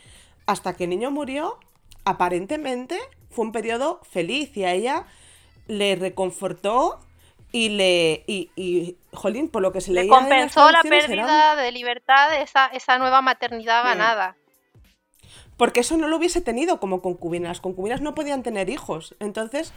hasta 0.49 0.75
que 0.75 0.85
el 0.85 0.91
niño 0.91 1.11
murió, 1.11 1.59
aparentemente 2.05 2.99
fue 3.31 3.45
un 3.45 3.53
periodo 3.53 4.01
feliz 4.11 4.57
y 4.57 4.65
a 4.65 4.73
ella 4.73 5.05
le 5.67 5.95
reconfortó 5.95 6.99
y 7.53 7.69
le 7.71 8.25
y, 8.27 8.51
y 8.57 8.97
jolín 9.13 9.49
por 9.49 9.63
lo 9.63 9.73
que 9.73 9.81
se 9.81 9.93
Le 9.93 10.03
leía 10.03 10.13
en 10.19 10.29
las 10.29 10.29
compensó 10.29 10.71
la 10.71 10.81
era 10.81 10.91
pérdida 10.91 11.57
de 11.57 11.73
libertad 11.73 12.31
de 12.31 12.43
esa, 12.43 12.67
esa 12.67 12.99
nueva 12.99 13.21
maternidad 13.23 13.85
ganada. 13.85 14.37
porque 15.57 15.81
eso 15.81 15.97
no 15.97 16.09
lo 16.09 16.17
hubiese 16.17 16.41
tenido 16.41 16.79
como 16.81 17.03
concubina 17.03 17.49
las 17.49 17.61
concubinas 17.61 18.01
no 18.01 18.15
podían 18.15 18.43
tener 18.43 18.71
hijos 18.71 19.15
entonces 19.19 19.73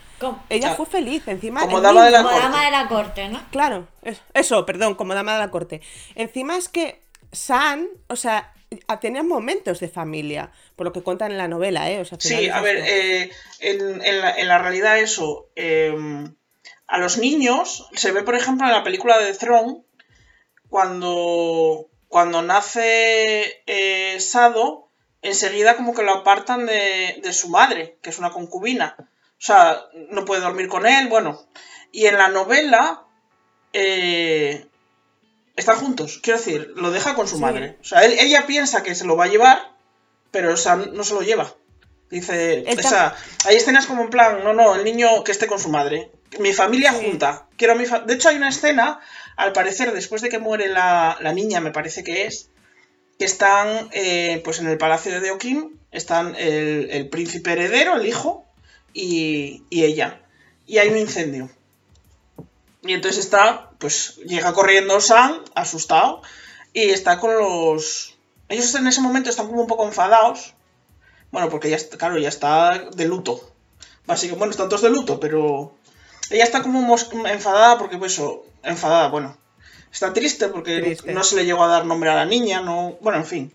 ella 0.48 0.68
Claro. 0.68 0.76
fue 0.76 0.86
feliz 0.86 1.26
encima 1.28 1.60
Como 1.62 1.80
dama 1.80 2.04
de 2.06 2.10
la 2.12 2.22
Como 2.22 2.38
dama 2.38 2.64
de 2.64 2.70
la 2.70 2.88
corte, 2.88 3.28
¿no? 3.28 3.40
Claro, 3.50 3.88
es- 4.02 4.22
eso, 4.34 4.64
perdón, 4.64 4.94
como 4.94 5.12
dama 5.14 5.32
de 5.34 5.38
la 5.40 5.50
corte. 5.50 5.80
Encima 6.14 6.56
es 6.56 6.68
que 6.68 7.02
San, 7.32 7.88
o 8.08 8.16
sea, 8.16 8.52
a- 8.88 9.00
tenía 9.00 9.22
momentos 9.22 9.80
de 9.80 9.88
familia, 9.88 10.50
por 10.76 10.86
lo 10.86 10.92
que 10.92 11.02
cuentan 11.02 11.30
en 11.32 11.38
la 11.38 11.48
novela, 11.48 11.90
¿eh? 11.90 12.00
O 12.00 12.04
sea, 12.04 12.18
Sí, 12.20 12.48
a 12.48 12.60
ver, 12.60 12.76
eh, 12.86 13.30
en, 13.60 14.04
en 14.04 14.20
la, 14.20 14.30
en 14.36 14.48
la 14.48 14.58
realidad 14.58 14.98
eso, 14.98 15.48
eh, 15.56 15.94
a 16.86 16.98
los 16.98 17.18
niños 17.18 17.88
se 17.94 18.12
ve, 18.12 18.22
por 18.22 18.34
ejemplo, 18.34 18.66
en 18.66 18.72
la 18.72 18.84
película 18.84 19.18
de 19.18 19.32
Throne, 19.34 19.82
cuando, 20.68 21.88
cuando 22.08 22.42
nace 22.42 23.62
eh, 23.66 24.18
Sado, 24.20 24.88
enseguida 25.22 25.76
como 25.76 25.94
que 25.94 26.02
lo 26.02 26.12
apartan 26.14 26.66
de, 26.66 27.20
de 27.22 27.32
su 27.32 27.48
madre, 27.48 27.96
que 28.02 28.10
es 28.10 28.18
una 28.18 28.30
concubina. 28.30 28.96
O 28.98 29.44
sea, 29.44 29.82
no 30.10 30.24
puede 30.24 30.40
dormir 30.42 30.68
con 30.68 30.86
él, 30.86 31.08
bueno. 31.08 31.40
Y 31.92 32.06
en 32.06 32.16
la 32.16 32.28
novela 32.28 33.02
eh, 33.72 34.66
están 35.56 35.76
juntos, 35.76 36.18
quiero 36.22 36.38
decir, 36.38 36.72
lo 36.76 36.90
deja 36.90 37.14
con 37.14 37.28
su 37.28 37.36
Sí. 37.36 37.42
madre. 37.42 37.76
O 37.80 37.84
sea, 37.84 38.04
él- 38.04 38.16
ella 38.18 38.46
piensa 38.46 38.82
que 38.82 38.94
se 38.94 39.04
lo 39.04 39.16
va 39.16 39.24
a 39.24 39.28
llevar, 39.28 39.72
pero 40.30 40.52
o 40.54 40.56
sea, 40.56 40.76
no 40.76 41.04
se 41.04 41.14
lo 41.14 41.22
lleva. 41.22 41.54
Dice, 42.10 42.64
Él 42.66 42.78
o 42.78 42.82
sea, 42.82 43.14
hay 43.46 43.56
escenas 43.56 43.86
como 43.86 44.02
en 44.02 44.10
plan, 44.10 44.44
no, 44.44 44.52
no, 44.52 44.74
el 44.74 44.84
niño 44.84 45.24
que 45.24 45.32
esté 45.32 45.46
con 45.46 45.58
su 45.58 45.70
madre. 45.70 46.10
Mi 46.40 46.52
familia 46.52 46.92
Sí. 46.92 47.04
junta. 47.06 47.46
Quiero 47.56 47.74
mi 47.74 47.86
fa- 47.86 48.00
De 48.00 48.14
hecho, 48.14 48.28
hay 48.28 48.36
una 48.36 48.50
escena, 48.50 49.00
al 49.36 49.52
parecer, 49.52 49.92
después 49.92 50.20
de 50.22 50.28
que 50.28 50.38
muere 50.38 50.68
la, 50.68 51.16
la 51.20 51.32
niña, 51.32 51.60
me 51.60 51.70
parece 51.70 52.04
que 52.04 52.26
es, 52.26 52.50
que 53.18 53.24
están 53.24 53.88
eh, 53.92 54.40
pues 54.44 54.58
en 54.58 54.66
el 54.68 54.76
palacio 54.78 55.10
de 55.12 55.20
Deokim, 55.20 55.78
están 55.90 56.34
el, 56.36 56.88
el 56.90 57.08
príncipe 57.08 57.52
heredero, 57.52 57.96
el 57.96 58.06
hijo, 58.06 58.44
y, 58.94 59.64
y 59.70 59.84
ella. 59.84 60.20
Y 60.66 60.78
hay 60.78 60.88
un 60.88 60.98
incendio. 60.98 61.50
Y 62.82 62.94
entonces 62.94 63.24
está, 63.24 63.70
pues 63.78 64.16
llega 64.16 64.52
corriendo 64.52 65.00
Sam, 65.00 65.44
asustado, 65.54 66.22
y 66.72 66.90
está 66.90 67.18
con 67.18 67.36
los... 67.36 68.16
Ellos 68.48 68.74
en 68.74 68.86
ese 68.86 69.00
momento 69.00 69.30
están 69.30 69.46
como 69.46 69.62
un 69.62 69.66
poco 69.68 69.86
enfadados. 69.86 70.54
Bueno, 71.30 71.48
porque 71.48 71.70
ya 71.70 71.76
está, 71.76 71.96
claro, 71.96 72.18
ya 72.18 72.28
está 72.28 72.90
de 72.94 73.06
luto. 73.06 73.40
Básicamente, 74.04 74.38
bueno, 74.38 74.50
están 74.50 74.68
todos 74.68 74.82
de 74.82 74.90
luto, 74.90 75.20
pero 75.20 75.74
ella 76.30 76.44
está 76.44 76.62
como 76.62 76.96
enfadada 77.26 77.78
porque, 77.78 77.98
pues 77.98 78.12
eso, 78.12 78.44
enfadada, 78.62 79.08
bueno. 79.08 79.36
Está 79.92 80.12
triste 80.12 80.48
porque 80.48 80.80
Triste. 80.80 81.12
no 81.12 81.22
se 81.22 81.36
le 81.36 81.44
llegó 81.44 81.62
a 81.62 81.68
dar 81.68 81.86
nombre 81.86 82.10
a 82.10 82.14
la 82.14 82.24
niña, 82.24 82.62
no, 82.62 82.96
bueno, 83.00 83.18
en 83.18 83.26
fin. 83.26 83.52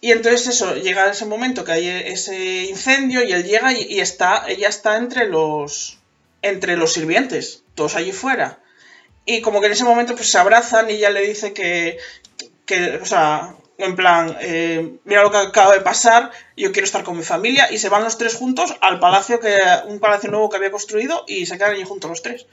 Y 0.00 0.12
entonces 0.12 0.48
eso, 0.48 0.74
llega 0.74 1.10
ese 1.10 1.24
momento 1.24 1.64
que 1.64 1.72
hay 1.72 1.88
ese 1.88 2.64
incendio 2.64 3.24
y 3.24 3.32
él 3.32 3.44
llega 3.44 3.72
y, 3.72 3.82
y 3.84 4.00
está, 4.00 4.44
ella 4.48 4.68
está 4.68 4.96
entre 4.96 5.28
los, 5.28 5.98
entre 6.42 6.76
los 6.76 6.92
sirvientes, 6.92 7.62
todos 7.78 7.96
allí 7.96 8.12
fuera. 8.12 8.58
Y 9.24 9.40
como 9.40 9.60
que 9.60 9.66
en 9.66 9.72
ese 9.72 9.84
momento 9.84 10.14
pues 10.14 10.30
se 10.30 10.38
abrazan 10.38 10.90
y 10.90 10.94
ella 10.94 11.10
le 11.10 11.22
dice 11.26 11.52
que, 11.52 11.98
que 12.66 12.96
o 13.02 13.04
sea, 13.06 13.54
en 13.78 13.94
plan, 13.94 14.36
eh, 14.40 14.98
mira 15.04 15.22
lo 15.22 15.30
que 15.30 15.36
acaba 15.38 15.72
de 15.74 15.80
pasar, 15.80 16.30
yo 16.56 16.72
quiero 16.72 16.84
estar 16.86 17.04
con 17.04 17.16
mi 17.16 17.22
familia 17.22 17.70
y 17.70 17.78
se 17.78 17.88
van 17.88 18.02
los 18.04 18.18
tres 18.18 18.34
juntos 18.34 18.74
al 18.80 18.98
palacio 18.98 19.38
que 19.38 19.56
un 19.86 20.00
palacio 20.00 20.30
nuevo 20.30 20.48
que 20.50 20.56
había 20.56 20.70
construido 20.70 21.24
y 21.28 21.46
se 21.46 21.56
quedan 21.58 21.72
allí 21.74 21.84
juntos 21.84 22.10
los 22.10 22.22
tres. 22.22 22.46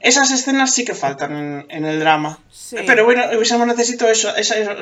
Esas 0.00 0.30
escenas 0.32 0.74
sí 0.74 0.84
que 0.84 0.94
faltan 0.94 1.32
en, 1.36 1.66
en 1.70 1.84
el 1.84 2.00
drama. 2.00 2.40
Sí. 2.50 2.76
Pero 2.86 3.04
bueno, 3.04 3.24
hubiésemos 3.34 3.66
necesitado 3.66 4.10
eso, 4.10 4.32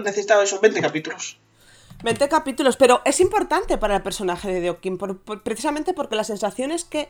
necesitado 0.03 0.43
esos 0.43 0.61
20 0.61 0.81
capítulos. 0.81 1.39
20 2.03 2.29
capítulos, 2.29 2.77
pero 2.77 3.03
es 3.05 3.21
importante 3.21 3.79
para 3.79 3.97
el 3.97 4.03
personaje 4.03 4.49
de 4.53 4.61
Deokin, 4.61 4.99
por- 4.99 5.19
por- 5.19 5.43
precisamente 5.43 5.93
porque 5.95 6.15
la 6.17 6.25
sensación 6.25 6.71
es 6.73 6.85
que, 6.85 7.09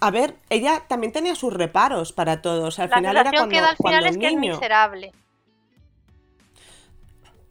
a 0.00 0.10
ver, 0.10 0.36
ella 0.50 0.82
también 0.88 1.12
tenía 1.12 1.34
sus 1.34 1.52
reparos 1.52 2.12
para 2.12 2.42
todos. 2.42 2.78
Al 2.78 2.90
La 2.90 2.96
final 2.96 3.16
era 3.16 3.30
cuando, 3.30 3.48
que 3.48 3.60
da 3.60 3.70
al 3.70 3.76
cuando 3.76 3.98
final 3.98 4.10
es 4.10 4.18
que 4.18 4.26
es 4.26 4.36
miserable. 4.36 5.12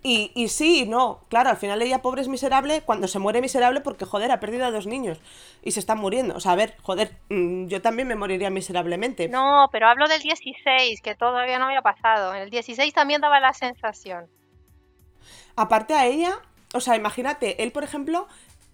Y, 0.03 0.31
y 0.33 0.47
sí, 0.47 0.85
no, 0.87 1.21
claro, 1.29 1.51
al 1.51 1.57
final 1.57 1.79
ella 1.81 2.01
pobre 2.01 2.21
es 2.21 2.27
miserable 2.27 2.81
cuando 2.81 3.07
se 3.07 3.19
muere 3.19 3.39
miserable 3.39 3.81
porque, 3.81 4.05
joder, 4.05 4.31
ha 4.31 4.39
perdido 4.39 4.65
a 4.65 4.71
dos 4.71 4.87
niños 4.87 5.19
y 5.61 5.71
se 5.71 5.79
están 5.79 5.99
muriendo. 5.99 6.35
O 6.35 6.39
sea, 6.39 6.53
a 6.53 6.55
ver, 6.55 6.75
joder, 6.81 7.11
mm, 7.29 7.67
yo 7.67 7.83
también 7.83 8.07
me 8.07 8.15
moriría 8.15 8.49
miserablemente. 8.49 9.29
No, 9.29 9.69
pero 9.71 9.87
hablo 9.87 10.07
del 10.07 10.21
16, 10.21 11.01
que 11.01 11.13
todavía 11.13 11.59
no 11.59 11.65
había 11.65 11.83
pasado. 11.83 12.33
En 12.33 12.41
el 12.41 12.49
16 12.49 12.91
también 12.93 13.21
daba 13.21 13.39
la 13.39 13.53
sensación. 13.53 14.27
Aparte 15.55 15.93
a 15.93 16.07
ella, 16.07 16.39
o 16.73 16.79
sea, 16.79 16.95
imagínate, 16.95 17.61
él, 17.61 17.71
por 17.71 17.83
ejemplo, 17.83 18.27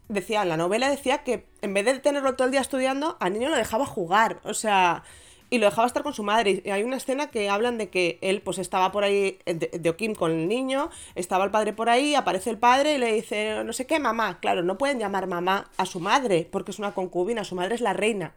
decía, 0.09 0.45
la 0.45 0.57
novela 0.57 0.89
decía 0.89 1.19
que 1.19 1.45
en 1.61 1.73
vez 1.73 1.85
de 1.85 1.99
tenerlo 1.99 2.35
todo 2.35 2.45
el 2.45 2.51
día 2.51 2.61
estudiando, 2.61 3.17
al 3.19 3.33
niño 3.33 3.49
lo 3.49 3.55
dejaba 3.55 3.85
jugar, 3.85 4.39
o 4.43 4.53
sea, 4.53 5.03
y 5.49 5.59
lo 5.59 5.65
dejaba 5.65 5.87
estar 5.87 6.03
con 6.03 6.13
su 6.13 6.23
madre. 6.23 6.61
Y 6.65 6.69
hay 6.69 6.83
una 6.83 6.97
escena 6.97 7.27
que 7.27 7.49
hablan 7.49 7.77
de 7.77 7.89
que 7.89 8.19
él, 8.21 8.41
pues, 8.41 8.57
estaba 8.57 8.91
por 8.91 9.03
ahí, 9.03 9.39
de, 9.45 9.55
de 9.55 10.15
con 10.15 10.31
el 10.31 10.47
niño, 10.47 10.89
estaba 11.15 11.45
el 11.45 11.51
padre 11.51 11.73
por 11.73 11.89
ahí, 11.89 12.15
aparece 12.15 12.49
el 12.49 12.57
padre 12.57 12.95
y 12.95 12.97
le 12.97 13.13
dice, 13.13 13.63
no 13.63 13.73
sé 13.73 13.85
qué, 13.85 13.99
mamá. 13.99 14.39
Claro, 14.39 14.63
no 14.63 14.77
pueden 14.77 14.99
llamar 14.99 15.27
mamá 15.27 15.69
a 15.77 15.85
su 15.85 15.99
madre, 15.99 16.47
porque 16.51 16.71
es 16.71 16.79
una 16.79 16.93
concubina, 16.93 17.43
su 17.43 17.55
madre 17.55 17.75
es 17.75 17.81
la 17.81 17.93
reina. 17.93 18.33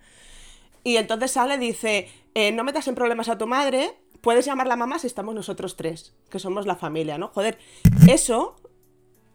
Y 0.84 0.96
entonces 0.96 1.32
sale 1.32 1.56
y 1.56 1.58
dice, 1.58 2.08
eh, 2.34 2.52
no 2.52 2.64
metas 2.64 2.86
en 2.88 2.94
problemas 2.94 3.28
a 3.28 3.36
tu 3.36 3.46
madre, 3.46 3.96
puedes 4.20 4.44
llamarla 4.44 4.76
mamá 4.76 4.98
si 4.98 5.06
estamos 5.06 5.34
nosotros 5.34 5.76
tres, 5.76 6.14
que 6.30 6.38
somos 6.38 6.66
la 6.66 6.76
familia, 6.76 7.18
¿no? 7.18 7.28
Joder, 7.28 7.58
eso, 8.08 8.56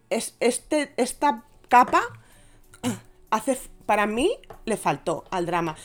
es, 0.09 0.37
este, 0.39 0.93
esta 0.97 1.43
capa, 1.67 2.01
hace, 3.35 3.57
para 3.85 4.05
mí, 4.05 4.31
le 4.65 4.77
faltó 4.77 5.25
al 5.31 5.45
drama. 5.45 5.75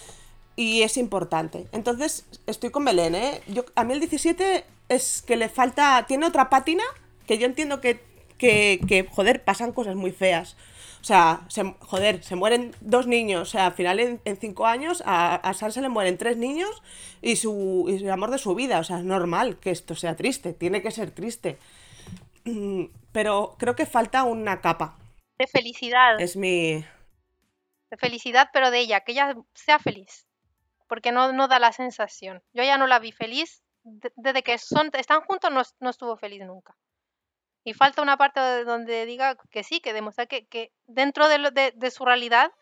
Y 0.56 0.82
es 0.82 0.97
importante. 0.97 1.66
Entonces, 1.72 2.27
estoy 2.47 2.70
con 2.70 2.85
Belén, 2.85 3.14
¿eh? 3.14 3.40
Yo, 3.47 3.64
a 3.74 3.85
mí 3.85 3.93
el 3.93 4.01
17 4.01 4.64
es 4.89 5.22
que 5.22 5.36
le 5.36 5.48
falta, 5.48 6.05
tiene 6.06 6.27
otra 6.27 6.51
pátina, 6.51 6.85
que 7.27 7.39
yo 7.39 7.47
entiendo 7.47 7.81
que, 7.81 8.01
que, 8.36 8.81
que, 8.86 9.06
joder, 9.10 9.44
pasan 9.44 9.72
cosas 9.72 9.94
muy 9.94 10.10
feas. 10.10 10.56
O 11.01 11.05
sea, 11.05 11.40
se, 11.48 11.74
joder, 11.81 12.22
se 12.22 12.36
mueren 12.36 12.74
dos 12.81 13.06
niños. 13.06 13.43
O 13.43 13.51
sea, 13.51 13.66
al 13.66 13.72
final 13.72 14.01
en, 14.01 14.20
en 14.24 14.36
cinco 14.36 14.66
años 14.66 15.02
a, 15.06 15.35
a 15.36 15.81
le 15.81 15.89
mueren 15.89 16.18
tres 16.18 16.36
niños 16.36 16.82
y 17.22 17.36
su, 17.36 17.86
y 17.89 17.97
el 17.97 18.10
amor 18.10 18.31
de 18.31 18.39
su 18.39 18.55
vida. 18.55 18.78
O 18.81 18.85
sea, 18.85 18.98
es 18.98 19.05
normal 19.05 19.59
que 19.59 19.70
esto 19.70 19.94
sea 19.94 20.16
triste. 20.16 20.52
Tiene 20.52 20.82
que 20.82 20.90
ser 20.90 21.10
triste. 21.10 21.59
Mm, 22.44 22.85
Pero 23.12 23.56
creo 23.59 23.74
que 23.77 23.86
falta 23.86 24.24
una 24.24 24.60
capa. 24.60 24.98
De 25.39 25.47
felicidad. 25.47 26.20
Es 26.20 26.36
mi... 26.36 26.85
De 27.91 27.97
felicidad, 27.97 28.51
pero 28.53 28.71
de 28.71 28.79
ella, 28.79 29.01
que 29.01 29.12
ella 29.12 29.35
sea 29.55 29.79
feliz. 29.79 30.27
Porque 30.89 31.12
no, 31.12 31.33
no 31.33 31.49
da 31.49 31.59
la 31.59 31.73
sensación. 31.73 32.43
Yo 32.53 32.62
ya 32.62 32.79
no 32.79 32.87
la 32.87 32.99
vi 32.99 33.12
feliz. 33.12 33.62
de- 33.83 34.12
Desde 34.17 34.43
que 34.43 34.59
son, 34.59 34.91
están 34.95 35.23
juntos 35.23 35.51
no, 35.51 35.62
no 35.81 35.91
estuvo 35.91 36.17
feliz 36.17 36.43
nunca. 36.45 36.77
Y 37.65 37.73
falta 37.75 38.03
una 38.03 38.17
parte 38.17 38.41
de- 38.41 38.65
donde 38.65 39.07
diga 39.07 39.37
que 39.51 39.62
sí, 39.65 39.81
que 39.81 39.93
demuestra 39.93 40.27
que, 40.27 40.47
que 40.47 40.73
dentro 40.87 41.29
de, 41.29 41.39
lo- 41.39 41.51
de- 41.51 41.73
de 41.75 41.91
su 41.91 42.05
realidad 42.05 42.53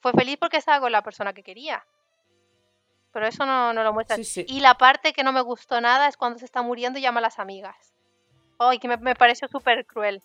fue 0.00 0.12
feliz 0.12 0.36
porque 0.38 0.56
estaba 0.56 0.80
con 0.80 0.92
la 0.92 1.02
persona 1.02 1.32
que 1.34 1.42
quería. 1.42 1.84
Pero 3.12 3.26
eso 3.26 3.44
no, 3.44 3.72
no 3.72 3.82
lo 3.82 3.92
muestra. 3.92 4.16
Sí, 4.16 4.24
sí. 4.24 4.44
Y 4.48 4.60
la 4.60 4.74
parte 4.78 5.12
que 5.12 5.24
no 5.24 5.32
me 5.32 5.40
gustó 5.42 5.80
nada 5.80 6.06
es 6.08 6.16
cuando 6.16 6.38
se 6.38 6.44
está 6.44 6.62
muriendo 6.62 6.98
y 6.98 7.02
llama 7.02 7.18
a 7.18 7.22
las 7.22 7.38
amigas. 7.38 7.92
Ay, 8.58 8.78
que 8.78 8.88
me, 8.88 8.96
me 8.98 9.14
pareció 9.14 9.48
súper 9.48 9.84
cruel. 9.86 10.22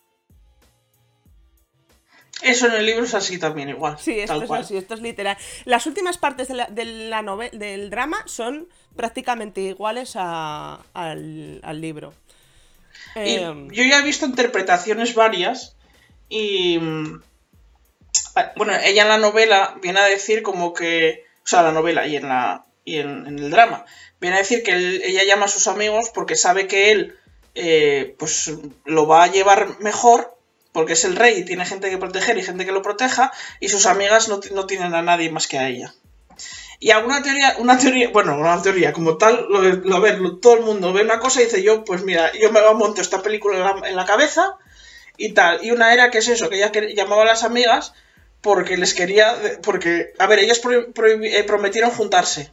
Eso 2.42 2.66
en 2.66 2.74
el 2.74 2.84
libro 2.86 3.04
es 3.04 3.14
así 3.14 3.38
también, 3.38 3.68
igual. 3.70 3.96
Sí, 3.98 4.18
esto 4.20 4.34
tal 4.34 4.42
es 4.42 4.48
cual. 4.48 4.60
así, 4.62 4.76
esto 4.76 4.94
es 4.94 5.00
literal. 5.00 5.36
Las 5.64 5.86
últimas 5.86 6.18
partes 6.18 6.48
de 6.48 6.54
la, 6.54 6.66
de 6.66 6.84
la 6.84 7.22
nove- 7.22 7.50
del 7.50 7.88
drama 7.90 8.22
son 8.26 8.68
prácticamente 8.94 9.62
iguales 9.62 10.12
a- 10.16 10.80
al, 10.92 11.60
al 11.62 11.80
libro. 11.80 12.12
Y 13.14 13.36
Em, 13.36 13.70
yo 13.70 13.82
ya 13.84 13.98
he 14.00 14.02
visto 14.02 14.26
interpretaciones 14.26 15.14
varias 15.14 15.76
y... 16.28 16.78
mm, 16.78 17.22
Bueno, 18.56 18.74
ella 18.84 19.02
en 19.02 19.08
la 19.08 19.18
novela 19.18 19.76
viene 19.82 20.00
a 20.00 20.04
decir 20.04 20.42
como 20.42 20.74
que... 20.74 21.24
O 21.44 21.48
sea, 21.48 21.62
la 21.62 21.72
novela 21.72 22.06
y 22.06 22.16
en, 22.16 22.28
la, 22.28 22.66
y 22.84 22.98
en, 22.98 23.26
en 23.26 23.38
el 23.38 23.50
drama. 23.50 23.86
Viene 24.20 24.36
a 24.36 24.40
decir 24.40 24.62
que 24.62 24.72
él- 24.72 25.00
ella 25.04 25.24
llama 25.24 25.46
a 25.46 25.48
sus 25.48 25.68
amigos 25.68 26.10
porque 26.14 26.36
sabe 26.36 26.66
que 26.66 26.90
él 26.90 27.16
eh, 27.54 28.14
pues 28.18 28.52
lo 28.84 29.06
va 29.06 29.24
a 29.24 29.28
llevar 29.32 29.78
mejor 29.80 30.35
porque 30.76 30.92
es 30.92 31.06
el 31.06 31.16
rey 31.16 31.38
y 31.38 31.44
tiene 31.46 31.64
gente 31.64 31.88
que 31.88 31.96
proteger 31.96 32.36
y 32.36 32.42
gente 32.42 32.66
que 32.66 32.70
lo 32.70 32.82
proteja, 32.82 33.32
y 33.60 33.70
sus 33.70 33.86
amigas 33.86 34.28
no, 34.28 34.40
no 34.52 34.66
tienen 34.66 34.94
a 34.94 35.00
nadie 35.00 35.30
más 35.30 35.48
que 35.48 35.56
a 35.58 35.68
ella. 35.68 35.94
Y 36.78 36.90
alguna 36.90 37.22
teoría, 37.22 37.54
una 37.56 37.78
teoría, 37.78 38.10
bueno, 38.10 38.36
una 38.36 38.60
teoría, 38.60 38.92
como 38.92 39.16
tal, 39.16 39.48
a 39.90 39.98
ver, 40.00 40.20
todo 40.42 40.56
el 40.56 40.64
mundo 40.64 40.92
ve 40.92 41.00
una 41.00 41.18
cosa 41.18 41.40
y 41.40 41.44
dice 41.44 41.62
yo, 41.62 41.82
pues 41.82 42.04
mira, 42.04 42.30
yo 42.38 42.52
me 42.52 42.60
monto 42.74 43.00
esta 43.00 43.22
película 43.22 43.74
en 43.86 43.96
la, 43.96 44.04
cabeza 44.04 44.58
y 45.16 45.32
tal. 45.32 45.64
Y 45.64 45.70
una 45.70 45.94
era 45.94 46.10
que 46.10 46.18
es 46.18 46.28
eso, 46.28 46.50
que 46.50 46.56
ella 46.56 46.70
llamaba 46.94 47.22
a 47.22 47.26
las 47.26 47.42
amigas 47.42 47.94
porque 48.42 48.76
les 48.76 48.92
quería, 48.92 49.34
porque, 49.62 50.12
a 50.18 50.26
ver, 50.26 50.40
ellas 50.40 50.60
eh, 50.70 51.44
prometieron 51.44 51.90
juntarse. 51.90 52.52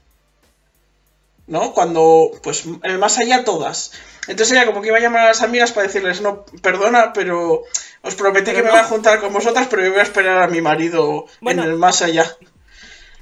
¿No? 1.45 1.74
Cuando, 1.74 2.32
pues, 2.41 2.64
el 2.84 3.00
más 3.00 3.18
allá 3.18 3.44
todas. 3.44 3.91
Entonces 4.28 4.56
ella 4.56 4.66
como 4.66 4.82
que 4.82 4.88
iba 4.88 4.98
a 4.98 5.02
llamar 5.02 5.24
a 5.24 5.28
las 5.28 5.41
amigas 5.41 5.72
para 5.74 5.88
decirles, 5.88 6.22
no, 6.22 6.45
perdona, 6.62 7.12
pero 7.14 7.64
os 8.04 8.16
prometí 8.16 8.46
Pero 8.52 8.58
que 8.58 8.64
me 8.64 8.70
voy 8.72 8.80
a 8.80 8.84
juntar 8.84 9.20
con 9.22 9.34
vosotras, 9.34 9.68
pero 9.70 9.84
yo 9.84 9.92
voy 9.92 10.00
a 10.00 10.04
esperar 10.04 10.44
a 10.44 10.48
mi 10.48 10.62
marido 10.62 11.26
Bueno. 11.42 11.64
en 11.64 11.70
el 11.72 11.78
más 11.78 12.02
allá. 12.02 12.26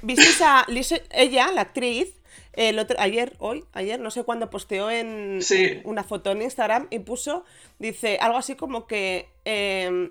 ¿Visteis 0.02 0.40
a 0.42 0.64
Liz- 0.68 1.02
ella, 1.10 1.50
la 1.52 1.60
actriz, 1.62 2.08
el 2.54 2.78
otro, 2.78 2.96
ayer, 3.00 3.34
hoy, 3.38 3.64
ayer, 3.72 3.98
no 4.00 4.10
sé 4.10 4.24
cuándo 4.24 4.50
posteó 4.50 4.90
en 4.90 5.38
Sí. 5.40 5.80
una 5.84 6.02
foto 6.04 6.32
en 6.32 6.42
Instagram 6.42 6.88
y 6.90 6.98
puso, 6.98 7.44
dice 7.78 8.18
algo 8.20 8.36
así 8.38 8.56
como 8.56 8.86
que 8.86 9.28
em, 9.44 10.10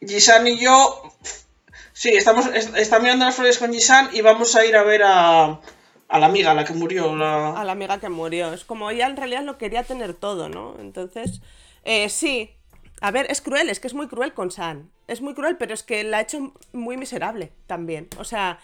Gisan 0.00 0.46
y 0.48 0.58
yo, 0.58 1.12
sí, 1.92 2.08
estamos, 2.16 2.46
es- 2.46 2.74
está 2.74 2.98
mirando 2.98 3.26
las 3.26 3.34
flores 3.36 3.58
con 3.58 3.72
Gisan 3.72 4.08
y 4.12 4.22
vamos 4.22 4.56
a 4.56 4.64
ir 4.64 4.74
a 4.76 4.82
ver 4.82 5.02
a, 5.04 5.60
a 6.08 6.18
la 6.18 6.26
amiga, 6.26 6.54
la 6.54 6.64
que 6.64 6.72
murió. 6.72 7.14
La... 7.14 7.50
a 7.52 7.64
la 7.64 7.72
amiga 7.72 8.00
que 8.00 8.08
murió. 8.08 8.52
Es 8.52 8.64
como 8.64 8.90
ella 8.90 9.06
en 9.06 9.16
realidad 9.16 9.42
lo 9.44 9.58
quería 9.58 9.84
tener 9.84 10.14
todo, 10.14 10.48
¿no? 10.48 10.74
Entonces, 10.80 11.40
eh, 11.84 12.08
sí. 12.08 12.50
A 13.02 13.10
ver, 13.10 13.26
es 13.30 13.40
cruel, 13.40 13.68
es 13.68 13.80
que 13.80 13.88
es 13.88 13.94
muy 13.94 14.06
cruel 14.06 14.32
con 14.32 14.52
San. 14.52 14.88
Es 15.08 15.20
muy 15.20 15.34
cruel, 15.34 15.56
pero 15.56 15.74
es 15.74 15.82
que 15.82 16.04
la 16.04 16.18
ha 16.18 16.20
hecho 16.20 16.52
muy 16.72 16.96
miserable 16.96 17.50
también. 17.66 18.08
O 18.16 18.22
sea, 18.22 18.60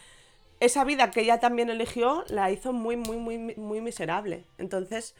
esa 0.60 0.84
vida 0.84 1.10
que 1.10 1.22
ella 1.22 1.40
también 1.40 1.70
eligió 1.70 2.24
la 2.28 2.52
hizo 2.52 2.72
muy, 2.72 2.96
muy, 2.96 3.16
muy, 3.16 3.38
muy 3.56 3.80
miserable. 3.80 4.44
Entonces, 4.58 5.16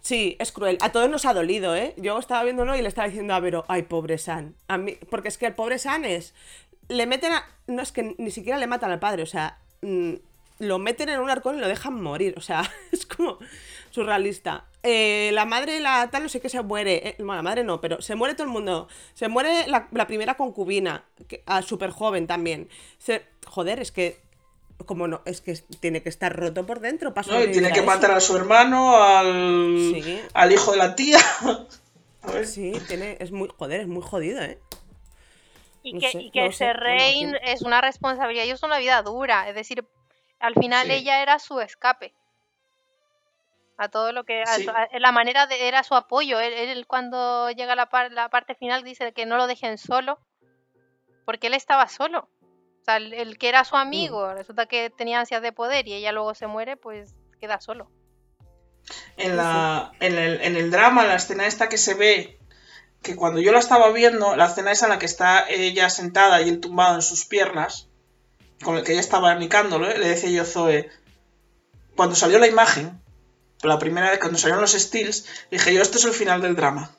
sí, 0.00 0.34
es 0.38 0.50
cruel. 0.50 0.78
A 0.80 0.92
todos 0.92 1.10
nos 1.10 1.26
ha 1.26 1.34
dolido, 1.34 1.76
¿eh? 1.76 1.92
Yo 1.98 2.18
estaba 2.18 2.42
viéndolo 2.42 2.74
y 2.74 2.80
le 2.80 2.88
estaba 2.88 3.06
diciendo 3.06 3.34
a 3.34 3.40
Vero, 3.40 3.66
ay, 3.68 3.82
pobre 3.82 4.16
San. 4.16 4.54
A 4.66 4.78
mí, 4.78 4.96
porque 5.10 5.28
es 5.28 5.36
que 5.36 5.46
el 5.46 5.54
pobre 5.54 5.78
San 5.78 6.06
es. 6.06 6.32
Le 6.88 7.06
meten 7.06 7.32
a. 7.32 7.44
No 7.66 7.82
es 7.82 7.92
que 7.92 8.14
ni 8.16 8.30
siquiera 8.30 8.58
le 8.58 8.66
matan 8.66 8.90
al 8.90 8.98
padre, 8.98 9.24
o 9.24 9.26
sea. 9.26 9.58
mm, 9.82 10.14
lo 10.60 10.78
meten 10.78 11.08
en 11.08 11.20
un 11.20 11.30
arcón 11.30 11.56
y 11.56 11.60
lo 11.60 11.68
dejan 11.68 12.00
morir. 12.00 12.34
O 12.38 12.40
sea, 12.40 12.62
es 12.92 13.04
como 13.04 13.38
surrealista. 13.90 14.64
Eh, 14.82 15.30
la 15.34 15.44
madre, 15.44 15.78
la 15.80 16.08
tal, 16.10 16.22
no 16.22 16.28
sé 16.30 16.40
qué 16.40 16.48
se 16.48 16.62
muere. 16.62 17.08
eh, 17.08 17.14
bueno, 17.18 17.34
la 17.34 17.42
madre 17.42 17.64
no, 17.64 17.80
pero 17.82 18.00
se 18.00 18.14
muere 18.14 18.34
todo 18.34 18.44
el 18.46 18.52
mundo. 18.52 18.88
Se 19.14 19.28
muere 19.28 19.66
la, 19.66 19.88
la 19.92 20.06
primera 20.06 20.34
concubina, 20.36 21.04
que, 21.28 21.42
ah, 21.46 21.60
súper 21.62 21.90
joven 21.90 22.26
también. 22.26 22.68
Se, 22.98 23.24
joder, 23.46 23.80
es 23.80 23.92
que. 23.92 24.20
Como 24.86 25.06
no, 25.06 25.20
es 25.26 25.42
que 25.42 25.52
tiene 25.80 26.02
que 26.02 26.08
estar 26.08 26.34
roto 26.34 26.64
por 26.64 26.80
dentro. 26.80 27.12
para 27.12 27.28
¿no? 27.28 27.44
Y 27.44 27.52
tiene 27.52 27.70
que 27.70 27.82
matar 27.82 28.10
eso. 28.10 28.16
a 28.16 28.20
su 28.20 28.36
hermano, 28.38 28.96
al, 28.96 29.92
Sí. 29.92 30.20
al 30.32 30.52
hijo 30.52 30.72
de 30.72 30.78
la 30.78 30.94
tía. 30.96 31.18
A 32.22 32.30
ver. 32.32 32.46
Sí, 32.46 32.72
tiene, 32.88 33.16
es 33.20 33.30
muy, 33.30 33.48
joder, 33.58 33.82
es 33.82 33.88
muy 33.88 34.02
jodido, 34.02 34.40
¿eh? 34.42 34.58
Y 35.82 35.94
No 35.94 36.00
que, 36.00 36.10
sé, 36.10 36.20
y 36.22 36.30
que 36.30 36.44
no 36.46 36.52
sé, 36.52 36.72
no 36.74 36.80
imagino. 36.94 37.38
es 37.42 37.62
una 37.62 37.80
responsabilidad 37.82 38.44
y 38.44 38.50
es 38.50 38.62
una 38.62 38.78
vida 38.78 39.02
dura. 39.02 39.48
Es 39.50 39.54
decir, 39.54 39.84
al 40.38 40.54
final 40.54 40.86
Sí. 40.86 40.92
ella 40.94 41.22
era 41.22 41.38
su 41.38 41.60
escape. 41.60 42.14
A 43.82 43.88
todo 43.88 44.12
lo 44.12 44.24
que. 44.24 44.44
Sí. 44.46 44.66
a- 44.68 44.88
la 44.98 45.10
manera 45.10 45.46
de. 45.46 45.66
Era 45.66 45.82
su 45.82 45.94
apoyo. 45.94 46.38
Él, 46.38 46.52
él 46.52 46.86
cuando 46.86 47.50
llega 47.50 47.74
la, 47.74 47.88
par- 47.88 48.12
la 48.12 48.28
parte 48.28 48.54
final 48.54 48.84
dice 48.84 49.12
que 49.12 49.24
no 49.24 49.36
lo 49.38 49.46
dejen 49.46 49.78
solo. 49.78 50.18
Porque 51.24 51.46
él 51.46 51.54
estaba 51.54 51.88
solo. 51.88 52.28
O 52.80 52.84
sea, 52.84 52.96
el, 52.98 53.14
el 53.14 53.38
que 53.38 53.48
era 53.48 53.64
su 53.64 53.76
amigo, 53.76 54.32
resulta 54.34 54.66
que 54.66 54.90
tenía 54.90 55.20
ansias 55.20 55.40
de 55.42 55.52
poder 55.52 55.88
y 55.88 55.94
ella 55.94 56.12
luego 56.12 56.34
se 56.34 56.46
muere, 56.46 56.76
pues 56.76 57.14
queda 57.40 57.60
solo. 57.60 57.90
En, 59.16 59.36
la, 59.36 59.92
en, 60.00 60.18
el, 60.18 60.40
en 60.42 60.56
el 60.56 60.70
drama, 60.70 61.06
la 61.06 61.14
escena 61.14 61.46
esta 61.46 61.68
que 61.68 61.78
se 61.78 61.94
ve, 61.94 62.38
que 63.02 63.16
cuando 63.16 63.40
yo 63.40 63.52
la 63.52 63.60
estaba 63.60 63.90
viendo, 63.92 64.34
la 64.36 64.46
escena 64.46 64.72
esa 64.72 64.86
en 64.86 64.90
la 64.90 64.98
que 64.98 65.06
está 65.06 65.48
ella 65.48 65.88
sentada 65.90 66.42
y 66.42 66.48
él 66.48 66.60
tumbado 66.60 66.96
en 66.96 67.02
sus 67.02 67.24
piernas, 67.26 67.88
con 68.64 68.76
el 68.76 68.84
que 68.84 68.92
ella 68.92 69.00
estaba 69.00 69.30
anicándolo, 69.30 69.88
¿eh? 69.88 69.96
le 69.98 70.08
decía 70.08 70.30
yo 70.30 70.44
Zoe, 70.44 70.90
cuando 71.96 72.16
salió 72.16 72.38
la 72.38 72.46
imagen, 72.48 72.99
la 73.62 73.78
primera 73.78 74.10
vez, 74.10 74.18
cuando 74.18 74.38
salieron 74.38 74.60
los 74.62 74.72
stills, 74.72 75.46
dije 75.50 75.74
yo, 75.74 75.82
esto 75.82 75.98
es 75.98 76.04
el 76.04 76.12
final 76.12 76.40
del 76.40 76.56
drama. 76.56 76.90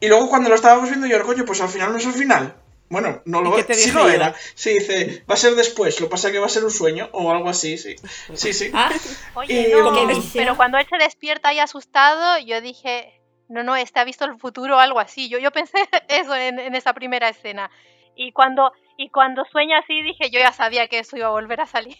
Y 0.00 0.08
luego 0.08 0.28
cuando 0.30 0.48
lo 0.48 0.54
estábamos 0.54 0.88
viendo, 0.88 1.06
yo, 1.06 1.22
coño, 1.22 1.44
pues 1.44 1.60
al 1.60 1.68
final 1.68 1.92
no 1.92 1.98
es 1.98 2.06
el 2.06 2.12
final. 2.12 2.54
Bueno, 2.88 3.22
no 3.24 3.40
¿Y 3.40 3.44
lo 3.44 3.74
sí 3.74 3.92
lo 3.92 4.08
era. 4.08 4.34
Sí, 4.54 4.70
dice, 4.70 5.24
va 5.30 5.34
a 5.34 5.38
ser 5.38 5.54
después, 5.54 6.00
lo 6.00 6.06
que 6.06 6.10
pasa 6.10 6.26
es 6.28 6.32
que 6.32 6.40
va 6.40 6.46
a 6.46 6.50
ser 6.50 6.64
un 6.64 6.72
sueño 6.72 7.08
o 7.12 7.30
algo 7.30 7.48
así, 7.48 7.78
sí. 7.78 7.94
Sí, 8.34 8.52
sí. 8.52 8.70
Ah, 8.74 8.90
Oye, 9.34 9.68
Y 9.68 9.72
no, 9.72 9.84
como- 9.84 10.22
pero 10.32 10.56
cuando 10.56 10.76
él 10.78 10.86
se 10.90 10.96
despierta 10.96 11.50
ahí 11.50 11.60
asustado, 11.60 12.38
yo 12.44 12.60
dije, 12.60 13.20
no, 13.48 13.62
no, 13.62 13.76
este 13.76 14.00
ha 14.00 14.04
visto 14.04 14.24
el 14.24 14.40
futuro 14.40 14.76
o 14.76 14.80
algo 14.80 14.98
así. 14.98 15.28
Yo, 15.28 15.38
yo 15.38 15.52
pensé 15.52 15.78
eso 16.08 16.34
en, 16.34 16.58
en 16.58 16.74
esa 16.74 16.92
primera 16.92 17.28
escena. 17.28 17.70
Y 18.16 18.32
cuando, 18.32 18.72
y 18.96 19.08
cuando 19.10 19.44
sueña 19.52 19.78
así, 19.78 20.02
dije, 20.02 20.30
yo 20.30 20.40
ya 20.40 20.52
sabía 20.52 20.88
que 20.88 20.98
eso 20.98 21.16
iba 21.16 21.28
a 21.28 21.30
volver 21.30 21.60
a 21.60 21.66
salir. 21.66 21.96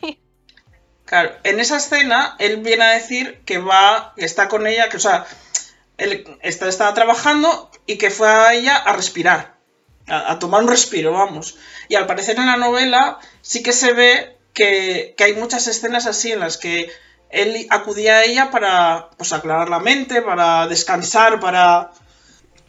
Claro, 1.11 1.33
en 1.43 1.59
esa 1.59 1.79
escena 1.79 2.37
él 2.39 2.59
viene 2.59 2.85
a 2.85 2.91
decir 2.91 3.41
que 3.45 3.59
va, 3.59 4.15
que 4.17 4.25
está 4.25 4.47
con 4.47 4.69
ella, 4.69 4.89
que 4.89 4.99
o 4.99 5.01
sea, 5.01 5.27
él 5.99 6.25
está, 6.41 6.69
estaba 6.69 6.95
trabajando 6.95 7.69
y 7.85 7.99
que 7.99 8.11
fue 8.11 8.29
a 8.29 8.55
ella 8.55 8.77
a 8.77 8.93
respirar, 8.93 9.57
a, 10.07 10.31
a 10.31 10.39
tomar 10.39 10.63
un 10.63 10.69
respiro, 10.69 11.11
vamos. 11.11 11.59
Y 11.89 11.97
al 11.97 12.07
parecer 12.07 12.39
en 12.39 12.47
la 12.47 12.57
novela 12.57 13.19
sí 13.41 13.61
que 13.61 13.73
se 13.73 13.93
ve 13.93 14.39
que, 14.55 15.15
que 15.17 15.25
hay 15.25 15.35
muchas 15.35 15.67
escenas 15.67 16.07
así 16.07 16.31
en 16.31 16.39
las 16.39 16.59
que 16.59 16.89
él 17.29 17.67
acudía 17.71 18.19
a 18.19 18.23
ella 18.23 18.53
para 18.53 19.11
pues, 19.17 19.33
aclarar 19.33 19.69
la 19.69 19.81
mente, 19.81 20.23
para 20.23 20.69
descansar, 20.69 21.41
para 21.41 21.91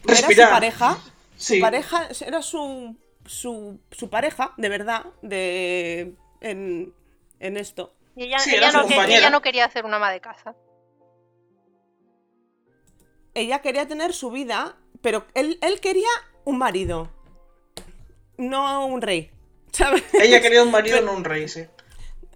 respirar. 0.02 0.32
Era 0.32 0.46
su 0.46 0.52
pareja. 0.52 0.98
Sí. 1.36 1.54
Su 1.54 1.60
pareja, 1.60 2.08
era 2.26 2.42
su, 2.42 2.96
su, 3.24 3.78
su 3.92 4.10
pareja, 4.10 4.52
de 4.56 4.68
verdad, 4.68 5.04
de 5.22 6.16
en, 6.40 6.92
en 7.38 7.56
esto. 7.56 7.94
Y 8.16 8.24
ella, 8.24 8.38
Sí, 8.40 8.50
ella 8.50 8.58
era 8.58 8.70
su 8.72 8.76
no, 8.78 8.82
que- 8.86 8.94
compañera. 8.94 9.18
ella 9.20 9.30
no 9.30 9.40
quería 9.42 9.68
ser 9.70 9.84
una 9.84 9.96
ama 9.96 10.10
de 10.10 10.20
casa. 10.20 10.54
Ella 13.34 13.60
quería 13.62 13.86
tener 13.88 14.12
su 14.12 14.30
vida, 14.30 14.76
pero 15.00 15.26
él, 15.34 15.58
él 15.62 15.80
quería 15.80 16.08
un 16.44 16.58
marido, 16.58 17.10
no 18.36 18.84
un 18.86 19.00
rey. 19.00 19.30
¿sabes? 19.72 20.02
Ella 20.14 20.42
quería 20.42 20.62
un 20.62 20.70
marido, 20.70 21.00
no 21.00 21.12
un 21.14 21.24
rey, 21.24 21.48
sí. 21.48 21.64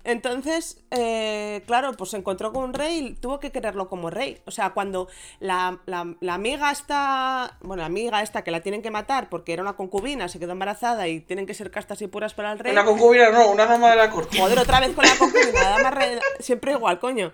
Entonces, 0.08 0.80
eh, 0.92 1.62
claro, 1.66 1.92
pues 1.94 2.10
se 2.10 2.16
encontró 2.16 2.52
con 2.52 2.62
un 2.62 2.74
rey 2.74 2.98
y 2.98 3.14
tuvo 3.14 3.40
que 3.40 3.50
quererlo 3.50 3.88
como 3.88 4.08
rey. 4.08 4.40
O 4.46 4.52
sea, 4.52 4.70
cuando 4.70 5.08
la, 5.40 5.80
la- 5.86 6.14
la 6.20 6.34
amiga 6.34 6.70
está, 6.70 7.58
bueno, 7.60 7.80
la 7.80 7.86
amiga 7.86 8.22
esta 8.22 8.44
que 8.44 8.52
la 8.52 8.60
tienen 8.60 8.82
que 8.82 8.92
matar 8.92 9.28
porque 9.28 9.52
era 9.52 9.62
una 9.62 9.74
concubina, 9.74 10.28
se 10.28 10.38
quedó 10.38 10.52
embarazada 10.52 11.08
y 11.08 11.18
tienen 11.20 11.44
que 11.44 11.54
ser 11.54 11.72
castas 11.72 12.00
y 12.02 12.06
puras 12.06 12.34
para 12.34 12.52
el 12.52 12.60
rey. 12.60 12.72
Una 12.72 12.84
concubina, 12.84 13.30
no, 13.30 13.50
una 13.50 13.66
dama 13.66 13.90
de 13.90 13.96
la 13.96 14.08
corte. 14.10 14.38
Joder, 14.38 14.60
otra 14.60 14.78
vez 14.78 14.94
con 14.94 15.04
la 15.04 15.14
concubina, 15.18 15.60
la 15.60 15.70
dama 15.70 15.90
re- 15.90 16.20
siempre 16.38 16.70
igual, 16.72 17.00
coño. 17.00 17.32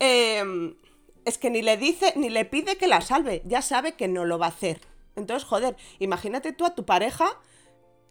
Eh, 0.00 0.74
es 1.26 1.36
que 1.38 1.50
ni 1.50 1.60
le 1.60 1.76
dice, 1.76 2.14
ni 2.16 2.30
le 2.30 2.44
pide 2.46 2.76
que 2.76 2.86
la 2.86 3.00
salve, 3.02 3.42
ya 3.44 3.60
sabe 3.62 3.92
que 3.92 4.08
no 4.08 4.24
lo 4.24 4.38
va 4.38 4.46
a 4.46 4.50
hacer. 4.50 4.80
Entonces, 5.16 5.46
joder, 5.48 5.76
imagínate 5.98 6.52
tú 6.52 6.64
a 6.64 6.74
tu 6.74 6.84
pareja, 6.84 7.26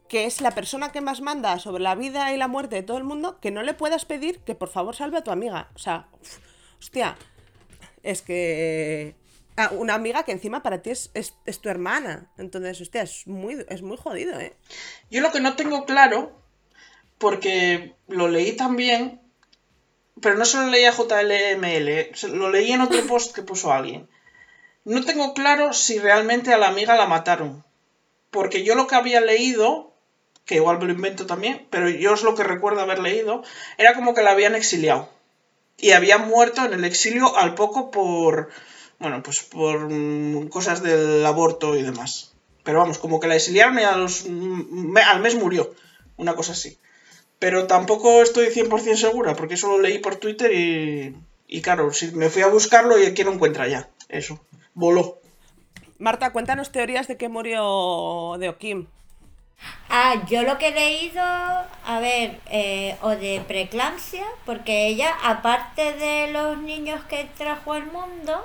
que 0.07 0.25
es 0.25 0.41
la 0.41 0.51
persona 0.51 0.91
que 0.91 1.01
más 1.01 1.21
manda 1.21 1.57
sobre 1.59 1.81
la 1.83 1.95
vida 1.95 2.31
y 2.33 2.37
la 2.37 2.47
muerte 2.47 2.75
de 2.75 2.83
todo 2.83 2.97
el 2.97 3.03
mundo, 3.03 3.39
que 3.39 3.51
no 3.51 3.63
le 3.63 3.73
puedas 3.73 4.05
pedir 4.05 4.39
que 4.39 4.55
por 4.55 4.69
favor 4.69 4.95
salve 4.95 5.17
a 5.17 5.23
tu 5.23 5.31
amiga. 5.31 5.69
O 5.75 5.79
sea, 5.79 6.07
hostia, 6.79 7.17
es 8.03 8.21
que... 8.21 9.15
ah, 9.57 9.71
una 9.71 9.93
amiga 9.95 10.23
que 10.23 10.31
encima 10.33 10.61
para 10.61 10.81
ti 10.81 10.91
es, 10.91 11.09
es- 11.13 11.33
es 11.45 11.59
tu 11.59 11.69
hermana. 11.69 12.31
Entonces, 12.37 12.79
hostia, 12.81 13.01
es 13.03 13.25
muy, 13.27 13.65
es 13.69 13.81
muy 13.81 13.97
jodido, 13.97 14.39
¿eh? 14.39 14.55
Yo 15.09 15.21
lo 15.21 15.31
que 15.31 15.39
no 15.39 15.55
tengo 15.55 15.85
claro, 15.85 16.39
porque 17.17 17.95
lo 18.07 18.27
leí 18.27 18.53
también, 18.55 19.21
pero 20.21 20.35
no 20.37 20.45
solo 20.45 20.67
leí 20.69 20.85
a 20.85 20.91
JLML, 20.93 22.11
lo 22.35 22.49
leí 22.51 22.71
en 22.71 22.81
otro 22.81 23.01
post 23.07 23.33
que 23.33 23.41
puso 23.41 23.71
alguien. 23.71 24.07
No 24.85 25.03
tengo 25.05 25.33
claro 25.33 25.71
si 25.73 25.97
realmente 25.97 26.53
a 26.53 26.57
la 26.57 26.67
amiga 26.67 26.95
la 26.95 27.07
mataron. 27.07 27.63
Porque 28.31 28.63
yo 28.63 28.75
lo 28.75 28.87
que 28.87 28.95
había 28.95 29.21
leído, 29.21 29.92
que 30.45 30.55
igual 30.55 30.79
me 30.79 30.85
lo 30.85 30.93
invento 30.93 31.25
también, 31.25 31.67
pero 31.69 31.89
yo 31.89 32.13
es 32.13 32.23
lo 32.23 32.35
que 32.35 32.43
recuerdo 32.43 32.81
haber 32.81 32.99
leído, 32.99 33.43
era 33.77 33.93
como 33.93 34.13
que 34.13 34.23
la 34.23 34.31
habían 34.31 34.55
exiliado. 34.55 35.09
Y 35.77 35.91
había 35.91 36.17
muerto 36.17 36.65
en 36.65 36.73
el 36.73 36.83
exilio 36.83 37.35
al 37.37 37.55
poco 37.55 37.91
por, 37.91 38.49
bueno, 38.99 39.23
pues 39.23 39.41
por 39.41 39.89
mm, 39.91 40.49
cosas 40.49 40.83
del 40.83 41.25
aborto 41.25 41.75
y 41.75 41.81
demás. 41.81 42.33
Pero 42.63 42.79
vamos, 42.79 42.99
como 42.99 43.19
que 43.19 43.27
la 43.27 43.35
exiliaron 43.35 43.79
y 43.79 43.83
a 43.83 43.97
los, 43.97 44.25
mm, 44.27 44.95
al 44.97 45.21
mes 45.21 45.35
murió. 45.35 45.73
Una 46.15 46.35
cosa 46.35 46.51
así. 46.51 46.77
Pero 47.39 47.67
tampoco 47.67 48.21
estoy 48.21 48.47
100% 48.47 48.95
segura, 48.95 49.35
porque 49.35 49.55
eso 49.55 49.67
lo 49.67 49.81
leí 49.81 49.97
por 49.99 50.17
Twitter 50.17 50.51
y, 50.53 51.17
y 51.47 51.61
claro, 51.61 51.91
me 52.13 52.29
fui 52.29 52.41
a 52.41 52.47
buscarlo 52.47 52.97
y 52.99 53.05
aquí 53.05 53.23
no 53.23 53.33
encuentra 53.33 53.67
ya. 53.67 53.89
Eso. 54.07 54.39
Voló. 54.73 55.19
Marta, 55.97 56.31
cuéntanos 56.31 56.71
teorías 56.71 57.07
de 57.07 57.17
que 57.17 57.29
murió 57.29 58.35
de 58.39 58.49
Okim. 58.49 58.87
Ah, 59.89 60.15
yo 60.27 60.43
lo 60.43 60.57
que 60.57 60.69
he 60.69 60.71
leído, 60.71 61.21
a 61.21 61.99
ver, 61.99 62.39
eh, 62.49 62.97
o 63.01 63.09
de 63.09 63.43
preeclampsia, 63.47 64.25
porque 64.45 64.87
ella, 64.87 65.15
aparte 65.23 65.93
de 65.93 66.31
los 66.31 66.57
niños 66.57 67.01
que 67.05 67.29
trajo 67.37 67.73
al 67.73 67.85
mundo, 67.85 68.43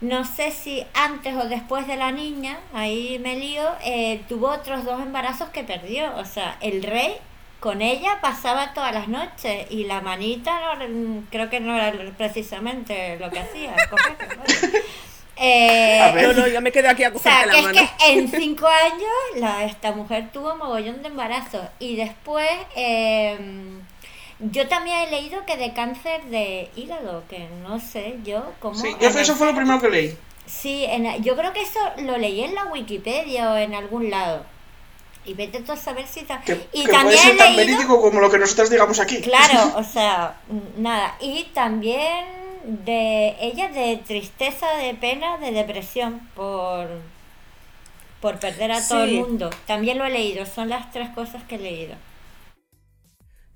no 0.00 0.24
sé 0.24 0.50
si 0.50 0.86
antes 0.94 1.34
o 1.34 1.48
después 1.48 1.86
de 1.86 1.96
la 1.96 2.12
niña, 2.12 2.58
ahí 2.72 3.18
me 3.20 3.36
lío, 3.36 3.64
eh, 3.82 4.22
tuvo 4.28 4.48
otros 4.50 4.84
dos 4.84 5.00
embarazos 5.00 5.48
que 5.48 5.64
perdió. 5.64 6.14
O 6.16 6.24
sea, 6.24 6.56
el 6.60 6.82
rey 6.82 7.16
con 7.58 7.80
ella 7.80 8.18
pasaba 8.20 8.74
todas 8.74 8.92
las 8.92 9.08
noches 9.08 9.66
y 9.70 9.84
la 9.84 10.02
manita 10.02 10.76
no, 10.86 11.24
creo 11.30 11.48
que 11.48 11.60
no 11.60 11.74
era 11.74 11.92
precisamente 12.16 13.18
lo 13.18 13.30
que 13.30 13.40
hacía. 13.40 13.74
Eh, 15.36 16.00
A 16.00 16.12
ver. 16.12 16.28
No, 16.36 16.42
no, 16.42 16.46
yo 16.48 16.60
me 16.60 16.70
quedo 16.72 16.88
aquí 16.90 17.02
a 17.04 17.08
o 17.08 17.18
sea, 17.18 17.44
cogerte 17.44 17.50
que 17.50 17.52
la 17.52 17.58
es 17.58 17.64
mano. 17.76 17.90
que 17.98 18.12
en 18.12 18.28
cinco 18.40 18.66
años 18.66 19.10
la, 19.36 19.64
esta 19.64 19.92
mujer 19.92 20.30
tuvo 20.32 20.54
mogollón 20.56 21.02
de 21.02 21.08
embarazos. 21.08 21.62
Y 21.78 21.96
después, 21.96 22.48
eh, 22.76 23.36
yo 24.38 24.68
también 24.68 24.98
he 25.00 25.10
leído 25.10 25.44
que 25.46 25.56
de 25.56 25.72
cáncer 25.72 26.22
de 26.24 26.70
hígado, 26.76 27.24
que 27.28 27.48
no 27.62 27.80
sé 27.80 28.16
yo 28.24 28.52
cómo. 28.60 28.74
Sí, 28.74 28.94
eso 29.00 29.18
el- 29.18 29.26
fue 29.38 29.46
lo 29.48 29.54
primero 29.56 29.80
que 29.80 29.88
leí. 29.90 30.18
Sí, 30.46 30.84
en- 30.84 31.22
yo 31.22 31.36
creo 31.36 31.52
que 31.52 31.62
eso 31.62 31.80
lo 32.02 32.18
leí 32.18 32.42
en 32.42 32.54
la 32.54 32.66
Wikipedia 32.66 33.50
o 33.52 33.56
en 33.56 33.74
algún 33.74 34.10
lado. 34.10 34.44
Y 35.26 35.32
vete 35.32 35.60
tú 35.60 35.72
a 35.72 35.76
saber 35.76 36.06
si... 36.06 36.20
ta- 36.24 36.42
Que, 36.42 36.52
y 36.74 36.82
que 36.84 36.88
puede 36.90 36.92
también 36.92 37.18
ser 37.18 37.36
tan 37.38 37.56
leído... 37.56 37.66
verídico 37.76 38.00
como 38.02 38.20
lo 38.20 38.30
que 38.30 38.38
nosotros 38.38 38.68
digamos 38.68 39.00
aquí. 39.00 39.22
Claro, 39.22 39.72
o 39.76 39.82
sea, 39.82 40.36
nada. 40.76 41.16
Y 41.18 41.44
también 41.54 42.26
de 42.66 43.36
ella 43.40 43.68
de 43.68 43.96
tristeza, 43.98 44.66
de 44.76 44.94
pena, 44.94 45.38
de 45.38 45.52
depresión 45.52 46.20
por, 46.34 46.88
por 48.20 48.38
perder 48.38 48.72
a 48.72 48.86
todo 48.86 49.04
el 49.04 49.14
mundo. 49.14 49.50
También 49.66 49.98
lo 49.98 50.04
he 50.04 50.10
leído, 50.10 50.46
son 50.46 50.68
las 50.68 50.90
tres 50.92 51.10
cosas 51.10 51.42
que 51.44 51.56
he 51.56 51.58
leído. 51.58 51.94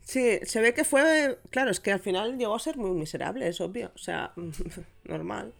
Sí, 0.08 0.40
se 0.44 0.60
ve 0.62 0.72
que 0.72 0.84
fue. 0.84 1.38
Claro, 1.50 1.70
es 1.70 1.80
que 1.80 1.92
al 1.92 2.00
final 2.00 2.38
llegó 2.38 2.54
a 2.54 2.58
ser 2.58 2.78
muy 2.78 2.92
miserable, 2.92 3.46
es 3.46 3.60
obvio. 3.60 3.92
O 3.94 3.98
sea, 3.98 4.32
normal. 5.04 5.52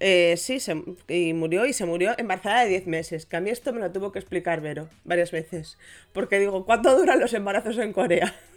Eh, 0.00 0.36
sí, 0.36 0.58
se, 0.58 0.82
y 1.08 1.32
murió 1.32 1.66
y 1.66 1.72
se 1.72 1.86
murió 1.86 2.14
embarazada 2.18 2.62
de 2.62 2.70
10 2.70 2.86
meses. 2.88 3.26
Que 3.26 3.36
a 3.36 3.40
mí 3.40 3.50
esto 3.50 3.72
me 3.72 3.80
lo 3.80 3.92
tuvo 3.92 4.10
que 4.10 4.18
explicar 4.18 4.60
Vero 4.60 4.88
varias 5.04 5.30
veces. 5.30 5.78
Porque 6.12 6.40
digo, 6.40 6.64
¿cuánto 6.66 6.96
duran 6.96 7.20
los 7.20 7.32
embarazos 7.34 7.78
en 7.78 7.92
Corea? 7.92 8.34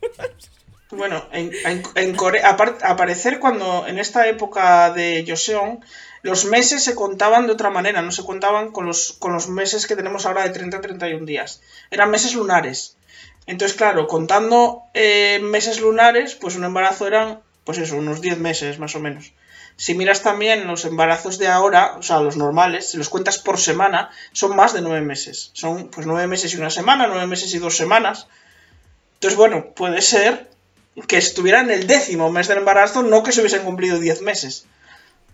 Bueno, 0.90 1.24
en, 1.30 1.52
en, 1.64 1.82
en 1.94 2.14
Corea, 2.16 2.48
aparecer 2.48 3.38
cuando 3.38 3.86
en 3.86 3.98
esta 3.98 4.26
época 4.26 4.90
de 4.90 5.24
Joseon, 5.26 5.84
los 6.22 6.44
meses 6.46 6.82
se 6.82 6.96
contaban 6.96 7.46
de 7.46 7.52
otra 7.52 7.70
manera, 7.70 8.02
no 8.02 8.10
se 8.10 8.24
contaban 8.24 8.72
con 8.72 8.86
los, 8.86 9.14
con 9.18 9.32
los 9.32 9.48
meses 9.48 9.86
que 9.86 9.96
tenemos 9.96 10.26
ahora 10.26 10.42
de 10.42 10.50
30 10.50 10.76
a 10.76 10.80
31 10.80 11.24
días. 11.24 11.62
Eran 11.90 12.10
meses 12.10 12.34
lunares. 12.34 12.96
Entonces, 13.46 13.76
claro, 13.76 14.08
contando 14.08 14.82
eh, 14.92 15.38
meses 15.42 15.80
lunares, 15.80 16.34
pues 16.34 16.56
un 16.56 16.64
embarazo 16.64 17.06
eran, 17.06 17.40
pues 17.64 17.78
eso, 17.78 17.96
unos 17.96 18.20
10 18.20 18.38
meses 18.38 18.78
más 18.78 18.94
o 18.96 19.00
menos. 19.00 19.32
Si 19.76 19.94
miras 19.94 20.22
también 20.22 20.66
los 20.66 20.84
embarazos 20.84 21.38
de 21.38 21.48
ahora, 21.48 21.96
o 21.98 22.02
sea, 22.02 22.20
los 22.20 22.36
normales, 22.36 22.90
si 22.90 22.98
los 22.98 23.08
cuentas 23.08 23.38
por 23.38 23.58
semana, 23.58 24.10
son 24.32 24.54
más 24.56 24.74
de 24.74 24.82
9 24.82 25.00
meses. 25.00 25.50
Son 25.54 25.88
pues 25.88 26.06
9 26.06 26.26
meses 26.26 26.52
y 26.52 26.58
una 26.58 26.68
semana, 26.68 27.06
9 27.06 27.26
meses 27.26 27.54
y 27.54 27.58
dos 27.58 27.76
semanas. 27.76 28.26
Entonces, 29.14 29.38
bueno, 29.38 29.66
puede 29.74 30.02
ser 30.02 30.50
que 31.06 31.16
estuviera 31.18 31.60
en 31.60 31.70
el 31.70 31.86
décimo 31.86 32.30
mes 32.30 32.48
del 32.48 32.58
embarazo, 32.58 33.02
no 33.02 33.22
que 33.22 33.32
se 33.32 33.40
hubiesen 33.40 33.62
cumplido 33.62 33.98
10 33.98 34.22
meses. 34.22 34.66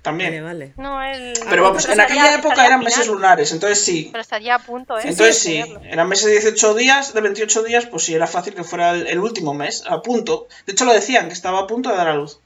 También. 0.02 0.44
Vale, 0.44 0.72
vale. 0.72 0.72
No, 0.76 1.02
el... 1.02 1.32
Pero 1.50 1.64
vamos, 1.64 1.84
en 1.86 1.90
estaría- 1.92 2.04
aquella 2.22 2.34
época 2.36 2.48
estaría 2.50 2.66
eran 2.68 2.84
meses 2.84 3.08
lunares, 3.08 3.50
entonces 3.50 3.80
sí. 3.80 4.08
Pero 4.12 4.22
estaría 4.22 4.54
a 4.54 4.58
punto, 4.60 4.96
¿eh? 4.96 5.02
Entonces 5.04 5.36
sí, 5.38 5.64
eran 5.82 6.08
meses 6.08 6.26
de 6.26 6.32
18 6.32 6.74
días, 6.74 7.12
de 7.12 7.20
28 7.22 7.62
días, 7.64 7.86
pues 7.86 8.04
sí, 8.04 8.14
era 8.14 8.28
fácil 8.28 8.54
que 8.54 8.62
fuera 8.62 8.92
el, 8.92 9.08
el 9.08 9.18
último 9.18 9.52
mes, 9.52 9.82
a 9.88 10.02
punto. 10.02 10.46
De 10.64 10.74
hecho 10.74 10.84
lo 10.84 10.92
decían, 10.92 11.26
que 11.26 11.32
estaba 11.34 11.58
a 11.60 11.66
punto 11.66 11.90
de 11.90 11.96
dar 11.96 12.06
a 12.06 12.14
luz. 12.14 12.38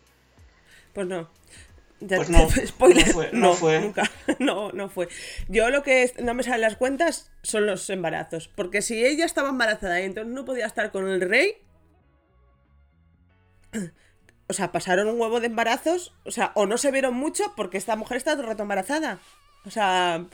Pues 0.94 1.06
no. 1.06 1.28
Ya- 2.00 2.16
Pues 2.16 2.30
no, 2.30 2.48
spoiler, 2.66 3.08
no 3.08 3.12
fue, 3.12 3.28
no, 3.32 3.38
no 3.48 3.52
fue. 3.54 3.80
nunca, 3.80 4.10
no, 4.38 4.72
no 4.72 4.88
fue. 4.88 5.08
Yo 5.48 5.68
lo 5.68 5.82
que 5.82 6.04
es- 6.04 6.18
no 6.18 6.32
me 6.32 6.42
salen 6.42 6.62
las 6.62 6.76
cuentas 6.76 7.30
son 7.42 7.66
los 7.66 7.90
embarazos, 7.90 8.48
porque 8.48 8.80
si 8.80 9.04
ella 9.04 9.26
estaba 9.26 9.50
embarazada 9.50 10.00
y 10.00 10.04
entonces 10.04 10.32
no 10.32 10.46
podía 10.46 10.64
estar 10.64 10.90
con 10.92 11.06
el 11.10 11.20
rey, 11.20 11.58
o 14.48 14.52
sea, 14.52 14.72
pasaron 14.72 15.08
un 15.08 15.20
huevo 15.20 15.40
de 15.40 15.46
embarazos, 15.46 16.12
o 16.24 16.30
sea, 16.30 16.52
o 16.54 16.66
no 16.66 16.76
se 16.78 16.90
vieron 16.90 17.14
mucho 17.14 17.52
porque 17.56 17.78
esta 17.78 17.96
mujer 17.96 18.16
está 18.16 18.32
todo 18.32 18.42
el 18.42 18.48
rato 18.48 18.62
embarazada. 18.62 19.18
O 19.66 19.70
sea, 19.70 20.24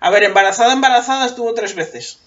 A 0.00 0.10
ver, 0.10 0.22
embarazada, 0.24 0.72
embarazada 0.72 1.26
estuvo 1.26 1.52
tres 1.54 1.74
veces. 1.74 2.20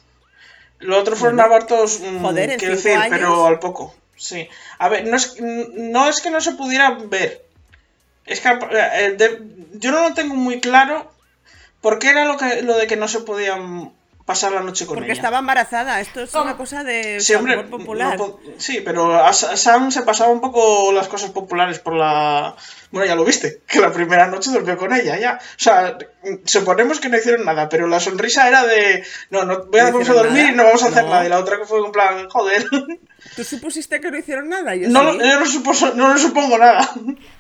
Lo 0.79 0.97
otro 0.99 1.15
fueron 1.15 1.37
Bueno, 1.37 1.53
abortos, 1.55 1.99
mm, 2.01 2.21
joder, 2.21 2.49
en 2.51 2.59
quiero 2.59 2.75
cinco 2.75 2.87
decir, 2.89 3.01
años. 3.01 3.17
pero 3.19 3.45
al 3.47 3.59
poco. 3.59 3.95
Sí. 4.15 4.47
A 4.79 4.89
ver, 4.89 5.07
no 5.07 5.15
es, 5.17 5.35
no 5.39 6.07
es 6.07 6.21
que 6.21 6.29
no 6.29 6.39
se 6.41 6.53
pudiera 6.53 6.91
ver. 6.91 7.43
Es 8.25 8.39
que 8.41 8.49
eh, 8.49 9.15
de- 9.17 9.41
yo 9.73 9.91
no 9.91 10.07
lo 10.07 10.13
tengo 10.13 10.35
muy 10.35 10.61
claro 10.61 11.11
por 11.81 11.99
qué 11.99 12.09
era 12.09 12.25
lo, 12.25 12.37
que, 12.37 12.61
lo 12.61 12.77
de 12.77 12.87
que 12.87 12.95
no 12.95 13.07
se 13.07 13.21
podían 13.21 13.91
pasar 14.25 14.53
la 14.53 14.61
noche 14.61 14.85
con 14.85 14.95
porque 14.95 15.11
ella. 15.11 15.19
estaba 15.19 15.39
embarazada. 15.39 15.99
Esto 15.99 16.21
es 16.21 16.31
¿Cómo? 16.31 16.45
una 16.45 16.55
cosa 16.57 16.83
de 16.83 17.19
Sí, 17.19 17.33
hombre, 17.33 17.63
popular. 17.63 18.17
no 18.17 18.39
sí, 18.57 18.79
pero 18.83 19.13
a 19.23 19.33
Sa- 19.33 19.57
Sam 19.57 19.91
se 19.91 20.03
pasaba 20.03 20.31
un 20.31 20.39
poco 20.39 20.91
las 20.93 21.07
cosas 21.09 21.31
populares 21.31 21.79
por 21.79 21.93
la... 21.95 22.55
Bueno, 22.91 23.05
ya 23.07 23.15
lo 23.15 23.25
viste, 23.25 23.61
que 23.67 23.79
la 23.79 23.91
primera 23.91 24.27
noche 24.27 24.51
durmió 24.51 24.77
con 24.77 24.93
ella, 24.93 25.17
ya. 25.19 25.39
O 25.41 25.59
sea, 25.59 25.97
suponemos 26.45 26.99
que 26.99 27.09
no 27.09 27.17
hicieron 27.17 27.43
nada, 27.43 27.67
pero 27.67 27.87
la 27.87 27.99
sonrisa 27.99 28.47
era 28.47 28.65
de... 28.65 29.03
No, 29.29 29.43
no, 29.45 29.65
voy 29.65 29.79
a, 29.79 29.85
¿No 29.85 29.91
vamos 29.93 30.09
a 30.09 30.13
dormir 30.13 30.43
nada? 30.43 30.51
y 30.53 30.55
no 30.55 30.63
vamos 30.65 30.83
a 30.83 30.87
hacer 30.87 31.03
No. 31.03 31.09
nada. 31.09 31.25
Y 31.25 31.29
la 31.29 31.39
otra 31.39 31.57
que 31.57 31.65
fue 31.65 31.79
en 31.85 31.91
plan, 31.91 32.29
joder. 32.29 32.65
¿Tú 33.35 33.43
supusiste 33.43 33.99
que 33.99 34.11
no 34.11 34.17
hicieron 34.17 34.47
nada? 34.47 34.75
Yo 34.75 34.89
No, 34.89 35.11
sí. 35.13 35.19
yo 35.19 35.39
no, 35.39 35.45
suposo- 35.45 35.93
no 35.95 36.13
lo 36.13 36.19
supongo 36.19 36.57
nada. 36.57 36.89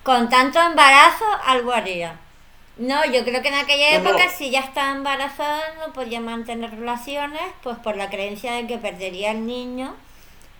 Con 0.01 0.27
tanto 0.29 0.59
embarazo, 0.59 1.25
algo 1.45 1.71
haría. 1.71 2.19
No, 2.77 3.05
yo 3.05 3.23
creo 3.23 3.41
que 3.41 3.49
en 3.49 3.53
aquella 3.55 3.97
No, 3.99 4.03
no. 4.03 4.09
época, 4.09 4.29
si 4.29 4.49
ya 4.49 4.61
estaba 4.61 4.91
embarazada, 4.91 5.61
no 5.85 5.93
podía 5.93 6.19
mantener 6.19 6.71
relaciones, 6.71 7.41
pues 7.61 7.77
por 7.79 7.95
la 7.97 8.09
creencia 8.09 8.53
de 8.53 8.65
que 8.67 8.77
perdería 8.79 9.31
el 9.31 9.45
niño, 9.45 9.95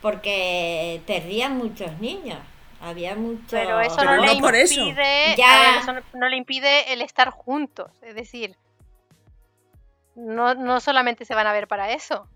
porque 0.02 1.02
perdían 1.08 1.58
muchos 1.58 2.00
niños. 2.00 2.40
Había 2.82 3.16
mucho. 3.16 3.42
Pero 3.50 3.80
eso 3.80 3.96
Pero 3.98 4.18
no, 4.18 4.26
no 4.26 4.34
le 4.34 4.42
por 4.42 4.54
eso. 4.56 4.80
impide, 4.82 5.36
Ya. 5.38 5.56
a 5.56 5.72
ver, 5.72 5.82
eso 5.82 5.94
no, 5.94 6.02
no 6.14 6.28
le 6.30 6.36
impide 6.36 6.92
el 6.94 7.02
estar 7.02 7.30
juntos, 7.30 7.90
es 8.02 8.14
decir, 8.14 8.58
no, 10.16 10.54
no 10.54 10.80
solamente 10.82 11.26
se 11.26 11.34
van 11.34 11.48
a 11.48 11.54
ver 11.54 11.68
para 11.68 11.92
eso. 11.94 12.28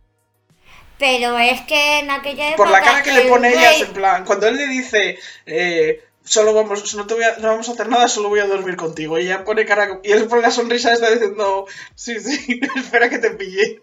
Pero 0.98 1.38
es 1.38 1.62
que 1.62 2.00
en 2.00 2.10
aquella 2.10 2.48
época. 2.54 2.64
Por 2.64 2.72
la 2.72 2.82
cara 2.82 3.04
que 3.04 3.12
le 3.12 3.22
pone 3.26 3.50
ella, 3.50 3.76
en 3.78 3.94
plan, 3.94 4.26
cuando 4.26 4.48
él 4.48 4.56
le 4.58 4.68
dice, 4.68 5.20
eh, 5.46 6.04
solo 6.28 6.54
vamos, 6.54 6.94
no, 6.96 7.08
te 7.08 7.14
voy 7.16 7.24
a, 7.24 7.38
no 7.38 7.48
vamos 7.48 7.70
a 7.70 7.72
hacer 7.72 7.90
nada, 7.90 8.08
solo 8.08 8.30
voy 8.30 8.40
a 8.42 8.48
dormir 8.48 8.76
contigo. 8.76 9.18
Y 9.18 9.24
ella 9.24 9.44
pone 9.44 9.66
cara, 9.66 10.00
y 10.04 10.12
él 10.12 10.26
pone 10.28 10.42
la 10.44 10.52
sonrisa 10.52 10.94
está 10.94 11.10
diciendo, 11.10 11.66
sí, 11.96 12.20
sí, 12.20 12.60
espera 12.76 13.10
que 13.10 13.18
te 13.20 13.32
pille. 13.32 13.82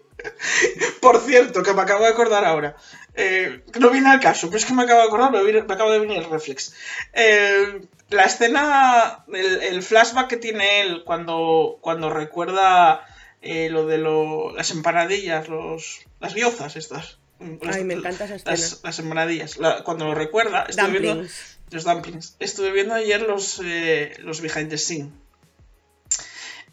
Por 1.01 1.19
cierto, 1.21 1.61
que 1.63 1.73
me 1.73 1.81
acabo 1.81 2.03
de 2.03 2.09
acordar 2.11 2.45
ahora. 2.45 2.75
Eh, 3.15 3.63
no 3.79 3.89
viene 3.89 4.09
al 4.09 4.19
caso, 4.19 4.47
pero 4.47 4.57
es 4.57 4.65
que 4.65 4.73
me 4.73 4.83
acabo 4.83 5.01
de 5.01 5.07
acordar, 5.07 5.31
me, 5.31 5.41
me 5.43 5.59
acaba 5.73 5.91
de 5.91 5.99
venir 5.99 6.17
el 6.19 6.29
reflex. 6.29 6.73
Eh, 7.13 7.81
la 8.09 8.23
escena, 8.23 9.25
el, 9.33 9.61
el 9.61 9.83
flashback 9.83 10.27
que 10.27 10.37
tiene 10.37 10.81
él 10.81 11.03
cuando, 11.05 11.77
cuando 11.81 12.09
recuerda 12.09 13.05
eh, 13.41 13.69
lo 13.69 13.85
de 13.85 13.97
lo- 13.97 14.51
las 14.55 14.71
empanadillas, 14.71 15.47
los, 15.49 16.01
las 16.19 16.33
biozas 16.33 16.75
estas. 16.75 17.19
Ay, 17.67 17.83
me 17.83 17.95
encanta 17.95 18.25
esa 18.25 18.35
escena. 18.35 18.51
Las, 18.51 18.81
las 18.83 18.99
empanadillas. 18.99 19.57
La- 19.57 19.83
cuando 19.83 20.05
lo 20.05 20.15
recuerda, 20.15 20.65
viendo, 20.67 20.83
Dumplings. 21.15 21.54
Los 21.71 21.83
dumplings. 21.83 22.35
Estuve 22.39 22.71
viendo 22.71 22.93
ayer 22.93 23.21
los, 23.21 23.61
eh, 23.63 24.15
los 24.19 24.41
behind 24.41 24.69
the 24.69 24.77
scene. 24.77 25.11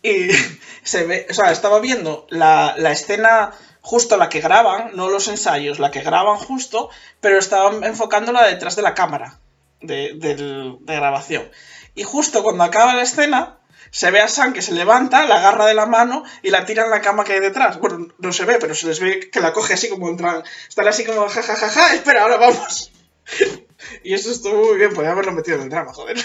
Y 0.03 0.29
se 0.83 1.05
ve, 1.05 1.27
o 1.31 1.35
sea, 1.35 1.53
estaba 1.53 1.81
viendo 1.81 2.27
la, 2.31 2.75
la 2.79 2.93
escena 2.93 3.53
justo 3.81 4.17
la 4.17 4.29
que 4.29 4.41
graban, 4.41 4.93
no 4.95 5.09
los 5.09 5.29
ensayos, 5.29 5.79
la 5.79 5.91
que 5.91 6.03
graban 6.03 6.37
justo, 6.37 6.91
pero 7.21 7.39
estaban 7.39 7.83
enfocándola 7.85 8.47
detrás 8.47 8.77
de 8.77 8.83
la 8.83 8.95
cámara 8.95 9.41
de, 9.81 10.15
de 10.15 10.95
grabación. 10.95 11.51
Y 11.95 12.05
justo 12.05 12.43
cuando 12.43 12.65
acaba 12.65 12.95
la 12.95 13.03
escena, 13.03 13.59
se 13.91 14.11
ve 14.11 14.21
a 14.21 14.29
Sam 14.29 14.55
que 14.55 14.63
se 14.63 14.73
levanta, 14.73 15.27
la 15.27 15.37
agarra 15.37 15.67
de 15.67 15.75
la 15.75 15.85
mano 15.85 16.25
y 16.43 16.51
la 16.51 16.65
tira 16.65 16.85
en 16.85 16.91
la 16.91 17.03
cama 17.03 17.25
que 17.25 17.35
hay 17.35 17.41
detrás. 17.41 17.79
Bueno, 17.79 18.09
no 18.19 18.33
se 18.33 18.47
ve, 18.47 18.57
pero 18.59 18.75
se 18.75 18.87
les 18.87 19.01
ve 19.01 19.29
que 19.31 19.41
la 19.41 19.53
coge 19.53 19.75
así 19.75 19.91
como 19.91 20.09
en 20.09 20.17
plan. 20.17 20.43
Están 20.67 20.89
así 20.89 21.05
como, 21.05 21.29
jajajaja, 21.29 21.55
ja, 21.55 21.69
ja, 21.69 21.89
ja, 21.89 21.95
espera, 21.95 22.23
ahora 22.23 22.39
vamos. 22.39 22.91
y 24.05 24.15
eso 24.15 24.31
estuvo 24.31 24.65
muy 24.67 24.79
bien, 24.79 24.93
podía 24.95 25.11
haberlo 25.13 25.33
metido 25.33 25.57
en 25.59 25.65
el 25.65 25.69
drama, 25.71 25.93
joder. 25.93 26.17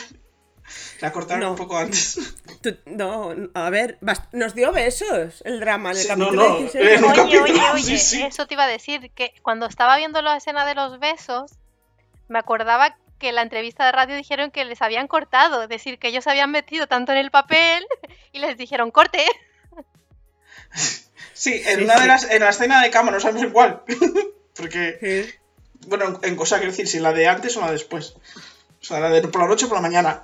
La 1.00 1.12
cortaron 1.14 1.42
No. 1.44 1.52
un 1.52 1.56
poco 1.58 1.78
antes. 1.78 2.18
Tú- 2.62 2.78
no, 2.86 3.34
a 3.54 3.70
ver, 3.70 4.00
nos 4.34 4.54
dio 4.56 4.72
besos 4.74 5.42
el 5.46 5.60
drama 5.60 5.92
en 5.92 5.98
el 5.98 6.02
Sí, 6.04 6.08
capítulo 6.10 6.32
no, 6.44 6.50
no, 6.50 6.58
16. 6.60 6.86
eh, 6.86 6.94
En 6.96 7.04
un 7.04 7.12
Oye, 7.12 7.22
capítulo, 7.22 7.44
oye, 7.74 7.84
sí, 7.84 7.92
oye, 7.94 7.98
sí. 7.98 8.22
eso 8.24 8.48
te 8.48 8.56
iba 8.56 8.64
a 8.64 8.68
decir, 8.68 9.12
que 9.14 9.34
cuando 9.44 9.66
estaba 9.68 9.96
viendo 9.98 10.22
la 10.22 10.36
escena 10.36 10.66
de 10.66 10.76
los 10.76 11.00
besos, 11.00 11.52
me 12.28 12.40
acordaba 12.40 12.98
que 13.20 13.30
en 13.30 13.36
la 13.36 13.42
entrevista 13.44 13.86
de 13.86 13.92
radio 13.94 14.16
dijeron 14.16 14.52
que 14.52 14.66
les 14.66 14.82
habían 14.82 15.08
cortado, 15.08 15.64
es 15.64 15.70
decir, 15.70 15.98
que 16.00 16.10
ellos 16.10 16.24
se 16.24 16.30
habían 16.32 16.52
metido 16.52 16.88
tanto 16.88 17.12
en 17.14 17.20
el 17.20 17.32
papel 17.32 17.86
y 18.34 18.40
les 18.40 18.58
dijeron 18.58 18.92
corte. 18.92 19.24
Sí, 21.34 21.62
en 21.66 21.78
Sí, 21.78 21.84
una 21.84 22.00
de 22.00 22.08
las, 22.08 22.30
en 22.30 22.40
la 22.42 22.50
escena 22.50 22.82
de 22.82 22.90
cama, 22.92 23.12
no 23.12 23.20
sabemos 23.20 23.44
en 23.44 23.52
cuál. 23.52 23.84
Porque, 24.56 24.98
Sí. 25.32 25.40
Bueno, 25.88 26.20
en 26.24 26.36
cosa 26.36 26.58
quiero 26.58 26.72
decir, 26.72 26.88
si 26.88 27.00
la 27.00 27.14
de 27.14 27.28
antes 27.28 27.56
o 27.58 27.62
la 27.62 27.68
de 27.68 27.74
después. 27.74 28.16
O 28.82 28.86
sea, 28.86 29.00
la 29.00 29.10
de 29.10 29.22
por 29.28 29.42
la 29.42 29.48
noche 29.48 29.66
o 29.66 29.70
por 29.70 29.78
la 29.78 29.82
mañana. 29.82 30.24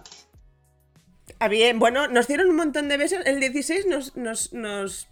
Había, 1.40 1.74
bueno, 1.74 2.08
nos 2.08 2.28
dieron 2.28 2.50
un 2.50 2.56
montón 2.56 2.90
de 2.90 2.98
veces. 2.98 3.26
El 3.26 3.40
16 3.40 3.86
nos, 3.88 4.16
nos, 4.16 4.54
nos 4.54 5.08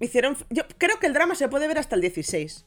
hicieron. 0.00 0.36
Yo 0.50 0.62
creo 0.78 0.98
que 0.98 1.06
el 1.06 1.12
drama 1.12 1.34
se 1.34 1.48
puede 1.48 1.68
ver 1.68 1.78
hasta 1.78 1.94
el 1.94 2.00
16. 2.00 2.64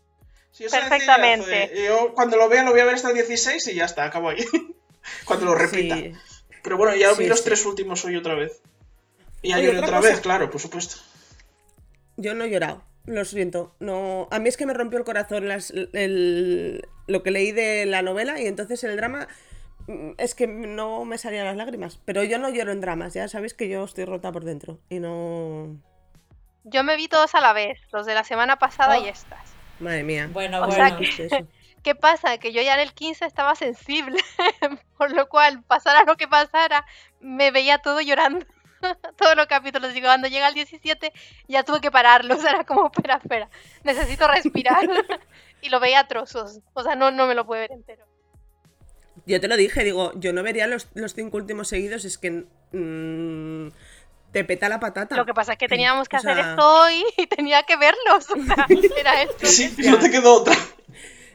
Sí, 0.52 0.66
Perfectamente. 0.72 1.72
Yo 1.86 2.14
cuando 2.14 2.38
lo 2.38 2.50
vea 2.50 2.64
lo 2.64 2.72
voy 2.72 2.80
a 2.80 2.86
ver 2.86 2.96
hasta 2.96 3.10
el 3.10 3.16
16 3.16 3.68
y 3.68 3.76
ya 3.76 3.86
está, 3.86 4.06
acabo 4.06 4.30
ahí. 4.30 4.44
cuando 5.26 5.46
lo 5.46 5.56
repita. 5.56 5.96
Sí. 5.96 6.14
Pero 6.64 6.78
bueno, 6.78 6.96
ya 6.96 7.10
vi 7.14 7.24
Sí, 7.24 7.30
los 7.30 7.40
sí. 7.40 7.46
tres 7.46 7.66
últimos 7.66 8.04
hoy 8.06 8.16
otra 8.16 8.36
vez. 8.36 8.62
Y 9.42 9.50
ya 9.50 9.60
lloré 9.60 9.80
otra 9.80 10.00
vez, 10.02 10.20
claro, 10.20 10.50
por 10.50 10.60
supuesto. 10.60 10.98
Yo 12.16 12.34
no 12.34 12.46
he 12.46 12.50
llorado, 12.50 12.84
lo 13.08 13.26
siento. 13.26 13.74
No, 13.80 14.28
a 14.32 14.38
mí 14.40 14.48
es 14.50 14.58
que 14.58 14.66
me 14.68 14.74
rompió 14.76 15.00
el 15.00 15.06
corazón 15.06 15.48
las- 15.48 15.72
el- 15.72 16.88
lo 17.08 17.24
que 17.24 17.32
leí 17.32 17.52
de 17.52 17.86
la 17.88 18.02
novela 18.04 18.40
y 18.40 18.46
entonces 18.46 18.84
el 18.84 18.96
drama 18.98 19.28
mm, 19.88 20.12
es 20.18 20.36
que 20.36 20.46
no 20.48 21.04
me 21.06 21.18
salían 21.18 21.46
las 21.46 21.56
lágrimas. 21.56 22.00
Pero 22.06 22.24
yo 22.24 22.38
no 22.38 22.50
lloro 22.50 22.72
en 22.72 22.82
dramas, 22.82 23.14
ya 23.14 23.28
sabéis 23.28 23.54
que 23.54 23.70
yo 23.70 23.84
estoy 23.86 24.06
rota 24.06 24.32
por 24.32 24.44
dentro 24.44 24.80
y 24.90 25.00
no... 25.00 25.76
Yo 26.66 26.84
me 26.84 26.98
vi 26.98 27.08
todos 27.08 27.34
a 27.34 27.40
la 27.42 27.54
vez, 27.54 27.80
los 27.94 28.06
de 28.06 28.14
la 28.14 28.26
semana 28.26 28.58
pasada 28.60 28.98
Oh. 29.00 29.04
y 29.06 29.08
estas. 29.08 29.40
Madre 29.80 30.04
mía. 30.04 30.30
Bueno, 30.34 30.58
O 30.64 30.68
bueno. 30.68 30.74
sea 30.76 30.98
¿Qué 30.98 31.06
es 31.06 31.20
eso? 31.20 31.48
¿Qué 31.84 31.96
pasa? 31.96 32.38
Que 32.40 32.52
yo 32.52 32.62
ya 32.62 32.74
en 32.74 32.82
el 32.82 32.94
15 32.94 33.26
estaba 33.26 33.56
sensible, 33.56 34.18
por 34.98 35.12
lo 35.14 35.30
cual, 35.30 35.64
pasara 35.64 36.04
lo 36.04 36.18
que 36.18 36.28
pasara, 36.28 36.86
me 37.22 37.52
veía 37.52 37.78
todo 37.78 38.02
llorando. 38.02 38.46
Todos 39.18 39.36
los 39.36 39.48
capítulos, 39.48 39.96
y 39.96 40.02
cuando 40.02 40.28
llega 40.28 40.48
el 40.48 40.54
17 40.54 41.12
ya 41.48 41.64
tuve 41.64 41.82
que 41.82 41.92
pararlos, 41.92 42.44
era 42.46 42.64
como, 42.64 42.88
espera, 42.94 43.20
espera, 43.22 43.50
necesito 43.84 44.28
respirar. 44.28 44.88
y 45.62 45.70
lo 45.70 45.80
veía 45.80 46.02
a 46.02 46.08
trozos, 46.08 46.60
o 46.74 46.84
sea, 46.84 46.96
no, 46.96 47.12
no 47.12 47.28
me 47.28 47.36
lo 47.36 47.46
pude 47.46 47.60
ver 47.60 47.72
entero. 47.72 48.06
Yo 49.26 49.42
te 49.42 49.48
lo 49.48 49.58
dije, 49.58 49.84
digo, 49.84 50.14
yo 50.16 50.32
no 50.32 50.42
vería 50.44 50.68
los, 50.68 50.88
los 50.94 51.14
cinco 51.14 51.38
últimos 51.38 51.68
seguidos, 51.68 52.06
es 52.06 52.18
que 52.18 52.46
mm, 52.72 53.70
te 54.32 54.44
peta 54.46 54.70
la 54.70 54.80
patata. 54.80 55.16
Lo 55.18 55.26
que 55.26 55.34
pasa 55.34 55.54
es 55.54 55.58
que 55.58 55.68
teníamos 55.68 56.08
que 56.08 56.16
O 56.16 56.20
hacer 56.20 56.36
sea- 56.36 56.52
esto 56.52 56.82
hoy 56.82 57.04
y 57.18 57.28
tenía 57.28 57.64
que 57.64 57.76
verlos, 57.76 58.30
o 58.30 58.44
sea, 58.46 58.68
era 58.98 59.22
esto. 59.24 59.46
Sí, 59.48 59.74
no 59.90 60.00
te 60.00 60.12
quedó 60.12 60.36
otra. 60.36 60.56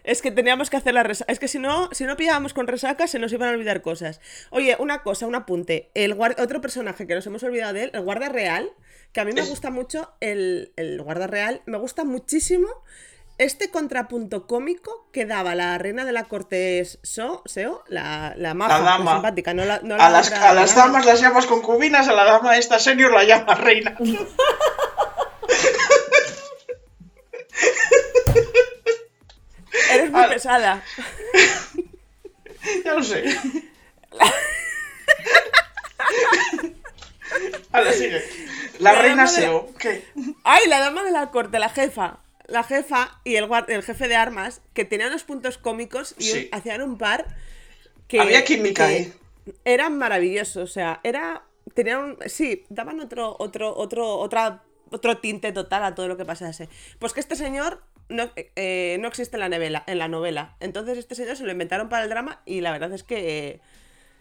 Es 0.04 0.22
que 0.22 0.30
teníamos 0.30 0.70
que 0.70 0.76
hacer 0.76 0.94
la 0.94 1.02
resaca. 1.02 1.30
Es 1.32 1.38
que 1.38 1.48
si 1.48 1.58
no, 1.58 1.88
si 1.92 2.04
no 2.04 2.16
pillábamos 2.16 2.54
con 2.54 2.66
resaca, 2.66 3.06
se 3.06 3.18
nos 3.18 3.32
iban 3.32 3.48
a 3.48 3.52
olvidar 3.52 3.82
cosas. 3.82 4.20
Oye, 4.50 4.76
una 4.78 5.02
cosa, 5.02 5.26
un 5.26 5.34
apunte. 5.34 5.90
El 5.94 6.16
guar- 6.16 6.40
otro 6.40 6.60
personaje 6.60 7.06
que 7.06 7.14
nos 7.14 7.26
hemos 7.26 7.42
olvidado 7.42 7.72
de 7.74 7.84
él, 7.84 7.90
el 7.94 8.02
guarda 8.02 8.28
real, 8.28 8.70
que 9.12 9.20
a 9.20 9.24
mí 9.24 9.32
me 9.32 9.42
gusta 9.42 9.70
mucho, 9.70 10.12
el, 10.20 10.72
el 10.76 11.00
guarda 11.02 11.26
real, 11.26 11.62
me 11.66 11.78
gusta 11.78 12.04
muchísimo 12.04 12.68
este 13.38 13.70
contrapunto 13.70 14.46
cómico 14.46 15.08
que 15.12 15.26
daba 15.26 15.54
la 15.54 15.76
reina 15.78 16.04
de 16.04 16.12
la 16.12 16.24
corte 16.24 16.84
So, 17.02 17.42
Seo, 17.46 17.82
la, 17.88 18.34
la 18.36 18.54
maja, 18.54 18.78
La 18.78 18.84
dama. 18.84 19.12
simpática, 19.14 19.54
no 19.54 19.64
la, 19.64 19.80
no 19.82 19.96
la 19.96 20.06
A 20.06 20.10
las, 20.10 20.30
a 20.32 20.54
las 20.54 20.76
la- 20.76 20.82
damas 20.82 21.06
las 21.06 21.20
llamas 21.20 21.46
concubinas, 21.46 22.08
a 22.08 22.12
la 22.12 22.24
dama 22.24 22.56
esta 22.56 22.78
senior 22.78 23.12
la 23.12 23.24
llama 23.24 23.54
reina. 23.54 23.96
Eres 29.92 30.10
muy 30.10 30.20
Ah. 30.22 30.28
pesada. 30.28 30.82
Ya 32.84 32.94
lo 32.94 33.02
sé. 33.02 33.24
Ahora 37.72 37.92
sigue. 37.92 38.22
La 38.78 38.92
La 38.92 39.02
reina 39.02 39.24
de 39.24 39.32
la- 39.32 39.36
Seo. 39.36 39.74
¿Qué? 39.78 40.04
Ay, 40.44 40.68
la 40.68 40.78
dama 40.80 41.02
de 41.02 41.10
la 41.10 41.30
corte, 41.30 41.58
la 41.58 41.68
jefa. 41.70 42.18
La 42.46 42.62
jefa 42.64 43.18
y 43.24 43.36
el, 43.36 43.46
guar- 43.48 43.64
el 43.68 43.82
jefe 43.82 44.08
de 44.08 44.16
armas, 44.16 44.60
que 44.74 44.84
tenían 44.84 45.08
unos 45.10 45.24
puntos 45.24 45.56
cómicos 45.58 46.14
y 46.18 46.24
Sí. 46.24 46.48
hacían 46.52 46.82
un 46.82 46.98
par 46.98 47.26
que. 48.08 48.20
Había 48.20 48.44
química 48.44 48.86
que 48.86 48.92
ahí. 48.94 49.12
Eran 49.64 49.96
maravillosos. 49.98 50.70
O 50.70 50.72
sea, 50.72 51.00
era. 51.02 51.42
Tenían 51.74 51.98
un- 52.00 52.18
Sí, 52.26 52.64
daban 52.68 53.00
otro, 53.00 53.34
otro, 53.38 53.74
otro, 53.76 54.18
otra, 54.18 54.62
otro 54.90 55.18
tinte 55.18 55.52
total 55.52 55.84
a 55.84 55.94
todo 55.94 56.08
lo 56.08 56.16
que 56.16 56.24
pasase. 56.24 56.68
Pues 56.98 57.12
que 57.12 57.20
este 57.20 57.36
señor 57.36 57.82
no, 58.08 58.30
eh, 58.36 58.96
no 59.00 59.08
existe 59.08 59.36
en 59.36 59.40
la, 59.40 59.48
novela, 59.48 59.84
en 59.86 59.98
la 59.98 60.08
novela. 60.08 60.56
Entonces, 60.60 60.98
este 60.98 61.14
señor 61.14 61.36
se 61.36 61.44
lo 61.44 61.52
inventaron 61.52 61.88
para 61.88 62.04
el 62.04 62.10
drama 62.10 62.42
y 62.44 62.60
la 62.60 62.72
verdad 62.72 62.92
es 62.92 63.02
que. 63.02 63.60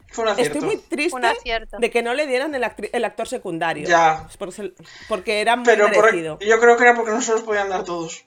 Fue 0.09 0.25
un 0.25 0.29
acierto. 0.31 0.57
Estoy 0.57 0.67
muy 0.67 0.77
triste 0.77 1.19
de 1.79 1.89
que 1.89 2.03
no 2.03 2.13
le 2.13 2.27
dieran 2.27 2.53
el, 2.53 2.63
actri- 2.63 2.89
el 2.91 3.05
actor 3.05 3.27
secundario. 3.29 3.87
Ya. 3.87 4.27
Porque, 4.37 4.73
porque 5.07 5.39
era 5.39 5.55
muy 5.55 5.65
Pero 5.65 5.85
por- 5.91 6.03
merecido. 6.05 6.37
yo 6.39 6.59
creo 6.59 6.75
que 6.75 6.83
era 6.83 6.95
porque 6.95 7.11
no 7.11 7.21
se 7.21 7.31
los 7.31 7.43
podían 7.43 7.69
dar 7.69 7.85
todos. 7.85 8.25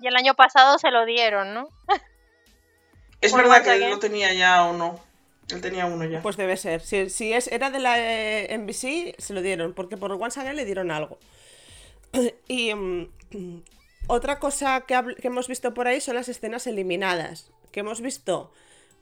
Y 0.00 0.06
el 0.06 0.16
año 0.16 0.34
pasado 0.34 0.78
se 0.78 0.90
lo 0.90 1.06
dieron, 1.06 1.54
¿no? 1.54 1.68
Es 3.20 3.32
verdad 3.34 3.62
que 3.62 3.72
él 3.74 3.88
lo 3.90 3.98
tenía 3.98 4.32
ya 4.34 4.66
o 4.66 4.74
no. 4.74 5.00
Él 5.50 5.60
tenía 5.62 5.86
uno 5.86 6.04
ya. 6.04 6.20
Pues 6.20 6.36
debe 6.36 6.56
ser. 6.58 6.80
Si, 6.82 7.08
si 7.08 7.32
es, 7.32 7.48
era 7.48 7.70
de 7.70 7.78
la 7.78 7.98
eh, 7.98 8.54
NBC, 8.58 9.14
se 9.18 9.32
lo 9.32 9.40
dieron, 9.40 9.72
porque 9.72 9.96
por 9.96 10.12
One 10.12 10.26
Again 10.36 10.56
le 10.56 10.64
dieron 10.66 10.90
algo. 10.90 11.18
Y 12.48 12.74
mm, 12.74 13.08
otra 14.06 14.38
cosa 14.38 14.82
que, 14.82 15.00
que 15.20 15.28
hemos 15.28 15.48
visto 15.48 15.74
por 15.74 15.88
ahí 15.88 16.00
son 16.00 16.14
las 16.14 16.28
escenas 16.28 16.66
eliminadas. 16.66 17.50
Que 17.72 17.80
hemos 17.80 18.00
visto 18.00 18.52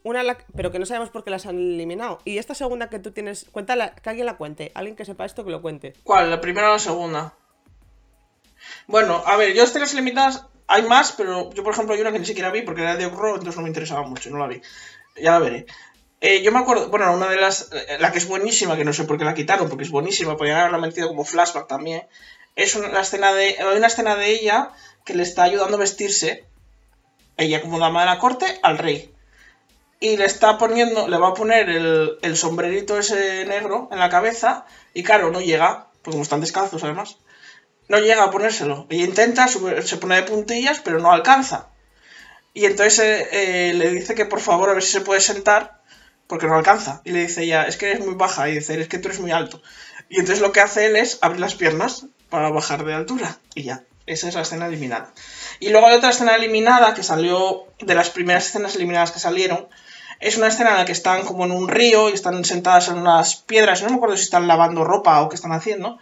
una, 0.04 0.22
pero 0.56 0.72
que 0.72 0.78
no 0.78 0.86
sabemos 0.86 1.10
por 1.10 1.24
qué 1.24 1.30
las 1.30 1.46
han 1.46 1.56
eliminado. 1.56 2.18
Y 2.24 2.38
esta 2.38 2.54
segunda 2.54 2.88
que 2.88 2.98
tú 2.98 3.12
tienes, 3.12 3.46
cuéntala, 3.52 3.94
que 3.94 4.10
alguien 4.10 4.26
la 4.26 4.36
cuente. 4.36 4.72
Alguien 4.74 4.96
que 4.96 5.04
sepa 5.04 5.24
esto 5.24 5.44
que 5.44 5.50
lo 5.50 5.62
cuente. 5.62 5.94
¿Cuál? 6.04 6.30
¿La 6.30 6.40
primera 6.40 6.70
o 6.70 6.72
la 6.72 6.78
segunda? 6.78 7.34
Bueno, 8.86 9.22
a 9.26 9.36
ver, 9.36 9.54
yo 9.54 9.64
escenas 9.64 9.94
limitadas 9.94 10.46
hay 10.66 10.82
más, 10.82 11.12
pero 11.12 11.52
yo, 11.52 11.62
por 11.62 11.74
ejemplo, 11.74 11.94
hay 11.94 12.00
una 12.00 12.12
que 12.12 12.18
ni 12.18 12.24
siquiera 12.24 12.50
vi 12.50 12.62
porque 12.62 12.82
era 12.82 12.96
de 12.96 13.06
horror, 13.06 13.34
entonces 13.34 13.56
no 13.56 13.62
me 13.62 13.68
interesaba 13.68 14.02
mucho, 14.06 14.30
no 14.30 14.38
la 14.38 14.46
vi. 14.46 14.62
Ya 15.20 15.32
la 15.32 15.38
veré. 15.40 15.66
Eh, 16.20 16.42
yo 16.42 16.52
me 16.52 16.60
acuerdo, 16.60 16.88
bueno, 16.88 17.12
una 17.12 17.28
de 17.28 17.36
las, 17.36 17.70
eh, 17.72 17.96
la 17.98 18.12
que 18.12 18.18
es 18.18 18.28
buenísima, 18.28 18.76
que 18.76 18.84
no 18.84 18.92
sé 18.92 19.04
por 19.04 19.18
qué 19.18 19.24
la 19.24 19.34
quitaron, 19.34 19.68
porque 19.68 19.84
es 19.84 19.90
buenísima, 19.90 20.36
podrían 20.36 20.60
haberla 20.60 20.78
metido 20.78 21.08
como 21.08 21.24
flashback 21.24 21.66
también, 21.66 22.06
es 22.56 22.74
una, 22.74 23.00
escena 23.00 23.32
de, 23.32 23.56
hay 23.58 23.76
una 23.76 23.86
escena 23.86 24.16
de 24.16 24.30
ella 24.30 24.70
que 25.04 25.14
le 25.14 25.22
está 25.22 25.44
ayudando 25.44 25.76
a 25.76 25.80
vestirse, 25.80 26.44
ella 27.36 27.60
como 27.60 27.78
dama 27.78 28.00
de 28.00 28.06
la 28.06 28.18
corte, 28.18 28.58
al 28.62 28.78
rey. 28.78 29.12
Y 30.00 30.16
le 30.16 30.24
está 30.24 30.58
poniendo, 30.58 31.08
le 31.08 31.18
va 31.18 31.28
a 31.28 31.34
poner 31.34 31.68
el, 31.68 32.18
el 32.22 32.36
sombrerito 32.36 32.98
ese 32.98 33.44
negro 33.44 33.88
en 33.92 33.98
la 33.98 34.08
cabeza, 34.08 34.66
y 34.94 35.02
claro, 35.02 35.30
no 35.30 35.40
llega, 35.40 35.88
porque 36.02 36.12
como 36.12 36.22
están 36.22 36.40
descalzos 36.40 36.82
además, 36.84 37.18
no 37.88 37.98
llega 37.98 38.24
a 38.24 38.30
ponérselo. 38.30 38.86
Ella 38.90 39.04
intenta, 39.04 39.48
se 39.48 39.96
pone 39.98 40.16
de 40.16 40.22
puntillas, 40.22 40.80
pero 40.80 40.98
no 40.98 41.12
alcanza. 41.12 41.68
Y 42.54 42.66
entonces 42.66 42.98
eh, 43.00 43.28
eh, 43.32 43.74
le 43.74 43.90
dice 43.90 44.14
que 44.14 44.26
por 44.26 44.40
favor 44.40 44.70
a 44.70 44.74
ver 44.74 44.82
si 44.82 44.92
se 44.92 45.00
puede 45.00 45.20
sentar, 45.20 45.82
porque 46.26 46.46
no 46.46 46.56
alcanza. 46.56 47.02
Y 47.04 47.12
le 47.12 47.20
dice 47.20 47.42
ella, 47.42 47.64
es 47.64 47.76
que 47.76 47.90
eres 47.90 48.04
muy 48.04 48.14
baja. 48.14 48.48
Y 48.48 48.54
dice, 48.54 48.80
es 48.80 48.88
que 48.88 48.98
tú 48.98 49.08
eres 49.08 49.20
muy 49.20 49.30
alto. 49.30 49.62
Y 50.08 50.20
entonces 50.20 50.40
lo 50.40 50.52
que 50.52 50.60
hace 50.60 50.86
él 50.86 50.96
es 50.96 51.18
abrir 51.22 51.40
las 51.40 51.54
piernas 51.54 52.06
para 52.32 52.48
bajar 52.48 52.86
de 52.86 52.94
altura. 52.94 53.36
Y 53.54 53.64
ya, 53.64 53.82
esa 54.06 54.26
es 54.26 54.34
la 54.34 54.40
escena 54.40 54.66
eliminada. 54.66 55.12
Y 55.60 55.68
luego 55.68 55.86
hay 55.86 55.96
otra 55.96 56.08
escena 56.08 56.34
eliminada 56.34 56.94
que 56.94 57.02
salió 57.02 57.66
de 57.78 57.94
las 57.94 58.08
primeras 58.08 58.46
escenas 58.46 58.74
eliminadas 58.74 59.12
que 59.12 59.18
salieron. 59.18 59.68
Es 60.18 60.38
una 60.38 60.46
escena 60.46 60.70
en 60.70 60.76
la 60.78 60.84
que 60.86 60.92
están 60.92 61.26
como 61.26 61.44
en 61.44 61.52
un 61.52 61.68
río 61.68 62.08
y 62.08 62.14
están 62.14 62.42
sentadas 62.46 62.88
en 62.88 62.96
unas 62.96 63.36
piedras. 63.36 63.82
No 63.82 63.90
me 63.90 63.96
acuerdo 63.96 64.16
si 64.16 64.22
están 64.22 64.48
lavando 64.48 64.82
ropa 64.82 65.20
o 65.20 65.28
qué 65.28 65.34
están 65.34 65.52
haciendo. 65.52 65.98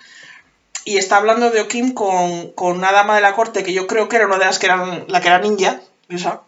Y 0.85 0.99
está 0.99 1.17
hablando 1.17 1.51
de 1.51 1.63
Okim 1.63 1.95
con, 1.95 2.53
con 2.53 2.77
una 2.77 2.93
dama 2.93 3.17
de 3.17 3.23
la 3.23 3.35
corte 3.35 3.65
que 3.65 3.73
yo 3.73 3.89
creo 3.89 4.09
que 4.09 4.17
era 4.17 4.27
una 4.27 4.39
de 4.39 4.45
las 4.45 4.61
que 4.61 4.67
eran 4.67 5.07
la 5.09 5.21
que 5.21 5.27
era 5.27 5.41
ninja. 5.41 5.81
Esa. 6.09 6.43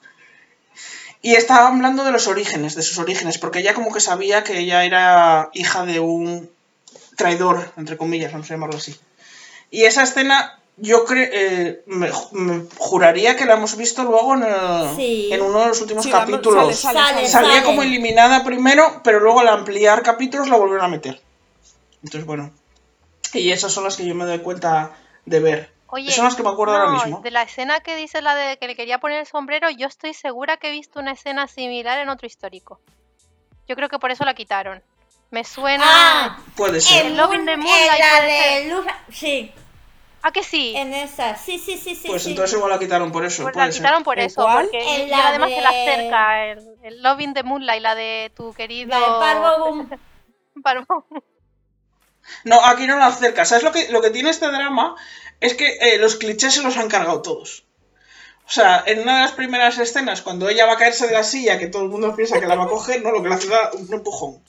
Y 1.23 1.35
estaba 1.35 1.67
hablando 1.67 2.05
de 2.05 2.13
los 2.13 2.29
orígenes, 2.29 2.77
de 2.77 2.83
sus 2.83 2.99
orígenes, 2.99 3.39
porque 3.39 3.59
ella 3.59 3.75
como 3.75 3.93
que 3.93 4.01
sabía 4.01 4.45
que 4.45 4.61
ella 4.61 4.85
era 4.85 5.51
hija 5.55 5.85
de 5.85 5.99
un 5.99 6.49
traidor, 7.17 7.73
entre 7.77 7.97
comillas, 7.97 8.31
vamos 8.31 8.49
a 8.49 8.55
llamarlo 8.55 8.77
así. 8.77 8.97
Y 9.73 9.85
esa 9.87 10.03
escena, 10.05 10.61
yo 10.77 11.05
creo, 11.05 11.29
eh, 11.33 11.83
me, 11.87 12.11
me 12.33 12.63
juraría 12.77 13.37
que 13.37 13.47
la 13.47 13.55
hemos 13.55 13.77
visto 13.77 14.05
luego 14.05 14.35
en, 14.35 14.43
el- 14.45 14.95
Sí. 14.97 15.31
en 15.33 15.43
uno 15.43 15.61
de 15.63 15.67
los 15.69 15.81
últimos 15.81 16.05
Sí, 16.05 16.11
capítulos. 16.13 16.77
sale, 16.79 16.99
Sale, 17.03 17.27
Salía 17.29 17.53
sale. 17.55 17.65
como 17.65 17.83
eliminada 17.83 18.45
primero, 18.45 19.01
pero 19.03 19.19
luego 19.19 19.41
al 19.41 19.49
ampliar 19.49 20.03
capítulos 20.03 20.49
la 20.49 20.57
volvieron 20.59 20.85
a 20.85 20.89
meter. 20.89 21.21
Entonces, 22.05 22.25
bueno. 22.27 22.53
Y 23.33 23.51
esas 23.51 23.73
son 23.73 23.85
las 23.85 23.97
que 23.97 24.05
yo 24.07 24.15
me 24.15 24.27
doy 24.27 24.39
cuenta 24.41 24.93
de 25.25 25.41
ver. 25.41 25.73
Oye, 25.87 26.11
son 26.11 26.25
las 26.27 26.35
que 26.37 26.43
me 26.43 26.51
acuerdo 26.51 26.75
ahora 26.77 26.91
mismo. 26.93 27.21
De 27.21 27.31
la 27.31 27.43
escena 27.43 27.81
que 27.81 27.97
dices, 27.97 28.23
la 28.23 28.35
de 28.35 28.57
que 28.59 28.67
le 28.67 28.75
quería 28.77 28.99
poner 28.99 29.21
el 29.21 29.27
sombrero, 29.27 29.69
yo 29.71 29.87
estoy 29.87 30.15
segura 30.15 30.57
que 30.59 30.69
he 30.69 30.71
visto 30.71 31.01
una 31.01 31.13
escena 31.13 31.47
similar 31.49 31.99
en 31.99 32.09
otro 32.09 32.27
histórico. 32.27 32.81
Yo 33.69 33.77
creo 33.77 33.89
que 33.89 33.99
por 33.99 34.11
eso 34.11 34.25
la 34.25 34.35
quitaron. 34.35 34.83
Me 35.31 35.45
suena. 35.45 35.85
Ah, 35.87 36.39
Puede 36.57 36.81
ser. 36.81 37.07
El 37.07 37.17
the 37.17 37.23
en 37.53 37.61
Moonlight 37.61 38.01
la 38.01 38.21
de 38.23 38.69
Luz, 38.71 38.87
sí. 39.11 39.53
¿A 40.25 40.31
que 40.33 40.43
sí? 40.45 40.75
En 40.77 40.95
esa, 40.95 41.37
sí, 41.37 41.59
sí, 41.59 41.77
sí, 41.77 41.97
sí. 41.97 42.07
Pues 42.09 42.23
sí. 42.23 42.31
entonces 42.31 42.57
igual 42.57 42.71
la 42.71 42.79
quitaron 42.79 43.11
por 43.11 43.25
eso. 43.25 43.43
Pues 43.43 43.55
puede 43.55 43.67
la 43.67 43.73
ser. 43.73 43.83
quitaron 43.83 44.05
por 44.05 44.19
¿En 44.21 44.27
eso, 44.27 44.43
cuál? 44.43 44.67
porque 44.67 44.95
En 44.95 45.07
y 45.09 45.11
la 45.11 45.29
además 45.29 45.51
se 45.51 45.61
la 45.61 45.71
de- 45.73 45.83
acerca 45.91 46.47
el, 46.47 46.69
el 46.85 47.03
Loving 47.03 47.35
the 47.35 47.43
Moonlight, 47.43 47.83
la 47.83 47.95
de 47.97 48.33
tu 48.37 48.53
querido 48.55 48.91
La 48.91 49.01
de 49.01 49.07
Parvo. 49.07 49.87
Parvo. 50.63 51.07
No, 52.45 52.65
aquí 52.65 52.87
no 52.87 52.97
la 52.99 53.07
acerca. 53.07 53.45
¿Sabes 53.45 53.65
lo 53.65 53.73
que, 53.73 53.89
lo 53.91 54.01
que 54.01 54.11
tiene 54.11 54.31
este 54.31 54.47
drama? 54.47 54.95
Es 55.41 55.55
que 55.55 55.77
eh, 55.81 55.99
los 55.99 56.15
clichés 56.17 56.55
se 56.55 56.63
los 56.63 56.77
han 56.77 56.89
cargado 56.89 57.21
todos. 57.21 57.65
O 58.47 58.51
sea, 58.51 58.83
en 58.87 59.01
una 59.01 59.17
de 59.17 59.23
las 59.23 59.33
primeras 59.33 59.79
escenas, 59.79 60.23
cuando 60.23 60.49
ella 60.49 60.67
va 60.67 60.75
a 60.75 60.77
caerse 60.77 61.07
de 61.07 61.15
la 61.15 61.25
silla, 61.25 61.59
que 61.59 61.67
todo 61.69 61.83
el 61.83 61.89
mundo 61.89 62.15
piensa 62.15 62.39
que 62.39 62.47
la 62.47 62.55
va 62.55 62.65
a 62.65 62.69
coger, 62.69 63.03
no, 63.03 63.11
lo 63.11 63.23
que 63.23 63.29
le 63.29 63.35
hace 63.35 63.49
dar 63.49 63.71
un 63.75 63.93
empujón. 63.93 64.43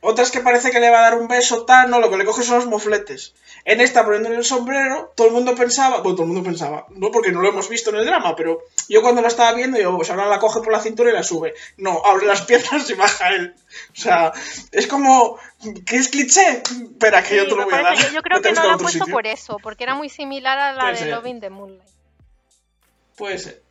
Otras 0.00 0.30
que 0.30 0.40
parece 0.40 0.70
que 0.70 0.78
le 0.80 0.90
va 0.90 1.00
a 1.00 1.10
dar 1.10 1.14
un 1.18 1.26
beso, 1.28 1.64
tal, 1.64 1.90
no, 1.90 1.98
lo 2.00 2.08
que 2.10 2.16
le 2.16 2.24
coge 2.24 2.42
son 2.44 2.56
los 2.56 2.66
mofletes. 2.66 3.34
En 3.64 3.80
esta, 3.80 4.04
poniéndole 4.04 4.36
el 4.36 4.44
sombrero, 4.44 5.12
todo 5.16 5.26
el 5.26 5.32
mundo 5.32 5.54
pensaba, 5.56 5.98
bueno, 5.98 6.14
todo 6.14 6.22
el 6.22 6.32
mundo 6.32 6.48
pensaba, 6.48 6.86
no 6.90 7.10
porque 7.10 7.32
no 7.32 7.40
lo 7.42 7.48
hemos 7.48 7.68
visto 7.68 7.90
en 7.90 7.96
el 7.96 8.06
drama, 8.06 8.36
pero 8.36 8.60
yo 8.88 9.02
cuando 9.02 9.20
lo 9.22 9.28
estaba 9.28 9.52
viendo, 9.54 9.78
yo, 9.78 9.94
pues 9.96 10.08
ahora 10.10 10.26
la 10.28 10.38
coge 10.38 10.60
por 10.60 10.72
la 10.72 10.80
cintura 10.80 11.10
y 11.10 11.14
la 11.14 11.22
sube. 11.24 11.54
No, 11.76 12.00
abre 12.04 12.26
las 12.26 12.42
piernas 12.46 12.88
y 12.88 12.94
baja 12.94 13.28
él. 13.30 13.54
O 13.92 13.96
sea, 14.00 14.32
es 14.70 14.86
como, 14.86 15.38
¿qué 15.84 15.96
es 15.96 16.08
cliché? 16.08 16.62
Espera, 16.62 17.22
que 17.22 17.30
Sí, 17.30 17.36
yo 17.36 17.48
te 17.48 17.56
lo 17.56 17.64
voy 17.64 17.74
a 17.74 17.76
dar. 17.78 17.84
parece- 17.86 18.08
yo, 18.08 18.14
yo 18.14 18.22
creo 18.22 18.40
que 18.40 18.52
no 18.52 18.64
la 18.64 18.72
han 18.74 18.78
puesto 18.78 18.98
sitio. 19.00 19.12
por 19.12 19.26
eso, 19.26 19.56
porque 19.62 19.82
era 19.84 19.94
muy 19.94 20.08
similar 20.08 20.58
a 20.58 20.72
la 20.72 20.80
Puede 20.80 20.92
de 20.92 20.98
ser. 20.98 21.08
Loving 21.10 21.40
the 21.40 21.50
Moonlight. 21.50 21.88
Puede 23.16 23.38
ser. 23.38 23.62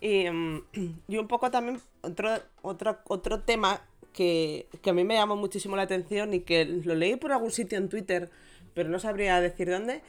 Y, 0.00 0.30
mm, 0.30 0.62
y 1.08 1.16
un 1.16 1.26
poco 1.26 1.50
también 1.50 1.80
otro, 2.02 2.40
otro, 2.62 2.98
otro 3.08 3.40
tema 3.40 3.80
que, 4.18 4.66
a 4.84 4.92
mí 4.92 5.04
me 5.04 5.14
llamó 5.14 5.36
muchísimo 5.36 5.76
la 5.76 5.82
atención 5.82 6.34
y 6.34 6.40
que 6.40 6.64
lo 6.64 6.96
leí 6.96 7.14
por 7.14 7.30
algún 7.30 7.52
sitio 7.52 7.78
en 7.78 7.88
Twitter, 7.88 8.30
pero 8.74 8.88
no 8.88 8.98
sabría 8.98 9.40
decir 9.40 9.70
dónde, 9.70 10.02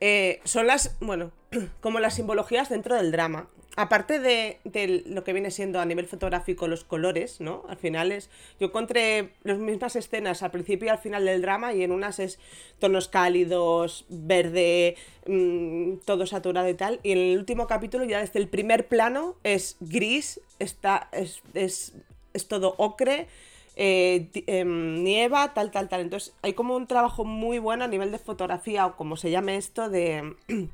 eh, 0.00 0.40
son 0.42 0.66
las, 0.66 0.96
bueno, 0.98 1.30
como 1.80 2.00
las 2.00 2.14
simbologías 2.14 2.68
dentro 2.68 2.96
del 2.96 3.12
drama. 3.12 3.48
Aparte 3.76 4.18
de, 4.18 4.60
lo 5.06 5.22
que 5.24 5.32
viene 5.32 5.52
siendo 5.52 5.80
a 5.80 5.84
nivel 5.84 6.06
fotográfico 6.06 6.68
los 6.68 6.84
colores, 6.84 7.40
¿no? 7.40 7.64
Al 7.68 7.76
final 7.76 8.12
es. 8.12 8.30
Yo 8.60 8.68
encontré 8.68 9.34
las 9.42 9.58
mismas 9.58 9.96
escenas 9.96 10.44
al 10.44 10.52
principio 10.52 10.86
y 10.86 10.88
al 10.90 10.98
final 10.98 11.24
del 11.24 11.42
drama, 11.42 11.74
y 11.74 11.82
en 11.82 11.90
unas 11.90 12.18
es 12.20 12.38
tonos 12.78 13.08
cálidos, 13.08 14.04
verde, 14.08 14.96
mm, 15.26 15.96
todo 16.04 16.26
saturado 16.26 16.68
y 16.68 16.74
tal. 16.74 17.00
Y 17.02 17.12
en 17.12 17.18
el 17.18 17.38
último 17.38 17.66
capítulo, 17.66 18.04
ya 18.04 18.20
desde 18.20 18.38
el 18.38 18.48
primer 18.48 18.86
plano, 18.86 19.36
es 19.42 19.76
gris, 19.80 20.40
está, 20.60 21.08
es, 21.12 21.42
es, 21.54 21.94
es 22.34 22.48
todo 22.48 22.74
ocre, 22.78 23.28
eh, 23.76 24.28
em, 24.46 25.02
nieva, 25.02 25.54
tal, 25.54 25.70
tal, 25.70 25.88
tal. 25.88 26.02
Entonces 26.02 26.34
hay 26.42 26.52
como 26.52 26.76
un 26.76 26.86
trabajo 26.86 27.24
muy 27.24 27.58
bueno 27.58 27.84
a 27.84 27.88
nivel 27.88 28.12
de 28.12 28.18
fotografía, 28.18 28.86
o 28.86 28.96
como 28.96 29.16
se 29.16 29.30
llame 29.30 29.56
esto, 29.56 29.88
de 29.88 30.36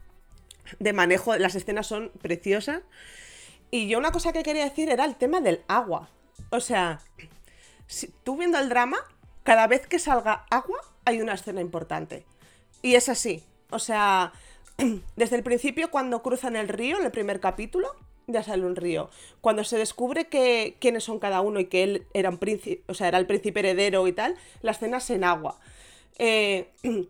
de 0.79 0.93
manejo, 0.93 1.37
las 1.37 1.55
escenas 1.55 1.87
son 1.87 2.11
preciosas. 2.21 2.83
Y 3.71 3.89
yo 3.89 3.99
una 3.99 4.13
cosa 4.13 4.33
que 4.33 4.43
quería 4.43 4.65
decir 4.65 4.91
era 4.91 5.05
el 5.05 5.17
tema 5.17 5.41
del 5.41 5.63
agua. 5.69 6.09
O 6.51 6.61
sea, 6.61 7.01
si, 7.87 8.09
tú 8.25 8.37
viendo 8.37 8.59
el 8.59 8.69
drama, 8.69 8.99
cada 9.43 9.67
vez 9.67 9.87
que 9.87 9.99
salga 9.99 10.47
agua 10.51 10.81
hay 11.05 11.21
una 11.21 11.35
escena 11.35 11.61
importante. 11.61 12.25
Y 12.83 12.95
es 12.95 13.09
así. 13.09 13.45
O 13.71 13.79
sea, 13.79 14.33
desde 15.17 15.37
el 15.37 15.43
principio 15.43 15.91
cuando 15.91 16.23
cruzan 16.23 16.57
el 16.57 16.69
río, 16.69 16.99
en 16.99 17.05
el 17.05 17.13
primer 17.13 17.41
capítulo, 17.41 17.95
ya 18.33 18.43
sale 18.43 18.65
un 18.65 18.77
río. 18.77 19.11
Cuando 19.41 19.65
se 19.65 19.79
descubre 19.79 20.27
que 20.29 20.77
quiénes 20.81 21.05
son 21.05 21.19
cada 21.19 21.41
uno 21.41 21.61
y 21.61 21.67
que 21.67 21.83
él 21.83 22.07
era 22.15 22.31
un 22.31 22.39
príncipe, 22.39 22.83
o 22.89 22.95
sea, 22.95 23.09
era 23.09 23.19
el 23.19 23.27
príncipe 23.27 23.61
heredero 23.61 24.07
y 24.07 24.13
tal, 24.13 24.37
la 24.63 24.73
escena 24.73 24.99
es 24.99 25.11
en 25.11 25.25
agua. 25.25 25.59
Eh, 26.19 26.69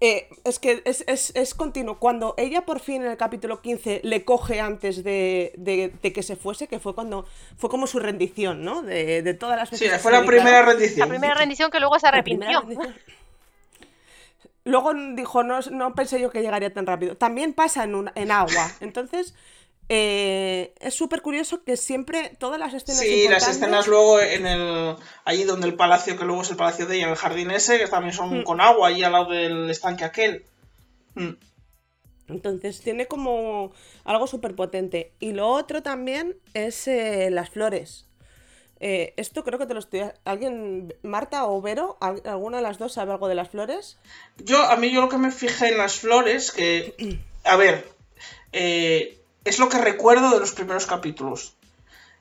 eh, 0.00 0.28
es 0.44 0.58
que 0.58 0.82
es, 0.84 1.04
es- 1.06 1.32
es 1.34 1.54
continuo. 1.54 1.98
Cuando 1.98 2.34
ella 2.36 2.64
por 2.66 2.80
fin 2.80 3.02
en 3.02 3.10
el 3.10 3.16
capítulo 3.16 3.62
15 3.62 4.00
le 4.04 4.24
coge 4.24 4.60
antes 4.60 5.02
de, 5.04 5.52
de- 5.56 5.92
de 6.02 6.12
que 6.12 6.22
se 6.22 6.36
fuese, 6.36 6.68
que 6.68 6.78
fue 6.80 6.94
cuando 6.94 7.26
fue 7.56 7.70
como 7.70 7.86
su 7.86 7.98
rendición, 8.00 8.64
¿no? 8.64 8.82
De, 8.82 9.22
de 9.22 9.34
todas 9.34 9.56
las 9.56 9.70
Sí, 9.70 9.76
veces 9.76 9.92
que 9.92 9.98
fue 9.98 10.12
la 10.12 10.24
primera 10.24 10.60
La 10.60 10.66
rendición. 10.66 11.08
primera 11.08 11.34
rendición 11.34 11.70
que 11.70 11.80
luego 11.80 11.98
se 11.98 12.06
La 12.06 12.08
arrepintió. 12.10 12.62
Luego 14.64 14.92
dijo, 15.14 15.42
no, 15.42 15.60
no 15.60 15.94
pensé 15.94 16.20
yo 16.20 16.30
que 16.30 16.40
llegaría 16.40 16.72
tan 16.72 16.86
rápido. 16.86 17.16
También 17.16 17.52
pasa 17.52 17.84
en, 17.84 17.94
un- 17.94 18.10
en 18.14 18.30
agua. 18.30 18.70
Entonces, 18.80 19.34
eh, 19.88 20.74
es 20.80 20.94
súper 20.94 21.20
curioso 21.22 21.62
que 21.64 21.76
siempre 21.76 22.34
todas 22.38 22.58
las 22.58 22.72
escenas 22.74 23.00
Sí, 23.00 23.28
las 23.28 23.48
escenas 23.48 23.86
luego 23.86 24.20
en 24.20 24.46
el. 24.46 24.96
Allí 25.24 25.44
donde 25.44 25.66
el 25.66 25.74
palacio, 25.76 26.16
que 26.18 26.24
luego 26.24 26.42
es 26.42 26.50
el 26.50 26.56
palacio 26.56 26.86
de 26.86 26.96
ella, 26.96 27.04
en 27.04 27.10
el 27.10 27.16
jardín 27.16 27.50
ese, 27.50 27.78
que 27.78 27.86
también 27.86 28.14
son 28.14 28.40
Mm. 28.40 28.44
con 28.44 28.60
agua, 28.60 28.88
allí 28.88 29.02
al 29.04 29.12
lado 29.12 29.30
del 29.30 29.68
estanque 29.70 30.04
aquel. 30.04 30.44
Mm. 31.14 31.30
Entonces 32.28 32.80
tiene 32.80 33.06
como 33.06 33.72
algo 34.04 34.26
súper 34.26 34.54
potente. 34.54 35.12
Y 35.20 35.32
lo 35.32 35.48
otro 35.48 35.82
también 35.82 36.36
es 36.54 36.88
eh, 36.88 37.28
las 37.30 37.50
flores. 37.50 38.06
Eh, 38.80 39.12
esto 39.16 39.44
creo 39.44 39.58
que 39.58 39.66
te 39.66 39.72
lo 39.74 39.80
estoy... 39.80 40.02
¿Alguien, 40.24 40.92
Marta 41.02 41.46
o 41.46 41.60
Vero, 41.62 41.96
al- 42.00 42.22
alguna 42.24 42.58
de 42.58 42.62
las 42.62 42.78
dos 42.78 42.92
sabe 42.94 43.12
algo 43.12 43.28
de 43.28 43.34
las 43.34 43.48
flores? 43.50 43.98
Yo, 44.38 44.62
a 44.64 44.76
mí, 44.76 44.90
yo 44.90 45.00
lo 45.02 45.08
que 45.08 45.16
me 45.18 45.30
fijé 45.30 45.68
en 45.68 45.78
las 45.78 45.96
flores, 46.00 46.50
que. 46.50 47.18
A 47.44 47.56
ver. 47.56 47.86
eh, 48.52 49.20
es 49.44 49.58
lo 49.58 49.68
que 49.68 49.78
recuerdo 49.78 50.30
de 50.30 50.40
los 50.40 50.52
primeros 50.52 50.86
capítulos. 50.86 51.54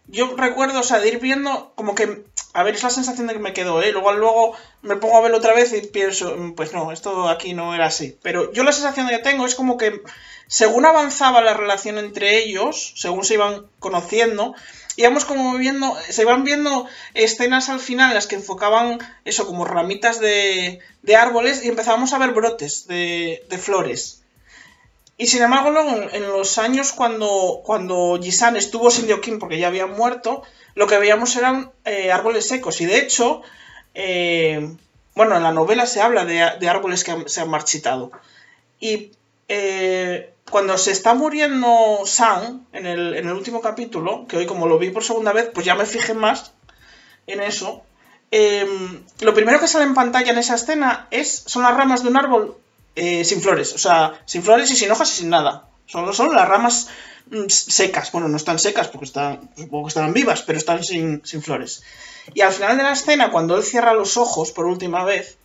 Yo 0.07 0.35
recuerdo, 0.35 0.81
o 0.81 0.83
sea, 0.83 0.99
de 0.99 1.07
ir 1.09 1.19
viendo, 1.19 1.71
como 1.75 1.95
que. 1.95 2.23
A 2.53 2.61
ver, 2.63 2.75
es 2.75 2.83
la 2.83 2.89
sensación 2.89 3.27
de 3.27 3.33
que 3.33 3.39
me 3.39 3.53
quedó, 3.53 3.81
¿eh? 3.81 3.91
Luego, 3.91 4.11
luego 4.13 4.53
me 4.81 4.97
pongo 4.97 5.17
a 5.17 5.21
verlo 5.21 5.37
otra 5.37 5.53
vez 5.53 5.73
y 5.73 5.81
pienso, 5.87 6.35
"Mm, 6.37 6.53
pues 6.55 6.73
no, 6.73 6.91
esto 6.91 7.29
aquí 7.29 7.53
no 7.53 7.73
era 7.73 7.85
así. 7.87 8.17
Pero 8.21 8.51
yo 8.53 8.63
la 8.63 8.73
sensación 8.73 9.07
que 9.07 9.17
tengo 9.19 9.45
es 9.45 9.55
como 9.55 9.77
que, 9.77 10.01
según 10.47 10.85
avanzaba 10.85 11.41
la 11.41 11.53
relación 11.53 11.97
entre 11.97 12.37
ellos, 12.37 12.93
según 12.97 13.23
se 13.25 13.35
iban 13.35 13.65
conociendo, 13.79 14.53
íbamos 14.97 15.25
como 15.25 15.53
viendo, 15.57 15.95
se 16.09 16.21
iban 16.23 16.43
viendo 16.43 16.85
escenas 17.13 17.69
al 17.69 17.79
final 17.79 18.09
en 18.09 18.15
las 18.15 18.27
que 18.27 18.35
enfocaban 18.35 18.99
eso 19.25 19.47
como 19.47 19.65
ramitas 19.65 20.19
de, 20.19 20.79
de 21.01 21.15
árboles 21.15 21.63
y 21.63 21.69
empezábamos 21.69 22.13
a 22.13 22.17
ver 22.19 22.31
brotes 22.31 22.87
de, 22.87 23.43
de 23.49 23.57
flores. 23.57 24.22
Y 25.17 25.27
sin 25.27 25.43
embargo, 25.43 25.69
luego 25.69 26.09
en, 26.11 26.23
los 26.23 26.57
años 26.57 26.91
cuando, 26.91 27.61
cuando 27.63 28.19
Jisan 28.21 28.55
estuvo 28.55 28.89
sin 28.89 29.05
Diokin 29.05 29.39
porque 29.39 29.59
ya 29.59 29.67
había 29.67 29.85
muerto, 29.85 30.43
lo 30.75 30.87
que 30.87 30.97
veíamos 30.97 31.35
eran 31.35 31.71
eh, 31.85 32.11
árboles 32.11 32.47
secos. 32.47 32.81
Y 32.81 32.85
de 32.85 32.97
hecho, 32.97 33.41
eh, 33.93 34.75
bueno, 35.15 35.37
en 35.37 35.43
la 35.43 35.51
novela 35.51 35.85
se 35.85 36.01
habla 36.01 36.25
de, 36.25 36.67
árboles 36.67 37.03
que 37.03 37.29
se 37.29 37.41
han 37.41 37.49
marchitado. 37.49 38.11
Y 38.79 39.11
eh, 39.47 40.33
cuando 40.49 40.77
se 40.77 40.91
está 40.91 41.13
muriendo 41.13 42.01
San 42.05 42.65
en 42.73 42.87
el, 42.87 43.15
en 43.15 43.27
el 43.27 43.33
último 43.33 43.61
capítulo, 43.61 44.25
que 44.27 44.37
hoy 44.37 44.45
como 44.47 44.67
lo 44.67 44.79
vi 44.79 44.89
por 44.89 45.03
segunda 45.03 45.31
vez, 45.31 45.49
pues 45.53 45.65
ya 45.65 45.75
me 45.75 45.85
fijé 45.85 46.15
más 46.15 46.53
en 47.27 47.41
eso. 47.41 47.83
eh, 48.31 48.67
lo 49.21 49.33
primero 49.35 49.59
que 49.59 49.67
sale 49.67 49.85
en 49.85 49.93
pantalla 49.93 50.31
en 50.31 50.39
esa 50.39 50.55
escena 50.55 51.07
es, 51.11 51.43
son 51.45 51.61
las 51.63 51.77
ramas 51.77 52.01
de 52.01 52.09
un 52.09 52.17
árbol 52.17 52.57
eh, 52.95 53.23
sin 53.23 53.41
flores. 53.41 53.73
O 53.73 53.77
sea, 53.77 54.21
sin 54.25 54.43
flores 54.43 54.69
y 54.71 54.75
sin 54.75 54.91
hojas 54.91 55.11
y 55.13 55.21
sin 55.21 55.29
nada. 55.29 55.67
Solo 55.85 56.13
son 56.13 56.33
las 56.33 56.47
ramas 56.47 56.89
mm, 57.27 57.47
secas. 57.47 58.11
Bueno, 58.11 58.27
no 58.27 58.37
están 58.37 58.59
secas 58.59 58.87
porque 58.87 59.05
están, 59.05 59.49
supongo 59.55 59.85
que 59.85 59.89
estarán 59.89 60.13
vivas, 60.13 60.41
pero 60.43 60.57
están 60.57 60.83
sin, 60.83 61.25
sin 61.25 61.41
flores. 61.41 61.83
Y 62.33 62.41
al 62.41 62.53
final 62.53 62.77
de 62.77 62.83
la 62.83 62.93
escena, 62.93 63.31
cuando 63.31 63.57
él 63.57 63.63
cierra 63.63 63.93
los 63.93 64.17
ojos 64.17 64.51
por 64.51 64.65
última 64.65 65.03
vez, 65.03 65.37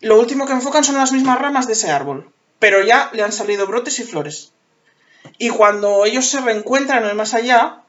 lo 0.00 0.18
último 0.18 0.46
que 0.46 0.52
enfocan 0.52 0.84
son 0.84 0.96
las 0.96 1.12
mismas 1.12 1.38
ramas 1.38 1.66
de 1.66 1.72
ese 1.72 1.90
árbol. 1.90 2.30
Pero 2.58 2.82
ya 2.82 3.10
le 3.12 3.22
han 3.22 3.32
salido 3.32 3.66
brotes 3.66 3.98
y 3.98 4.04
flores. 4.04 4.52
Y 5.38 5.50
cuando 5.50 6.04
ellos 6.04 6.26
se 6.26 6.40
reencuentran 6.40 7.02
en 7.02 7.10
el 7.10 7.16
más 7.16 7.34
allá, 7.34 7.82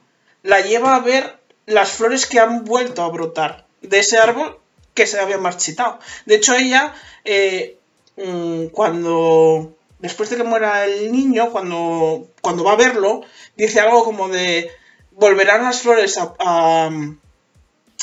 la 0.43 0.61
lleva 0.61 0.95
a 0.95 0.99
ver 0.99 1.39
las 1.65 1.91
flores 1.91 2.25
que 2.25 2.39
han 2.39 2.63
vuelto 2.63 3.03
a 3.03 3.09
brotar 3.09 3.67
de 3.81 3.99
ese 3.99 4.17
árbol 4.17 4.59
que 4.93 5.05
se 5.05 5.19
había 5.19 5.37
marchitado. 5.37 5.99
De 6.25 6.35
hecho, 6.35 6.55
ella, 6.55 6.93
eh, 7.23 7.76
mm, 8.17 8.67
cuando. 8.67 9.73
Después 9.99 10.29
de 10.29 10.37
que 10.37 10.43
muera 10.43 10.85
el 10.85 11.11
niño, 11.11 11.51
cuando, 11.51 12.27
cuando 12.41 12.63
va 12.63 12.73
a 12.73 12.77
verlo, 12.77 13.21
dice 13.55 13.79
algo 13.79 14.03
como 14.03 14.29
de. 14.29 14.69
Volverán 15.11 15.63
las 15.63 15.81
flores 15.81 16.17
a, 16.19 16.35
a, 16.39 16.91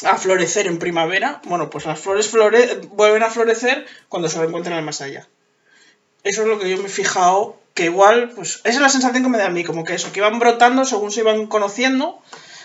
a 0.05 0.17
florecer 0.17 0.67
en 0.67 0.79
primavera. 0.79 1.41
Bueno, 1.45 1.71
pues 1.71 1.87
las 1.87 2.01
flores 2.01 2.29
flore 2.29 2.81
vuelven 2.93 3.23
a 3.23 3.31
florecer 3.31 3.87
cuando 4.09 4.29
se 4.29 4.39
reencuentran 4.39 4.85
más 4.85 5.01
allá. 5.01 5.29
Eso 6.25 6.43
es 6.43 6.49
lo 6.49 6.59
que 6.59 6.71
yo 6.71 6.79
me 6.79 6.87
he 6.87 6.89
fijado, 6.89 7.57
que 7.75 7.85
igual, 7.85 8.33
pues 8.35 8.61
esa 8.65 8.71
es 8.71 8.81
la 8.81 8.89
sensación 8.89 9.23
que 9.23 9.29
me 9.29 9.39
da 9.39 9.47
a 9.47 9.51
mí, 9.51 9.63
como 9.63 9.85
que 9.85 9.95
eso, 9.95 10.11
que 10.11 10.21
iban 10.21 10.39
brotando 10.39 10.85
según 10.85 11.13
se 11.13 11.21
iban 11.21 11.47
conociendo, 11.47 12.21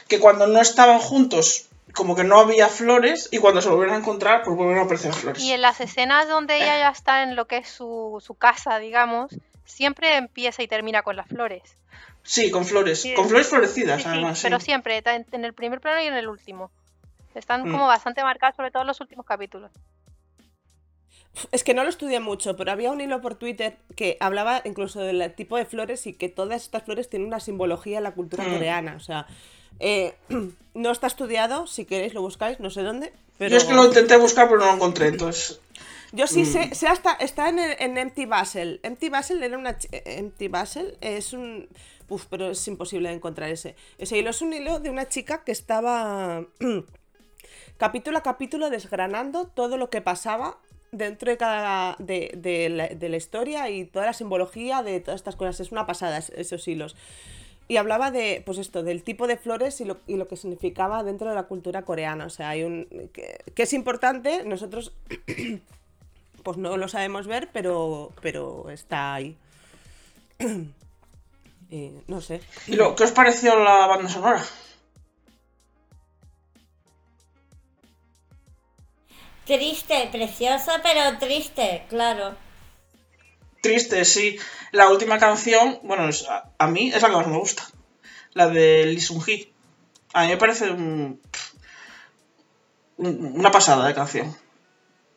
que 0.08 0.20
cuando 0.20 0.48
no 0.48 0.62
estaban 0.62 1.00
juntos, 1.00 1.69
como 1.94 2.16
que 2.16 2.24
no 2.24 2.40
había 2.40 2.68
flores, 2.68 3.30
y 3.32 3.38
cuando 3.40 3.62
se 3.62 3.70
volvieron 3.70 3.96
a 3.96 4.00
encontrar, 4.00 4.44
pues 4.44 4.56
vuelven 4.56 4.78
a 4.78 4.82
aparecer 4.84 5.14
flores. 5.14 5.42
Y 5.44 5.52
en 5.54 5.62
las 5.62 5.80
escenas 5.82 6.28
donde 6.28 6.56
ella 6.58 6.78
ya 6.80 6.90
está 6.90 7.24
en 7.24 7.36
lo 7.36 7.46
que 7.48 7.58
es 7.58 7.68
su, 7.70 8.22
su 8.26 8.36
casa, 8.36 8.80
digamos, 8.80 9.36
siempre 9.66 10.16
empieza 10.18 10.62
y 10.64 10.68
termina 10.68 11.02
con 11.04 11.16
las 11.16 11.28
flores. 11.28 11.62
Sí, 12.24 12.52
con 12.52 12.66
flores, 12.66 13.02
Sí, 13.02 13.14
con 13.14 13.28
flores 13.28 13.48
florecidas, 13.48 14.02
Sí, 14.04 14.08
además. 14.08 14.38
sí. 14.40 14.44
pero 14.44 14.60
siempre, 14.60 15.02
en 15.06 15.46
el 15.46 15.54
primer 15.54 15.80
plano 15.82 16.02
y 16.02 16.06
en 16.08 16.14
el 16.16 16.28
último. 16.28 16.70
Están 17.36 17.68
Mm. 17.68 17.72
como 17.72 17.88
bastante 17.88 18.24
marcadas, 18.24 18.56
sobre 18.56 18.72
todo 18.72 18.82
en 18.84 18.88
los 18.88 19.00
últimos 19.02 19.26
capítulos. 19.26 19.72
Es 21.52 21.64
que 21.64 21.74
no 21.74 21.84
lo 21.84 21.90
estudié 21.90 22.20
mucho, 22.20 22.58
pero 22.58 22.72
había 22.72 22.92
un 22.92 23.00
hilo 23.02 23.22
por 23.22 23.36
Twitter 23.36 23.78
que 23.96 24.18
hablaba 24.20 24.62
incluso 24.66 25.00
del 25.00 25.34
tipo 25.36 25.56
de 25.58 25.66
flores 25.66 26.06
y 26.08 26.14
que 26.14 26.28
todas 26.28 26.64
estas 26.64 26.84
flores 26.84 27.10
tienen 27.10 27.28
una 27.28 27.40
simbología 27.40 27.98
en 28.00 28.04
la 28.04 28.12
cultura 28.14 28.44
Hmm. 28.44 28.54
coreana. 28.54 28.96
O 28.96 29.00
sea, 29.00 29.28
eh, 29.80 30.14
no 30.74 30.92
está 30.92 31.08
estudiado, 31.08 31.68
si 31.68 31.86
queréis 31.86 32.14
lo 32.14 32.22
buscáis, 32.22 32.60
no 32.60 32.70
sé 32.70 32.82
dónde. 32.84 33.12
Pero... 33.38 33.52
Yo 33.52 33.58
es 33.58 33.64
que 33.66 33.74
lo 33.74 33.86
intenté 33.86 34.18
buscar, 34.18 34.48
pero 34.48 34.60
no 34.60 34.68
lo 34.68 34.74
encontré, 34.74 35.08
entonces. 35.08 35.60
Yo 36.12 36.26
sí 36.28 36.42
Mm. 36.42 36.46
sé, 36.46 36.76
sé 36.76 36.88
hasta, 36.88 37.14
está 37.14 37.50
en, 37.50 37.60
en 37.60 37.98
Empty 37.98 38.26
Basel. 38.26 38.80
Empty 38.84 39.10
Basel 39.10 39.44
era 39.44 39.58
una... 39.58 39.78
eh, 39.92 40.04
Empty 40.06 40.48
Basel 40.48 40.98
es 41.02 41.34
un... 41.34 41.70
Uf, 42.10 42.26
pero 42.30 42.50
es 42.52 42.68
imposible 42.68 43.12
encontrar 43.12 43.50
ese. 43.52 43.76
Ese 44.00 44.18
hilo 44.18 44.32
es 44.32 44.42
un 44.42 44.52
hilo 44.52 44.80
de 44.80 44.90
una 44.90 45.08
chica 45.08 45.44
que 45.44 45.52
estaba 45.52 46.44
capítulo 47.78 48.18
a 48.18 48.24
capítulo 48.24 48.70
desgranando 48.70 49.46
todo 49.48 49.78
lo 49.78 49.90
que 49.90 50.02
pasaba 50.02 50.58
dentro 50.92 51.30
de 51.30 51.38
cada 51.38 51.96
de, 52.00 52.32
de 52.36 52.70
la, 52.70 52.88
de 52.88 53.10
la 53.10 53.18
historia 53.18 53.70
y 53.70 53.86
toda 53.86 54.08
la 54.08 54.14
simbología 54.14 54.82
de 54.82 55.00
todas 55.02 55.20
estas 55.20 55.36
cosas. 55.36 55.60
Es 55.60 55.72
una 55.72 55.86
pasada 55.86 56.18
es- 56.18 56.32
esos 56.36 56.68
hilos. 56.68 56.96
Y 57.70 57.78
hablaba 57.78 58.10
de, 58.10 58.42
pues 58.46 58.58
esto, 58.58 58.82
del 58.82 59.04
tipo 59.04 59.28
de 59.28 59.38
flores 59.38 59.80
y 59.80 59.86
lo, 59.86 59.98
y 60.08 60.18
lo 60.18 60.28
que 60.28 60.36
significaba 60.36 61.04
dentro 61.04 61.30
de 61.30 61.36
la 61.36 61.44
cultura 61.44 61.84
coreana. 61.84 62.26
O 62.26 62.30
sea, 62.32 62.50
hay 62.50 62.64
un. 62.64 62.88
que, 63.14 63.38
que 63.54 63.64
es 63.64 63.74
importante, 63.74 64.44
nosotros 64.44 64.92
pues 66.44 66.58
no 66.58 66.78
lo 66.78 66.88
sabemos 66.88 67.28
ver, 67.28 67.50
pero, 67.54 68.12
pero 68.22 68.72
está 68.72 69.14
ahí. 69.14 69.38
Y 71.70 71.92
no 72.08 72.22
sé. 72.22 72.42
¿Y 72.66 72.76
lo, 72.76 72.96
qué 72.96 73.04
os 73.04 73.12
pareció 73.12 73.56
la 73.60 73.86
banda 73.86 74.10
sonora? 74.10 74.44
Triste, 79.46 80.10
preciosa, 80.12 80.80
pero 80.82 81.20
triste, 81.20 81.86
claro. 81.88 82.36
Triste, 83.62 84.06
sí. 84.06 84.38
La 84.72 84.90
última 84.90 85.18
canción, 85.20 85.80
bueno, 85.84 86.08
es- 86.10 86.28
a, 86.30 86.50
a 86.58 86.68
mí 86.68 86.92
es 86.94 87.02
la 87.02 87.10
que 87.10 87.16
más 87.16 87.28
me 87.28 87.38
gusta. 87.38 87.64
La 88.34 88.48
de 88.48 88.86
Lee 88.86 89.02
Sung 89.02 89.24
Hee. 89.28 89.52
A 90.14 90.24
mí 90.24 90.30
me 90.30 90.38
parece 90.38 90.70
un- 90.72 91.22
un- 92.98 93.32
una 93.36 93.52
pasada 93.52 93.88
de 93.88 93.94
canción. 93.94 94.36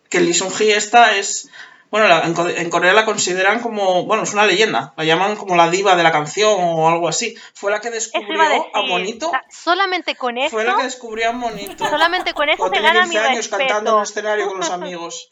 Que 0.08 0.20
Lee 0.20 0.34
Sung 0.34 0.52
Hee 0.58 0.72
esta 0.72 1.16
es. 1.16 1.48
Bueno, 1.90 2.08
la- 2.08 2.22
en, 2.22 2.32
Co- 2.32 2.48
en 2.48 2.70
Corea 2.70 2.94
la 2.94 3.04
consideran 3.04 3.60
como. 3.60 4.04
Bueno, 4.06 4.22
es 4.22 4.32
una 4.32 4.46
leyenda. 4.46 4.94
La 4.96 5.04
llaman 5.04 5.36
como 5.36 5.56
la 5.56 5.68
diva 5.70 5.94
de 5.94 6.02
la 6.02 6.10
canción 6.12 6.54
o 6.58 6.88
algo 6.88 7.06
así. 7.08 7.34
Fue 7.54 7.70
la 7.70 7.80
que 7.80 7.90
descubrió 7.90 8.40
a 8.40 8.48
decir. 8.48 8.62
a 8.72 8.82
Monito. 8.82 9.30
solamente 9.50 10.14
con 10.16 10.38
eso, 10.38 10.50
Fue 10.50 10.64
la 10.64 10.76
que 10.76 10.84
descubrió 10.84 11.28
a 11.28 11.32
Monito. 11.32 11.86
solamente 11.88 12.32
con 12.32 12.48
eso 12.48 12.70
te 12.70 12.80
gana 12.80 13.04
mi 13.06 13.10
15 13.10 13.18
años 13.18 13.48
cantando 13.48 13.90
en 13.90 13.96
un 13.98 14.02
escenario 14.04 14.48
con 14.48 14.58
los 14.58 14.70
amigos. 14.70 15.30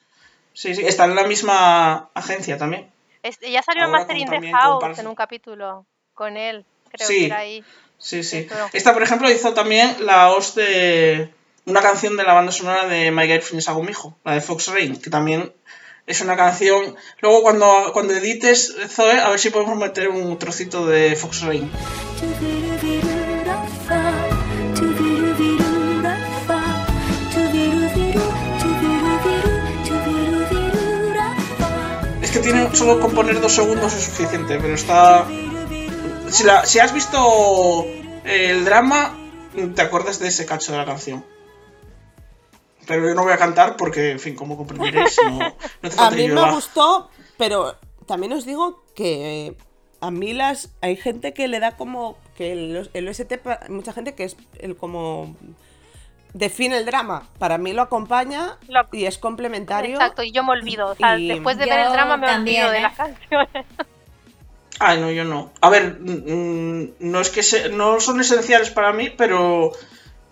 Sí, 0.53 0.75
sí, 0.75 0.83
está 0.85 1.05
en 1.07 1.15
la 1.15 1.25
misma 1.25 2.11
agencia 2.13 2.59
también. 2.59 2.91
Este, 3.23 3.51
ya 3.51 3.63
salió 3.63 3.89
Mastering 3.89 4.27
con- 4.29 4.41
the 4.41 4.53
House 4.53 4.99
en 4.99 5.07
un 5.07 5.15
capítulo 5.15 5.87
con 6.15 6.37
él. 6.37 6.65
Creo 6.91 7.07
Sí. 7.09 7.19
que 7.21 7.27
era 7.27 7.39
ahí. 7.39 7.65
Sí, 7.99 8.23
sí. 8.25 8.49
Esta, 8.73 8.93
por 8.95 9.03
ejemplo, 9.03 9.31
hizo 9.31 9.53
también 9.53 9.95
la 10.07 10.31
host 10.31 10.57
de 10.57 11.31
una 11.67 11.83
canción 11.83 12.17
de 12.17 12.25
la 12.25 12.33
banda 12.33 12.51
sonora 12.51 12.87
de 12.87 13.11
My 13.11 13.27
Girlfriend 13.27 13.61
is 13.61 13.69
a 13.69 13.73
Gumijo, 13.73 14.17
la 14.25 14.35
de 14.35 14.41
Fox 14.41 14.69
Rain, 14.69 14.97
que 15.01 15.11
también 15.11 15.53
es 16.07 16.21
una 16.23 16.35
canción. 16.37 16.97
Luego, 17.21 17.43
cuando, 17.43 17.91
cuando 17.93 18.15
edites, 18.15 18.75
Zoe, 18.89 19.21
a 19.21 19.29
ver 19.29 19.39
si 19.39 19.51
podemos 19.51 19.77
meter 19.77 20.09
un 20.09 20.39
trocito 20.39 20.87
de 20.87 21.15
Fox 21.15 21.43
Rain. 21.43 21.71
Tiene 32.53 32.75
solo 32.77 33.01
componer 33.01 33.41
dos 33.41 33.53
segundos 33.53 33.95
es 33.95 34.05
suficiente, 34.05 34.59
pero 34.61 34.75
está. 34.75 35.27
Si, 36.29 36.45
la- 36.45 36.65
si 36.67 36.79
has 36.79 36.93
visto 36.93 37.85
el 38.25 38.65
drama, 38.65 39.17
te 39.75 39.83
acuerdas 39.83 40.19
de 40.19 40.29
ese 40.29 40.47
cacho 40.47 40.73
de 40.73 40.79
la 40.79 40.85
canción. 40.85 41.25
Pero 42.87 43.09
yo 43.09 43.15
no 43.15 43.23
voy 43.23 43.33
a 43.33 43.39
cantar 43.39 43.77
porque, 43.77 44.11
en 44.11 44.19
fin, 44.21 44.35
como 44.35 44.57
comprenderéis, 44.57 45.17
no, 45.25 45.39
no 45.39 45.55
hace 45.83 46.01
A 46.01 46.11
mí 46.11 46.29
me 46.29 46.51
gustó, 46.53 47.09
pero 47.37 47.77
también 48.07 48.33
os 48.33 48.45
digo 48.45 48.83
que 48.95 49.55
a 50.01 50.11
mí 50.11 50.33
las 50.33 50.71
hay 50.81 50.97
gente 50.97 51.33
que 51.33 51.47
le 51.47 51.61
da 51.61 51.77
como 51.77 52.17
que 52.37 52.53
el, 52.53 52.91
el 52.95 53.09
OST, 53.09 53.33
mucha 53.69 53.93
gente 53.93 54.15
que 54.15 54.25
es 54.25 54.37
el 54.59 54.77
como 54.77 55.37
define 56.33 56.79
el 56.79 56.87
drama. 56.87 57.25
Para 57.39 57.59
mí 57.59 57.73
lo 57.73 57.83
acompaña 57.83 58.57
Lo- 58.69 58.87
y 58.93 59.05
es 59.07 59.19
complementario. 59.19 59.95
Exacto, 59.95 60.23
y 60.23 60.33
yo 60.33 60.43
me 60.45 60.53
olvido. 60.53 60.89
O 60.89 60.95
sea, 60.95 61.19
Y- 61.19 61.29
después 61.29 61.57
de 61.59 61.65
Yo 61.67 61.71
ver 61.71 61.87
el 61.87 61.93
drama 61.93 62.17
me 62.17 62.27
también, 62.27 62.63
olvido 62.65 62.71
de 62.73 62.79
¿eh? 62.79 62.83
las 62.83 62.95
canciones. 62.97 63.49
Ay, 64.79 64.99
no, 65.01 65.11
yo 65.11 65.25
no. 65.25 65.53
A 65.61 65.69
ver, 65.69 65.99
mm, 66.01 66.93
no 67.01 67.21
es 67.21 67.29
que 67.31 67.43
se- 67.43 67.69
no 67.69 68.01
son 68.01 68.21
esenciales 68.21 68.71
para 68.71 68.93
mí, 68.93 69.11
pero, 69.11 69.73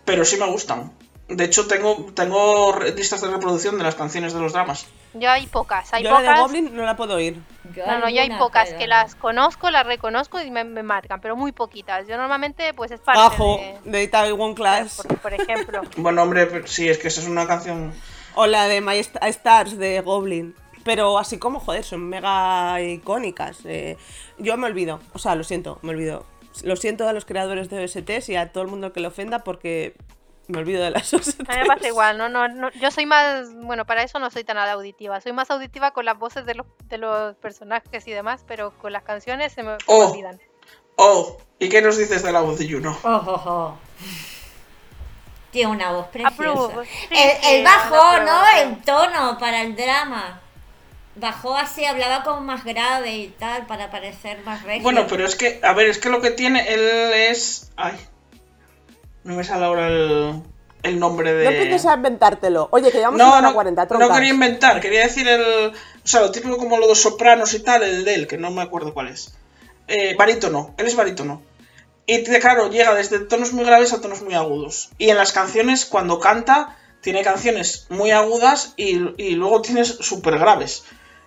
pero 0.05 0.25
sí 0.25 0.37
me 0.39 0.47
gustan. 0.51 0.93
De 1.29 1.45
hecho, 1.45 1.67
tengo, 1.67 2.07
tengo 2.15 2.79
listas 2.97 3.21
de 3.21 3.29
reproducción 3.29 3.77
de 3.77 3.85
las 3.85 3.95
canciones 3.95 4.33
de 4.33 4.41
los 4.41 4.55
dramas. 4.55 4.87
Yo 5.15 5.31
hay 5.31 5.47
pocas, 5.47 5.93
hay 5.95 6.03
Yo 6.05 6.11
la 6.11 6.21
de 6.21 6.27
pocas. 6.27 6.41
Goblin 6.41 6.77
no 6.77 6.83
la 6.85 6.97
puedo 6.97 7.15
oír. 7.15 7.41
Yo 7.75 7.87
No, 7.87 7.99
no, 7.99 8.09
yo 8.11 8.21
hay 8.21 8.31
pocas 8.39 8.67
pero 8.69 8.79
que 8.79 8.87
las 8.87 9.15
conozco, 9.15 9.71
las 9.71 9.87
reconozco 9.87 10.41
y 10.41 10.51
me, 10.51 10.65
me 10.65 10.83
marcan, 10.83 11.21
pero 11.21 11.35
muy 11.37 11.53
poquitas. 11.53 12.07
Yo 12.07 12.17
normalmente, 12.17 12.75
pues 12.75 12.91
es 12.91 13.01
parte 13.01 13.21
Ajo, 13.21 13.59
de, 13.85 13.99
de 14.01 14.09
Taiwan 14.09 14.55
Class. 14.55 14.97
por, 14.97 15.19
por 15.19 15.35
ejemplo. 15.35 15.83
Bueno, 15.97 16.23
hombre, 16.23 16.67
sí, 16.67 16.89
es 16.89 16.99
que 16.99 17.09
esa 17.09 17.21
es 17.23 17.27
una 17.29 17.47
canción. 17.47 17.93
O 18.35 18.47
la 18.47 18.69
de 18.69 18.81
My 18.81 18.99
St- 18.99 19.19
Stars 19.29 19.79
de 19.79 20.01
Goblin. 20.01 20.55
Pero 20.85 21.19
así 21.19 21.39
como, 21.39 21.59
joder, 21.61 21.85
son 21.85 22.09
mega 22.09 22.81
icónicas. 22.81 23.59
eh, 23.65 23.97
yo 24.39 24.57
me 24.57 24.67
olvido. 24.67 25.01
O 25.13 25.19
sea, 25.19 25.35
lo 25.35 25.45
siento, 25.45 25.79
me 25.83 25.91
olvido. 25.91 26.25
Lo 26.63 26.77
siento 26.77 27.09
a 27.09 27.13
los 27.13 27.25
creadores 27.25 27.69
de 27.71 27.85
OSTs 27.85 28.29
y 28.31 28.37
a 28.37 28.53
todo 28.53 28.63
el 28.65 28.71
mundo 28.71 28.93
que 28.93 29.01
le 29.01 29.09
ofenda 29.09 29.41
porque 29.41 29.95
me 30.49 30.59
olvido 30.59 30.83
de 30.83 30.91
las 30.91 31.13
OSTs. 31.15 31.41
A 31.49 31.53
mí 31.55 31.61
me 31.61 31.67
pasa 31.67 31.87
igual, 31.89 32.19
¿no? 32.19 32.29
No, 32.29 32.49
no, 32.49 32.71
yo 32.73 32.91
soy 32.91 33.07
más, 33.07 33.53
bueno, 33.55 33.85
para 33.87 34.03
eso 34.03 34.19
no 34.19 34.31
soy 34.31 34.45
tan 34.45 34.59
auditiva. 34.59 35.21
Soy 35.21 35.33
más 35.33 35.51
auditiva 35.51 35.93
con 35.93 36.05
las 36.05 36.19
voces 36.19 36.45
de 36.47 36.55
los, 36.55 36.67
de 36.89 36.99
los 36.99 37.37
personajes 37.37 38.07
y 38.07 38.11
demás, 38.11 38.45
pero 38.47 38.73
con 38.79 38.93
las 38.93 39.03
canciones 39.05 39.53
se 39.53 39.63
me, 39.63 39.77
se 39.79 39.85
me 39.87 39.95
Oh. 39.95 40.11
olvidan. 40.11 40.41
Oh, 40.97 41.37
¿y 41.61 41.69
qué 41.69 41.81
nos 41.81 41.97
dices 41.97 42.23
de 42.25 42.33
la 42.33 42.41
voz 42.41 42.59
de 42.59 42.69
Juno? 42.69 42.99
Oh, 43.05 43.09
oh, 43.27 43.43
oh. 43.47 43.79
Tiene 45.53 45.71
una 45.71 45.93
voz 45.93 46.09
preciosa. 46.09 46.83
Sí, 46.85 47.07
el, 47.11 47.59
el 47.59 47.65
bajó, 47.65 47.95
apruebo, 47.97 48.27
¿no? 48.27 48.43
El 48.59 48.83
tono 48.83 49.39
para 49.39 49.63
el 49.63 49.75
drama. 49.77 50.41
Bajó 51.15 51.57
así, 51.57 51.85
hablaba 51.85 52.23
como 52.23 52.41
más 52.41 52.65
grave 52.65 53.17
y 53.17 53.29
tal, 53.29 53.67
para 53.67 53.91
parecer 53.91 54.41
más 54.45 54.63
regio. 54.63 54.83
Bueno, 54.83 55.07
pero 55.09 55.25
es 55.25 55.35
que, 55.37 55.59
a 55.63 55.73
ver, 55.73 55.89
es 55.89 55.99
que 55.99 56.11
lo 56.11 56.21
que 56.21 56.31
tiene 56.33 56.67
él 56.73 56.81
es. 57.31 57.71
Ay. 57.77 57.97
No 59.29 59.35
me 59.35 59.45
sale 59.45 59.67
ahora 59.67 59.89
el, 59.89 60.43
el 60.83 60.99
nombre 60.99 61.35
de. 61.35 61.45
No 61.45 61.51
empieces 61.51 61.85
a 61.85 61.97
inventártelo. 61.97 62.69
Oye, 62.73 62.91
que 62.91 62.97
llevamos 62.97 63.19
no, 63.19 63.27
una 63.27 63.37
hora 63.37 63.49
no, 63.49 63.55
40, 63.55 63.83
no 63.83 63.89
troncas. 63.89 64.11
quería 64.17 64.31
inventar, 64.31 64.81
quería 64.81 65.03
decir 65.03 65.29
el. 65.29 65.43
O 65.43 66.09
sea, 66.09 66.23
lo 66.23 66.31
típico 66.31 66.57
como 66.57 66.79
los 66.79 66.99
sopranos 66.99 67.53
y 67.53 67.61
tal, 67.61 67.83
el 67.83 68.07
de 68.07 68.15
él, 68.15 68.27
que 68.27 68.39
no 68.39 68.51
me 68.51 68.63
acuerdo 68.63 68.95
cuál 68.95 69.09
es. 69.09 69.35
Eh, 69.87 70.15
barítono, 70.17 70.75
él 70.79 70.87
es 70.87 70.97
barítono. 70.97 71.43
Y 72.07 72.25
claro, 72.25 72.71
llega 72.71 72.95
desde 72.95 73.19
tonos 73.19 73.53
muy 73.53 73.67
graves 73.67 73.93
a 73.93 74.01
tonos 74.01 74.23
muy 74.23 74.33
agudos. 74.33 74.89
Y 74.97 75.11
en 75.11 75.19
las 75.19 75.33
canciones, 75.33 75.85
cuando 75.85 76.21
canta, 76.21 76.79
tiene 77.03 77.23
canciones 77.23 77.87
muy 77.91 78.13
agudas 78.13 78.73
y, 78.79 79.13
y 79.23 79.33
luego 79.33 79.61
tienes 79.61 79.89
súper 79.89 80.39
graves. 80.39 80.85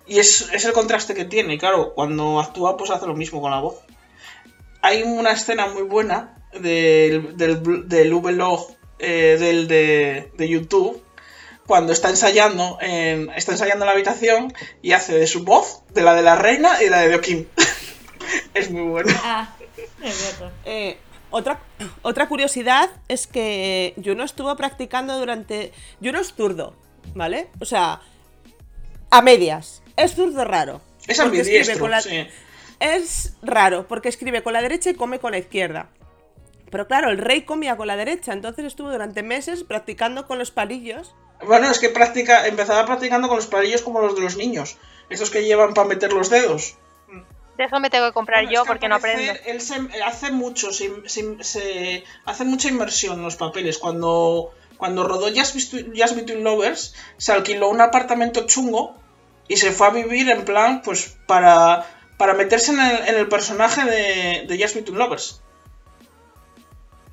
Y 0.08 0.18
es, 0.18 0.50
es 0.52 0.64
el 0.64 0.72
contraste 0.72 1.14
que 1.14 1.24
tiene. 1.24 1.54
Y 1.54 1.58
claro, 1.58 1.94
cuando 1.94 2.40
actúa, 2.40 2.76
pues 2.76 2.90
hace 2.90 3.06
lo 3.06 3.14
mismo 3.14 3.40
con 3.40 3.52
la 3.52 3.60
voz. 3.60 3.76
Hay 4.80 5.04
una 5.04 5.30
escena 5.30 5.68
muy 5.68 5.82
buena 5.82 6.41
del, 6.52 7.36
del, 7.36 7.88
del 7.88 8.14
vlog 8.14 8.68
eh, 8.98 9.36
del 9.38 9.68
de, 9.68 10.30
de 10.36 10.48
YouTube 10.48 11.02
cuando 11.66 11.92
está 11.92 12.10
ensayando 12.10 12.78
en, 12.80 13.30
está 13.30 13.52
ensayando 13.52 13.84
en 13.84 13.86
la 13.86 13.92
habitación 13.92 14.52
y 14.82 14.92
hace 14.92 15.14
de 15.14 15.26
su 15.26 15.44
voz, 15.44 15.82
de 15.90 16.02
la 16.02 16.14
de 16.14 16.22
la 16.22 16.36
reina 16.36 16.82
y 16.82 16.88
la 16.88 17.00
de 17.00 17.08
Deokim. 17.08 17.46
es 18.54 18.70
muy 18.70 18.82
bueno. 18.82 19.12
Ah, 19.24 19.54
es. 20.02 20.34
Eh, 20.64 20.96
otra, 21.30 21.60
otra 22.02 22.28
curiosidad 22.28 22.90
es 23.08 23.26
que 23.26 23.94
Juno 24.04 24.24
estuvo 24.24 24.54
practicando 24.56 25.18
durante. 25.18 25.72
Juno 26.02 26.20
es 26.20 26.34
zurdo, 26.34 26.74
¿vale? 27.14 27.48
O 27.60 27.64
sea, 27.64 28.00
a 29.10 29.22
medias. 29.22 29.82
Es 29.96 30.14
zurdo 30.14 30.44
raro. 30.44 30.80
Es 31.06 31.20
ambidiestro, 31.20 31.88
la- 31.88 32.00
sí. 32.02 32.26
Es 32.80 33.34
raro, 33.42 33.86
porque 33.86 34.08
escribe 34.08 34.42
con 34.42 34.52
la 34.52 34.60
derecha 34.62 34.90
y 34.90 34.94
come 34.94 35.20
con 35.20 35.30
la 35.32 35.38
izquierda. 35.38 35.88
Pero 36.72 36.88
claro, 36.88 37.10
el 37.10 37.18
rey 37.18 37.42
comía 37.42 37.76
con 37.76 37.86
la 37.86 37.96
derecha, 37.96 38.32
entonces 38.32 38.64
estuvo 38.64 38.90
durante 38.90 39.22
meses 39.22 39.62
practicando 39.62 40.26
con 40.26 40.38
los 40.40 40.50
palillos. 40.50 41.14
Bueno, 41.46 41.70
es 41.70 41.78
que 41.78 41.90
practica, 41.90 42.46
empezaba 42.48 42.84
practicando 42.86 43.28
con 43.28 43.36
los 43.36 43.46
palillos 43.46 43.82
como 43.82 44.00
los 44.00 44.16
de 44.16 44.22
los 44.22 44.36
niños. 44.36 44.76
Estos 45.10 45.30
que 45.30 45.44
llevan 45.44 45.74
para 45.74 45.86
meter 45.88 46.12
los 46.12 46.30
dedos. 46.30 46.76
De 47.58 47.64
eso 47.64 47.78
me 47.78 47.90
tengo 47.90 48.06
que 48.06 48.12
comprar 48.14 48.38
Bueno, 48.44 48.52
yo 48.52 48.60
es 48.62 48.64
que 48.64 48.68
porque 48.72 48.88
no 48.88 48.94
aprendo. 48.96 49.32
Él 49.44 49.60
se, 49.60 49.74
hace 50.04 50.30
mucho, 50.30 50.72
se, 50.72 50.90
se- 51.06 51.44
se- 51.44 52.04
hace 52.24 52.44
mucha 52.44 52.68
inmersión 52.68 53.18
en 53.18 53.24
los 53.24 53.36
papeles. 53.36 53.76
Cuando, 53.76 54.54
cuando 54.78 55.06
rodó 55.06 55.26
Just, 55.28 55.54
Between- 55.54 55.92
Just 55.94 56.16
Between 56.16 56.42
Lovers, 56.42 56.94
se 57.18 57.32
alquiló 57.32 57.68
un 57.68 57.82
apartamento 57.82 58.46
chungo 58.46 58.96
y 59.48 59.58
se 59.58 59.70
fue 59.72 59.88
a 59.88 59.90
vivir 59.90 60.30
en 60.30 60.46
plan, 60.46 60.80
pues, 60.80 61.18
para, 61.26 61.84
para 62.16 62.32
meterse 62.32 62.72
en 62.72 62.80
el, 62.80 63.08
en 63.08 63.14
el 63.16 63.28
personaje 63.28 63.84
de, 63.84 64.46
de 64.48 64.62
Just 64.62 64.74
Between 64.76 64.98
Lovers. 64.98 65.42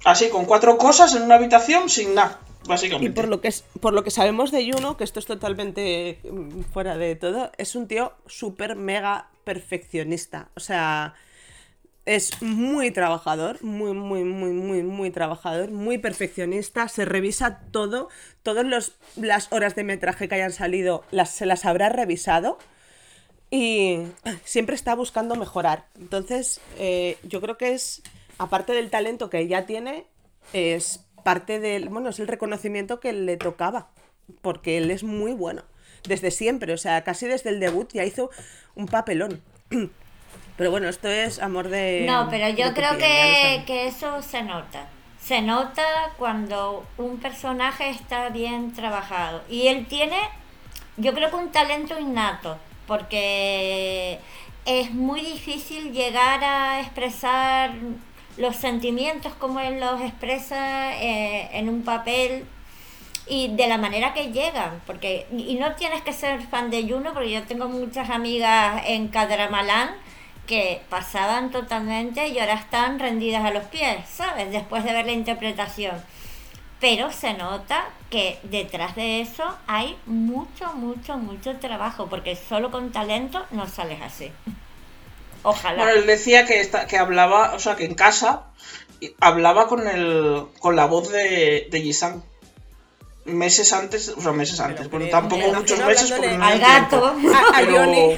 Así, 0.06 0.30
con 0.30 0.46
cuatro 0.46 0.78
cosas 0.78 1.16
en 1.16 1.24
una 1.24 1.36
habitación 1.36 1.90
sin 1.90 2.16
nada, 2.16 2.40
básicamente. 2.68 3.12
Y 3.12 3.14
por 3.14 3.28
lo 3.28 3.42
que 3.42 3.50
es, 3.50 3.64
por 3.82 3.94
lo 3.94 4.04
que 4.04 4.12
sabemos 4.12 4.52
de 4.52 4.72
Juno, 4.72 4.98
que 4.98 5.04
esto 5.04 5.20
es 5.20 5.26
totalmente 5.26 6.20
mm, 6.24 6.62
fuera 6.72 6.98
de 6.98 7.16
todo, 7.16 7.52
es 7.58 7.76
un 7.76 7.88
tío 7.88 8.14
súper 8.26 8.76
mega 8.76 9.30
perfeccionista. 9.44 10.50
O 10.56 10.60
sea, 10.60 11.16
es 12.06 12.42
muy 12.42 12.92
trabajador, 12.92 13.62
muy, 13.64 13.94
muy, 13.94 14.24
muy, 14.24 14.52
muy, 14.52 14.84
muy 14.84 15.12
trabajador, 15.12 15.70
muy 15.70 15.98
perfeccionista, 15.98 16.88
se 16.88 17.06
revisa 17.06 17.60
todo, 17.72 18.10
todas 18.42 18.66
las 19.16 19.52
horas 19.52 19.76
de 19.76 19.84
metraje 19.84 20.28
que 20.28 20.36
hayan 20.36 20.52
salido 20.52 21.04
las, 21.12 21.30
se 21.30 21.46
las 21.46 21.66
habrá 21.66 21.90
revisado 21.90 22.58
y 23.52 24.00
siempre 24.44 24.76
está 24.76 24.96
buscando 24.96 25.36
mejorar. 25.36 25.86
Entonces, 26.00 26.62
eh, 26.78 27.18
yo 27.24 27.42
creo 27.42 27.58
que 27.58 27.74
es, 27.74 28.02
aparte 28.40 28.74
del 28.74 28.90
talento 28.90 29.30
que 29.30 29.48
ya 29.48 29.66
tiene, 29.66 30.08
es 30.54 31.06
parte 31.24 31.60
del, 31.60 31.90
bueno, 31.90 32.10
es 32.10 32.20
el 32.20 32.28
reconocimiento 32.28 33.00
que 33.00 33.14
le 33.14 33.38
tocaba, 33.38 33.90
porque 34.42 34.78
él 34.78 34.90
es 34.90 35.04
muy 35.04 35.34
bueno, 35.34 35.64
desde 36.08 36.32
siempre, 36.32 36.74
o 36.74 36.78
sea, 36.78 37.04
casi 37.04 37.28
desde 37.28 37.50
el 37.50 37.60
debut 37.60 37.92
ya 37.94 38.06
hizo 38.06 38.32
un 38.76 38.88
papelón. 38.88 39.44
Pero 40.58 40.72
bueno, 40.72 40.90
esto 40.90 41.08
es 41.08 41.40
amor 41.40 41.70
de... 41.70 42.06
No, 42.06 42.28
pero 42.30 42.50
yo 42.50 42.74
creo 42.74 42.98
que, 42.98 43.64
que 43.66 43.88
eso 43.88 44.22
se 44.22 44.44
nota. 44.44 44.90
Se 45.18 45.42
nota 45.42 46.12
cuando 46.18 46.86
un 46.98 47.18
personaje 47.18 47.90
está 47.90 48.28
bien 48.28 48.74
trabajado. 48.74 49.42
Y 49.50 49.68
él 49.68 49.86
tiene, 49.88 50.18
yo 50.98 51.14
creo 51.14 51.30
que 51.30 51.38
un 51.38 51.52
talento 51.54 51.98
innato, 51.98 52.58
porque 52.88 54.20
es 54.66 54.92
muy 54.94 55.22
difícil 55.22 55.94
llegar 55.94 56.44
a 56.44 56.82
expresar 56.82 57.72
los 58.40 58.56
sentimientos 58.56 59.34
como 59.34 59.60
él 59.60 59.80
los 59.80 60.02
expresa 60.02 60.96
eh, 60.96 61.50
en 61.54 61.70
un 61.70 61.84
papel 61.84 62.46
y 63.28 63.50
de 63.50 63.68
la 63.68 63.78
manera 63.78 64.14
que 64.14 64.32
llegan, 64.32 64.82
porque 64.88 65.28
y 65.32 65.56
no 65.56 65.76
tienes 65.76 66.02
que 66.02 66.14
ser 66.14 66.42
fan 66.42 66.72
de 66.72 66.88
Juno, 66.90 67.14
porque 67.14 67.32
yo 67.32 67.44
tengo 67.44 67.68
muchas 67.68 68.10
amigas 68.10 68.82
en 68.88 69.10
Cadramalán 69.10 69.92
que 70.48 70.82
pasaban 70.90 71.52
totalmente 71.52 72.28
y 72.30 72.40
ahora 72.40 72.56
están 72.56 72.98
rendidas 72.98 73.46
a 73.46 73.52
los 73.52 73.66
pies, 73.66 74.10
¿sabes? 74.10 74.52
Después 74.52 74.84
de 74.84 74.94
ver 74.94 75.06
la 75.06 75.12
interpretación. 75.12 76.02
Pero 76.80 77.12
se 77.12 77.34
nota 77.34 77.90
que 78.10 78.40
detrás 78.44 78.96
de 78.96 79.22
eso 79.22 79.44
hay 79.68 79.96
mucho, 80.08 80.74
mucho, 80.74 81.18
mucho 81.18 81.58
trabajo, 81.58 82.08
porque 82.08 82.36
solo 82.36 82.72
con 82.72 82.92
talento 82.92 83.46
no 83.52 83.68
sales 83.68 84.02
así. 84.02 84.32
Ojalá. 85.44 85.84
Bueno, 85.84 86.00
él 86.00 86.06
decía 86.06 86.46
que, 86.46 86.60
esta- 86.62 86.86
que 86.88 86.98
hablaba, 86.98 87.54
o 87.54 87.60
sea, 87.60 87.76
que 87.76 87.86
en 87.86 87.96
casa 87.96 88.44
hablaba 89.22 89.68
con 89.68 89.88
el 89.88 90.44
con 90.60 90.76
la 90.76 90.86
voz 90.86 91.10
de, 91.12 91.68
de 91.72 91.82
Jisang. 91.82 92.24
Meses 93.26 93.74
antes, 93.74 94.10
o 94.10 94.22
sea, 94.22 94.32
meses 94.32 94.60
antes, 94.60 94.88
Pero 94.88 94.98
bueno, 95.00 95.12
tampoco 95.12 95.54
muchos 95.54 95.80
meses 95.86 96.12
porque 96.12 96.36
no 96.38 96.46
al 96.46 96.60
gato. 96.60 97.06
A, 97.06 97.58
a 97.58 97.60
Pero- 97.60 97.76
Johnny. 97.78 98.18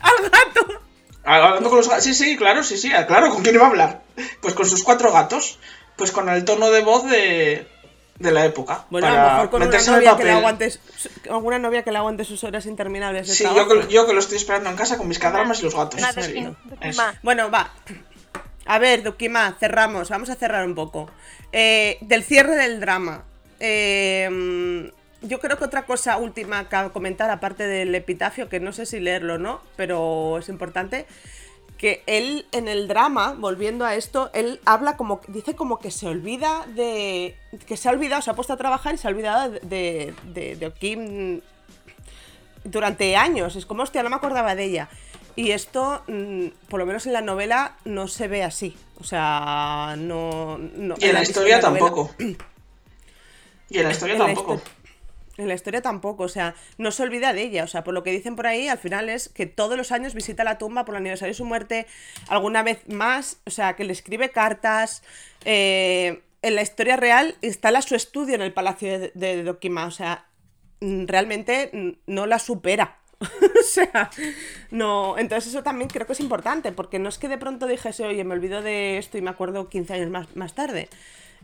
Al 0.00 0.30
gato. 0.30 0.80
Hablando 1.24 1.68
con 1.68 1.78
los 1.78 1.88
gatos. 1.88 2.04
Sí, 2.04 2.14
sí, 2.14 2.36
claro, 2.36 2.64
sí, 2.64 2.78
sí, 2.78 2.90
ah, 2.92 3.06
claro, 3.06 3.30
¿con 3.30 3.42
quién 3.42 3.54
iba 3.56 3.66
a 3.66 3.68
hablar? 3.70 4.02
Pues 4.40 4.54
con 4.54 4.64
sus 4.66 4.82
cuatro 4.82 5.12
gatos. 5.12 5.58
Pues 5.96 6.10
con 6.12 6.28
el 6.30 6.44
tono 6.46 6.70
de 6.70 6.80
voz 6.80 7.04
de, 7.08 7.68
de 8.18 8.30
la 8.30 8.44
época. 8.44 8.84
Bueno, 8.90 9.06
a 9.08 9.10
lo 9.10 9.16
para 9.16 9.32
mejor 9.34 9.50
con 9.50 9.62
una 9.62 9.66
meterse 9.66 9.90
en 9.90 9.94
el 9.96 10.00
novia 10.04 10.16
que 10.16 10.22
le 10.24 10.30
papel. 10.30 10.38
aguante, 10.38 10.70
su- 10.70 10.80
alguna 11.30 11.58
novia 11.58 11.82
que 11.82 11.90
le 11.92 11.98
aguante 11.98 12.24
sus 12.24 12.44
horas 12.44 12.66
interminables 12.66 13.26
de 13.28 13.34
Sí, 13.34 13.44
yo 13.44 13.66
que, 13.68 13.88
yo 13.92 14.06
que 14.06 14.12
lo 14.12 14.20
estoy 14.20 14.36
esperando 14.36 14.70
en 14.70 14.76
casa 14.76 14.96
con 14.98 15.08
mis 15.08 15.18
cadramas 15.18 15.60
y 15.60 15.64
los 15.64 15.74
gatos. 15.74 16.00
Bueno, 17.22 17.50
va. 17.50 17.72
A 18.66 18.78
ver, 18.78 19.02
Dukima, 19.02 19.56
cerramos. 19.58 20.08
Vamos 20.10 20.30
a 20.30 20.36
cerrar 20.36 20.64
un 20.66 20.74
poco. 20.74 21.10
Eh, 21.52 21.98
del 22.00 22.22
cierre 22.22 22.54
del 22.56 22.80
drama. 22.80 23.24
Eh, 23.60 24.90
yo 25.22 25.38
creo 25.40 25.56
que 25.56 25.64
otra 25.64 25.84
cosa 25.86 26.16
última 26.16 26.68
que 26.68 26.90
comentar, 26.92 27.30
aparte 27.30 27.66
del 27.66 27.94
epitafio, 27.94 28.48
que 28.48 28.58
no 28.60 28.72
sé 28.72 28.86
si 28.86 28.98
leerlo 29.00 29.34
o 29.34 29.38
no, 29.38 29.60
pero 29.76 30.38
es 30.38 30.48
importante, 30.48 31.06
que 31.82 32.04
él 32.06 32.46
en 32.52 32.68
el 32.68 32.86
drama, 32.86 33.34
volviendo 33.36 33.84
a 33.84 33.96
esto, 33.96 34.30
él 34.34 34.60
habla 34.64 34.96
como, 34.96 35.20
dice 35.26 35.56
como 35.56 35.80
que 35.80 35.90
se 35.90 36.06
olvida 36.06 36.64
de, 36.68 37.36
que 37.66 37.76
se 37.76 37.88
ha 37.88 37.92
olvidado, 37.92 38.22
se 38.22 38.30
ha 38.30 38.34
puesto 38.34 38.52
a 38.52 38.56
trabajar 38.56 38.94
y 38.94 38.98
se 38.98 39.08
ha 39.08 39.10
olvidado 39.10 39.50
de, 39.50 40.14
de, 40.22 40.54
de, 40.54 40.70
Kim 40.74 41.40
durante 42.62 43.16
años. 43.16 43.56
Es 43.56 43.66
como, 43.66 43.82
hostia, 43.82 44.04
no 44.04 44.10
me 44.10 44.14
acordaba 44.14 44.54
de 44.54 44.62
ella. 44.66 44.88
Y 45.34 45.50
esto, 45.50 46.04
mm, 46.06 46.46
por 46.68 46.78
lo 46.78 46.86
menos 46.86 47.04
en 47.06 47.14
la 47.14 47.20
novela, 47.20 47.74
no 47.84 48.06
se 48.06 48.28
ve 48.28 48.44
así. 48.44 48.76
O 49.00 49.04
sea, 49.04 49.96
no. 49.98 50.58
no- 50.58 50.94
Y 51.00 51.06
en 51.06 51.14
la 51.14 51.18
la 51.18 51.22
historia 51.24 51.58
novela- 51.60 51.80
tampoco. 51.80 52.14
Y 53.70 53.78
en 53.78 53.84
la 53.86 53.90
historia 53.90 54.12
en 54.14 54.18
la 54.20 54.26
tampoco. 54.26 54.60
En 55.38 55.48
la 55.48 55.54
historia 55.54 55.80
tampoco, 55.80 56.24
o 56.24 56.28
sea, 56.28 56.54
no 56.78 56.90
se 56.90 57.02
olvida 57.02 57.32
de 57.32 57.42
ella. 57.42 57.64
O 57.64 57.66
sea, 57.66 57.82
por 57.84 57.94
lo 57.94 58.02
que 58.02 58.10
dicen 58.10 58.36
por 58.36 58.46
ahí, 58.46 58.68
al 58.68 58.78
final 58.78 59.08
es 59.08 59.28
que 59.30 59.46
todos 59.46 59.76
los 59.78 59.90
años 59.90 60.12
visita 60.14 60.44
la 60.44 60.58
tumba 60.58 60.84
por 60.84 60.94
el 60.94 61.00
aniversario 61.00 61.30
de 61.32 61.36
su 61.38 61.44
muerte, 61.46 61.86
alguna 62.28 62.62
vez 62.62 62.86
más, 62.88 63.38
o 63.46 63.50
sea, 63.50 63.74
que 63.74 63.84
le 63.84 63.92
escribe 63.92 64.30
cartas. 64.30 65.02
eh, 65.44 66.20
en 66.44 66.56
la 66.56 66.62
historia 66.62 66.96
real 66.96 67.36
instala 67.40 67.82
su 67.82 67.94
estudio 67.94 68.34
en 68.34 68.42
el 68.42 68.52
palacio 68.52 68.98
de, 68.98 69.12
de 69.14 69.44
Dokima, 69.44 69.86
o 69.86 69.90
sea, 69.92 70.26
mm, 70.80 71.06
realmente 71.06 71.70
mm, 71.72 71.90
no 72.12 72.26
la 72.26 72.38
supera. 72.40 72.98
o 73.20 73.62
sea, 73.64 74.10
no. 74.72 75.16
Entonces, 75.18 75.50
eso 75.50 75.62
también 75.62 75.88
creo 75.88 76.04
que 76.04 76.14
es 76.14 76.20
importante, 76.20 76.72
porque 76.72 76.98
no 76.98 77.08
es 77.08 77.18
que 77.18 77.28
de 77.28 77.38
pronto 77.38 77.68
dijese, 77.68 78.04
oye, 78.04 78.24
me 78.24 78.34
olvido 78.34 78.60
de 78.60 78.98
esto 78.98 79.16
y 79.18 79.22
me 79.22 79.30
acuerdo 79.30 79.68
15 79.68 79.94
años 79.94 80.10
más, 80.10 80.34
más 80.34 80.54
tarde. 80.56 80.88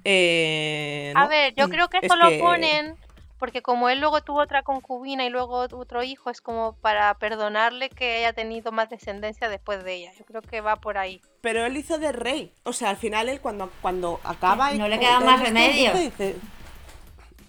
Eh, 0.05 1.13
A 1.15 1.29
ver, 1.29 1.55
yo 1.55 1.69
creo 1.69 1.89
que 1.89 1.99
Es 1.99 2.05
eso 2.05 2.17
lo 2.17 2.29
que- 2.29 2.39
ponen 2.41 2.97
porque 3.39 3.63
como 3.63 3.89
él 3.89 4.01
luego 4.01 4.21
tuvo 4.23 4.41
otra 4.41 4.63
concubina 4.63 5.25
y 5.25 5.31
luego 5.31 5.67
otro 5.73 6.03
hijo, 6.03 6.29
es 6.31 6.41
como 6.41 6.75
para 6.75 7.15
perdonarle 7.15 7.89
que 7.91 8.17
haya 8.19 8.33
tenido 8.33 8.73
más 8.73 8.91
descendencia 8.91 9.49
después 9.49 9.85
de 9.85 9.95
ella. 9.95 10.13
Yo 10.19 10.25
creo 10.25 10.43
que 10.43 10.61
va 10.61 10.77
por 10.77 10.99
ahí. 10.99 11.23
Pero 11.41 11.65
él 11.65 11.77
hizo 11.77 11.99
de 11.99 12.13
rey. 12.13 12.53
O 12.65 12.73
sea, 12.73 12.91
al 12.91 12.97
final 12.97 13.29
él 13.29 13.41
cuando, 13.41 13.71
cuando 13.81 14.21
acaba... 14.25 14.73
y- 14.73 14.79
No 14.79 14.89
le 14.89 14.99
queda 14.99 15.21
más 15.21 15.37
esto 15.41 15.45
remedio. 15.47 15.93
dice- 15.95 16.37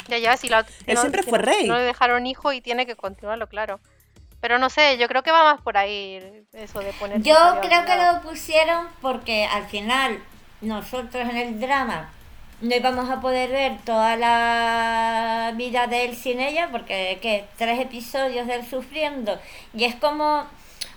Ya, 0.08 0.18
ya, 0.18 0.38
si, 0.38 0.48
la, 0.50 0.64
si 0.64 0.84
Él 0.88 0.96
no- 0.96 1.02
siempre 1.02 1.24
si 1.24 1.30
fue 1.30 1.40
no- 1.40 1.46
rey. 1.46 1.68
No 1.68 1.76
le 1.78 1.84
dejaron 1.84 2.26
hijo 2.28 2.52
y 2.54 2.62
tiene 2.62 2.86
que 2.86 2.96
continuarlo, 2.96 3.48
claro. 3.48 3.80
Pero 4.42 4.58
no 4.58 4.70
sé, 4.70 4.98
yo 4.98 5.08
creo 5.08 5.22
que 5.24 5.32
va 5.32 5.44
más 5.44 5.62
por 5.62 5.76
ahí 5.78 6.46
eso 6.54 6.80
de 6.80 6.94
poner. 6.94 7.22
Yo 7.22 7.36
creo 7.62 7.84
que 7.86 7.96
lo 7.98 8.22
pusieron 8.22 8.88
porque 9.02 9.46
al 9.46 9.66
final 9.68 10.24
nosotros 10.62 11.28
en 11.30 11.36
el 11.38 11.60
drama 11.60 12.12
no 12.62 12.76
íbamos 12.76 13.10
a 13.10 13.22
poder 13.22 13.50
ver 13.52 13.78
toda 13.86 14.18
la 14.18 15.54
vida 15.56 15.88
de 15.88 16.06
él 16.06 16.16
sin 16.16 16.42
ella 16.42 16.70
porque 16.72 17.20
¿qué? 17.22 17.46
tres 17.58 17.80
episodios 17.80 18.48
de 18.48 18.56
él 18.56 18.66
sufriendo 18.66 19.40
y 19.74 19.86
es 19.86 19.96
como 19.96 20.46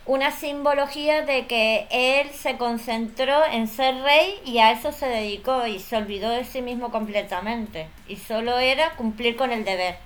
una 0.04 0.32
simbología 0.32 1.22
de 1.22 1.46
que 1.46 1.86
él 1.90 2.30
se 2.30 2.56
concentró 2.56 3.44
en 3.46 3.68
ser 3.68 4.02
rey 4.02 4.40
y 4.44 4.58
a 4.58 4.72
eso 4.72 4.90
se 4.90 5.06
dedicó 5.06 5.66
y 5.66 5.78
se 5.78 5.96
olvidó 5.96 6.30
de 6.30 6.44
sí 6.44 6.62
mismo 6.62 6.90
completamente 6.90 7.88
y 8.08 8.16
solo 8.16 8.58
era 8.58 8.96
cumplir 8.96 9.36
con 9.36 9.52
el 9.52 9.64
deber 9.64 9.96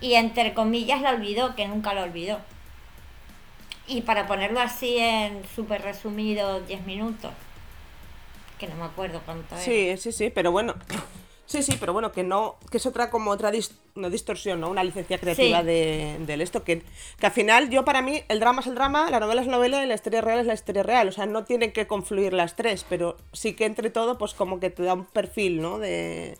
y 0.00 0.14
entre 0.14 0.54
comillas 0.54 1.00
la 1.00 1.10
olvidó 1.10 1.56
que 1.56 1.66
nunca 1.66 1.94
lo 1.94 2.02
olvidó 2.02 2.38
y 3.88 4.02
para 4.02 4.28
ponerlo 4.28 4.60
así 4.60 4.96
en 4.98 5.42
súper 5.54 5.82
resumido 5.82 6.60
10 6.60 6.86
minutos. 6.86 7.32
Que 8.62 8.68
no 8.68 8.76
me 8.76 8.84
acuerdo 8.84 9.20
cuánto 9.24 9.56
era. 9.56 9.64
Sí, 9.64 9.96
sí, 9.98 10.12
sí, 10.12 10.30
pero 10.30 10.52
bueno. 10.52 10.74
Sí, 11.44 11.62
sí, 11.62 11.76
pero 11.78 11.92
bueno, 11.92 12.12
que 12.12 12.22
no, 12.22 12.56
que 12.70 12.78
es 12.78 12.86
otra 12.86 13.10
como 13.10 13.30
otra 13.32 13.52
dis- 13.52 13.72
no 13.94 14.08
distorsión, 14.08 14.60
¿no? 14.60 14.70
Una 14.70 14.82
licencia 14.84 15.18
creativa 15.18 15.60
Sí. 15.60 15.66
de, 15.66 16.16
del 16.20 16.40
esto, 16.40 16.62
que, 16.64 16.82
que 17.18 17.26
al 17.26 17.32
final 17.32 17.68
yo 17.68 17.84
para 17.84 18.00
mí 18.00 18.22
el 18.28 18.40
drama 18.40 18.60
es 18.62 18.68
el 18.68 18.74
drama, 18.76 19.10
la 19.10 19.20
novela 19.20 19.42
es 19.42 19.48
la 19.48 19.56
novela 19.56 19.84
y 19.84 19.86
la 19.86 19.94
historia 19.94 20.22
real 20.22 20.38
es 20.38 20.46
la 20.46 20.54
historia 20.54 20.82
real, 20.82 21.08
o 21.08 21.12
sea, 21.12 21.26
no 21.26 21.44
tienen 21.44 21.72
que 21.72 21.86
confluir 21.86 22.32
las 22.32 22.56
tres, 22.56 22.86
pero 22.88 23.18
sí 23.34 23.52
que 23.52 23.66
entre 23.66 23.90
todo 23.90 24.16
pues 24.16 24.32
como 24.32 24.60
que 24.60 24.70
te 24.70 24.82
da 24.84 24.94
un 24.94 25.04
perfil, 25.04 25.60
¿no? 25.60 25.78
De, 25.78 26.38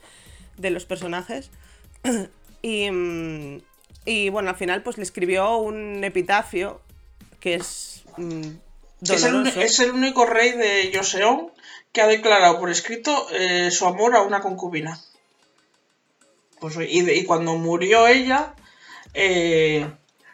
de 0.56 0.70
los 0.70 0.86
personajes. 0.86 1.50
y, 2.62 2.90
mm, 2.90 3.60
y 4.06 4.28
bueno, 4.30 4.48
al 4.50 4.56
final 4.56 4.82
pues 4.82 4.96
le 4.96 5.02
escribió 5.02 5.56
un 5.58 6.02
epitafio 6.04 6.80
que 7.40 7.54
es 7.54 8.04
mm, 8.16 8.42
Es 9.02 9.24
el, 9.24 9.46
es 9.48 9.80
el 9.80 9.90
único 9.90 10.24
rey 10.24 10.52
de 10.52 10.90
Joseon 10.94 11.50
que 11.92 12.00
ha 12.00 12.06
declarado 12.06 12.58
por 12.58 12.70
escrito 12.70 13.28
eh, 13.32 13.70
su 13.70 13.86
amor 13.86 14.16
a 14.16 14.22
una 14.22 14.40
concubina. 14.40 14.98
Pues, 16.60 16.76
y, 16.80 17.24
cuando 17.24 17.54
murió 17.56 18.06
ella, 18.06 18.54
eh, 19.14 19.90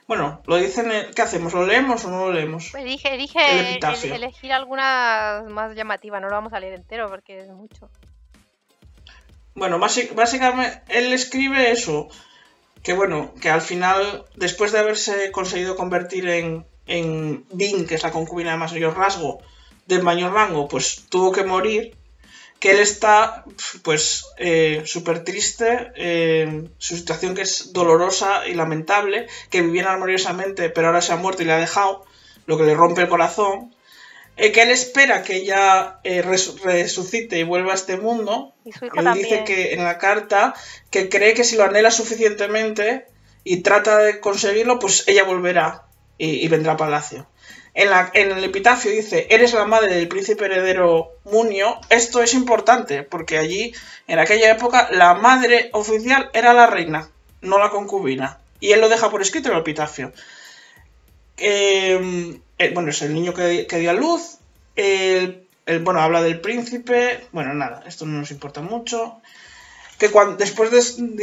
bueno, 0.06 0.42
lo 0.46 0.56
dicen, 0.56 0.90
en- 0.92 1.12
¿qué 1.14 1.22
hacemos? 1.22 1.52
¿Lo 1.54 1.66
leemos 1.66 2.04
o 2.04 2.10
no 2.10 2.26
lo 2.26 2.32
leemos? 2.32 2.74
Elige 2.74 3.14
epitafio. 3.14 4.14
el- 4.14 4.22
elegir 4.22 4.52
alguna 4.52 5.44
más 5.48 5.74
llamativa, 5.74 6.20
no 6.20 6.28
lo 6.28 6.34
vamos 6.34 6.52
a 6.52 6.60
leer 6.60 6.74
entero 6.74 7.08
porque 7.08 7.38
es 7.40 7.48
mucho. 7.48 7.88
Bueno, 9.54 9.78
básicamente 9.80 10.82
él 10.88 11.12
escribe 11.12 11.70
eso. 11.72 12.08
que 12.82 12.92
bueno, 12.92 13.34
que 13.40 13.50
al 13.50 13.60
final, 13.60 14.24
después 14.36 14.70
de 14.70 14.78
haberse 14.78 15.32
conseguido 15.32 15.74
convertir 15.74 16.28
en, 16.28 16.64
en 16.86 17.44
Bing, 17.50 17.86
que 17.88 17.96
es 17.96 18.02
la 18.04 18.12
concubina 18.12 18.52
de 18.52 18.56
mayor 18.56 18.96
rasgo, 18.96 19.40
de 19.88 20.00
mayor 20.02 20.32
rango, 20.32 20.68
pues 20.68 21.04
tuvo 21.08 21.32
que 21.32 21.44
morir, 21.44 21.96
que 22.60 22.72
él 22.72 22.78
está 22.80 23.44
pues 23.82 24.26
eh, 24.36 24.82
súper 24.84 25.24
triste, 25.24 25.92
eh, 25.96 26.68
su 26.78 26.96
situación 26.96 27.34
que 27.34 27.42
es 27.42 27.72
dolorosa 27.72 28.46
y 28.48 28.54
lamentable, 28.54 29.26
que 29.50 29.62
vivía 29.62 29.90
armoniosamente, 29.90 30.70
pero 30.70 30.88
ahora 30.88 31.00
se 31.02 31.12
ha 31.12 31.16
muerto 31.16 31.42
y 31.42 31.46
le 31.46 31.52
ha 31.52 31.58
dejado, 31.58 32.04
lo 32.46 32.56
que 32.58 32.64
le 32.64 32.74
rompe 32.74 33.02
el 33.02 33.08
corazón, 33.08 33.74
eh, 34.36 34.52
que 34.52 34.62
él 34.62 34.70
espera 34.70 35.22
que 35.22 35.36
ella 35.36 35.98
eh, 36.04 36.22
res- 36.22 36.60
resucite 36.62 37.38
y 37.38 37.42
vuelva 37.44 37.72
a 37.72 37.76
este 37.76 37.96
mundo. 37.96 38.54
Y 38.64 38.72
su 38.72 38.84
hijo 38.86 38.96
Él 39.00 39.04
dice 39.14 39.44
que 39.44 39.72
en 39.74 39.84
la 39.84 39.98
carta 39.98 40.54
que 40.90 41.08
cree 41.08 41.34
que 41.34 41.44
si 41.44 41.56
lo 41.56 41.64
anhela 41.64 41.90
suficientemente 41.90 43.06
y 43.44 43.62
trata 43.62 43.98
de 43.98 44.20
conseguirlo, 44.20 44.78
pues 44.78 45.04
ella 45.08 45.24
volverá 45.24 45.84
y, 46.18 46.30
y 46.44 46.48
vendrá 46.48 46.72
a 46.72 46.76
palacio. 46.76 47.26
En, 47.80 48.32
el 48.32 48.42
epitafio 48.42 48.90
dice, 48.90 49.28
eres 49.30 49.52
la 49.52 49.64
madre 49.64 49.94
del 49.94 50.08
príncipe 50.08 50.46
heredero 50.46 51.12
Munio. 51.22 51.78
Esto 51.90 52.20
es 52.20 52.34
importante 52.34 53.04
porque 53.04 53.38
allí, 53.38 53.72
en 54.08 54.18
aquella 54.18 54.50
época, 54.50 54.88
la 54.90 55.14
madre 55.14 55.70
oficial 55.72 56.28
era 56.32 56.52
la 56.54 56.66
reina, 56.66 57.08
no 57.40 57.60
la 57.60 57.70
concubina. 57.70 58.40
Y 58.58 58.72
él 58.72 58.80
lo 58.80 58.88
deja 58.88 59.10
por 59.10 59.22
escrito 59.22 59.48
en 59.48 59.54
el 59.54 59.60
epitafio. 59.60 60.12
Eh, 61.36 62.40
eh, 62.58 62.70
bueno, 62.74 62.90
es 62.90 63.00
el 63.02 63.14
niño 63.14 63.32
que, 63.32 63.64
dio 63.70 63.90
a 63.90 63.94
luz. 63.94 64.38
Bueno, 64.74 66.00
habla 66.00 66.20
del 66.20 66.40
príncipe. 66.40 67.20
Bueno, 67.30 67.54
nada, 67.54 67.84
esto 67.86 68.06
no 68.06 68.18
nos 68.18 68.32
importa 68.32 68.60
mucho. 68.60 69.20
Que 70.00 70.10
después 70.36 70.72
de, 70.72 70.82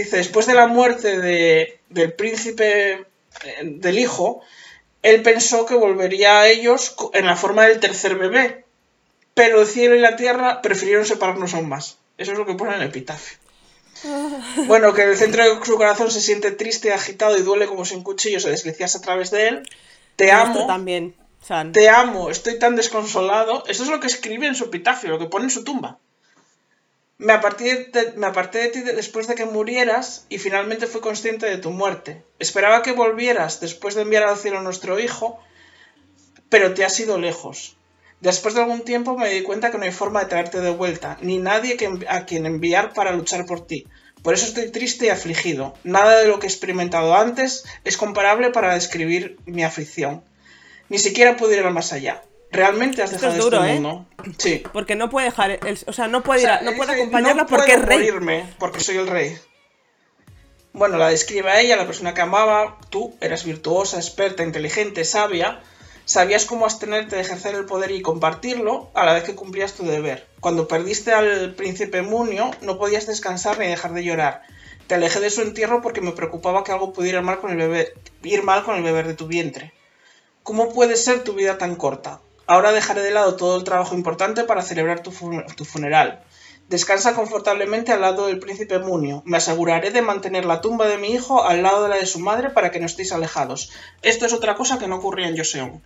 después 0.09 0.47
de 0.47 0.53
la 0.53 0.67
muerte 0.67 1.19
de- 1.19 1.79
del 1.89 2.13
príncipe, 2.13 2.93
eh, 2.93 3.61
del 3.63 3.99
hijo, 3.99 4.41
él 5.05 5.21
pensó 5.21 5.67
que 5.67 5.75
volvería 5.75 6.39
a 6.39 6.47
ellos 6.47 6.95
en 7.13 7.27
la 7.27 7.35
forma 7.35 7.67
del 7.67 7.79
tercer 7.79 8.15
bebé. 8.15 8.65
Pero 9.35 9.61
el 9.61 9.67
cielo 9.67 9.95
y 9.95 9.99
la 9.99 10.15
tierra 10.15 10.63
prefirieron 10.63 11.05
separarnos 11.05 11.53
aún 11.53 11.69
más. 11.69 11.99
Eso 12.17 12.31
es 12.31 12.37
lo 12.39 12.45
que 12.47 12.55
pone 12.55 12.73
en 12.73 12.81
el 12.81 12.87
epitafio. 12.87 13.37
Bueno, 14.65 14.95
que 14.95 15.03
en 15.03 15.09
el 15.09 15.15
centro 15.15 15.43
de 15.43 15.63
su 15.63 15.77
corazón 15.77 16.09
se 16.09 16.21
siente 16.21 16.51
triste, 16.51 16.91
agitado 16.91 17.37
y 17.37 17.43
duele 17.43 17.67
como 17.67 17.85
si 17.85 17.93
un 17.93 18.01
cuchillo 18.01 18.39
se 18.39 18.49
deslizase 18.49 18.97
a 18.97 19.01
través 19.01 19.29
de 19.29 19.47
él. 19.47 19.69
Te 20.15 20.31
amo. 20.31 20.65
también, 20.65 21.15
San. 21.39 21.71
Te 21.71 21.87
amo, 21.87 22.31
estoy 22.31 22.57
tan 22.57 22.75
desconsolado. 22.75 23.63
Esto 23.67 23.83
es 23.83 23.89
lo 23.89 23.99
que 23.99 24.07
escribe 24.07 24.47
en 24.47 24.55
su 24.55 24.65
epitafio, 24.65 25.11
lo 25.11 25.19
que 25.19 25.27
pone 25.27 25.45
en 25.45 25.51
su 25.51 25.63
tumba. 25.63 25.99
Me 27.17 27.31
aparté 27.33 27.65
de, 27.93 28.67
ti 28.73 28.81
de- 28.81 28.93
después 28.93 29.27
de 29.27 29.35
que 29.35 29.45
murieras 29.45 30.25
y 30.29 30.37
finalmente 30.37 30.87
fui 30.87 31.01
consciente 31.01 31.45
de 31.45 31.57
tu 31.57 31.71
muerte. 31.71 32.23
Esperaba 32.39 32.81
que 32.83 32.91
volvieras 32.91 33.59
después 33.61 33.95
de 33.95 34.01
enviar 34.01 34.23
al 34.23 34.37
cielo 34.37 34.59
a 34.59 34.63
nuestro 34.63 34.99
hijo, 34.99 35.39
pero 36.49 36.73
te 36.73 36.83
has 36.85 36.99
ido 36.99 37.17
lejos. 37.17 37.77
Después 38.21 38.53
de 38.55 38.61
algún 38.61 38.81
tiempo 38.81 39.17
me 39.17 39.29
di 39.29 39.43
cuenta 39.43 39.71
que 39.71 39.77
no 39.77 39.83
hay 39.85 39.91
forma 39.91 40.21
de 40.21 40.29
traerte 40.29 40.59
de 40.61 40.71
vuelta, 40.71 41.17
ni 41.21 41.37
nadie 41.37 41.77
a 42.09 42.25
quien 42.25 42.45
enviar 42.45 42.93
para 42.93 43.11
luchar 43.11 43.45
por 43.45 43.65
ti. 43.65 43.85
Por 44.23 44.33
eso 44.33 44.45
estoy 44.47 44.71
triste 44.71 45.05
y 45.05 45.09
afligido. 45.09 45.75
Nada 45.83 46.17
de 46.19 46.27
lo 46.27 46.39
que 46.39 46.47
he 46.47 46.49
experimentado 46.49 47.15
antes 47.15 47.65
es 47.83 47.97
comparable 47.97 48.49
para 48.49 48.73
describir 48.73 49.37
mi 49.45 49.63
aflicción. 49.63 50.23
Ni 50.89 50.97
siquiera 50.97 51.37
puedo 51.37 51.53
ir 51.53 51.63
más 51.69 51.93
allá. 51.93 52.23
Realmente 52.55 53.01
has 53.03 53.11
Esto 53.11 53.25
dejado 53.27 53.37
es 53.39 53.43
duro, 53.45 53.57
este 53.63 53.71
¿eh? 53.75 53.79
mundo. 53.79 54.05
Sí. 54.37 54.63
Porque 54.73 54.95
no 54.95 55.09
puede 55.09 55.27
dejar, 55.27 55.51
el- 55.51 55.79
o 55.87 55.93
sea, 55.93 56.07
no 56.07 56.23
puede, 56.23 56.41
ir 56.41 56.47
O 56.47 56.49
sea, 56.49 56.57
a- 56.59 56.61
no 56.61 56.73
puede 56.75 56.93
acompañarla 56.93 57.43
"No 57.43 57.47
porque 57.47 57.65
puedo 57.73 57.79
es 57.79 57.85
rey. 57.85 57.97
morirme, 57.99 58.53
porque 58.59 58.79
soy 58.79 58.97
el 58.97 59.07
rey. 59.07 59.37
Bueno, 60.73 60.97
la 60.97 61.09
describe 61.09 61.49
a 61.51 61.61
ella, 61.61 61.77
la 61.77 61.85
persona 61.85 62.13
que 62.13 62.21
amaba. 62.21 62.77
Tú 62.89 63.15
eras 63.21 63.45
virtuosa, 63.45 63.97
experta, 63.97 64.43
inteligente, 64.43 65.05
sabia. 65.05 65.61
Sabías 66.03 66.45
cómo 66.45 66.65
abstenerte 66.65 67.15
de 67.15 67.21
ejercer 67.21 67.55
el 67.55 67.65
poder 67.65 67.91
y 67.91 68.01
compartirlo 68.01 68.91
a 68.93 69.05
la 69.05 69.13
vez 69.13 69.23
que 69.23 69.33
cumplías 69.35 69.73
tu 69.73 69.85
deber. 69.85 70.27
Cuando 70.39 70.67
perdiste 70.67 71.13
al 71.13 71.55
príncipe 71.55 72.01
Munio, 72.03 72.51
no 72.61 72.77
podías 72.77 73.07
descansar 73.07 73.57
ni 73.57 73.67
dejar 73.67 73.93
de 73.93 74.03
llorar. 74.03 74.43
Te 74.87 74.95
alejé 74.95 75.19
de 75.19 75.31
su 75.31 75.41
entierro 75.41 75.81
porque 75.81 76.01
me 76.01 76.11
preocupaba 76.11 76.63
que 76.63 76.71
algo 76.71 76.93
pudiera 76.93 77.19
ir 77.19 77.23
mal 77.25 77.39
con 77.39 77.49
el 77.51 77.57
bebé, 77.57 77.93
ir 78.21 78.43
mal 78.43 78.63
con 78.63 78.75
el 78.75 78.83
bebé 78.83 79.01
de 79.03 79.15
tu 79.15 79.25
vientre. 79.27 79.73
¿Cómo 80.43 80.71
puede 80.73 80.95
ser 80.95 81.23
tu 81.23 81.33
vida 81.33 81.57
tan 81.57 81.75
corta? 81.75 82.19
Ahora 82.47 82.71
dejaré 82.71 83.01
de 83.01 83.11
lado 83.11 83.35
todo 83.35 83.57
el 83.57 83.63
trabajo 83.63 83.95
importante 83.95 84.43
para 84.43 84.61
celebrar 84.61 85.01
tu, 85.01 85.11
fu- 85.11 85.43
tu 85.55 85.65
funeral. 85.65 86.21
Descansa 86.69 87.13
confortablemente 87.13 87.91
al 87.91 88.01
lado 88.01 88.27
del 88.27 88.39
príncipe 88.39 88.79
Munio. 88.79 89.21
Me 89.25 89.37
aseguraré 89.37 89.91
de 89.91 90.01
mantener 90.01 90.45
la 90.45 90.61
tumba 90.61 90.87
de 90.87 90.97
mi 90.97 91.09
hijo 91.11 91.43
al 91.43 91.61
lado 91.63 91.83
de 91.83 91.89
la 91.89 91.97
de 91.97 92.05
su 92.05 92.19
madre 92.19 92.49
para 92.49 92.71
que 92.71 92.79
no 92.79 92.85
estéis 92.87 93.11
alejados. 93.11 93.71
Esto 94.01 94.25
es 94.25 94.33
otra 94.33 94.55
cosa 94.55 94.79
que 94.79 94.87
no 94.87 94.95
ocurría 94.97 95.27
en 95.27 95.37
Joseon. 95.37 95.81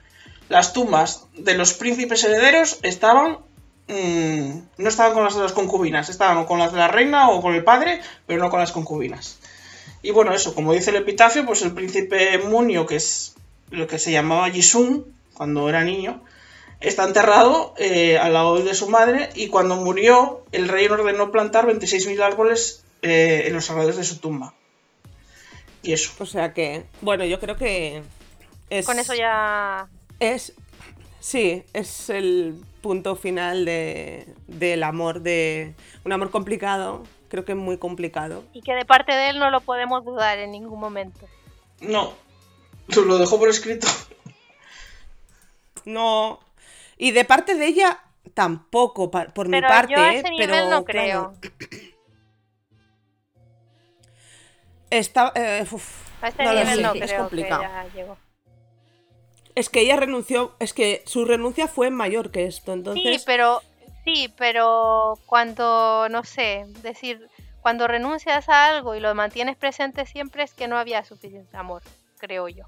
Las 0.47 0.73
tumbas 0.73 1.25
de 1.33 1.53
los 1.55 1.73
príncipes 1.73 2.23
herederos 2.23 2.79
estaban... 2.81 3.39
mm, 3.87 4.49
no 4.77 4.89
estaban 4.89 5.13
con 5.13 5.23
las 5.23 5.35
de 5.35 5.41
las 5.43 5.51
concubinas, 5.53 6.09
estaban 6.09 6.45
con 6.45 6.59
las 6.59 6.71
de 6.71 6.79
la 6.79 6.87
reina 6.87 7.29
o 7.29 7.41
con 7.41 7.53
el 7.55 7.63
padre, 7.63 8.01
pero 8.25 8.41
no 8.41 8.49
con 8.49 8.59
las 8.59 8.71
concubinas. 8.71 9.37
Y 10.01 10.11
bueno, 10.11 10.33
eso, 10.33 10.55
como 10.55 10.73
dice 10.73 10.91
el 10.91 10.95
epitafio, 10.97 11.45
pues 11.45 11.61
el 11.61 11.73
príncipe 11.73 12.37
Munio, 12.39 12.85
que 12.85 12.95
es 12.95 13.35
lo 13.69 13.85
que 13.87 13.99
se 13.99 14.11
llamaba 14.11 14.49
Jisun 14.49 15.05
cuando 15.33 15.67
era 15.69 15.83
niño, 15.83 16.21
está 16.81 17.03
enterrado 17.03 17.73
eh, 17.77 18.17
al 18.17 18.33
lado 18.33 18.61
de 18.61 18.73
su 18.73 18.89
madre 18.89 19.29
y 19.35 19.47
cuando 19.47 19.75
murió 19.75 20.43
el 20.51 20.67
rey 20.67 20.87
ordenó 20.87 21.31
plantar 21.31 21.67
26.000 21.67 22.21
árboles 22.21 22.83
eh, 23.01 23.43
en 23.47 23.53
los 23.53 23.69
alrededores 23.69 23.97
de 23.97 24.03
su 24.05 24.19
tumba. 24.19 24.53
Y 25.81 25.93
eso. 25.93 26.11
O 26.19 26.25
sea 26.25 26.53
que, 26.53 26.85
bueno, 27.01 27.25
yo 27.25 27.39
creo 27.39 27.55
que 27.55 28.03
es, 28.69 28.85
Con 28.85 28.99
eso 28.99 29.13
ya. 29.13 29.87
es, 30.19 30.53
sí, 31.19 31.63
es 31.73 32.09
el 32.09 32.55
punto 32.81 33.15
final 33.15 33.65
de, 33.65 34.27
del 34.47 34.83
amor, 34.83 35.21
de 35.21 35.73
un 36.05 36.11
amor 36.11 36.31
complicado, 36.31 37.03
creo 37.29 37.45
que 37.45 37.55
muy 37.55 37.77
complicado. 37.77 38.43
Y 38.53 38.61
que 38.61 38.73
de 38.73 38.85
parte 38.85 39.13
de 39.13 39.29
él 39.29 39.39
no 39.39 39.49
lo 39.51 39.61
podemos 39.61 40.03
dudar 40.03 40.37
en 40.39 40.51
ningún 40.51 40.79
momento. 40.79 41.27
No, 41.81 42.13
lo 42.87 43.17
dejó 43.17 43.39
por 43.39 43.49
escrito. 43.49 43.87
No, 45.85 46.39
y 46.99 47.11
de 47.11 47.25
parte 47.25 47.55
de 47.55 47.65
ella 47.65 47.99
tampoco, 48.35 49.09
pa- 49.09 49.29
por 49.29 49.47
mi 49.47 49.59
parte, 49.61 49.93
yo 49.93 49.99
a 50.01 50.13
¿eh? 50.13 50.23
pero 50.37 50.53
no 50.69 50.85
claro, 50.85 50.85
creo. 50.85 51.33
está, 54.91 55.31
eh, 55.35 55.65
uf, 55.71 55.85
A 56.21 56.27
ese 56.27 56.43
no 56.43 56.53
lo 56.53 56.59
nivel 56.59 56.75
sé, 56.75 56.81
no 56.83 56.91
es 56.91 57.01
creo 57.01 57.07
que 57.07 57.15
complicado. 57.25 57.63
ya 57.63 57.85
llegó. 57.95 58.17
Es 59.55 59.69
que 59.69 59.81
ella 59.81 59.95
renunció, 59.95 60.55
es 60.59 60.73
que 60.73 61.01
su 61.05 61.25
renuncia 61.25 61.67
fue 61.67 61.89
mayor 61.89 62.31
que 62.31 62.45
esto, 62.45 62.71
entonces... 62.73 63.17
Sí, 63.17 63.23
pero 63.25 63.61
sí, 64.05 64.33
pero 64.37 65.15
cuando 65.25 66.07
no 66.09 66.23
sé, 66.23 66.65
decir, 66.81 67.27
cuando 67.61 67.87
renuncias 67.87 68.47
a 68.47 68.67
algo 68.67 68.95
y 68.95 68.99
lo 68.99 69.13
mantienes 69.15 69.57
presente 69.57 70.05
siempre 70.05 70.43
es 70.43 70.53
que 70.53 70.67
no 70.67 70.77
había 70.77 71.03
suficiente 71.03 71.57
amor, 71.57 71.81
creo 72.19 72.47
yo. 72.47 72.63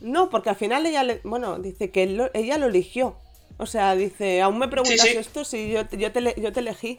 No, 0.00 0.28
porque 0.30 0.50
al 0.50 0.56
final 0.56 0.84
ella, 0.86 1.02
le- 1.02 1.20
bueno, 1.24 1.58
dice 1.58 1.90
que 1.90 2.06
lo- 2.06 2.30
ella 2.34 2.58
lo 2.58 2.66
eligió. 2.66 3.16
O 3.58 3.66
sea, 3.66 3.94
dice, 3.96 4.42
aún 4.42 4.58
me 4.58 4.68
preguntas 4.68 5.00
sí. 5.00 5.16
esto 5.16 5.44
si 5.44 5.70
yo, 5.70 5.86
te- 5.86 5.96
yo, 5.96 6.12
te, 6.12 6.34
yo 6.40 6.52
te 6.52 6.60
elegí. 6.60 6.98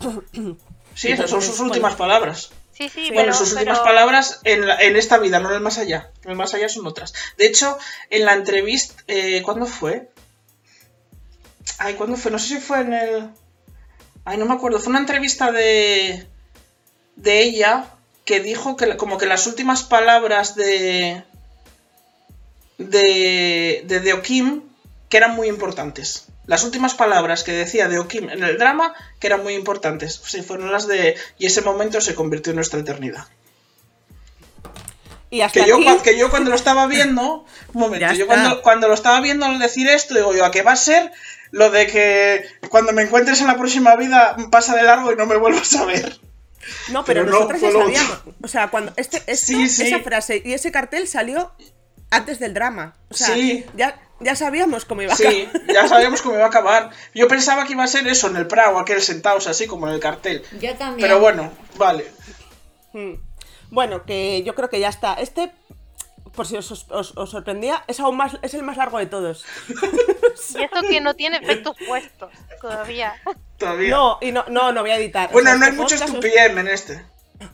Sí, 0.92 1.12
esas 1.12 1.30
son 1.30 1.40
sus 1.40 1.56
Bueno. 1.58 1.70
últimas 1.70 1.94
palabras. 1.94 2.50
Sí, 2.72 2.88
sí, 2.88 2.90
Sí. 2.90 3.00
pero, 3.10 3.14
Bueno, 3.20 3.32
sus 3.32 3.52
últimas 3.52 3.78
pero- 3.78 3.84
palabras 3.90 4.40
en, 4.44 4.66
la- 4.66 4.80
en 4.82 4.96
esta 4.96 5.18
vida, 5.18 5.38
no 5.38 5.48
en 5.50 5.54
el 5.54 5.60
más 5.60 5.78
allá. 5.78 6.10
En 6.24 6.32
el 6.32 6.36
más 6.36 6.52
allá 6.52 6.68
son 6.68 6.84
otras. 6.86 7.14
De 7.38 7.46
hecho, 7.46 7.78
en 8.10 8.24
la 8.24 8.34
entrevista, 8.34 9.00
eh, 9.06 9.40
¿cuándo 9.44 9.66
fue? 9.66 10.10
Ay, 11.78 11.94
¿cuándo 11.94 12.16
fue? 12.16 12.32
No 12.32 12.38
sé 12.40 12.48
si 12.56 12.60
fue 12.60 12.80
en 12.80 12.92
el... 12.92 13.30
Ay, 14.24 14.36
no 14.36 14.46
me 14.46 14.54
acuerdo. 14.54 14.80
Fue 14.80 14.90
una 14.90 14.98
entrevista 14.98 15.52
de, 15.52 16.26
de 17.16 17.42
ella 17.42 17.86
que 18.24 18.40
dijo 18.40 18.76
que 18.76 18.96
como 18.96 19.16
que 19.16 19.26
las 19.26 19.46
últimas 19.46 19.84
palabras 19.84 20.56
de 20.56 21.22
de 22.80 23.82
de 23.86 24.00
Deokim 24.00 24.62
que 25.08 25.16
eran 25.16 25.34
muy 25.34 25.48
importantes. 25.48 26.26
Las 26.46 26.64
últimas 26.64 26.94
palabras 26.94 27.44
que 27.44 27.52
decía 27.52 27.88
Deokim 27.88 28.30
en 28.30 28.42
el 28.42 28.58
drama 28.58 28.94
que 29.18 29.26
eran 29.26 29.42
muy 29.42 29.54
importantes. 29.54 30.20
Sí, 30.24 30.42
fueron 30.42 30.72
las 30.72 30.86
de 30.86 31.16
y 31.38 31.46
ese 31.46 31.60
momento 31.62 32.00
se 32.00 32.14
convirtió 32.14 32.50
en 32.50 32.56
nuestra 32.56 32.80
eternidad. 32.80 33.26
Y 35.30 35.42
hasta 35.42 35.62
Que 35.62 35.68
yo, 35.68 35.76
aquí, 35.76 36.02
que 36.02 36.18
yo 36.18 36.28
cuando 36.28 36.50
lo 36.50 36.56
estaba 36.56 36.86
viendo, 36.88 37.44
un 37.74 37.80
momento, 37.80 38.12
yo 38.14 38.26
cuando, 38.26 38.62
cuando 38.62 38.88
lo 38.88 38.94
estaba 38.94 39.20
viendo 39.20 39.46
al 39.46 39.60
decir 39.60 39.88
esto, 39.88 40.14
digo 40.14 40.34
yo, 40.34 40.44
¿a 40.44 40.50
qué 40.50 40.62
va 40.62 40.72
a 40.72 40.76
ser 40.76 41.12
lo 41.52 41.70
de 41.70 41.86
que 41.86 42.44
cuando 42.68 42.92
me 42.92 43.02
encuentres 43.02 43.40
en 43.40 43.46
la 43.46 43.56
próxima 43.56 43.94
vida 43.96 44.36
pasa 44.50 44.74
de 44.74 44.82
largo 44.82 45.12
y 45.12 45.16
no 45.16 45.26
me 45.26 45.36
vuelvas 45.36 45.74
a 45.76 45.84
ver? 45.84 46.18
No, 46.88 47.04
pero, 47.04 47.24
pero 47.24 47.26
no, 47.26 47.32
nosotros 47.32 47.60
ya 47.60 47.72
sabíamos. 47.72 48.18
O 48.42 48.48
sea, 48.48 48.68
cuando 48.68 48.92
este, 48.96 49.22
esto, 49.26 49.46
Sí, 49.46 49.68
sí. 49.68 49.86
esa 49.86 50.00
frase 50.00 50.42
y 50.44 50.52
ese 50.52 50.72
cartel 50.72 51.06
salió 51.06 51.52
antes 52.10 52.38
del 52.38 52.54
drama. 52.54 52.94
O 53.10 53.14
sea, 53.14 53.34
Sí. 53.34 53.64
ya 53.76 54.00
ya 54.22 54.36
sabíamos 54.36 54.84
cómo 54.84 55.00
iba 55.00 55.14
a 55.14 55.16
Sí, 55.16 55.48
acabar. 55.48 55.66
ya 55.74 55.88
sabíamos 55.88 56.20
cómo 56.20 56.34
iba 56.34 56.44
a 56.44 56.48
acabar. 56.48 56.90
Yo 57.14 57.26
pensaba 57.26 57.64
que 57.64 57.72
iba 57.72 57.84
a 57.84 57.86
ser 57.86 58.06
eso 58.06 58.26
en 58.28 58.36
el 58.36 58.46
Prado, 58.46 58.78
aquel 58.78 59.00
sentados 59.00 59.46
así 59.46 59.66
como 59.66 59.88
en 59.88 59.94
el 59.94 60.00
cartel. 60.00 60.42
Yo 60.60 60.74
también. 60.76 61.00
Pero 61.08 61.20
bueno, 61.20 61.50
vale. 61.76 62.04
Mm. 62.92 63.14
Bueno, 63.70 64.04
que 64.04 64.42
yo 64.42 64.54
creo 64.54 64.68
que 64.68 64.78
ya 64.80 64.88
está. 64.88 65.14
Este, 65.14 65.52
por 66.34 66.46
si 66.46 66.56
os, 66.56 66.70
os- 66.90 67.16
os 67.16 67.30
sorprendía, 67.30 67.82
es 67.86 67.98
aún 68.00 68.16
más, 68.18 68.36
es 68.42 68.52
el 68.54 68.62
más 68.62 68.76
largo 68.76 68.98
de 68.98 69.06
todos. 69.06 69.44
Y 70.54 70.62
eso 70.62 70.80
que 70.88 71.00
no 71.00 71.14
tiene 71.14 71.36
efectos 71.38 71.76
puestos 71.86 72.32
todavía. 72.60 73.14
Todavía. 73.58 73.90
No, 73.90 74.18
y 74.20 74.32
no, 74.32 74.44
no, 74.48 74.72
no 74.72 74.80
voy 74.82 74.90
a 74.90 74.96
editar. 74.96 75.28
O 75.28 75.32
bueno, 75.32 75.50
sea, 75.50 75.58
no 75.58 75.64
hay 75.64 75.70
este 75.70 75.82
mucho 75.82 75.94
podcast 75.96 76.08
estupidez 76.14 76.50
en 76.56 76.68
este. 76.68 77.04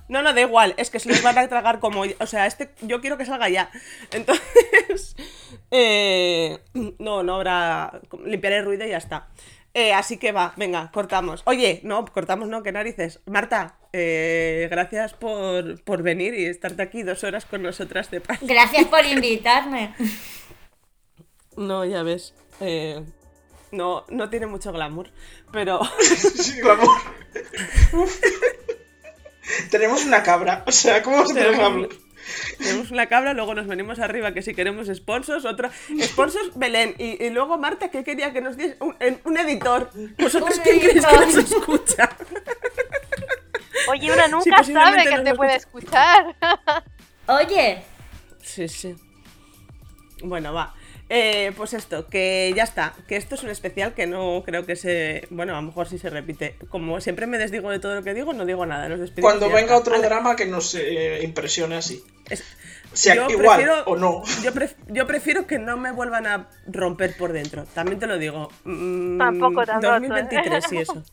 No, 0.09 0.23
no, 0.23 0.33
da 0.35 0.41
igual, 0.41 0.75
es 0.77 0.91
que 0.91 0.99
se 0.99 1.09
los 1.09 1.23
van 1.23 1.39
a 1.39 1.49
tragar 1.49 1.79
como. 1.81 2.05
O 2.19 2.27
sea, 2.27 2.47
este 2.47 2.71
yo 2.83 3.01
quiero 3.01 3.17
que 3.17 3.27
salga 3.27 3.49
ya. 3.49 3.71
Entonces. 4.13 5.17
eh, 5.71 6.59
no, 6.99 7.23
no 7.23 7.37
habrá. 7.37 8.01
Limpiaré 8.25 8.59
el 8.59 8.65
ruido 8.65 8.87
y 8.87 8.91
ya 8.91 8.99
está. 8.99 9.29
Eh, 9.75 9.93
así 9.93 10.17
que 10.17 10.33
va, 10.33 10.55
venga, 10.57 10.91
cortamos. 10.91 11.43
Oye, 11.45 11.81
no, 11.85 12.05
cortamos, 12.07 12.49
no, 12.49 12.63
qué 12.63 12.73
narices. 12.73 13.21
Marta, 13.27 13.77
eh, 13.93 14.69
gracias 14.71 15.13
por, 15.13 15.83
por 15.85 16.03
venir 16.03 16.33
y 16.33 16.47
estarte 16.47 16.83
aquí 16.83 17.03
dos 17.03 17.25
horas 17.25 17.45
con 17.45 17.63
nosotras 17.63 18.11
de 18.11 18.23
paz. 18.23 18.39
Gracias 18.41 18.87
por 18.87 19.05
invitarme. 19.15 19.95
No, 21.57 21.85
ya 21.85 22.03
ves. 22.03 22.35
eh, 22.61 23.05
no, 23.71 24.07
no 24.09 24.31
tiene 24.31 24.47
mucho 24.47 24.73
glamour, 24.73 25.11
pero. 25.53 25.81
Sí, 26.01 26.59
glamour. 26.61 26.97
Tenemos 29.71 30.05
una 30.05 30.23
cabra. 30.23 30.65
O 30.67 30.73
sea, 30.73 31.03
¿cómo 31.03 31.25
tener 31.25 31.53
Tenemos-? 31.53 31.89
Tenemos 32.59 32.91
una 32.91 33.07
cabra, 33.07 33.35
luego 33.35 33.55
nos 33.55 33.67
venimos 33.67 34.01
arriba 34.01 34.33
que 34.33 34.43
si 34.43 34.55
queremos 34.55 34.89
sponsors, 34.93 35.45
otra. 35.45 35.71
Sponsors 36.03 36.57
Belén. 36.57 36.95
Y, 36.99 37.25
y 37.25 37.31
luego 37.31 37.57
Marta, 37.59 37.91
que 37.91 38.03
quería 38.03 38.33
que 38.33 38.41
nos 38.41 38.57
diese 38.57 38.77
un, 38.81 39.37
editor. 39.37 39.91
¿Vosotros 40.19 40.61
quién 40.63 40.81
creéis 40.81 41.07
que 41.07 41.17
nos 41.17 41.37
escucha? 41.37 42.11
Oye, 43.89 44.13
una 44.13 44.27
nunca 44.29 44.65
sabe 44.65 45.05
que 45.05 45.19
te 45.19 45.35
puede 45.35 45.57
escuchar. 45.57 46.35
Oye, 47.29 47.85
Sí, 48.43 48.69
sí. 48.69 48.95
Bueno, 50.23 50.55
va. 50.55 50.75
Eh, 51.09 51.53
pues 51.57 51.73
esto, 51.73 52.07
que 52.09 52.53
ya 52.57 52.65
está. 52.65 52.93
Que 53.07 53.15
esto 53.17 53.37
es 53.37 53.45
un 53.45 53.51
especial 53.51 53.95
que 53.95 54.09
no 54.09 54.43
creo 54.45 54.67
que 54.67 54.75
se. 54.75 55.27
Bueno, 55.31 55.53
a 55.53 55.61
lo 55.61 55.63
mejor 55.69 55.89
sí 55.89 55.99
se 55.99 56.11
repite. 56.11 56.57
Como 56.69 57.01
siempre 57.01 57.27
me 57.29 57.39
desdigo 57.39 57.71
de 57.71 57.79
todo 57.79 57.95
lo 57.95 58.03
que 58.03 58.13
digo, 58.13 58.33
no 58.33 58.45
digo 58.45 58.67
nada. 58.67 58.89
Nos 58.89 58.99
despedimos 58.99 59.31
Cuando 59.35 59.55
venga 59.55 59.77
otro 59.77 59.95
Ale, 59.95 60.05
drama 60.05 60.35
que 60.35 60.47
nos 60.47 60.75
eh, 60.75 61.21
impresione 61.23 61.77
así. 61.77 62.05
es- 62.29 62.43
Sea 62.93 63.15
yo 63.15 63.29
igual 63.31 63.59
prefiero- 63.59 63.85
o 63.87 63.97
no. 63.97 64.23
Yo, 64.43 64.53
pref- 64.53 64.75
yo 64.89 65.07
prefiero 65.07 65.47
que 65.47 65.59
no 65.59 65.77
me 65.77 65.93
vuelvan 65.93 66.27
a 66.27 66.49
romper 66.67 67.17
por 67.17 67.33
dentro. 67.33 67.67
También 67.75 67.99
te 68.01 68.07
lo 68.07 68.19
digo. 68.19 68.49
Mm, 68.65 69.19
Tampoco 69.19 69.65
tan 69.67 69.83
roto, 69.83 69.87
¿eh? 69.89 69.91
2023 70.01 70.73
y 70.73 70.79
eso. 70.79 71.05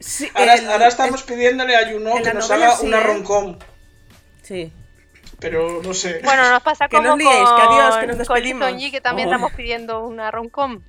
Sí, 0.00 0.28
Ahora, 0.34 0.54
el- 0.54 0.68
ahora 0.68 0.88
estamos 0.88 1.20
el- 1.20 1.26
pidiéndole 1.34 1.76
a 1.76 1.92
Juno 1.92 2.14
que 2.22 2.32
nos 2.34 2.50
haga 2.50 2.76
sí, 2.76 2.86
una 2.86 2.98
¿eh? 2.98 3.04
roncom. 3.04 3.58
Sí. 4.42 4.72
Pero 5.40 5.80
no 5.82 5.94
sé. 5.94 6.20
Bueno, 6.24 6.48
nos 6.50 6.62
pasa 6.62 6.86
Que 6.88 6.96
no 6.98 7.02
como 7.10 7.14
os 7.14 7.18
liéis, 7.18 7.48
con, 7.48 7.56
que 7.56 7.62
adiós, 7.62 7.96
que 7.96 8.06
nos 8.06 8.16
con 8.16 8.18
despedimos. 8.36 8.66
Lizonyi, 8.68 8.90
que 8.90 9.00
también 9.00 9.28
Oh. 9.28 9.32
estamos 9.32 9.52
pidiendo 9.52 10.04
una 10.06 10.30
roncom. 10.30 10.80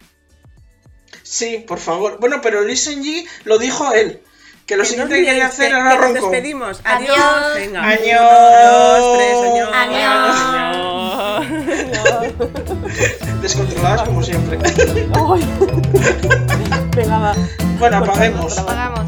Sí, 1.23 1.63
por 1.67 1.79
favor. 1.79 2.19
Bueno, 2.19 2.39
pero 2.41 2.61
Listen 2.63 3.01
G 3.03 3.25
lo 3.45 3.57
dijo 3.57 3.91
él. 3.93 4.21
Que 4.67 4.75
lo 4.77 4.83
Que 4.83 4.89
siguiente 4.89 5.15
que 5.15 5.21
quería 5.25 5.33
liéis, 5.33 5.45
hacer 5.53 5.69
que- 5.71 5.77
era 5.77 5.89
que 5.89 5.95
nos 5.97 6.05
roncom. 6.05 6.31
despedimos. 6.31 6.81
Adiós. 6.83 7.17
Adiós. 7.17 7.55
Venga. 7.55 7.83
Año. 7.83 8.19
Uno, 8.19 8.97
dos, 8.97 9.17
tres. 9.17 9.37
Adiós. 9.73 10.35
Descontroladas 13.41 14.01
como 14.03 14.21
siempre. 14.23 14.57
Venga, 16.95 17.17
va. 17.19 17.35
Bueno, 17.79 17.97
apaguemos. 17.97 18.57
Apagamos. 18.57 19.05